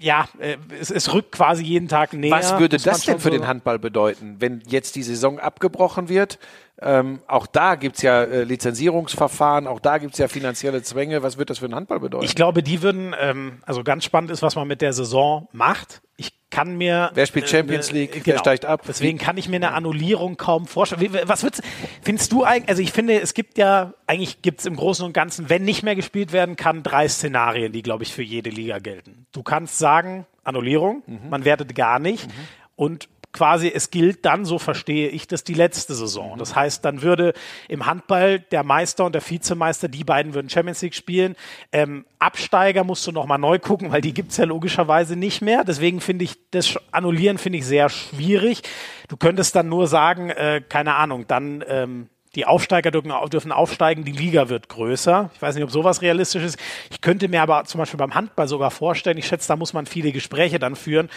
ja, 0.01 0.29
äh, 0.39 0.57
es, 0.81 0.91
es 0.91 1.13
rückt 1.13 1.33
quasi 1.33 1.63
jeden 1.65 1.89
Tag 1.89 2.13
näher. 2.13 2.33
Was 2.33 2.59
würde 2.59 2.77
das 2.79 3.03
denn 3.03 3.19
für 3.19 3.31
den 3.31 3.47
Handball 3.47 3.79
bedeuten, 3.79 4.37
wenn 4.39 4.63
jetzt 4.67 4.97
die 4.97 5.03
Saison 5.03 5.39
abgebrochen 5.39 6.09
wird? 6.09 6.39
Ähm, 6.83 7.21
auch 7.29 7.47
da 7.47 7.77
gibt's 7.77 8.03
ja 8.03 8.23
äh, 8.25 8.43
Lizenzierungsverfahren, 8.45 9.67
auch 9.67 9.81
da 9.81 9.99
gibt's 9.99 10.19
ja 10.19 10.29
finanzielle 10.29 10.83
Zwänge. 10.83 11.23
Was 11.23 11.39
wird 11.39 11.51
das 11.51 11.59
für 11.61 11.69
den 11.69 11.75
Handball 11.75 12.01
bedeuten? 12.01 12.25
Ich 12.25 12.35
glaube, 12.35 12.63
die 12.63 12.83
würden, 12.83 13.15
ähm, 13.19 13.59
also 13.65 13.85
ganz 13.85 14.05
spannend 14.05 14.31
ist, 14.31 14.43
was 14.43 14.57
man 14.57 14.67
mit 14.67 14.81
der 14.81 14.93
Saison 14.93 15.49
macht. 15.53 16.03
Ich 16.17 16.33
kann 16.51 16.77
mir. 16.77 17.11
Wer 17.15 17.27
spielt 17.27 17.49
Champions 17.49 17.91
äh, 17.91 17.95
League? 17.95 18.13
genau. 18.13 18.27
Wer 18.27 18.39
steigt 18.39 18.65
ab? 18.65 18.83
Deswegen 18.87 19.19
kann 19.19 19.37
ich 19.37 19.49
mir 19.49 19.57
eine 19.57 19.73
Annullierung 19.73 20.37
kaum 20.37 20.67
vorstellen. 20.67 21.17
Was 21.27 21.43
würdest, 21.43 21.63
findest 22.03 22.33
du 22.33 22.45
eigentlich, 22.45 22.69
also 22.69 22.83
ich 22.83 22.93
finde, 22.93 23.21
es 23.21 23.35
gibt 23.35 23.57
ja, 23.59 23.95
eigentlich 24.07 24.43
gibt 24.43 24.61
es 24.61 24.67
im 24.67 24.77
Großen 24.77 25.05
und 25.05 25.13
Ganzen, 25.13 25.49
wenn 25.49 25.65
nicht 25.65 25.83
mehr 25.85 25.95
gespielt 25.97 26.33
werden 26.33 26.57
kann, 26.57 26.83
drei 26.83 27.09
Szenarien, 27.09 27.73
die, 27.73 27.83
glaube 27.83 28.03
ich, 28.05 28.13
für 28.13 28.23
jede 28.23 28.51
Liga 28.51 28.79
gelten. 28.79 29.27
Du 29.33 29.43
kannst 29.43 29.79
sagen, 29.79 30.27
Annullierung, 30.43 31.03
Mhm. 31.07 31.31
man 31.31 31.45
wertet 31.45 31.75
gar 31.75 31.99
nicht 31.99 32.29
und 32.77 33.09
quasi 33.35 33.69
es 33.69 33.91
gilt 33.91 34.25
dann, 34.25 34.47
so 34.47 34.59
verstehe 34.59 35.09
ich 35.09 35.27
das, 35.27 35.45
die 35.45 35.53
letzte 35.53 35.95
Saison. 35.95 36.39
Das 36.39 36.57
heißt, 36.57 36.85
dann 36.85 37.03
würde 37.03 37.35
im 37.69 37.85
Handball 37.85 38.39
der 38.39 38.63
Meister 38.63 39.05
und 39.05 39.15
der 39.15 39.29
Vizemeister, 39.29 39.89
die 39.89 40.05
beiden 40.05 40.33
würden 40.33 40.49
Champions 40.49 40.81
League 40.81 40.95
spielen. 40.95 41.37
Ähm, 41.73 42.07
Absteiger 42.19 42.85
musst 42.85 43.07
du 43.07 43.13
nochmal 43.13 43.39
neu 43.39 43.59
gucken, 43.59 43.93
weil 43.93 44.01
die 44.01 44.15
gibt's 44.15 44.37
ja 44.39 44.45
logischerweise 44.45 45.17
nicht 45.17 45.43
mehr. 45.43 45.65
Deswegen 45.65 46.01
finde 46.01 46.25
ich, 46.25 46.39
das 46.53 46.79
Annullieren 46.93 47.37
finde 47.37 47.59
ich 47.59 47.67
sehr 47.67 47.91
schwierig. 47.91 48.63
Du 49.09 49.17
könntest 49.17 49.55
dann 49.57 49.69
nur 49.69 49.89
sagen, 49.89 50.31
äh, 50.31 50.63
keine 50.67 50.95
Ahnung, 50.95 51.27
dann 51.27 51.63
ähm, 51.69 52.09
die 52.35 52.47
Aufsteiger 52.47 52.91
dürfen, 52.91 53.13
dürfen 53.31 53.53
aufsteigen, 53.53 54.05
die 54.05 54.13
Liga 54.13 54.49
wird 54.49 54.69
größer. 54.69 55.31
Ich 55.35 55.43
weiß 55.43 55.55
nicht, 55.55 55.65
ob 55.65 55.71
sowas 55.71 56.03
realistisch 56.03 56.43
ist. 56.43 56.59
Ich 56.91 57.01
könnte 57.01 57.29
mir 57.29 57.43
aber 57.43 57.65
zum 57.65 57.79
Beispiel 57.79 57.99
beim 57.99 58.15
Handball 58.15 58.49
sogar 58.49 58.71
vorstellen, 58.71 59.19
ich 59.19 59.27
schätze, 59.27 59.49
da 59.49 59.57
muss 59.57 59.73
man 59.73 59.87
viele 59.87 60.13
Gespräche 60.13 60.59
dann 60.59 60.77
führen. 60.77 61.11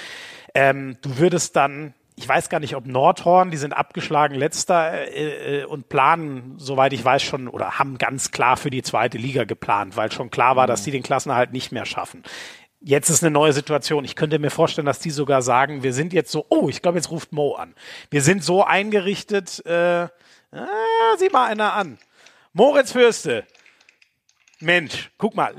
Ähm, 0.54 0.98
du 1.02 1.18
würdest 1.18 1.56
dann, 1.56 1.94
ich 2.20 2.28
weiß 2.28 2.50
gar 2.50 2.60
nicht, 2.60 2.76
ob 2.76 2.88
Nordhorn, 2.88 3.52
die 3.52 3.58
sind 3.58 3.74
abgeschlagen 3.74 4.34
letzter 4.34 4.92
äh, 4.92 5.62
äh, 5.62 5.66
und 5.66 5.88
planen, 5.88 6.56
soweit 6.58 6.92
ich 6.94 7.06
weiß, 7.06 7.22
schon 7.22 7.48
oder 7.48 7.78
haben 7.78 8.00
ganz 8.00 8.32
klar 8.32 8.58
für 8.58 8.72
die 8.72 8.82
zweite 8.82 9.20
Liga 9.20 9.44
geplant, 9.44 9.96
weil 9.96 10.12
schon 10.12 10.32
klar 10.32 10.56
war, 10.56 10.66
dass 10.66 10.84
die 10.84 10.90
den 10.90 11.04
Klassenerhalt 11.04 11.54
nicht 11.54 11.72
mehr 11.72 11.86
schaffen. 11.86 12.24
Jetzt 12.82 13.10
ist 13.10 13.24
eine 13.24 13.32
neue 13.32 13.54
Situation. 13.54 14.04
Ich 14.04 14.16
könnte 14.16 14.40
mir 14.40 14.50
vorstellen, 14.50 14.88
dass 14.88 15.00
die 15.00 15.12
sogar 15.12 15.44
sagen, 15.44 15.84
wir 15.84 15.94
sind 15.94 16.12
jetzt 16.12 16.32
so, 16.32 16.48
oh, 16.50 16.70
ich 16.70 16.82
glaube, 16.82 16.98
jetzt 16.98 17.12
ruft 17.12 17.34
Mo 17.34 17.54
an. 17.54 17.76
Wir 18.10 18.24
sind 18.24 18.44
so 18.44 18.64
eingerichtet, 18.64 19.64
äh, 19.68 20.08
ah, 20.52 21.18
sieh 21.18 21.30
mal 21.30 21.46
einer 21.46 21.74
an. 21.74 22.00
Moritz 22.52 22.94
Fürste. 22.94 23.46
Mensch, 24.60 25.12
guck 25.20 25.36
mal. 25.36 25.54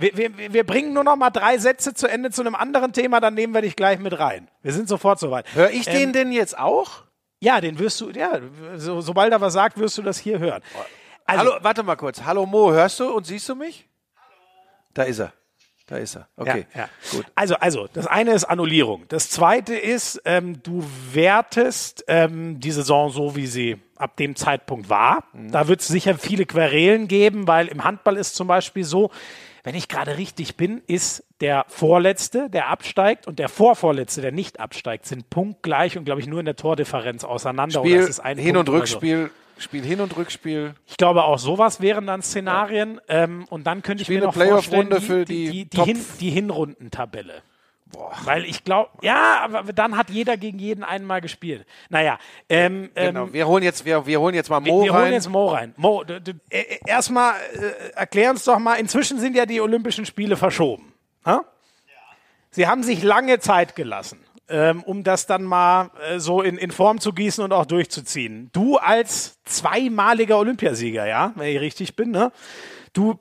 Wir, 0.00 0.16
wir, 0.16 0.52
wir 0.52 0.64
bringen 0.64 0.94
nur 0.94 1.04
noch 1.04 1.16
mal 1.16 1.30
drei 1.30 1.58
Sätze 1.58 1.92
zu 1.94 2.08
Ende 2.08 2.30
zu 2.30 2.40
einem 2.40 2.54
anderen 2.54 2.92
Thema, 2.92 3.20
dann 3.20 3.34
nehmen 3.34 3.52
wir 3.52 3.60
dich 3.60 3.76
gleich 3.76 3.98
mit 3.98 4.18
rein. 4.18 4.48
Wir 4.62 4.72
sind 4.72 4.88
sofort 4.88 5.18
soweit. 5.20 5.44
Hör 5.54 5.70
ich 5.70 5.86
Ähm, 5.88 5.92
den 5.94 6.12
denn 6.12 6.32
jetzt 6.32 6.58
auch? 6.58 7.04
Ja, 7.40 7.60
den 7.60 7.78
wirst 7.78 8.00
du, 8.00 8.10
ja, 8.10 8.40
so, 8.76 9.00
sobald 9.00 9.32
er 9.32 9.40
was 9.40 9.52
sagt, 9.52 9.78
wirst 9.78 9.98
du 9.98 10.02
das 10.02 10.18
hier 10.18 10.38
hören. 10.38 10.62
Also, 11.26 11.52
Hallo, 11.52 11.62
warte 11.62 11.82
mal 11.82 11.96
kurz. 11.96 12.22
Hallo 12.22 12.46
Mo, 12.46 12.72
hörst 12.72 12.98
du 13.00 13.10
und 13.10 13.26
siehst 13.26 13.48
du 13.48 13.54
mich? 13.54 13.88
Da 14.94 15.04
ist 15.04 15.18
er. 15.20 15.32
Da 15.86 15.96
ist 15.96 16.16
er. 16.16 16.28
Okay. 16.36 16.66
Ja, 16.74 16.82
ja. 16.82 16.88
Gut. 17.10 17.26
Also, 17.34 17.56
also, 17.56 17.88
das 17.92 18.06
eine 18.06 18.32
ist 18.32 18.44
Annullierung. 18.44 19.04
Das 19.08 19.28
zweite 19.28 19.74
ist, 19.74 20.22
ähm, 20.24 20.62
du 20.62 20.84
wertest 21.12 22.04
ähm, 22.08 22.60
die 22.60 22.70
Saison 22.70 23.10
so, 23.10 23.36
wie 23.36 23.46
sie 23.46 23.80
ab 24.00 24.16
dem 24.16 24.36
Zeitpunkt 24.36 24.88
war. 24.88 25.24
Mhm. 25.32 25.52
Da 25.52 25.68
wird 25.68 25.80
es 25.80 25.88
sicher 25.88 26.16
viele 26.16 26.46
Querelen 26.46 27.08
geben, 27.08 27.46
weil 27.46 27.68
im 27.68 27.84
Handball 27.84 28.16
ist 28.16 28.34
zum 28.34 28.48
Beispiel 28.48 28.84
so, 28.84 29.10
wenn 29.62 29.74
ich 29.74 29.88
gerade 29.88 30.16
richtig 30.16 30.56
bin, 30.56 30.82
ist 30.86 31.24
der 31.40 31.64
Vorletzte, 31.68 32.48
der 32.48 32.68
absteigt, 32.68 33.26
und 33.26 33.38
der 33.38 33.48
Vorvorletzte, 33.48 34.22
der 34.22 34.32
nicht 34.32 34.58
absteigt, 34.58 35.06
sind 35.06 35.28
punktgleich 35.28 35.98
und, 35.98 36.04
glaube 36.04 36.20
ich, 36.20 36.26
nur 36.26 36.40
in 36.40 36.46
der 36.46 36.56
Tordifferenz 36.56 37.24
auseinander. 37.24 37.80
Spiel 37.80 37.96
oder 37.96 38.04
es 38.04 38.08
ist 38.08 38.20
ein 38.20 38.38
Hin- 38.38 38.56
und 38.56 38.66
so. 38.66 38.72
Rückspiel. 38.72 39.30
Spiel 39.58 39.84
Hin- 39.84 40.00
und 40.00 40.16
Rückspiel. 40.16 40.74
Ich 40.86 40.96
glaube, 40.96 41.24
auch 41.24 41.38
sowas 41.38 41.82
wären 41.82 42.06
dann 42.06 42.22
Szenarien. 42.22 42.98
Ähm, 43.08 43.44
und 43.50 43.66
dann 43.66 43.82
könnte 43.82 44.00
ich 44.00 44.06
Spiel 44.06 44.20
mir 44.20 44.28
eine 44.28 44.28
noch 44.28 44.34
vorstellen, 44.34 44.88
Playoff-Runde 44.88 45.00
die, 45.00 45.06
für 45.06 45.24
die, 45.26 45.50
die 45.50 45.64
die, 45.66 45.82
Hin, 45.82 46.04
die 46.18 46.30
Hinrundentabelle. 46.30 47.42
Weil 48.24 48.44
ich 48.44 48.64
glaube, 48.64 48.90
ja, 49.02 49.40
aber 49.42 49.72
dann 49.72 49.96
hat 49.96 50.10
jeder 50.10 50.36
gegen 50.36 50.58
jeden 50.58 50.84
einmal 50.84 51.20
gespielt. 51.20 51.66
Naja, 51.88 52.18
ähm, 52.48 52.90
Genau. 52.94 53.24
ähm, 53.26 53.32
Wir 53.32 53.46
holen 53.48 53.62
jetzt, 53.64 53.84
wir, 53.84 54.06
wir 54.06 54.20
holen 54.20 54.34
jetzt 54.34 54.48
mal 54.50 54.64
wir, 54.64 54.72
Mo 54.72 54.84
wir 54.84 54.92
rein. 54.92 55.02
holen 55.02 55.12
jetzt 55.12 55.28
Mo 55.28 55.46
rein. 55.48 55.74
Mo, 55.76 56.02
äh, 56.04 56.20
äh, 56.50 56.78
erstmal 56.86 57.34
äh, 57.54 57.90
erklär 57.96 58.30
uns 58.30 58.44
doch 58.44 58.58
mal, 58.58 58.74
inzwischen 58.76 59.18
sind 59.18 59.34
ja 59.36 59.46
die 59.46 59.60
Olympischen 59.60 60.06
Spiele 60.06 60.36
verschoben. 60.36 60.92
Ha? 61.26 61.44
Sie 62.52 62.66
haben 62.66 62.82
sich 62.82 63.02
lange 63.02 63.38
Zeit 63.38 63.76
gelassen, 63.76 64.18
ähm, 64.48 64.82
um 64.82 65.04
das 65.04 65.26
dann 65.26 65.42
mal 65.44 65.90
äh, 66.08 66.18
so 66.18 66.42
in, 66.42 66.58
in 66.58 66.70
Form 66.70 67.00
zu 67.00 67.12
gießen 67.12 67.42
und 67.44 67.52
auch 67.52 67.66
durchzuziehen. 67.66 68.50
Du 68.52 68.76
als 68.78 69.38
zweimaliger 69.44 70.38
Olympiasieger, 70.38 71.06
ja, 71.06 71.32
wenn 71.36 71.48
ich 71.54 71.60
richtig 71.60 71.96
bin, 71.96 72.10
ne? 72.10 72.32
Du, 72.92 73.20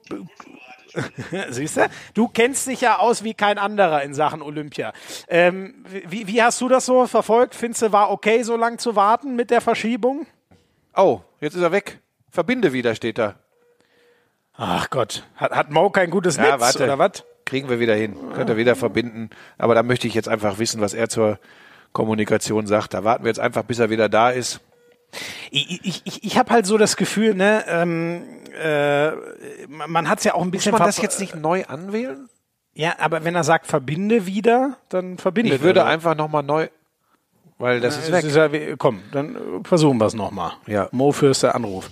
siehst 1.49 1.77
du, 1.77 1.89
du 2.13 2.27
kennst 2.27 2.67
dich 2.67 2.81
ja 2.81 2.97
aus 2.99 3.23
wie 3.23 3.33
kein 3.33 3.57
anderer 3.57 4.01
in 4.03 4.13
Sachen 4.13 4.41
Olympia. 4.41 4.93
Ähm, 5.27 5.85
wie, 6.07 6.27
wie 6.27 6.41
hast 6.41 6.59
du 6.61 6.67
das 6.69 6.85
so 6.85 7.05
verfolgt? 7.07 7.55
Findest 7.55 7.81
du, 7.83 7.91
war 7.91 8.11
okay, 8.11 8.43
so 8.43 8.55
lang 8.55 8.77
zu 8.77 8.95
warten 8.95 9.35
mit 9.35 9.49
der 9.51 9.61
Verschiebung? 9.61 10.25
oh, 10.95 11.21
jetzt 11.39 11.55
ist 11.55 11.61
er 11.61 11.71
weg. 11.71 11.99
Verbinde 12.29 12.73
wieder 12.73 12.93
steht 12.95 13.17
da. 13.17 13.35
Ach 14.53 14.89
Gott, 14.89 15.23
hat, 15.35 15.51
hat 15.51 15.71
Mo 15.71 15.89
kein 15.89 16.09
gutes 16.09 16.35
Ja, 16.35 16.43
Netz 16.51 16.59
warte. 16.61 16.83
oder 16.83 16.99
was? 16.99 17.23
Kriegen 17.45 17.69
wir 17.69 17.79
wieder 17.79 17.95
hin. 17.95 18.15
Könnt 18.35 18.49
ihr 18.49 18.57
wieder 18.57 18.75
verbinden. 18.75 19.29
Aber 19.57 19.73
da 19.73 19.81
möchte 19.81 20.07
ich 20.07 20.13
jetzt 20.13 20.27
einfach 20.27 20.59
wissen, 20.59 20.81
was 20.81 20.93
er 20.93 21.09
zur 21.09 21.39
Kommunikation 21.93 22.67
sagt. 22.67 22.93
Da 22.93 23.03
warten 23.03 23.23
wir 23.23 23.29
jetzt 23.29 23.39
einfach, 23.39 23.63
bis 23.63 23.79
er 23.79 23.89
wieder 23.89 24.09
da 24.09 24.29
ist. 24.29 24.59
Ich, 25.51 25.83
ich, 25.85 26.01
ich, 26.05 26.23
ich 26.23 26.37
habe 26.37 26.51
halt 26.51 26.65
so 26.65 26.77
das 26.77 26.95
Gefühl, 26.95 27.33
ne, 27.33 27.63
ähm, 27.67 28.23
äh, 28.61 29.11
man 29.67 30.07
hat 30.07 30.19
es 30.19 30.23
ja 30.25 30.33
auch 30.35 30.41
ein 30.43 30.51
bisschen. 30.51 30.71
Muss 30.71 30.79
man 30.79 30.87
das 30.87 31.01
jetzt 31.01 31.19
nicht 31.19 31.35
neu 31.35 31.65
anwählen? 31.65 32.29
Ja, 32.73 32.95
aber 32.99 33.23
wenn 33.23 33.35
er 33.35 33.43
sagt, 33.43 33.65
verbinde 33.67 34.25
wieder, 34.25 34.77
dann 34.89 35.17
verbinde 35.17 35.55
Ich 35.55 35.61
würde 35.61 35.81
er. 35.81 35.85
einfach 35.87 36.15
nochmal 36.15 36.43
neu, 36.43 36.67
weil 37.57 37.81
das 37.81 37.97
ist 37.97 38.05
Es 38.05 38.11
weg. 38.11 38.23
ist 38.23 38.35
ja, 38.35 38.75
komm, 38.77 39.01
dann 39.11 39.63
versuchen 39.63 39.97
wir 39.97 40.05
es 40.05 40.13
nochmal. 40.13 40.53
Ja. 40.67 40.87
Mo 40.91 41.11
Fürster 41.11 41.55
Anruf. 41.55 41.89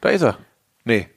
Da 0.00 0.08
ist 0.10 0.22
er. 0.22 0.38
Nee. 0.84 1.08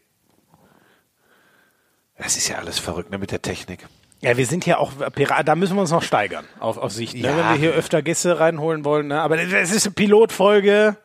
Das 2.17 2.36
ist 2.36 2.47
ja 2.49 2.57
alles 2.57 2.80
verrückt, 2.80 3.11
ne, 3.11 3.17
mit 3.17 3.32
der 3.32 3.41
Technik. 3.41 3.88
Ja, 4.21 4.36
wir 4.36 4.45
sind 4.45 4.65
ja 4.65 4.77
auch 4.80 4.91
Pirat, 5.15 5.47
da 5.47 5.55
müssen 5.55 5.75
wir 5.75 5.82
uns 5.82 5.91
noch 5.91 6.03
steigern 6.03 6.45
auf, 6.59 6.77
auf 6.77 6.91
Sicht, 6.91 7.13
ne? 7.13 7.21
Ja. 7.21 7.38
wenn 7.38 7.45
wir 7.49 7.53
hier 7.55 7.71
öfter 7.71 8.01
Gäste 8.01 8.38
reinholen 8.39 8.84
wollen. 8.84 9.07
Ne? 9.07 9.21
Aber 9.21 9.39
es 9.39 9.71
ist 9.71 9.86
eine 9.86 9.93
Pilotfolge, 9.95 10.97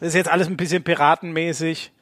das 0.00 0.08
ist 0.08 0.14
jetzt 0.14 0.30
alles 0.30 0.48
ein 0.48 0.56
bisschen 0.56 0.82
piratenmäßig. 0.82 1.92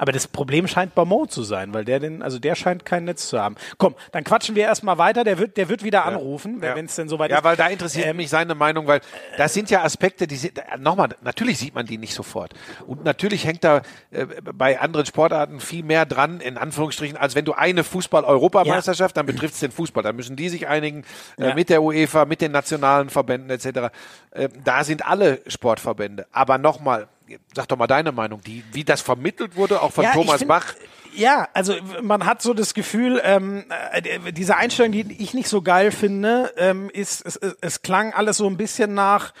Aber 0.00 0.12
das 0.12 0.28
Problem 0.28 0.68
scheint 0.68 0.94
bei 0.94 1.04
Mo 1.04 1.26
zu 1.26 1.42
sein, 1.42 1.74
weil 1.74 1.84
der 1.84 1.98
den, 1.98 2.22
also 2.22 2.38
der 2.38 2.54
scheint 2.54 2.84
kein 2.84 3.02
Netz 3.02 3.26
zu 3.30 3.40
haben. 3.40 3.56
Komm, 3.78 3.96
dann 4.12 4.22
quatschen 4.22 4.54
wir 4.54 4.62
erstmal 4.62 4.96
weiter. 4.96 5.24
Der 5.24 5.38
wird, 5.38 5.56
der 5.56 5.68
wird 5.68 5.82
wieder 5.82 6.04
anrufen, 6.04 6.60
wenn 6.60 6.84
es 6.84 6.94
denn 6.94 7.08
soweit 7.08 7.32
Ja, 7.32 7.38
ist. 7.38 7.42
weil 7.44 7.56
da 7.56 7.66
interessiert 7.66 8.06
Ähm, 8.06 8.18
mich 8.18 8.30
seine 8.30 8.54
Meinung, 8.54 8.86
weil 8.86 9.00
das 9.38 9.54
sind 9.54 9.70
ja 9.70 9.82
Aspekte, 9.82 10.28
die 10.28 10.36
sind, 10.36 10.60
nochmal, 10.78 11.08
natürlich 11.22 11.58
sieht 11.58 11.74
man 11.74 11.84
die 11.84 11.98
nicht 11.98 12.14
sofort. 12.14 12.54
Und 12.86 13.02
natürlich 13.02 13.44
hängt 13.44 13.64
da 13.64 13.82
äh, 14.12 14.26
bei 14.54 14.78
anderen 14.78 15.04
Sportarten 15.04 15.58
viel 15.58 15.82
mehr 15.82 16.06
dran, 16.06 16.38
in 16.40 16.58
Anführungsstrichen, 16.58 17.16
als 17.16 17.34
wenn 17.34 17.44
du 17.44 17.54
eine 17.54 17.82
Fußball-Europameisterschaft, 17.82 19.16
dann 19.16 19.26
betrifft 19.26 19.54
es 19.54 19.60
den 19.60 19.72
Fußball. 19.72 20.04
Dann 20.04 20.14
müssen 20.14 20.36
die 20.36 20.48
sich 20.48 20.68
einigen 20.68 21.02
äh, 21.38 21.48
Ja. 21.48 21.54
mit 21.56 21.70
der 21.70 21.82
UEFA, 21.82 22.24
mit 22.24 22.40
den 22.40 22.52
nationalen 22.52 23.10
Verbänden 23.10 23.50
etc. 23.50 23.90
Äh, 24.30 24.48
da 24.62 24.84
sind 24.84 25.04
alle 25.04 25.40
Sportverbände. 25.48 26.28
Aber 26.30 26.56
nochmal, 26.58 27.08
sag 27.54 27.68
doch 27.68 27.76
mal 27.76 27.86
deine 27.86 28.12
Meinung, 28.12 28.40
die, 28.42 28.64
wie 28.72 28.84
das 28.84 29.00
vermittelt 29.00 29.56
wurde, 29.56 29.82
auch 29.82 29.92
von 29.92 30.04
Ja, 30.04 30.12
Thomas 30.12 30.38
find- 30.38 30.48
Bach. 30.48 30.74
Ja, 31.14 31.48
also 31.54 31.74
man 32.02 32.26
hat 32.26 32.42
so 32.42 32.54
das 32.54 32.74
Gefühl, 32.74 33.20
ähm, 33.24 33.64
äh, 33.92 34.32
diese 34.32 34.56
Einstellung, 34.56 34.92
die 34.92 35.16
ich 35.20 35.34
nicht 35.34 35.48
so 35.48 35.62
geil 35.62 35.90
finde, 35.90 36.52
ähm, 36.56 36.90
ist, 36.90 37.24
es, 37.26 37.36
es, 37.36 37.82
klang 37.82 38.12
alles 38.12 38.36
so 38.36 38.46
ein 38.46 38.56
bisschen 38.56 38.94
nach, 38.94 39.32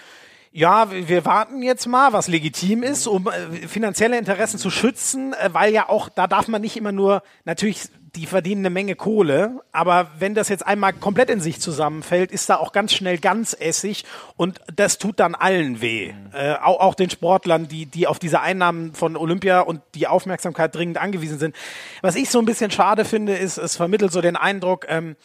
ja, 0.50 0.90
wir 0.90 1.08
wir 1.08 1.24
warten 1.24 1.62
jetzt 1.62 1.86
mal, 1.86 2.12
was 2.12 2.26
legitim 2.26 2.82
ist, 2.82 3.06
um 3.06 3.28
äh, 3.28 3.68
finanzielle 3.68 4.18
Interessen 4.18 4.58
zu 4.58 4.70
schützen, 4.70 5.34
äh, 5.34 5.50
weil 5.52 5.72
ja 5.72 5.88
auch, 5.88 6.08
da 6.08 6.26
darf 6.26 6.48
man 6.48 6.62
nicht 6.62 6.76
immer 6.76 6.90
nur, 6.90 7.22
natürlich, 7.44 7.82
die 8.16 8.26
verdienen 8.26 8.62
eine 8.62 8.70
Menge 8.70 8.94
Kohle, 8.94 9.60
aber 9.72 10.10
wenn 10.18 10.34
das 10.34 10.48
jetzt 10.48 10.66
einmal 10.66 10.92
komplett 10.92 11.28
in 11.30 11.40
sich 11.40 11.60
zusammenfällt, 11.60 12.32
ist 12.32 12.48
da 12.48 12.56
auch 12.56 12.72
ganz 12.72 12.92
schnell 12.92 13.18
ganz 13.18 13.56
Essig 13.58 14.04
und 14.36 14.60
das 14.74 14.98
tut 14.98 15.20
dann 15.20 15.34
allen 15.34 15.80
weh. 15.80 16.14
Äh, 16.32 16.54
auch, 16.54 16.80
auch 16.80 16.94
den 16.94 17.10
Sportlern, 17.10 17.68
die, 17.68 17.86
die 17.86 18.06
auf 18.06 18.18
diese 18.18 18.40
Einnahmen 18.40 18.94
von 18.94 19.16
Olympia 19.16 19.60
und 19.60 19.82
die 19.94 20.06
Aufmerksamkeit 20.06 20.74
dringend 20.74 20.98
angewiesen 20.98 21.38
sind. 21.38 21.54
Was 22.00 22.16
ich 22.16 22.30
so 22.30 22.38
ein 22.38 22.46
bisschen 22.46 22.70
schade 22.70 23.04
finde, 23.04 23.36
ist, 23.36 23.58
es 23.58 23.76
vermittelt 23.76 24.12
so 24.12 24.20
den 24.20 24.36
Eindruck, 24.36 24.86
ähm, 24.88 25.16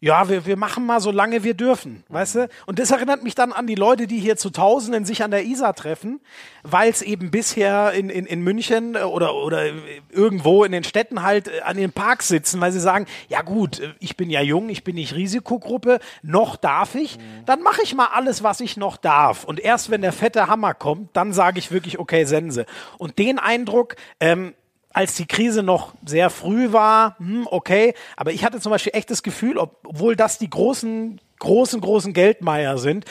ja, 0.00 0.28
wir, 0.28 0.46
wir 0.46 0.56
machen 0.56 0.86
mal 0.86 1.00
so 1.00 1.10
lange 1.10 1.42
wir 1.44 1.54
dürfen, 1.54 2.04
weißt 2.08 2.34
du? 2.36 2.48
Und 2.66 2.78
das 2.78 2.90
erinnert 2.90 3.22
mich 3.22 3.34
dann 3.34 3.52
an 3.52 3.66
die 3.66 3.74
Leute, 3.74 4.06
die 4.06 4.18
hier 4.18 4.36
zu 4.36 4.50
Tausenden 4.50 5.04
sich 5.04 5.22
an 5.22 5.30
der 5.30 5.44
Isar 5.44 5.74
treffen, 5.74 6.20
weil 6.62 6.90
es 6.90 7.02
eben 7.02 7.30
bisher 7.30 7.92
in, 7.92 8.10
in, 8.10 8.26
in 8.26 8.42
München 8.42 8.94
äh, 8.94 9.00
oder, 9.00 9.34
oder 9.34 9.64
irgendwo 10.10 10.64
in 10.64 10.72
den 10.72 10.84
Städten 10.84 11.22
halt 11.22 11.48
äh, 11.48 11.60
an 11.60 11.76
den 11.76 11.92
Parks 11.92 12.28
sitzen, 12.28 12.60
weil 12.60 12.72
sie 12.72 12.80
sagen, 12.80 13.06
ja 13.28 13.42
gut, 13.42 13.80
äh, 13.80 13.94
ich 13.98 14.16
bin 14.16 14.30
ja 14.30 14.40
jung, 14.40 14.68
ich 14.68 14.84
bin 14.84 14.94
nicht 14.94 15.14
Risikogruppe, 15.14 15.98
noch 16.22 16.56
darf 16.56 16.94
ich, 16.94 17.18
dann 17.46 17.62
mache 17.62 17.82
ich 17.82 17.94
mal 17.94 18.08
alles, 18.12 18.42
was 18.42 18.60
ich 18.60 18.76
noch 18.76 18.96
darf. 18.96 19.44
Und 19.44 19.60
erst 19.60 19.90
wenn 19.90 20.02
der 20.02 20.12
fette 20.12 20.46
Hammer 20.46 20.74
kommt, 20.74 21.16
dann 21.16 21.32
sage 21.32 21.58
ich 21.58 21.70
wirklich, 21.70 21.98
okay, 21.98 22.24
Sense. 22.24 22.66
Und 22.98 23.18
den 23.18 23.38
Eindruck, 23.38 23.96
ähm, 24.20 24.54
als 24.92 25.14
die 25.14 25.26
Krise 25.26 25.62
noch 25.62 25.94
sehr 26.04 26.30
früh 26.30 26.72
war, 26.72 27.16
hm, 27.18 27.46
okay, 27.50 27.94
aber 28.16 28.32
ich 28.32 28.44
hatte 28.44 28.60
zum 28.60 28.70
Beispiel 28.70 28.92
echt 28.94 29.10
das 29.10 29.22
Gefühl, 29.22 29.58
ob- 29.58 29.78
obwohl 29.84 30.16
das 30.16 30.38
die 30.38 30.50
großen, 30.50 31.20
großen, 31.38 31.80
großen 31.80 32.12
Geldmeier 32.12 32.78
sind, 32.78 33.04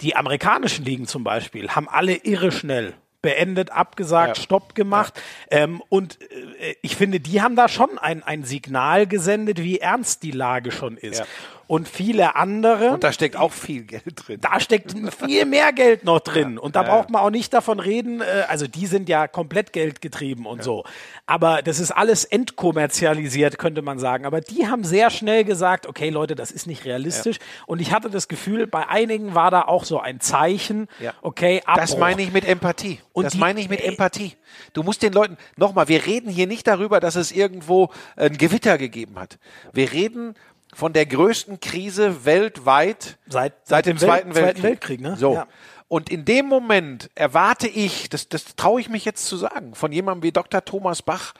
die 0.00 0.14
amerikanischen 0.16 0.84
Ligen 0.84 1.06
zum 1.06 1.24
Beispiel 1.24 1.68
haben 1.70 1.88
alle 1.88 2.14
irre 2.14 2.52
schnell 2.52 2.94
beendet, 3.22 3.70
abgesagt, 3.70 4.36
Ja. 4.38 4.42
Stopp 4.42 4.74
gemacht. 4.74 5.14
Ähm, 5.48 5.80
und 5.88 6.18
äh, 6.60 6.74
ich 6.82 6.96
finde, 6.96 7.20
die 7.20 7.40
haben 7.40 7.54
da 7.54 7.68
schon 7.68 7.96
ein, 7.98 8.24
ein 8.24 8.42
Signal 8.42 9.06
gesendet, 9.06 9.58
wie 9.62 9.78
ernst 9.78 10.24
die 10.24 10.32
Lage 10.32 10.72
schon 10.72 10.96
ist. 10.96 11.20
Ja. 11.20 11.26
Und 11.72 11.88
viele 11.88 12.36
andere. 12.36 12.90
Und 12.90 13.02
da 13.02 13.12
steckt 13.14 13.34
auch 13.34 13.50
viel 13.50 13.84
Geld 13.84 14.02
drin. 14.16 14.38
Da 14.42 14.60
steckt 14.60 14.94
viel 15.26 15.46
mehr 15.46 15.72
Geld 15.72 16.04
noch 16.04 16.20
drin. 16.20 16.58
Und 16.58 16.76
da 16.76 16.82
Ja. 16.82 16.90
braucht 16.90 17.08
man 17.08 17.22
auch 17.22 17.30
nicht 17.30 17.54
davon 17.54 17.80
reden, 17.80 18.20
äh, 18.20 18.44
also 18.46 18.66
die 18.66 18.84
sind 18.86 19.08
ja 19.08 19.26
komplett 19.26 19.72
geldgetrieben 19.72 20.44
und 20.44 20.62
so. 20.62 20.84
Aber 21.24 21.62
das 21.62 21.80
ist 21.80 21.90
alles 21.90 22.26
entkommerzialisiert, 22.26 23.58
könnte 23.58 23.80
man 23.80 23.98
sagen. 23.98 24.26
Aber 24.26 24.42
die 24.42 24.66
haben 24.66 24.84
sehr 24.84 25.08
schnell 25.08 25.44
gesagt, 25.44 25.86
okay 25.86 26.10
Leute, 26.10 26.34
das 26.34 26.50
ist 26.50 26.66
nicht 26.66 26.84
realistisch. 26.84 27.38
Und 27.66 27.80
ich 27.80 27.90
hatte 27.90 28.10
das 28.10 28.28
Gefühl, 28.28 28.66
bei 28.66 28.86
einigen 28.88 29.34
war 29.34 29.50
da 29.50 29.62
auch 29.62 29.84
so 29.84 29.98
ein 29.98 30.20
Zeichen, 30.20 30.88
Ja. 31.00 31.14
okay, 31.22 31.62
Abbruch. 31.64 31.80
Das 31.80 31.96
meine 31.96 32.20
ich 32.20 32.32
mit 32.34 32.44
Empathie. 32.44 33.00
Und 33.14 33.24
das 33.24 33.32
die- 33.32 33.38
meine 33.38 33.60
ich 33.60 33.70
mit. 33.70 33.80
Empathie. 33.82 34.34
Du 34.74 34.82
musst 34.82 35.02
den 35.02 35.14
Leuten, 35.14 35.38
nochmal, 35.56 35.88
wir 35.88 36.04
reden 36.04 36.30
hier 36.30 36.46
nicht 36.46 36.66
darüber, 36.66 37.00
dass 37.00 37.16
es 37.16 37.32
irgendwo 37.32 37.88
ein 38.16 38.36
Gewitter 38.36 38.76
gegeben 38.76 39.18
hat. 39.18 39.38
Wir 39.72 39.90
reden 39.92 40.34
von 40.72 40.92
der 40.92 41.06
größten 41.06 41.60
Krise 41.60 42.24
weltweit 42.24 43.18
Seit- 43.28 43.54
seit 43.64 43.84
seit 43.84 43.86
dem 43.86 44.00
Welt- 44.00 44.08
Zweiten 44.08 44.32
Zweiten 44.32 44.34
Weltkrieg. 44.34 44.62
Weltkrieg, 44.62 45.00
ne? 45.00 45.16
So. 45.16 45.34
Ja. 45.34 45.46
Und 45.88 46.08
in 46.10 46.24
dem 46.24 46.46
Moment 46.46 47.10
erwarte 47.14 47.68
ich, 47.68 48.08
das, 48.08 48.28
das 48.28 48.56
traue 48.56 48.80
ich 48.80 48.88
mich 48.88 49.04
jetzt 49.04 49.26
zu 49.26 49.36
sagen, 49.36 49.74
von 49.74 49.92
jemandem 49.92 50.22
wie 50.22 50.32
Dr. 50.32 50.64
Thomas 50.64 51.02
Bach, 51.02 51.34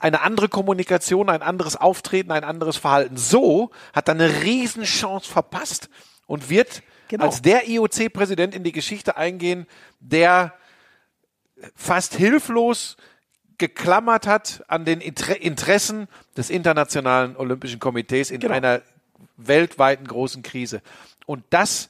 eine 0.00 0.22
andere 0.22 0.48
Kommunikation, 0.48 1.28
ein 1.30 1.42
anderes 1.42 1.76
Auftreten, 1.76 2.32
ein 2.32 2.42
anderes 2.42 2.76
Verhalten. 2.76 3.16
So 3.16 3.70
hat 3.92 4.08
er 4.08 4.14
eine 4.14 4.42
Riesenchance 4.42 5.30
verpasst 5.30 5.88
und 6.26 6.50
wird 6.50 6.82
Genau. 7.06 7.26
als 7.26 7.42
der 7.42 7.68
IOC-Präsident 7.68 8.54
in 8.56 8.64
die 8.64 8.72
Geschichte 8.72 9.16
eingehen, 9.16 9.66
der 10.00 10.54
fast 11.76 12.14
hilflos 12.16 12.96
geklammert 13.62 14.26
hat 14.26 14.64
an 14.66 14.84
den 14.84 15.00
Inter 15.00 15.40
Interessen 15.40 16.08
des 16.36 16.50
Internationalen 16.50 17.36
Olympischen 17.36 17.78
Komitees 17.78 18.32
in 18.32 18.40
Genau. 18.40 18.54
einer 18.54 18.82
weltweiten 19.36 20.06
großen 20.08 20.42
Krise. 20.42 20.82
Und 21.26 21.44
das 21.50 21.88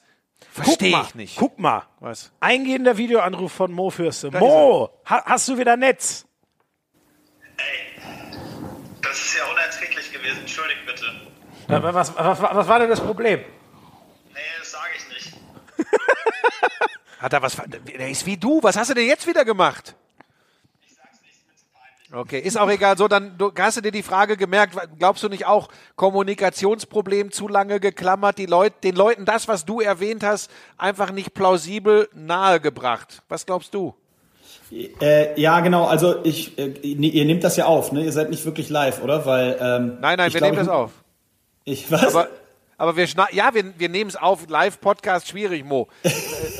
verstehe 0.51 1.01
ich 1.01 1.15
nicht. 1.15 1.35
Guck 1.37 1.57
mal. 1.57 1.87
Was? 1.99 2.31
Eingehender 2.39 2.97
Videoanruf 2.97 3.51
von 3.51 3.71
Mo 3.71 3.89
Fürste. 3.89 4.29
Da 4.29 4.39
Mo, 4.39 4.89
ha 5.05 5.23
hast 5.25 5.47
du 5.49 5.57
wieder 5.57 5.75
Netz? 5.75 6.25
Das 9.01 9.17
ist 9.19 9.35
ja 9.35 9.43
unerträglich 9.51 10.11
gewesen. 10.13 10.39
Entschuldigt 10.41 10.85
bitte. 10.85 11.05
Was, 11.67 12.15
was, 12.15 12.15
was, 12.17 12.41
was 12.41 12.67
war 12.67 12.79
denn 12.79 12.89
das 12.89 13.01
Problem? 13.01 13.39
Nee, 13.39 14.39
das 14.59 14.71
sage 14.71 14.91
ich 14.97 15.09
nicht. 15.15 15.37
Hat 17.19 17.33
er 17.33 17.41
was? 17.41 17.55
ver- 17.55 17.67
Der 17.67 18.09
ist 18.09 18.25
wie 18.27 18.37
du. 18.37 18.61
Was 18.61 18.75
hast 18.77 18.89
du 18.91 18.93
denn 18.93 19.07
jetzt 19.07 19.25
wieder 19.27 19.43
gemacht? 19.45 19.95
Ich 20.85 20.93
sag's 20.95 21.21
nicht, 21.21 21.33
ist 21.35 21.47
mir 21.47 21.55
zu 21.55 21.65
peinlich. 21.73 22.02
Okay, 22.15 22.39
ist 22.39 22.59
auch 22.59 22.69
egal. 22.69 22.95
So, 22.95 23.07
dann 23.07 23.39
du, 23.39 23.51
hast 23.57 23.77
du 23.77 23.81
dir 23.81 23.91
die 23.91 24.03
Frage 24.03 24.37
gemerkt. 24.37 24.77
Glaubst 24.99 25.23
du 25.23 25.29
nicht 25.29 25.47
auch 25.47 25.69
Kommunikationsproblem 25.95 27.31
zu 27.31 27.47
lange 27.47 27.79
geklammert? 27.79 28.37
Die 28.37 28.45
Leute, 28.45 28.75
den 28.83 28.95
Leuten 28.95 29.25
das, 29.25 29.47
was 29.47 29.65
du 29.65 29.81
erwähnt 29.81 30.23
hast, 30.23 30.51
einfach 30.77 31.11
nicht 31.11 31.33
plausibel 31.33 32.07
nahegebracht. 32.13 33.23
Was 33.29 33.47
glaubst 33.47 33.73
du? 33.73 33.95
Äh, 34.71 35.39
ja, 35.41 35.59
genau. 35.61 35.85
Also 35.85 36.23
ich, 36.23 36.57
äh, 36.59 36.67
ihr 36.81 37.25
nehmt 37.25 37.43
das 37.43 37.57
ja 37.57 37.65
auf, 37.65 37.91
ne? 37.91 38.03
Ihr 38.03 38.11
seid 38.11 38.29
nicht 38.29 38.45
wirklich 38.45 38.69
live, 38.69 39.03
oder? 39.03 39.25
Weil 39.25 39.57
ähm, 39.59 39.97
Nein, 39.99 40.17
nein, 40.17 40.31
wir 40.31 40.39
glaub, 40.39 40.51
nehmen 40.51 40.65
das 40.65 40.67
auf. 40.67 40.91
Ich 41.63 41.91
was? 41.91 42.15
Aber, 42.15 42.27
aber 42.83 42.95
wir 42.97 43.07
ja, 43.31 43.53
wir, 43.53 43.63
wir 43.77 43.89
nehmen 43.89 44.09
es 44.09 44.15
auf. 44.15 44.47
Live-Podcast 44.49 45.27
schwierig, 45.27 45.63
Mo. 45.65 45.87
Äh, 46.03 46.09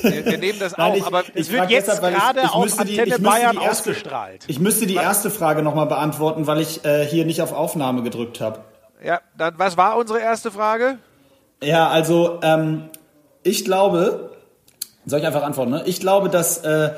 wir, 0.04 0.26
wir 0.26 0.38
nehmen 0.38 0.60
das 0.60 0.78
Nein, 0.78 0.92
auf. 0.92 0.98
ich- 0.98 1.06
aber 1.06 1.24
ich 1.24 1.36
Es 1.36 1.52
wird 1.52 1.70
jetzt 1.70 1.88
deshalb, 1.88 2.02
weil 2.04 2.14
ich- 2.14 2.20
gerade 2.20 2.40
ich 2.42 2.50
auf 2.50 2.64
müsste 2.64 2.86
die- 2.86 3.00
Antenne 3.00 3.16
ich 3.18 3.24
Bayern 3.24 3.56
erste- 3.58 3.70
ausgestrahlt. 3.72 4.44
Ich 4.48 4.60
müsste 4.60 4.86
die 4.86 4.96
erste 4.96 5.30
Frage 5.30 5.62
nochmal 5.62 5.86
beantworten, 5.88 6.48
weil 6.48 6.62
ich 6.62 6.84
äh, 6.86 7.06
hier 7.06 7.26
nicht 7.26 7.42
auf 7.42 7.52
Aufnahme 7.54 8.04
gedrückt 8.04 8.40
habe. 8.42 8.60
ja, 9.04 9.20
dann, 9.38 9.54
was 9.58 9.76
war 9.78 9.98
unsere 9.98 10.20
erste 10.20 10.50
Frage? 10.52 10.98
Ja, 11.62 11.90
also 11.90 12.40
ähm, 12.42 12.90
ich 13.44 13.66
glaube, 13.66 14.32
soll 15.06 15.20
ich 15.20 15.26
einfach 15.26 15.44
antworten, 15.44 15.72
ne? 15.72 15.84
Ich 15.86 16.00
glaube, 16.00 16.30
dass, 16.30 16.60
äh, 16.64 16.92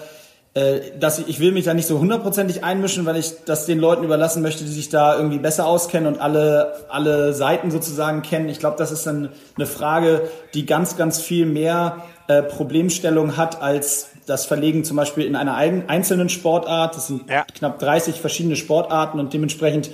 dass 1.00 1.20
ich, 1.20 1.28
ich 1.28 1.40
will 1.42 1.52
mich 1.52 1.66
da 1.66 1.74
nicht 1.74 1.86
so 1.86 2.00
hundertprozentig 2.00 2.64
einmischen, 2.64 3.06
weil 3.06 3.18
ich 3.18 3.34
das 3.46 3.66
den 3.66 3.78
Leuten 3.78 4.06
überlassen 4.06 4.42
möchte, 4.42 4.64
die 4.64 4.72
sich 4.72 4.88
da 4.88 5.18
irgendwie 5.18 5.38
besser 5.38 5.68
auskennen 5.68 6.14
und 6.14 6.22
alle, 6.22 6.74
alle 6.88 7.34
Seiten 7.34 7.72
sozusagen 7.72 8.22
kennen. 8.22 8.48
Ich 8.48 8.60
glaube, 8.60 8.78
das 8.78 8.92
ist 8.92 9.06
dann 9.06 9.30
eine 9.58 9.66
Frage, 9.66 10.30
die 10.54 10.66
ganz, 10.66 10.96
ganz 10.96 11.20
viel 11.20 11.46
mehr 11.46 12.04
äh, 12.28 12.42
Problemstellung 12.42 13.36
hat 13.36 13.62
als 13.62 14.08
das 14.28 14.46
Verlegen 14.46 14.86
zum 14.86 14.96
Beispiel 14.96 15.26
in 15.26 15.36
einer 15.36 15.56
eigen, 15.56 15.90
einzelnen 15.90 16.30
Sportart. 16.30 16.96
Das 16.96 17.08
sind 17.08 17.30
Ja. 17.30 17.44
knapp 17.54 17.78
30 17.80 18.22
verschiedene 18.22 18.56
Sportarten 18.56 19.20
und 19.20 19.34
dementsprechend 19.34 19.92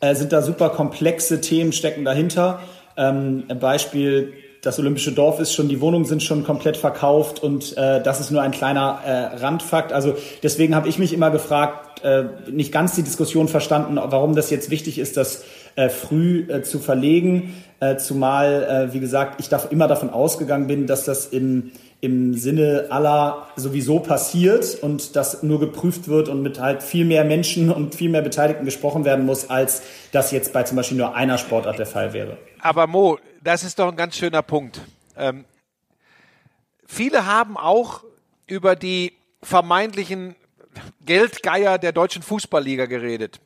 äh, 0.00 0.14
sind 0.14 0.32
da 0.32 0.40
super 0.40 0.70
komplexe 0.70 1.42
Themen 1.42 1.72
stecken 1.72 2.06
dahinter. 2.06 2.60
Ähm, 2.96 3.44
ein 3.48 3.58
Beispiel, 3.58 4.32
das 4.62 4.78
Olympische 4.78 5.12
Dorf 5.12 5.38
ist 5.40 5.52
schon, 5.52 5.68
die 5.68 5.80
Wohnungen 5.80 6.04
sind 6.04 6.22
schon 6.22 6.44
komplett 6.44 6.76
verkauft 6.76 7.42
und 7.42 7.76
äh, 7.76 8.02
das 8.02 8.20
ist 8.20 8.30
nur 8.30 8.42
ein 8.42 8.50
kleiner 8.50 9.00
äh, 9.04 9.36
Randfakt. 9.36 9.92
Also 9.92 10.16
deswegen 10.42 10.74
habe 10.74 10.88
ich 10.88 10.98
mich 10.98 11.12
immer 11.12 11.30
gefragt, 11.30 12.04
äh, 12.04 12.24
nicht 12.50 12.72
ganz 12.72 12.94
die 12.94 13.02
Diskussion 13.02 13.48
verstanden, 13.48 13.96
warum 13.96 14.34
das 14.34 14.50
jetzt 14.50 14.70
wichtig 14.70 14.98
ist, 14.98 15.16
das 15.16 15.44
äh, 15.76 15.88
früh 15.88 16.46
äh, 16.48 16.62
zu 16.62 16.78
verlegen, 16.78 17.54
äh, 17.80 17.96
zumal, 17.96 18.88
äh, 18.90 18.94
wie 18.94 19.00
gesagt, 19.00 19.40
ich 19.40 19.48
da 19.48 19.62
immer 19.70 19.86
davon 19.86 20.10
ausgegangen 20.10 20.66
bin, 20.66 20.86
dass 20.86 21.04
das 21.04 21.26
im 21.26 21.70
im 22.00 22.34
Sinne 22.34 22.86
aller 22.90 23.48
sowieso 23.56 23.98
passiert 23.98 24.78
und 24.82 25.16
das 25.16 25.42
nur 25.42 25.58
geprüft 25.58 26.06
wird 26.06 26.28
und 26.28 26.42
mit 26.42 26.60
halt 26.60 26.82
viel 26.82 27.04
mehr 27.04 27.24
Menschen 27.24 27.72
und 27.72 27.94
viel 27.94 28.08
mehr 28.08 28.22
Beteiligten 28.22 28.64
gesprochen 28.64 29.04
werden 29.04 29.26
muss, 29.26 29.50
als 29.50 29.82
das 30.12 30.30
jetzt 30.30 30.52
bei 30.52 30.62
zum 30.62 30.76
Beispiel 30.76 30.96
nur 30.96 31.16
einer 31.16 31.38
Sportart 31.38 31.78
der 31.78 31.86
Fall 31.86 32.12
wäre. 32.12 32.36
Aber 32.60 32.86
Mo, 32.86 33.18
das 33.42 33.64
ist 33.64 33.78
doch 33.78 33.88
ein 33.88 33.96
ganz 33.96 34.16
schöner 34.16 34.42
Punkt. 34.42 34.80
Ähm, 35.16 35.44
viele 36.86 37.26
haben 37.26 37.56
auch 37.56 38.04
über 38.46 38.76
die 38.76 39.14
vermeintlichen, 39.42 40.34
Geldgeier 41.04 41.78
der 41.78 41.92
deutschen 41.92 42.22
Fußballliga 42.22 42.86
geredet. 42.86 43.40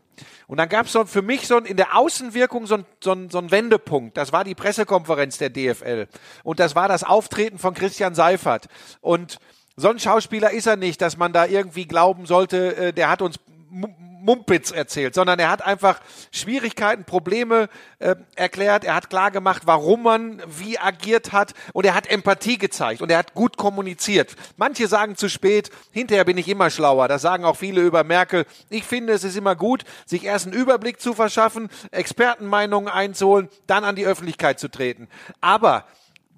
Und 0.47 0.59
dann 0.59 0.69
gab 0.69 0.87
es 0.87 0.93
so 0.93 1.05
für 1.07 1.23
mich 1.23 1.47
so 1.47 1.57
in 1.59 1.77
der 1.77 1.97
Außenwirkung 1.97 2.67
so 2.67 2.75
ein, 2.75 2.85
so, 3.03 3.13
ein, 3.13 3.31
so 3.31 3.39
ein 3.39 3.51
Wendepunkt. 3.51 4.17
Das 4.17 4.33
war 4.33 4.45
die 4.45 4.55
Pressekonferenz 4.55 5.39
der 5.39 5.51
DFL. 5.51 6.09
Und 6.45 6.61
das 6.61 6.75
war 6.75 6.89
das 6.89 7.05
Auftreten 7.05 7.59
von 7.59 7.73
Christian 7.75 8.15
Seifert. 8.15 8.69
Und 9.01 9.39
so 9.77 9.89
ein 9.89 9.99
Schauspieler 9.99 10.51
ist 10.51 10.67
er 10.67 10.77
nicht, 10.77 11.01
dass 11.01 11.17
man 11.17 11.33
da 11.33 11.47
irgendwie 11.47 11.87
glauben 11.87 12.27
sollte, 12.27 12.77
äh, 12.77 12.93
der 12.93 13.09
hat 13.09 13.23
uns 13.23 13.39
Mumpitz 13.73 14.71
erzählt, 14.71 15.15
sondern 15.15 15.39
er 15.39 15.51
hat 15.51 15.63
einfach 15.63 16.01
Schwierigkeiten, 16.31 17.05
Probleme 17.05 17.69
äh, 17.99 18.15
erklärt. 18.37 18.85
Er 18.85 18.95
hat 18.95 19.09
klar 19.09 19.31
gemacht, 19.31 19.63
warum 19.65 20.03
man 20.03 20.43
wie 20.47 20.79
agiert 20.79 21.33
hat 21.33 21.55
und 21.73 21.87
er 21.87 21.95
hat 21.95 22.07
Empathie 22.07 22.59
gezeigt 22.59 23.01
und 23.01 23.11
er 23.11 23.19
hat 23.19 23.35
gut 23.35 23.57
kommuniziert. 23.57 24.37
Manche 24.57 24.89
sagen 24.89 25.17
zu 25.17 25.29
spät, 25.29 25.71
hinterher 25.91 26.25
bin 26.25 26.37
ich 26.37 26.49
immer 26.49 26.71
schlauer. 26.71 27.09
Das 27.09 27.23
sagen 27.23 27.45
auch 27.45 27.57
viele 27.57 27.81
über 27.81 28.05
Merkel. 28.05 28.45
Ich 28.69 28.85
finde, 28.85 29.15
es 29.15 29.25
ist 29.25 29.37
immer 29.37 29.57
gut, 29.57 29.85
sich 30.05 30.25
erst 30.25 30.47
einen 30.47 30.55
Überblick 30.55 31.01
zu 31.01 31.15
verschaffen, 31.15 31.71
Expertenmeinungen 31.91 32.93
einzuholen, 32.93 33.49
dann 33.67 33.85
an 33.85 33.97
die 33.97 34.07
Öffentlichkeit 34.07 34.61
zu 34.61 34.69
treten. 34.69 35.09
Aber 35.41 35.87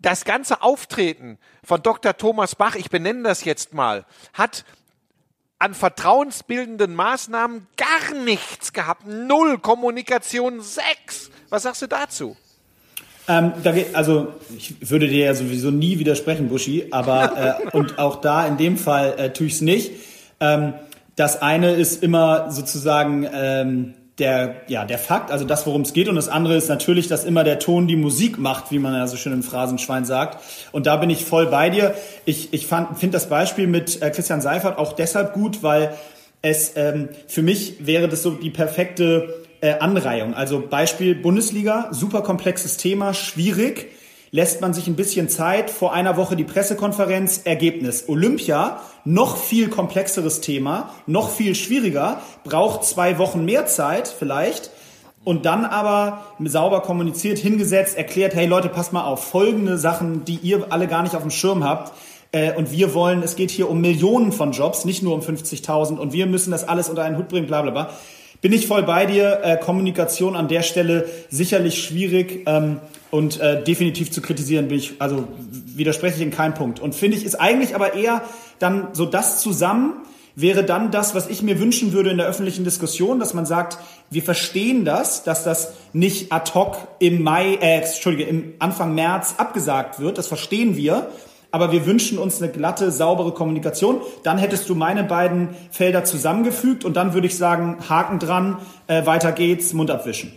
das 0.00 0.24
ganze 0.24 0.62
Auftreten 0.62 1.38
von 1.64 1.82
Dr. 1.82 2.16
Thomas 2.16 2.54
Bach, 2.54 2.76
ich 2.76 2.90
benenne 2.90 3.24
das 3.24 3.44
jetzt 3.44 3.74
mal, 3.74 4.04
hat 4.34 4.64
an 5.58 5.74
vertrauensbildenden 5.74 6.94
Maßnahmen 6.94 7.66
gar 7.76 8.18
nichts 8.24 8.72
gehabt. 8.72 9.06
Null 9.06 9.58
Kommunikation, 9.58 10.60
sechs. 10.60 11.30
Was 11.48 11.62
sagst 11.62 11.82
du 11.82 11.86
dazu? 11.86 12.36
Ähm, 13.26 13.52
da 13.62 13.72
geht, 13.72 13.94
also 13.94 14.34
ich 14.56 14.90
würde 14.90 15.08
dir 15.08 15.26
ja 15.26 15.34
sowieso 15.34 15.70
nie 15.70 15.98
widersprechen, 15.98 16.48
Buschi, 16.48 16.88
aber 16.90 17.60
äh, 17.72 17.76
und 17.76 17.98
auch 17.98 18.20
da 18.20 18.46
in 18.46 18.56
dem 18.58 18.76
Fall 18.76 19.14
äh, 19.16 19.32
tue 19.32 19.46
ich 19.46 19.54
es 19.54 19.60
nicht. 19.62 19.92
Ähm, 20.40 20.74
das 21.16 21.40
eine 21.40 21.72
ist 21.72 22.02
immer 22.02 22.50
sozusagen 22.50 23.26
ähm, 23.32 23.94
der, 24.18 24.62
ja, 24.68 24.84
der 24.84 24.98
Fakt, 24.98 25.30
also 25.30 25.44
das, 25.44 25.66
worum 25.66 25.82
es 25.82 25.92
geht. 25.92 26.08
Und 26.08 26.14
das 26.14 26.28
andere 26.28 26.56
ist 26.56 26.68
natürlich, 26.68 27.08
dass 27.08 27.24
immer 27.24 27.42
der 27.42 27.58
Ton 27.58 27.88
die 27.88 27.96
Musik 27.96 28.38
macht, 28.38 28.70
wie 28.70 28.78
man 28.78 28.94
ja 28.94 29.06
so 29.06 29.16
schön 29.16 29.32
im 29.32 29.42
Phrasenschwein 29.42 30.04
sagt. 30.04 30.42
Und 30.72 30.86
da 30.86 30.96
bin 30.96 31.10
ich 31.10 31.24
voll 31.24 31.46
bei 31.46 31.68
dir. 31.70 31.94
Ich, 32.24 32.52
ich 32.52 32.66
finde 32.66 33.10
das 33.10 33.28
Beispiel 33.28 33.66
mit 33.66 34.00
äh, 34.02 34.10
Christian 34.10 34.40
Seifert 34.40 34.78
auch 34.78 34.92
deshalb 34.92 35.32
gut, 35.32 35.62
weil 35.62 35.94
es 36.42 36.72
ähm, 36.76 37.08
für 37.26 37.42
mich 37.42 37.86
wäre 37.86 38.08
das 38.08 38.22
so 38.22 38.30
die 38.30 38.50
perfekte 38.50 39.34
äh, 39.60 39.78
Anreihung. 39.78 40.34
Also 40.34 40.62
Beispiel 40.64 41.14
Bundesliga, 41.16 41.88
super 41.90 42.22
komplexes 42.22 42.76
Thema, 42.76 43.14
schwierig 43.14 43.90
lässt 44.34 44.60
man 44.60 44.74
sich 44.74 44.88
ein 44.88 44.96
bisschen 44.96 45.28
Zeit. 45.28 45.70
Vor 45.70 45.92
einer 45.92 46.16
Woche 46.16 46.34
die 46.34 46.42
Pressekonferenz, 46.42 47.42
Ergebnis. 47.44 48.08
Olympia, 48.08 48.80
noch 49.04 49.36
viel 49.36 49.68
komplexeres 49.68 50.40
Thema, 50.40 50.90
noch 51.06 51.30
viel 51.30 51.54
schwieriger, 51.54 52.20
braucht 52.42 52.82
zwei 52.82 53.18
Wochen 53.18 53.44
mehr 53.44 53.66
Zeit 53.66 54.08
vielleicht. 54.08 54.72
Und 55.22 55.46
dann 55.46 55.64
aber 55.64 56.24
sauber 56.40 56.80
kommuniziert, 56.80 57.38
hingesetzt, 57.38 57.96
erklärt, 57.96 58.34
hey 58.34 58.46
Leute, 58.46 58.68
passt 58.68 58.92
mal 58.92 59.04
auf, 59.04 59.22
folgende 59.22 59.78
Sachen, 59.78 60.24
die 60.24 60.40
ihr 60.42 60.66
alle 60.70 60.88
gar 60.88 61.04
nicht 61.04 61.14
auf 61.14 61.22
dem 61.22 61.30
Schirm 61.30 61.62
habt. 61.62 61.92
Äh, 62.32 62.54
und 62.54 62.72
wir 62.72 62.92
wollen, 62.92 63.22
es 63.22 63.36
geht 63.36 63.52
hier 63.52 63.70
um 63.70 63.80
Millionen 63.80 64.32
von 64.32 64.50
Jobs, 64.50 64.84
nicht 64.84 65.04
nur 65.04 65.14
um 65.14 65.20
50.000 65.20 65.96
und 65.96 66.12
wir 66.12 66.26
müssen 66.26 66.50
das 66.50 66.66
alles 66.66 66.88
unter 66.88 67.04
einen 67.04 67.18
Hut 67.18 67.28
bringen, 67.28 67.46
bla 67.46 67.62
bla 67.62 67.70
bla. 67.70 67.90
Bin 68.40 68.52
ich 68.52 68.66
voll 68.66 68.82
bei 68.82 69.06
dir. 69.06 69.40
Äh, 69.44 69.58
Kommunikation 69.58 70.34
an 70.34 70.48
der 70.48 70.62
Stelle 70.62 71.08
sicherlich 71.30 71.82
schwierig. 71.82 72.46
Und 73.14 73.38
äh, 73.38 73.62
definitiv 73.62 74.10
zu 74.10 74.20
kritisieren 74.20 74.66
bin 74.66 74.76
ich, 74.76 74.94
also 74.98 75.28
widerspreche 75.38 76.16
ich 76.16 76.22
in 76.22 76.32
keinem 76.32 76.54
Punkt. 76.54 76.80
Und 76.80 76.96
finde 76.96 77.16
ich, 77.16 77.24
ist 77.24 77.36
eigentlich 77.36 77.76
aber 77.76 77.94
eher 77.94 78.22
dann 78.58 78.88
so 78.92 79.06
das 79.06 79.40
zusammen, 79.40 80.02
wäre 80.34 80.64
dann 80.64 80.90
das, 80.90 81.14
was 81.14 81.28
ich 81.28 81.40
mir 81.40 81.60
wünschen 81.60 81.92
würde 81.92 82.10
in 82.10 82.16
der 82.16 82.26
öffentlichen 82.26 82.64
Diskussion, 82.64 83.20
dass 83.20 83.32
man 83.32 83.46
sagt, 83.46 83.78
wir 84.10 84.24
verstehen 84.24 84.84
das, 84.84 85.22
dass 85.22 85.44
das 85.44 85.74
nicht 85.92 86.32
ad 86.32 86.54
hoc 86.54 86.76
im 86.98 87.22
Mai, 87.22 87.54
äh, 87.54 87.82
Entschuldige, 87.82 88.24
im 88.24 88.54
Anfang 88.58 88.96
März 88.96 89.36
abgesagt 89.38 90.00
wird, 90.00 90.18
das 90.18 90.26
verstehen 90.26 90.76
wir, 90.76 91.08
aber 91.52 91.70
wir 91.70 91.86
wünschen 91.86 92.18
uns 92.18 92.42
eine 92.42 92.50
glatte, 92.50 92.90
saubere 92.90 93.30
Kommunikation. 93.30 94.00
Dann 94.24 94.38
hättest 94.38 94.68
du 94.68 94.74
meine 94.74 95.04
beiden 95.04 95.50
Felder 95.70 96.02
zusammengefügt 96.02 96.84
und 96.84 96.96
dann 96.96 97.14
würde 97.14 97.28
ich 97.28 97.36
sagen, 97.36 97.76
Haken 97.88 98.18
dran, 98.18 98.56
äh, 98.88 99.06
weiter 99.06 99.30
geht's, 99.30 99.72
Mund 99.72 99.92
abwischen. 99.92 100.32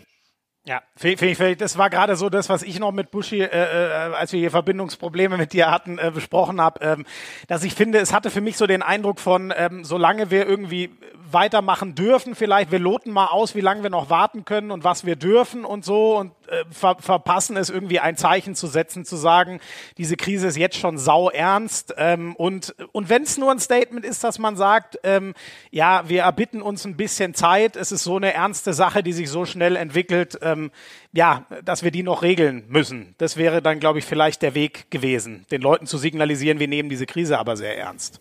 Ja, 0.67 0.81
finde 0.97 1.27
ich, 1.27 1.57
das 1.57 1.77
war 1.77 1.89
gerade 1.89 2.17
so 2.17 2.29
das, 2.29 2.49
was 2.49 2.61
ich 2.61 2.77
noch 2.77 2.91
mit 2.91 3.09
Buschi, 3.09 3.39
äh, 3.39 3.45
äh, 3.45 4.13
als 4.13 4.33
wir 4.33 4.39
hier 4.41 4.51
Verbindungsprobleme 4.51 5.37
mit 5.37 5.53
dir 5.53 5.71
hatten, 5.71 5.97
äh, 5.97 6.11
besprochen 6.13 6.59
habe, 6.59 6.81
ähm, 6.81 7.05
dass 7.47 7.63
ich 7.63 7.73
finde, 7.73 7.99
es 7.99 8.11
hatte 8.11 8.29
für 8.29 8.41
mich 8.41 8.57
so 8.57 8.67
den 8.67 8.81
Eindruck 8.81 9.21
von, 9.21 9.53
ähm, 9.55 9.85
solange 9.85 10.29
wir 10.29 10.45
irgendwie 10.45 10.89
weitermachen 11.31 11.95
dürfen, 11.95 12.35
vielleicht 12.35 12.71
wir 12.71 12.79
loten 12.79 13.11
mal 13.11 13.27
aus, 13.27 13.55
wie 13.55 13.61
lange 13.61 13.83
wir 13.83 13.89
noch 13.89 14.09
warten 14.09 14.45
können 14.45 14.71
und 14.71 14.83
was 14.83 15.05
wir 15.05 15.15
dürfen 15.15 15.65
und 15.65 15.85
so 15.85 16.17
und 16.17 16.31
äh, 16.47 16.63
ver 16.71 16.97
verpassen 16.99 17.57
es 17.57 17.69
irgendwie 17.69 17.99
ein 17.99 18.17
Zeichen 18.17 18.55
zu 18.55 18.67
setzen, 18.67 19.05
zu 19.05 19.15
sagen, 19.15 19.59
diese 19.97 20.15
Krise 20.15 20.47
ist 20.47 20.57
jetzt 20.57 20.77
schon 20.77 20.97
sau 20.97 21.29
ernst 21.29 21.93
ähm, 21.97 22.35
und 22.35 22.75
und 22.91 23.09
wenn 23.09 23.23
es 23.23 23.37
nur 23.37 23.51
ein 23.51 23.59
Statement 23.59 24.05
ist, 24.05 24.23
dass 24.23 24.39
man 24.39 24.57
sagt, 24.57 24.99
ähm, 25.03 25.33
ja, 25.71 26.07
wir 26.07 26.23
erbitten 26.23 26.61
uns 26.61 26.85
ein 26.85 26.97
bisschen 26.97 27.33
Zeit, 27.33 27.75
es 27.75 27.91
ist 27.91 28.03
so 28.03 28.15
eine 28.15 28.33
ernste 28.33 28.73
Sache, 28.73 29.03
die 29.03 29.13
sich 29.13 29.29
so 29.29 29.45
schnell 29.45 29.75
entwickelt, 29.75 30.39
ähm, 30.41 30.71
ja, 31.13 31.45
dass 31.63 31.83
wir 31.83 31.91
die 31.91 32.03
noch 32.03 32.21
regeln 32.21 32.65
müssen. 32.67 33.15
Das 33.17 33.37
wäre 33.37 33.61
dann, 33.61 33.79
glaube 33.79 33.99
ich, 33.99 34.05
vielleicht 34.05 34.41
der 34.41 34.55
Weg 34.55 34.89
gewesen, 34.91 35.45
den 35.51 35.61
Leuten 35.61 35.87
zu 35.87 35.97
signalisieren, 35.97 36.59
wir 36.59 36.67
nehmen 36.67 36.89
diese 36.89 37.05
Krise 37.05 37.39
aber 37.39 37.57
sehr 37.57 37.77
ernst. 37.77 38.19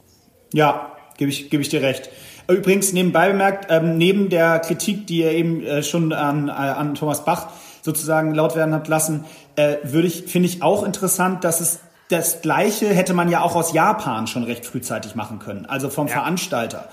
Ja, 0.53 0.97
gebe 1.19 1.31
ich, 1.31 1.51
gebe 1.51 1.63
ich 1.63 1.69
dir 1.69 1.83
recht. 1.83 2.11
Übrigens 2.49 2.93
nebenbei 2.93 3.31
bemerkt, 3.31 3.67
ähm, 3.71 3.99
neben 3.99 4.29
der 4.29 4.61
Kritik, 4.61 5.07
die 5.07 5.23
er 5.23 5.33
eben 5.33 5.65
äh, 5.65 5.83
schon 5.83 6.13
an, 6.13 6.49
äh, 6.49 6.53
an 6.53 6.95
Thomas 6.95 7.25
Bach 7.25 7.49
sozusagen 7.83 8.35
laut 8.35 8.55
werden 8.55 8.75
hat 8.75 8.89
lassen, 8.89 9.25
äh, 9.57 9.77
würde 9.83 10.07
ich, 10.07 10.25
finde 10.27 10.49
ich 10.49 10.63
auch 10.63 10.85
interessant, 10.85 11.45
dass 11.45 11.61
es 11.61 11.81
das 12.09 12.41
Gleiche 12.41 12.87
hätte 12.89 13.15
man 13.15 13.29
ja 13.29 13.43
auch 13.43 13.57
aus 13.57 13.73
Japan 13.73 14.29
schon 14.29 14.45
recht 14.45 14.65
frühzeitig 14.65 15.17
machen 15.17 15.41
können, 15.41 15.67
also 15.67 15.91
vom 15.91 16.07
ja. 16.07 16.15
Veranstalter. 16.15 16.89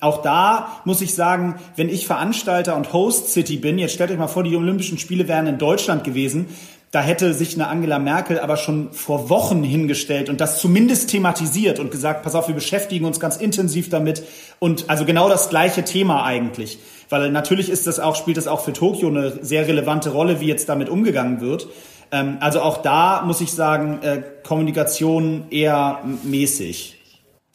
Auch 0.00 0.22
da 0.22 0.80
muss 0.84 1.00
ich 1.00 1.14
sagen, 1.14 1.54
wenn 1.76 1.88
ich 1.88 2.06
Veranstalter 2.06 2.76
und 2.76 2.92
Host 2.92 3.28
City 3.28 3.56
bin, 3.56 3.78
jetzt 3.78 3.94
stellt 3.94 4.10
euch 4.10 4.18
mal 4.18 4.26
vor, 4.26 4.42
die 4.42 4.54
Olympischen 4.56 4.98
Spiele 4.98 5.26
wären 5.26 5.46
in 5.46 5.58
Deutschland 5.58 6.04
gewesen, 6.04 6.48
da 6.96 7.02
hätte 7.02 7.34
sich 7.34 7.56
eine 7.56 7.68
Angela 7.68 7.98
Merkel 7.98 8.40
aber 8.40 8.56
schon 8.56 8.90
vor 8.90 9.28
Wochen 9.28 9.62
hingestellt 9.62 10.30
und 10.30 10.40
das 10.40 10.58
zumindest 10.62 11.10
thematisiert 11.10 11.78
und 11.78 11.90
gesagt, 11.90 12.22
pass 12.22 12.34
auf, 12.34 12.48
wir 12.48 12.54
beschäftigen 12.54 13.04
uns 13.04 13.20
ganz 13.20 13.36
intensiv 13.36 13.90
damit 13.90 14.22
und 14.60 14.88
also 14.88 15.04
genau 15.04 15.28
das 15.28 15.50
gleiche 15.50 15.84
Thema 15.84 16.24
eigentlich. 16.24 16.78
Weil 17.10 17.30
natürlich 17.30 17.68
ist 17.68 17.86
das 17.86 18.00
auch, 18.00 18.16
spielt 18.16 18.38
das 18.38 18.46
auch 18.46 18.64
für 18.64 18.72
Tokio 18.72 19.08
eine 19.08 19.44
sehr 19.44 19.68
relevante 19.68 20.08
Rolle, 20.08 20.40
wie 20.40 20.46
jetzt 20.46 20.70
damit 20.70 20.88
umgegangen 20.88 21.42
wird. 21.42 21.68
Ähm, 22.12 22.38
also 22.40 22.62
auch 22.62 22.78
da 22.78 23.20
muss 23.26 23.42
ich 23.42 23.52
sagen, 23.52 24.00
äh, 24.02 24.22
Kommunikation 24.42 25.48
eher 25.50 26.00
mäßig. 26.22 26.98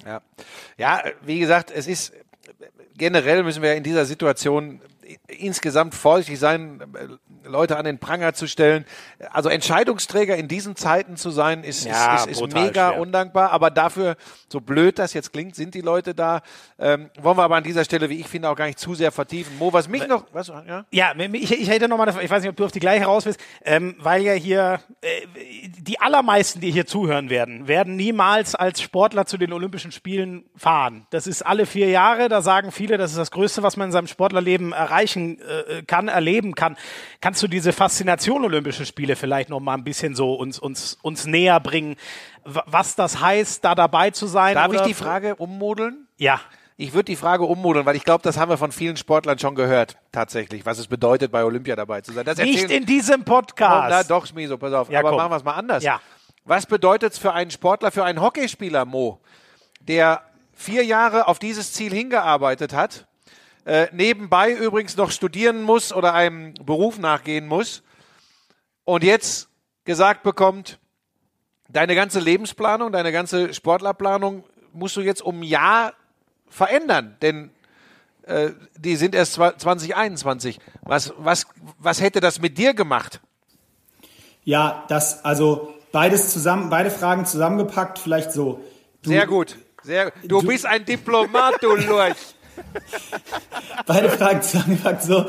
Ja. 0.05 0.21
ja, 0.77 1.01
wie 1.25 1.39
gesagt, 1.39 1.71
es 1.75 1.87
ist 1.87 2.13
generell 2.95 3.41
müssen 3.41 3.63
wir 3.63 3.73
in 3.73 3.81
dieser 3.81 4.05
Situation 4.05 4.81
insgesamt 5.27 5.95
vorsichtig 5.95 6.37
sein, 6.37 6.79
Leute 7.51 7.77
an 7.77 7.85
den 7.85 7.99
Pranger 7.99 8.33
zu 8.33 8.47
stellen. 8.47 8.85
Also 9.31 9.49
Entscheidungsträger 9.49 10.35
in 10.35 10.47
diesen 10.47 10.75
Zeiten 10.75 11.17
zu 11.17 11.29
sein, 11.29 11.63
ist, 11.63 11.85
ja, 11.85 12.15
ist, 12.15 12.27
ist, 12.27 12.41
ist 12.41 12.53
mega 12.53 12.89
schwer. 12.89 12.99
undankbar. 12.99 13.51
Aber 13.51 13.69
dafür, 13.69 14.15
so 14.49 14.61
blöd 14.61 14.97
das 14.97 15.13
jetzt 15.13 15.33
klingt, 15.33 15.55
sind 15.55 15.75
die 15.75 15.81
Leute 15.81 16.15
da. 16.15 16.41
Ähm, 16.79 17.09
wollen 17.19 17.37
wir 17.37 17.43
aber 17.43 17.57
an 17.57 17.63
dieser 17.63 17.85
Stelle, 17.85 18.09
wie 18.09 18.19
ich 18.19 18.27
finde, 18.27 18.49
auch 18.49 18.55
gar 18.55 18.65
nicht 18.65 18.79
zu 18.79 18.95
sehr 18.95 19.11
vertiefen. 19.11 19.57
Mo, 19.57 19.71
was 19.73 19.87
mich 19.87 20.07
noch, 20.07 20.25
was, 20.31 20.47
ja? 20.47 20.85
Ja, 20.91 21.13
ich, 21.15 21.51
ich 21.51 21.69
hätte 21.69 21.87
noch 21.87 21.97
mal, 21.97 22.07
ich 22.21 22.29
weiß 22.29 22.41
nicht, 22.41 22.49
ob 22.49 22.55
du 22.55 22.65
auf 22.65 22.71
die 22.71 22.79
gleiche 22.79 23.05
raus 23.05 23.25
willst, 23.25 23.39
ähm, 23.63 23.95
weil 23.99 24.23
ja 24.23 24.33
hier 24.33 24.79
äh, 25.01 25.07
die 25.79 25.99
allermeisten, 25.99 26.61
die 26.61 26.71
hier 26.71 26.85
zuhören 26.85 27.29
werden, 27.29 27.67
werden 27.67 27.95
niemals 27.95 28.55
als 28.55 28.81
Sportler 28.81 29.25
zu 29.25 29.37
den 29.37 29.53
Olympischen 29.53 29.91
Spielen 29.91 30.45
fahren. 30.55 31.05
Das 31.09 31.27
ist 31.27 31.41
alle 31.41 31.65
vier 31.65 31.89
Jahre. 31.89 32.29
Da 32.29 32.41
sagen 32.41 32.71
viele, 32.71 32.97
das 32.97 33.11
ist 33.11 33.17
das 33.17 33.31
Größte, 33.31 33.63
was 33.63 33.77
man 33.77 33.89
in 33.89 33.91
seinem 33.91 34.07
Sportlerleben 34.07 34.71
erreichen 34.73 35.39
äh, 35.39 35.83
kann, 35.83 36.07
erleben 36.07 36.55
kann. 36.55 36.77
Kannst 37.19 37.40
du 37.43 37.47
diese 37.47 37.73
Faszination 37.73 38.43
Olympische 38.45 38.85
Spiele 38.85 39.15
vielleicht 39.15 39.49
noch 39.49 39.59
mal 39.59 39.73
ein 39.75 39.83
bisschen 39.83 40.15
so 40.15 40.33
uns, 40.33 40.59
uns, 40.59 40.97
uns 41.01 41.25
näher 41.25 41.59
bringen, 41.59 41.95
was 42.43 42.95
das 42.95 43.21
heißt, 43.21 43.63
da 43.63 43.75
dabei 43.75 44.11
zu 44.11 44.27
sein? 44.27 44.55
Darf 44.55 44.73
ich 44.73 44.81
die 44.81 44.93
Frage 44.93 45.35
ummodeln? 45.35 46.07
Ja. 46.17 46.39
Ich 46.77 46.93
würde 46.93 47.05
die 47.05 47.15
Frage 47.15 47.43
ummodeln, 47.43 47.85
weil 47.85 47.95
ich 47.95 48.03
glaube, 48.03 48.23
das 48.23 48.37
haben 48.37 48.49
wir 48.49 48.57
von 48.57 48.71
vielen 48.71 48.97
Sportlern 48.97 49.37
schon 49.37 49.53
gehört, 49.53 49.97
tatsächlich, 50.11 50.65
was 50.65 50.79
es 50.79 50.87
bedeutet, 50.87 51.31
bei 51.31 51.43
Olympia 51.43 51.75
dabei 51.75 52.01
zu 52.01 52.11
sein. 52.11 52.25
Das 52.25 52.39
Nicht 52.39 52.71
in 52.71 52.87
diesem 52.87 53.23
Podcast. 53.23 53.85
Oh, 53.85 53.89
na 53.89 54.03
doch, 54.03 54.25
Schmiso, 54.25 54.57
pass 54.57 54.73
auf. 54.73 54.89
Ja, 54.89 54.99
Aber 54.99 55.09
komm. 55.09 55.17
machen 55.17 55.31
wir 55.31 55.37
es 55.37 55.43
mal 55.43 55.53
anders. 55.53 55.83
Ja. 55.83 56.01
Was 56.43 56.65
bedeutet 56.65 57.13
es 57.13 57.19
für 57.19 57.33
einen 57.33 57.51
Sportler, 57.51 57.91
für 57.91 58.03
einen 58.03 58.19
Hockeyspieler, 58.19 58.85
Mo, 58.85 59.21
der 59.81 60.23
vier 60.53 60.83
Jahre 60.83 61.27
auf 61.27 61.37
dieses 61.37 61.73
Ziel 61.73 61.93
hingearbeitet 61.93 62.73
hat 62.73 63.05
äh, 63.65 63.87
nebenbei 63.91 64.51
übrigens 64.53 64.97
noch 64.97 65.11
studieren 65.11 65.61
muss 65.63 65.93
oder 65.93 66.13
einem 66.13 66.53
Beruf 66.55 66.97
nachgehen 66.97 67.47
muss 67.47 67.83
und 68.83 69.03
jetzt 69.03 69.49
gesagt 69.85 70.23
bekommt, 70.23 70.79
deine 71.69 71.95
ganze 71.95 72.19
Lebensplanung, 72.19 72.91
deine 72.91 73.11
ganze 73.11 73.53
Sportlerplanung 73.53 74.43
musst 74.73 74.95
du 74.95 75.01
jetzt 75.01 75.21
um 75.21 75.39
ein 75.39 75.43
Jahr 75.43 75.93
verändern, 76.47 77.17
denn 77.21 77.51
äh, 78.23 78.51
die 78.77 78.95
sind 78.95 79.15
erst 79.15 79.33
2021. 79.33 80.59
Was, 80.83 81.13
was, 81.17 81.45
was 81.79 82.01
hätte 82.01 82.19
das 82.19 82.39
mit 82.41 82.57
dir 82.57 82.73
gemacht? 82.73 83.21
Ja, 84.43 84.85
das, 84.89 85.23
also 85.23 85.73
beides 85.91 86.31
zusammen, 86.33 86.69
beide 86.69 86.89
Fragen 86.89 87.25
zusammengepackt, 87.25 87.99
vielleicht 87.99 88.31
so. 88.31 88.63
Du, 89.01 89.09
Sehr 89.11 89.27
gut. 89.27 89.57
Sehr, 89.83 90.11
du, 90.23 90.41
Du- 90.41 90.47
bist 90.47 90.65
ein 90.65 90.85
Diplomat, 90.85 91.55
du 91.61 91.75
Lurch. 91.75 92.17
beide 93.85 94.09
Fragen 94.09 94.41
zusammengepackt. 94.41 95.03
So, 95.03 95.25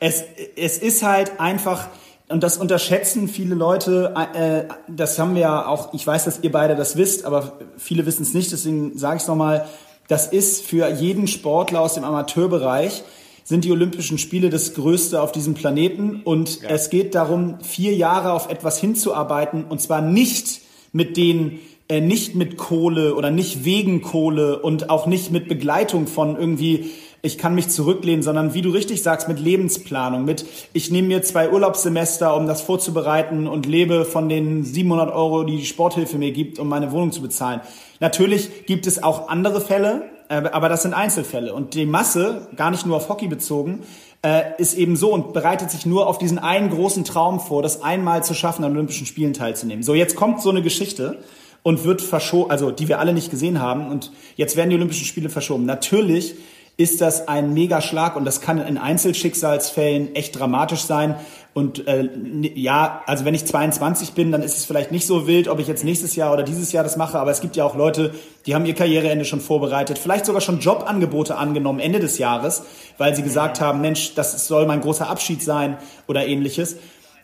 es, 0.00 0.24
es 0.56 0.78
ist 0.78 1.02
halt 1.02 1.40
einfach, 1.40 1.88
und 2.28 2.42
das 2.42 2.56
unterschätzen 2.56 3.28
viele 3.28 3.54
Leute, 3.54 4.14
äh, 4.34 4.64
das 4.88 5.18
haben 5.18 5.34
wir 5.34 5.42
ja 5.42 5.66
auch, 5.66 5.94
ich 5.94 6.06
weiß, 6.06 6.24
dass 6.24 6.40
ihr 6.42 6.52
beide 6.52 6.76
das 6.76 6.96
wisst, 6.96 7.24
aber 7.24 7.58
viele 7.76 8.06
wissen 8.06 8.22
es 8.22 8.34
nicht, 8.34 8.52
deswegen 8.52 8.98
sage 8.98 9.16
ich 9.16 9.22
es 9.22 9.28
nochmal, 9.28 9.66
das 10.08 10.26
ist 10.26 10.64
für 10.64 10.88
jeden 10.88 11.26
Sportler 11.26 11.80
aus 11.80 11.94
dem 11.94 12.04
Amateurbereich, 12.04 13.04
sind 13.44 13.64
die 13.64 13.72
Olympischen 13.72 14.18
Spiele 14.18 14.50
das 14.50 14.74
Größte 14.74 15.20
auf 15.20 15.30
diesem 15.30 15.54
Planeten. 15.54 16.22
Und 16.24 16.62
es 16.62 16.90
geht 16.90 17.14
darum, 17.14 17.60
vier 17.60 17.94
Jahre 17.94 18.32
auf 18.32 18.50
etwas 18.50 18.78
hinzuarbeiten 18.78 19.64
und 19.64 19.80
zwar 19.80 20.00
nicht 20.00 20.62
mit 20.92 21.16
den 21.16 21.60
äh, 21.88 22.00
nicht 22.00 22.34
mit 22.34 22.56
Kohle 22.56 23.14
oder 23.14 23.30
nicht 23.30 23.64
wegen 23.64 24.00
Kohle 24.00 24.60
und 24.60 24.88
auch 24.88 25.06
nicht 25.06 25.30
mit 25.30 25.48
Begleitung 25.48 26.06
von 26.06 26.36
irgendwie, 26.36 26.90
ich 27.20 27.36
kann 27.36 27.54
mich 27.54 27.68
zurücklehnen, 27.68 28.22
sondern 28.22 28.54
wie 28.54 28.62
du 28.62 28.70
richtig 28.70 29.02
sagst, 29.02 29.28
mit 29.28 29.38
Lebensplanung, 29.38 30.24
mit 30.24 30.46
ich 30.72 30.90
nehme 30.90 31.08
mir 31.08 31.22
zwei 31.22 31.50
Urlaubssemester, 31.50 32.36
um 32.36 32.46
das 32.46 32.62
vorzubereiten 32.62 33.46
und 33.46 33.66
lebe 33.66 34.04
von 34.04 34.28
den 34.28 34.64
700 34.64 35.12
Euro, 35.12 35.44
die 35.44 35.56
die 35.56 35.66
Sporthilfe 35.66 36.16
mir 36.16 36.32
gibt, 36.32 36.58
um 36.58 36.68
meine 36.68 36.90
Wohnung 36.90 37.12
zu 37.12 37.20
bezahlen. 37.20 37.60
Natürlich 38.00 38.66
gibt 38.66 38.86
es 38.86 39.02
auch 39.02 39.28
andere 39.28 39.60
Fälle, 39.60 40.04
äh, 40.30 40.36
aber 40.36 40.70
das 40.70 40.82
sind 40.82 40.94
Einzelfälle. 40.94 41.52
Und 41.52 41.74
die 41.74 41.86
Masse, 41.86 42.48
gar 42.56 42.70
nicht 42.70 42.86
nur 42.86 42.96
auf 42.96 43.10
Hockey 43.10 43.28
bezogen, 43.28 43.82
äh, 44.24 44.42
ist 44.56 44.72
eben 44.74 44.96
so 44.96 45.12
und 45.12 45.34
bereitet 45.34 45.70
sich 45.70 45.84
nur 45.84 46.06
auf 46.06 46.16
diesen 46.16 46.38
einen 46.38 46.70
großen 46.70 47.04
Traum 47.04 47.40
vor, 47.40 47.62
das 47.62 47.82
einmal 47.82 48.24
zu 48.24 48.32
schaffen, 48.32 48.64
an 48.64 48.72
Olympischen 48.72 49.06
Spielen 49.06 49.34
teilzunehmen. 49.34 49.82
So, 49.82 49.94
jetzt 49.94 50.16
kommt 50.16 50.40
so 50.40 50.48
eine 50.48 50.62
Geschichte 50.62 51.18
und 51.64 51.82
wird 51.84 52.02
verschoben, 52.02 52.52
also 52.52 52.70
die 52.70 52.86
wir 52.86 53.00
alle 53.00 53.12
nicht 53.12 53.30
gesehen 53.30 53.60
haben 53.60 53.90
und 53.90 54.12
jetzt 54.36 54.54
werden 54.54 54.70
die 54.70 54.76
Olympischen 54.76 55.06
Spiele 55.06 55.30
verschoben. 55.30 55.64
Natürlich 55.64 56.36
ist 56.76 57.00
das 57.00 57.26
ein 57.26 57.54
Megaschlag 57.54 58.16
und 58.16 58.24
das 58.24 58.40
kann 58.40 58.58
in 58.58 58.78
Einzelschicksalsfällen 58.78 60.14
echt 60.14 60.38
dramatisch 60.38 60.82
sein. 60.82 61.14
Und 61.54 61.86
äh, 61.86 62.08
ja, 62.54 63.02
also 63.06 63.24
wenn 63.24 63.34
ich 63.34 63.46
22 63.46 64.12
bin, 64.12 64.32
dann 64.32 64.42
ist 64.42 64.58
es 64.58 64.64
vielleicht 64.64 64.90
nicht 64.90 65.06
so 65.06 65.28
wild, 65.28 65.46
ob 65.46 65.60
ich 65.60 65.68
jetzt 65.68 65.84
nächstes 65.84 66.16
Jahr 66.16 66.32
oder 66.32 66.42
dieses 66.42 66.72
Jahr 66.72 66.82
das 66.82 66.96
mache. 66.96 67.18
Aber 67.18 67.30
es 67.30 67.40
gibt 67.40 67.54
ja 67.54 67.64
auch 67.64 67.76
Leute, 67.76 68.12
die 68.44 68.56
haben 68.56 68.66
ihr 68.66 68.74
Karriereende 68.74 69.24
schon 69.24 69.40
vorbereitet, 69.40 69.98
vielleicht 69.98 70.26
sogar 70.26 70.40
schon 70.40 70.58
Jobangebote 70.58 71.36
angenommen 71.36 71.78
Ende 71.78 72.00
des 72.00 72.18
Jahres, 72.18 72.64
weil 72.98 73.14
sie 73.14 73.22
gesagt 73.22 73.60
haben, 73.60 73.80
Mensch, 73.80 74.14
das 74.16 74.46
soll 74.48 74.66
mein 74.66 74.80
großer 74.80 75.08
Abschied 75.08 75.42
sein 75.42 75.78
oder 76.08 76.26
ähnliches. 76.26 76.76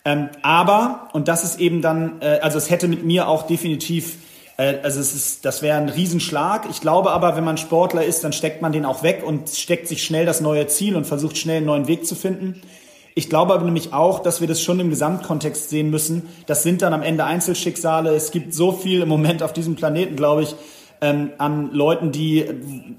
Ähm, 0.05 0.29
aber, 0.43 1.09
und 1.13 1.29
das 1.29 1.45
ist 1.45 1.61
eben 1.61 1.83
dann, 1.83 2.21
äh, 2.21 2.39
also 2.41 2.57
es 2.57 2.71
hätte 2.71 2.87
mit 2.87 3.05
mir 3.05 3.29
auch 3.29 3.43
definitiv, 3.43 4.17
also 4.61 5.01
es 5.01 5.15
ist, 5.15 5.45
das 5.45 5.63
wäre 5.63 5.79
ein 5.79 5.89
Riesenschlag. 5.89 6.69
Ich 6.71 6.81
glaube 6.81 7.13
aber, 7.13 7.37
wenn 7.37 7.45
man 7.45 7.57
Sportler 7.57 8.05
ist, 8.05 8.25
dann 8.25 8.33
steckt 8.33 8.61
man 8.61 8.73
den 8.73 8.85
auch 8.85 9.03
weg 9.03 9.23
und 9.25 9.49
steckt 9.49 9.89
sich 9.89 10.03
schnell 10.03 10.27
das 10.27 10.41
neue 10.41 10.67
Ziel 10.67 10.97
und 10.97 11.07
versucht 11.07 11.39
schnell 11.39 11.59
einen 11.59 11.67
neuen 11.67 11.89
Weg 11.89 12.07
zu 12.07 12.15
finden. 12.15 12.61
Ich 13.15 13.29
glaube 13.29 13.55
aber 13.55 13.65
nämlich 13.65 13.93
auch, 13.93 14.21
dass 14.21 14.41
wir 14.41 14.49
das 14.49 14.63
schon 14.63 14.79
im 14.79 14.91
Gesamtkontext 14.91 15.71
sehen 15.71 15.91
müssen. 15.91 16.29
Das 16.47 16.63
sind 16.63 16.83
dann 16.83 16.93
am 16.93 17.03
Ende 17.03 17.25
Einzelschicksale. 17.25 18.11
Es 18.11 18.31
gibt 18.31 18.55
so 18.55 18.73
viel 18.73 19.03
im 19.03 19.09
Moment 19.09 19.43
auf 19.43 19.53
diesem 19.53 19.77
Planeten, 19.77 20.15
glaube 20.15 20.43
ich, 20.43 20.55
ähm, 21.01 21.31
an 21.39 21.73
Leuten, 21.73 22.13
die 22.13 22.47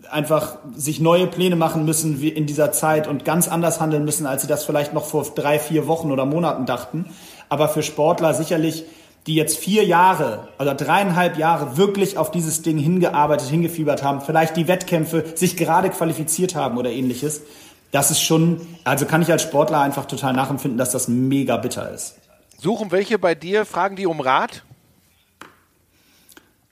einfach 0.09 0.57
sich 0.75 0.99
neue 0.99 1.27
Pläne 1.27 1.55
machen 1.55 1.85
müssen 1.85 2.21
in 2.21 2.45
dieser 2.45 2.71
Zeit 2.71 3.07
und 3.07 3.23
ganz 3.25 3.47
anders 3.47 3.79
handeln 3.79 4.03
müssen, 4.03 4.25
als 4.25 4.41
sie 4.41 4.47
das 4.47 4.65
vielleicht 4.65 4.93
noch 4.93 5.05
vor 5.05 5.25
drei, 5.35 5.59
vier 5.59 5.87
Wochen 5.87 6.11
oder 6.11 6.25
Monaten 6.25 6.65
dachten. 6.65 7.05
Aber 7.49 7.69
für 7.69 7.83
Sportler 7.83 8.33
sicherlich, 8.33 8.85
die 9.27 9.35
jetzt 9.35 9.57
vier 9.57 9.85
Jahre 9.85 10.47
oder 10.59 10.73
dreieinhalb 10.73 11.37
Jahre 11.37 11.77
wirklich 11.77 12.17
auf 12.17 12.31
dieses 12.31 12.61
Ding 12.63 12.77
hingearbeitet, 12.77 13.49
hingefiebert 13.49 14.03
haben, 14.03 14.21
vielleicht 14.21 14.57
die 14.57 14.67
Wettkämpfe 14.67 15.25
sich 15.35 15.57
gerade 15.57 15.89
qualifiziert 15.89 16.55
haben 16.55 16.77
oder 16.77 16.89
ähnliches. 16.91 17.41
Das 17.91 18.09
ist 18.09 18.21
schon, 18.21 18.61
also 18.83 19.05
kann 19.05 19.21
ich 19.21 19.31
als 19.31 19.43
Sportler 19.43 19.81
einfach 19.81 20.05
total 20.05 20.33
nachempfinden, 20.33 20.77
dass 20.77 20.91
das 20.91 21.07
mega 21.07 21.57
bitter 21.57 21.91
ist. 21.91 22.15
Suchen 22.57 22.91
welche 22.91 23.19
bei 23.19 23.35
dir, 23.35 23.65
fragen 23.65 23.95
die 23.95 24.05
um 24.05 24.21
Rat? 24.21 24.63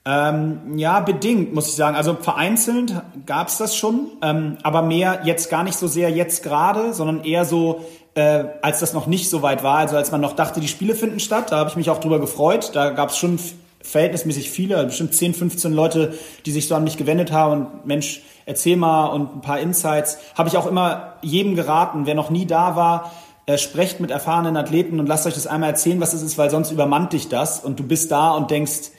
Ähm, 0.06 0.78
ja, 0.78 1.00
bedingt, 1.00 1.52
muss 1.52 1.68
ich 1.68 1.74
sagen. 1.74 1.94
Also 1.94 2.14
vereinzelt 2.14 3.02
gab's 3.26 3.58
das 3.58 3.76
schon, 3.76 4.12
ähm, 4.22 4.56
aber 4.62 4.80
mehr 4.80 5.20
jetzt 5.24 5.50
gar 5.50 5.62
nicht 5.62 5.76
so 5.76 5.86
sehr 5.88 6.10
jetzt 6.10 6.42
gerade, 6.42 6.94
sondern 6.94 7.22
eher 7.22 7.44
so, 7.44 7.84
äh, 8.14 8.44
als 8.62 8.80
das 8.80 8.92
noch 8.92 9.06
nicht 9.06 9.28
so 9.30 9.42
weit 9.42 9.62
war, 9.62 9.78
also 9.78 9.96
als 9.96 10.10
man 10.10 10.20
noch 10.20 10.34
dachte, 10.34 10.60
die 10.60 10.68
Spiele 10.68 10.94
finden 10.94 11.20
statt. 11.20 11.52
Da 11.52 11.58
habe 11.58 11.70
ich 11.70 11.76
mich 11.76 11.90
auch 11.90 11.98
drüber 12.00 12.18
gefreut. 12.20 12.70
Da 12.74 12.90
gab's 12.90 13.16
schon 13.16 13.36
f- 13.36 13.52
verhältnismäßig 13.82 14.50
viele, 14.50 14.76
also 14.76 14.88
bestimmt 14.88 15.14
10, 15.14 15.34
15 15.34 15.72
Leute, 15.72 16.14
die 16.44 16.50
sich 16.52 16.68
so 16.68 16.74
an 16.74 16.84
mich 16.84 16.96
gewendet 16.96 17.32
haben 17.32 17.52
und 17.66 17.86
Mensch, 17.86 18.22
erzähl 18.46 18.76
mal 18.76 19.06
und 19.06 19.36
ein 19.36 19.40
paar 19.40 19.60
Insights. 19.60 20.18
Habe 20.34 20.48
ich 20.48 20.56
auch 20.56 20.66
immer 20.66 21.14
jedem 21.22 21.54
geraten, 21.54 22.04
wer 22.06 22.14
noch 22.14 22.30
nie 22.30 22.46
da 22.46 22.76
war, 22.76 23.12
äh, 23.46 23.56
sprecht 23.58 24.00
mit 24.00 24.10
erfahrenen 24.10 24.56
Athleten 24.56 25.00
und 25.00 25.06
lasst 25.06 25.26
euch 25.26 25.34
das 25.34 25.46
einmal 25.46 25.70
erzählen, 25.70 26.00
was 26.00 26.12
es 26.12 26.22
ist, 26.22 26.36
weil 26.36 26.50
sonst 26.50 26.70
übermannt 26.72 27.12
dich 27.12 27.28
das 27.28 27.60
und 27.60 27.78
du 27.80 27.84
bist 27.84 28.10
da 28.10 28.32
und 28.32 28.50
denkst, 28.50 28.90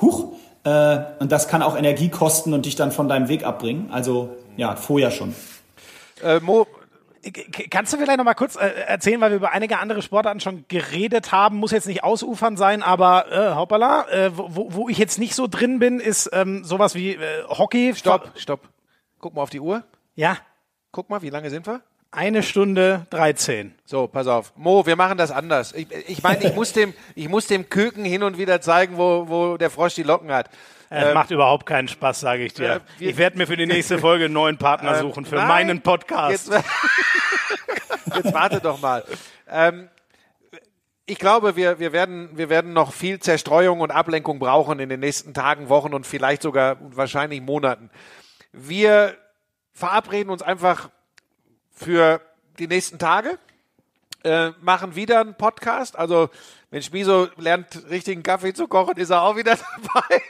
huch, 0.00 0.32
äh, 0.64 0.98
und 1.18 1.32
das 1.32 1.48
kann 1.48 1.62
auch 1.62 1.76
Energie 1.76 2.08
kosten 2.08 2.54
und 2.54 2.66
dich 2.66 2.76
dann 2.76 2.92
von 2.92 3.08
deinem 3.08 3.28
Weg 3.28 3.44
abbringen. 3.44 3.88
Also 3.92 4.30
ja, 4.56 4.76
vorher 4.76 5.10
schon. 5.10 5.34
Äh, 6.22 6.40
Mo, 6.40 6.66
Kannst 7.70 7.92
du 7.92 7.98
vielleicht 7.98 8.16
noch 8.16 8.24
mal 8.24 8.34
kurz 8.34 8.56
äh, 8.56 8.66
erzählen, 8.86 9.20
weil 9.20 9.30
wir 9.30 9.36
über 9.36 9.52
einige 9.52 9.78
andere 9.78 10.00
Sportarten 10.00 10.40
schon 10.40 10.64
geredet 10.68 11.32
haben, 11.32 11.56
muss 11.58 11.70
jetzt 11.70 11.86
nicht 11.86 12.02
ausufern 12.02 12.56
sein, 12.56 12.82
aber 12.82 13.30
äh, 13.30 13.54
hoppala, 13.54 14.08
äh, 14.08 14.30
wo, 14.36 14.48
wo- 14.54 14.68
wo 14.74 14.88
ich 14.88 14.96
jetzt 14.96 15.18
nicht 15.18 15.34
so 15.34 15.46
drin 15.46 15.78
bin, 15.78 16.00
ist 16.00 16.30
ähm, 16.32 16.64
sowas 16.64 16.94
wie 16.94 17.12
äh, 17.16 17.44
Hockey. 17.48 17.94
stopp, 17.94 18.32
stopp. 18.36 18.60
Guck 19.18 19.34
mal 19.34 19.42
auf 19.42 19.50
die 19.50 19.60
Uhr. 19.60 19.82
Ja, 20.14 20.38
Guck 20.92 21.08
mal, 21.10 21.22
wie 21.22 21.30
lange 21.30 21.50
sind 21.50 21.66
wir? 21.66 21.82
eine 22.12 22.42
Stunde 22.42 23.06
13. 23.10 23.72
So, 23.84 24.08
pass 24.08 24.26
auf. 24.26 24.52
Mo, 24.56 24.84
wir 24.86 24.96
machen 24.96 25.16
das 25.16 25.30
anders. 25.30 25.72
Ich, 25.72 25.86
ich 26.08 26.22
meine, 26.24 26.42
ich 26.42 26.56
muss 26.56 26.72
dem, 26.72 26.92
ich 27.14 27.28
muss 27.28 27.46
dem 27.46 27.68
Küken 27.68 28.04
hin 28.04 28.24
und 28.24 28.36
wieder 28.36 28.60
zeigen, 28.60 28.96
wo, 28.98 29.28
wo 29.28 29.56
der 29.56 29.70
Frosch 29.70 29.94
die 29.94 30.02
Locken 30.02 30.32
hat. 30.32 30.50
Es 30.92 31.14
macht 31.14 31.30
überhaupt 31.30 31.66
keinen 31.66 31.86
Spaß, 31.86 32.20
sage 32.20 32.44
ich 32.44 32.54
dir. 32.54 32.80
äh, 32.98 33.08
ich 33.08 33.16
werde 33.16 33.38
mir 33.38 33.46
für 33.46 33.56
die 33.56 33.66
nächste 33.66 33.98
Folge 33.98 34.24
einen 34.24 34.34
neuen 34.34 34.58
Partner 34.58 34.96
suchen 34.96 35.24
für 35.24 35.36
Nein, 35.36 35.48
meinen 35.48 35.82
Podcast. 35.82 36.50
Jetzt, 36.50 36.64
jetzt 38.16 38.34
warte 38.34 38.60
doch 38.60 38.80
mal. 38.80 39.04
Ähm, 39.48 39.88
ich 41.06 41.18
glaube, 41.18 41.54
wir, 41.54 41.78
wir, 41.78 41.92
werden, 41.92 42.30
wir 42.36 42.50
werden 42.50 42.72
noch 42.72 42.92
viel 42.92 43.20
Zerstreuung 43.20 43.80
und 43.80 43.90
Ablenkung 43.92 44.40
brauchen 44.40 44.80
in 44.80 44.88
den 44.88 45.00
nächsten 45.00 45.32
Tagen, 45.32 45.68
Wochen 45.68 45.94
und 45.94 46.06
vielleicht 46.06 46.42
sogar 46.42 46.76
wahrscheinlich 46.80 47.40
Monaten. 47.40 47.90
Wir 48.52 49.16
verabreden 49.72 50.30
uns 50.30 50.42
einfach 50.42 50.90
für 51.72 52.20
die 52.58 52.66
nächsten 52.66 52.98
Tage, 52.98 53.38
äh, 54.24 54.50
machen 54.60 54.94
wieder 54.94 55.20
einen 55.20 55.34
Podcast. 55.34 55.96
Also, 55.96 56.30
wenn 56.70 56.82
Schmiso 56.82 57.28
lernt, 57.36 57.88
richtigen 57.88 58.22
Kaffee 58.22 58.52
zu 58.52 58.68
kochen, 58.68 58.96
ist 58.96 59.10
er 59.10 59.22
auch 59.22 59.36
wieder 59.36 59.56
dabei. 59.94 60.22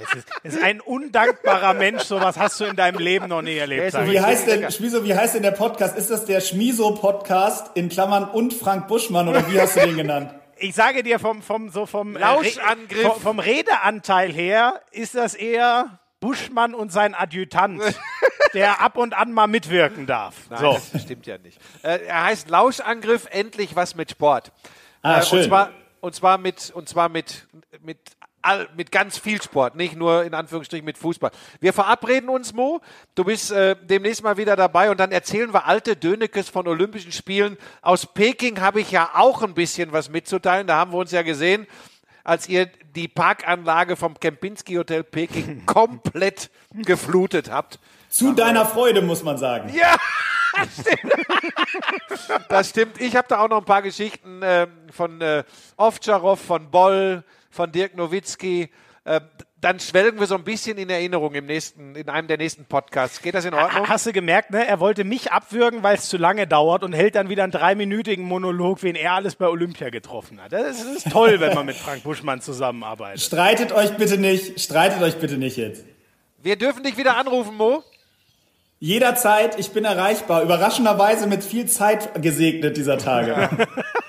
Es 0.00 0.18
ist, 0.18 0.28
es 0.42 0.54
ist 0.54 0.62
ein 0.62 0.80
undankbarer 0.80 1.74
Mensch, 1.74 2.04
sowas 2.04 2.38
hast 2.38 2.60
du 2.60 2.64
in 2.64 2.76
deinem 2.76 2.98
Leben 2.98 3.28
noch 3.28 3.42
nie 3.42 3.56
erlebt. 3.56 3.94
Wie 4.06 4.20
heißt 4.20 4.46
denn, 4.46 4.70
Schmiso, 4.70 5.04
wie 5.04 5.14
heißt 5.14 5.34
denn 5.34 5.42
der 5.42 5.50
Podcast? 5.50 5.96
Ist 5.96 6.10
das 6.10 6.24
der 6.24 6.40
Schmiso-Podcast 6.40 7.72
in 7.74 7.88
Klammern 7.88 8.24
und 8.24 8.54
Frank 8.54 8.88
Buschmann 8.88 9.28
oder 9.28 9.50
wie 9.50 9.60
hast 9.60 9.76
du 9.76 9.80
den 9.80 9.96
genannt? 9.96 10.34
Ich 10.56 10.74
sage 10.74 11.02
dir 11.02 11.18
vom, 11.18 11.42
vom, 11.42 11.70
so 11.70 11.86
vom, 11.86 12.16
äh, 12.16 12.20
Lauschangriff. 12.20 13.02
Vom, 13.14 13.20
vom 13.20 13.38
Redeanteil 13.38 14.32
her 14.32 14.80
ist 14.92 15.14
das 15.14 15.34
eher 15.34 15.98
Buschmann 16.20 16.74
und 16.74 16.92
sein 16.92 17.14
Adjutant, 17.14 17.82
der 18.54 18.80
ab 18.80 18.96
und 18.96 19.12
an 19.12 19.32
mal 19.32 19.48
mitwirken 19.48 20.06
darf. 20.06 20.34
Nein, 20.50 20.60
so. 20.60 20.80
das 20.92 21.02
stimmt 21.02 21.26
ja 21.26 21.36
nicht. 21.38 21.58
Äh, 21.82 22.06
er 22.06 22.24
heißt 22.24 22.48
Lauschangriff, 22.48 23.26
endlich 23.30 23.74
was 23.74 23.96
mit 23.96 24.12
Sport. 24.12 24.52
Ah, 25.02 25.18
äh, 25.18 25.22
schön. 25.24 25.40
Und 25.40 25.44
zwar, 25.46 25.70
und 26.00 26.14
zwar 26.14 26.38
mit, 26.38 26.70
und 26.70 26.88
zwar 26.88 27.08
mit, 27.08 27.48
mit, 27.82 27.98
mit 28.76 28.90
ganz 28.90 29.18
viel 29.18 29.40
Sport, 29.40 29.76
nicht 29.76 29.96
nur 29.96 30.24
in 30.24 30.34
Anführungsstrichen 30.34 30.84
mit 30.84 30.98
Fußball. 30.98 31.30
Wir 31.60 31.72
verabreden 31.72 32.28
uns, 32.28 32.52
Mo. 32.52 32.80
Du 33.14 33.24
bist 33.24 33.52
äh, 33.52 33.76
demnächst 33.80 34.22
mal 34.22 34.36
wieder 34.36 34.56
dabei 34.56 34.90
und 34.90 34.98
dann 34.98 35.12
erzählen 35.12 35.52
wir 35.52 35.66
alte 35.66 35.96
Dönekes 35.96 36.48
von 36.48 36.66
Olympischen 36.66 37.12
Spielen. 37.12 37.56
Aus 37.82 38.06
Peking 38.06 38.60
habe 38.60 38.80
ich 38.80 38.90
ja 38.90 39.10
auch 39.14 39.42
ein 39.42 39.54
bisschen 39.54 39.92
was 39.92 40.10
mitzuteilen. 40.10 40.66
Da 40.66 40.76
haben 40.76 40.92
wir 40.92 40.98
uns 40.98 41.12
ja 41.12 41.22
gesehen, 41.22 41.66
als 42.24 42.48
ihr 42.48 42.66
die 42.94 43.08
Parkanlage 43.08 43.96
vom 43.96 44.18
Kempinski 44.18 44.74
Hotel 44.74 45.04
Peking 45.04 45.66
komplett 45.66 46.50
geflutet 46.74 47.50
habt. 47.50 47.78
Zu 48.08 48.32
deiner 48.32 48.66
Freude, 48.66 49.02
muss 49.02 49.22
man 49.22 49.38
sagen. 49.38 49.72
Ja, 49.74 49.96
stimmt. 50.80 51.12
Das 52.48 52.70
stimmt. 52.70 53.00
Ich 53.00 53.16
habe 53.16 53.26
da 53.28 53.38
auch 53.40 53.48
noch 53.48 53.58
ein 53.58 53.64
paar 53.64 53.82
Geschichten 53.82 54.40
ähm, 54.42 54.68
von 54.90 55.20
äh, 55.20 55.44
Ovtcharov, 55.76 56.40
von 56.40 56.70
Boll, 56.70 57.24
von 57.52 57.70
Dirk 57.70 57.96
Nowitzki. 57.96 58.70
Äh, 59.04 59.20
dann 59.60 59.78
schwelgen 59.78 60.18
wir 60.18 60.26
so 60.26 60.34
ein 60.34 60.42
bisschen 60.42 60.76
in 60.76 60.90
Erinnerung 60.90 61.34
im 61.34 61.46
nächsten, 61.46 61.94
in 61.94 62.08
einem 62.08 62.26
der 62.26 62.36
nächsten 62.36 62.64
Podcasts. 62.64 63.22
Geht 63.22 63.36
das 63.36 63.44
in 63.44 63.54
Ordnung? 63.54 63.88
Hast 63.88 64.06
du 64.06 64.12
gemerkt, 64.12 64.50
ne? 64.50 64.66
Er 64.66 64.80
wollte 64.80 65.04
mich 65.04 65.30
abwürgen, 65.30 65.84
weil 65.84 65.94
es 65.94 66.08
zu 66.08 66.16
lange 66.16 66.48
dauert 66.48 66.82
und 66.82 66.92
hält 66.92 67.14
dann 67.14 67.28
wieder 67.28 67.44
einen 67.44 67.52
dreiminütigen 67.52 68.24
Monolog, 68.24 68.82
wen 68.82 68.96
er 68.96 69.12
alles 69.12 69.36
bei 69.36 69.46
Olympia 69.46 69.90
getroffen 69.90 70.42
hat. 70.42 70.52
Das 70.52 70.78
ist, 70.78 70.84
das 70.84 70.96
ist 70.96 71.10
toll, 71.12 71.38
wenn 71.38 71.54
man 71.54 71.66
mit 71.66 71.76
Frank 71.76 72.02
Buschmann 72.02 72.40
zusammenarbeitet. 72.40 73.20
Streitet 73.20 73.70
euch 73.70 73.96
bitte 73.96 74.18
nicht, 74.18 74.60
streitet 74.60 75.00
euch 75.00 75.18
bitte 75.18 75.36
nicht 75.36 75.56
jetzt. 75.56 75.84
Wir 76.42 76.56
dürfen 76.56 76.82
dich 76.82 76.96
wieder 76.96 77.16
anrufen, 77.16 77.56
Mo. 77.56 77.84
Jederzeit, 78.80 79.60
ich 79.60 79.70
bin 79.70 79.84
erreichbar. 79.84 80.42
Überraschenderweise 80.42 81.28
mit 81.28 81.44
viel 81.44 81.66
Zeit 81.66 82.20
gesegnet 82.20 82.76
dieser 82.76 82.98
Tage. 82.98 83.48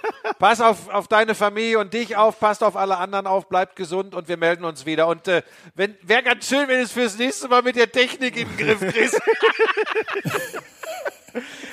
Pass 0.44 0.60
auf, 0.60 0.90
auf 0.90 1.08
deine 1.08 1.36
Familie 1.36 1.80
und 1.80 1.94
dich 1.94 2.18
auf, 2.18 2.38
passt 2.38 2.66
auf 2.66 2.76
alle 2.76 2.98
anderen 2.98 3.28
auf, 3.28 3.48
bleibt 3.48 3.78
gesund 3.78 4.14
und 4.14 4.28
wir 4.28 4.36
melden 4.36 4.66
uns 4.66 4.86
wieder. 4.86 5.08
Und 5.08 5.26
äh, 5.30 5.42
wenn 5.74 5.96
wäre 6.02 6.22
ganz 6.22 6.50
schön, 6.50 6.68
wenn 6.68 6.80
du 6.80 6.84
es 6.84 6.92
fürs 6.92 7.18
nächste 7.18 7.48
Mal 7.48 7.62
mit 7.62 7.78
der 7.78 7.90
Technik 7.90 8.36
in 8.36 8.50
den 8.50 8.58
Griff 8.58 8.94
kriegst. 8.94 9.22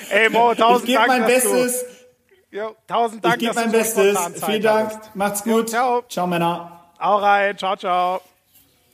Ey, 0.09 0.29
Mo, 0.29 0.53
Ich 0.53 0.57
tausend 0.59 0.85
gebe 0.85 0.99
Dank. 0.99 1.09
mein 1.09 1.21
dass 1.23 1.33
Bestes. 1.33 1.85
Du, 2.49 2.57
jo, 2.59 2.75
tausend 2.87 3.25
Dank, 3.25 3.35
Ich 3.35 3.39
gebe 3.41 3.53
dass 3.53 3.61
mein 3.61 3.71
Bestes. 3.73 4.17
Vielen 4.45 4.61
Dank. 4.61 4.91
hattest. 4.93 5.15
Macht's 5.17 5.43
gut. 5.43 5.69
ciao. 5.69 6.03
Ciao, 6.07 6.25
Männer. 6.25 6.79
Hau 6.97 7.17
rein. 7.17 7.57
Ciao, 7.57 7.75
ciao. 7.75 8.21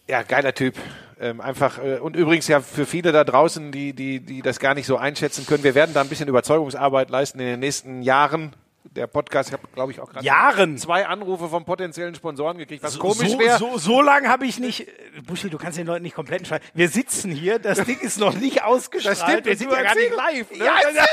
Ja, 0.07 0.23
geiler 0.23 0.55
Typ. 0.55 0.73
Ähm, 1.21 1.39
einfach 1.39 1.77
äh, 1.77 1.99
und 1.99 2.15
übrigens 2.15 2.47
ja 2.47 2.61
für 2.61 2.87
viele 2.87 3.11
da 3.11 3.23
draußen, 3.23 3.71
die, 3.71 3.93
die, 3.93 4.21
die 4.21 4.41
das 4.41 4.59
gar 4.59 4.73
nicht 4.73 4.87
so 4.87 4.97
einschätzen 4.97 5.45
können, 5.45 5.63
wir 5.63 5.75
werden 5.75 5.93
da 5.93 6.01
ein 6.01 6.09
bisschen 6.09 6.29
Überzeugungsarbeit 6.29 7.11
leisten 7.11 7.39
in 7.39 7.45
den 7.45 7.59
nächsten 7.59 8.01
Jahren. 8.01 8.55
Der 8.97 9.07
Podcast, 9.07 9.49
ich 9.49 9.53
habe, 9.53 9.67
glaube 9.73 9.91
ich, 9.91 9.99
auch 9.99 10.09
gerade 10.09 10.25
Jahren? 10.25 10.77
zwei 10.77 11.05
Anrufe 11.05 11.47
von 11.49 11.63
potenziellen 11.65 12.15
Sponsoren 12.15 12.57
gekriegt, 12.57 12.81
was 12.83 12.93
So, 12.93 12.99
komisch 12.99 13.29
so, 13.29 13.39
wäre. 13.39 13.57
so, 13.59 13.77
so 13.77 14.01
lange 14.01 14.27
habe 14.27 14.45
ich 14.47 14.57
nicht. 14.59 14.87
äh, 14.87 14.91
Buschi, 15.25 15.49
du 15.49 15.57
kannst 15.59 15.77
den 15.77 15.85
Leuten 15.85 16.01
nicht 16.03 16.15
komplett 16.15 16.39
entscheiden. 16.39 16.65
Wir 16.73 16.89
sitzen 16.89 17.31
hier, 17.31 17.59
das 17.59 17.83
Ding 17.83 17.99
ist 17.99 18.19
noch 18.19 18.33
nicht 18.33 18.63
ausgestrahlt. 18.63 19.19
Das 19.19 19.27
stimmt, 19.29 19.45
wir 19.45 19.55
sind 19.55 19.71
ja 19.71 19.83
gar 19.83 19.95
nicht 19.95 20.15
live. 20.15 20.51
Ne? 20.51 20.65
Ja, 20.65 20.79
ja. 20.93 21.05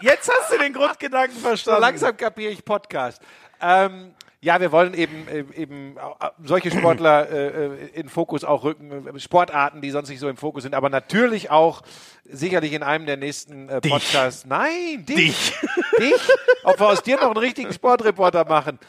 Jetzt 0.00 0.30
hast 0.30 0.52
du 0.52 0.58
den 0.58 0.72
Grundgedanken 0.72 1.34
So 1.36 1.40
verstanden. 1.46 1.80
langsam 1.80 2.16
kapiere 2.16 2.52
ich 2.52 2.64
Podcast. 2.64 3.22
Ähm, 3.60 4.14
ja, 4.44 4.60
wir 4.60 4.72
wollen 4.72 4.92
eben, 4.94 5.28
äh, 5.28 5.44
eben 5.54 5.94
solche 6.42 6.72
Sportler 6.72 7.30
äh, 7.30 7.46
äh, 7.46 7.86
in 7.94 8.08
Fokus 8.08 8.42
auch 8.42 8.64
rücken, 8.64 9.06
äh, 9.06 9.20
Sportarten, 9.20 9.80
die 9.80 9.92
sonst 9.92 10.08
nicht 10.08 10.18
so 10.18 10.28
im 10.28 10.36
Fokus 10.36 10.64
sind, 10.64 10.74
aber 10.74 10.90
natürlich 10.90 11.50
auch 11.50 11.82
sicherlich 12.24 12.72
in 12.72 12.82
einem 12.82 13.06
der 13.06 13.16
nächsten 13.16 13.68
äh, 13.68 13.80
Podcasts. 13.80 14.44
Nein, 14.44 15.06
dich. 15.06 15.16
Dich. 15.16 15.54
dich. 16.00 16.20
Ob 16.64 16.80
wir 16.80 16.88
aus 16.88 17.04
dir 17.04 17.16
noch 17.18 17.26
einen 17.26 17.36
richtigen 17.36 17.72
Sportreporter 17.72 18.44
machen. 18.44 18.80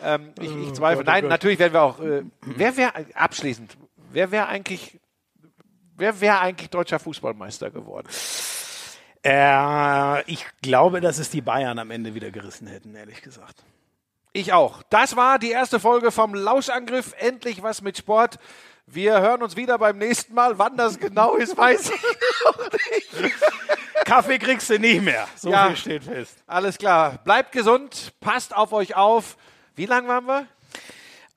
Ähm, 0.00 0.32
ich, 0.40 0.56
ich 0.56 0.72
zweifle. 0.74 1.02
Nein, 1.02 1.26
natürlich 1.26 1.58
werden 1.58 1.72
wir 1.72 1.82
auch. 1.82 1.98
Äh, 1.98 2.22
wer 2.42 2.76
wäre 2.76 2.92
abschließend? 3.14 3.76
Wer 4.12 4.30
wäre 4.30 4.46
eigentlich? 4.46 5.00
Wer 5.96 6.20
wäre 6.20 6.38
eigentlich 6.38 6.70
deutscher 6.70 7.00
Fußballmeister 7.00 7.72
geworden? 7.72 8.06
Äh, 9.24 10.22
ich 10.30 10.46
glaube, 10.62 11.00
dass 11.00 11.18
es 11.18 11.30
die 11.30 11.40
Bayern 11.40 11.80
am 11.80 11.90
Ende 11.90 12.14
wieder 12.14 12.30
gerissen 12.30 12.68
hätten, 12.68 12.94
ehrlich 12.94 13.22
gesagt. 13.22 13.64
Ich 14.32 14.52
auch. 14.52 14.82
Das 14.90 15.16
war 15.16 15.38
die 15.38 15.50
erste 15.50 15.80
Folge 15.80 16.12
vom 16.12 16.34
Lauschangriff. 16.34 17.14
Endlich 17.18 17.62
was 17.62 17.82
mit 17.82 17.98
Sport. 17.98 18.38
Wir 18.86 19.20
hören 19.20 19.42
uns 19.42 19.56
wieder 19.56 19.78
beim 19.78 19.98
nächsten 19.98 20.34
Mal. 20.34 20.58
Wann 20.58 20.76
das 20.76 20.98
genau 20.98 21.34
ist, 21.34 21.56
weiß 21.56 21.90
ich 21.90 22.02
noch 22.44 22.70
nicht. 22.72 23.34
Kaffee 24.04 24.38
kriegst 24.38 24.70
du 24.70 24.78
nicht 24.78 25.02
mehr. 25.02 25.26
So 25.36 25.50
Ja. 25.50 25.66
viel 25.68 25.76
steht 25.76 26.04
fest. 26.04 26.36
Alles 26.46 26.78
klar. 26.78 27.18
Bleibt 27.24 27.52
gesund. 27.52 28.12
Passt 28.20 28.54
auf 28.54 28.72
euch 28.72 28.94
auf. 28.96 29.36
Wie 29.74 29.86
lang 29.86 30.06
waren 30.08 30.26
wir? 30.26 30.46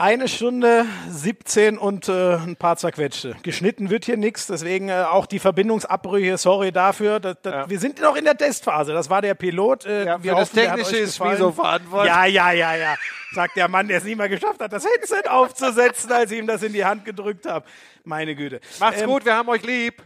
Eine 0.04 0.28
Stunde 0.28 0.86
17 1.08 1.78
und 1.78 2.10
äh, 2.10 2.36
ein 2.36 2.58
paar 2.58 2.76
zerquetschte. 2.76 3.38
Geschnitten 3.42 3.90
wird 3.90 4.04
hier 4.04 4.18
nichts, 4.18 4.48
deswegen 4.48 4.90
äh, 4.90 5.06
auch 5.10 5.26
die 5.26 5.40
Verbindungsabbrüche, 5.40 6.38
sorry 6.38 6.74
dafür. 6.74 7.22
Das, 7.22 7.38
das, 7.42 7.54
Ja. 7.54 7.70
Wir 7.70 7.80
sind 7.80 8.02
noch 8.02 8.18
in 8.18 8.26
der 8.26 8.36
Testphase, 8.36 8.92
das 8.92 9.10
war 9.10 9.22
der 9.22 9.34
Pilot. 9.34 9.86
Äh, 9.86 10.04
Ja, 10.04 10.22
wir 10.22 10.34
für 10.34 10.40
das 10.42 10.50
hoffen, 10.50 10.60
Technische 10.60 10.98
ist. 10.98 11.22
Wieso 11.22 11.54
verantwortlich. 11.54 12.14
Ja, 12.14 12.26
ja, 12.26 12.52
ja, 12.52 12.76
ja. 12.76 12.96
Sagt 13.32 13.56
der 13.56 13.70
Mann, 13.70 13.88
der 13.88 14.00
es 14.00 14.04
nie 14.04 14.16
mal 14.16 14.28
geschafft 14.28 14.60
hat, 14.60 14.74
das 14.74 14.84
Headset 14.84 15.30
aufzusetzen, 15.30 16.12
als 16.12 16.30
ich 16.32 16.40
ihm 16.40 16.48
das 16.48 16.64
in 16.64 16.74
die 16.74 16.84
Hand 16.84 17.06
gedrückt 17.06 17.46
habe. 17.46 17.66
Meine 18.04 18.36
Güte. 18.36 18.60
Macht's 18.82 19.00
Ähm, 19.04 19.08
gut. 19.08 19.24
Wir 19.24 19.36
haben 19.36 19.48
euch 19.48 19.64
lieb. 19.64 20.04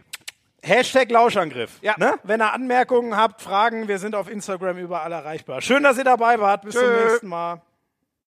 Hashtag 0.62 1.10
Lauschangriff. 1.10 1.72
Ja. 1.82 1.96
Ne? 1.98 2.14
Wenn 2.22 2.40
ihr 2.40 2.52
Anmerkungen 2.52 3.16
habt, 3.16 3.42
Fragen, 3.42 3.88
wir 3.88 3.98
sind 3.98 4.14
auf 4.14 4.30
Instagram 4.30 4.78
überall 4.78 5.10
erreichbar. 5.10 5.60
Schön, 5.60 5.82
dass 5.82 5.98
ihr 5.98 6.04
dabei 6.04 6.38
wart. 6.38 6.62
Bis 6.62 6.74
zum 6.74 6.84
Tschö. 6.84 7.04
nächsten 7.04 7.26
Mal. 7.26 7.62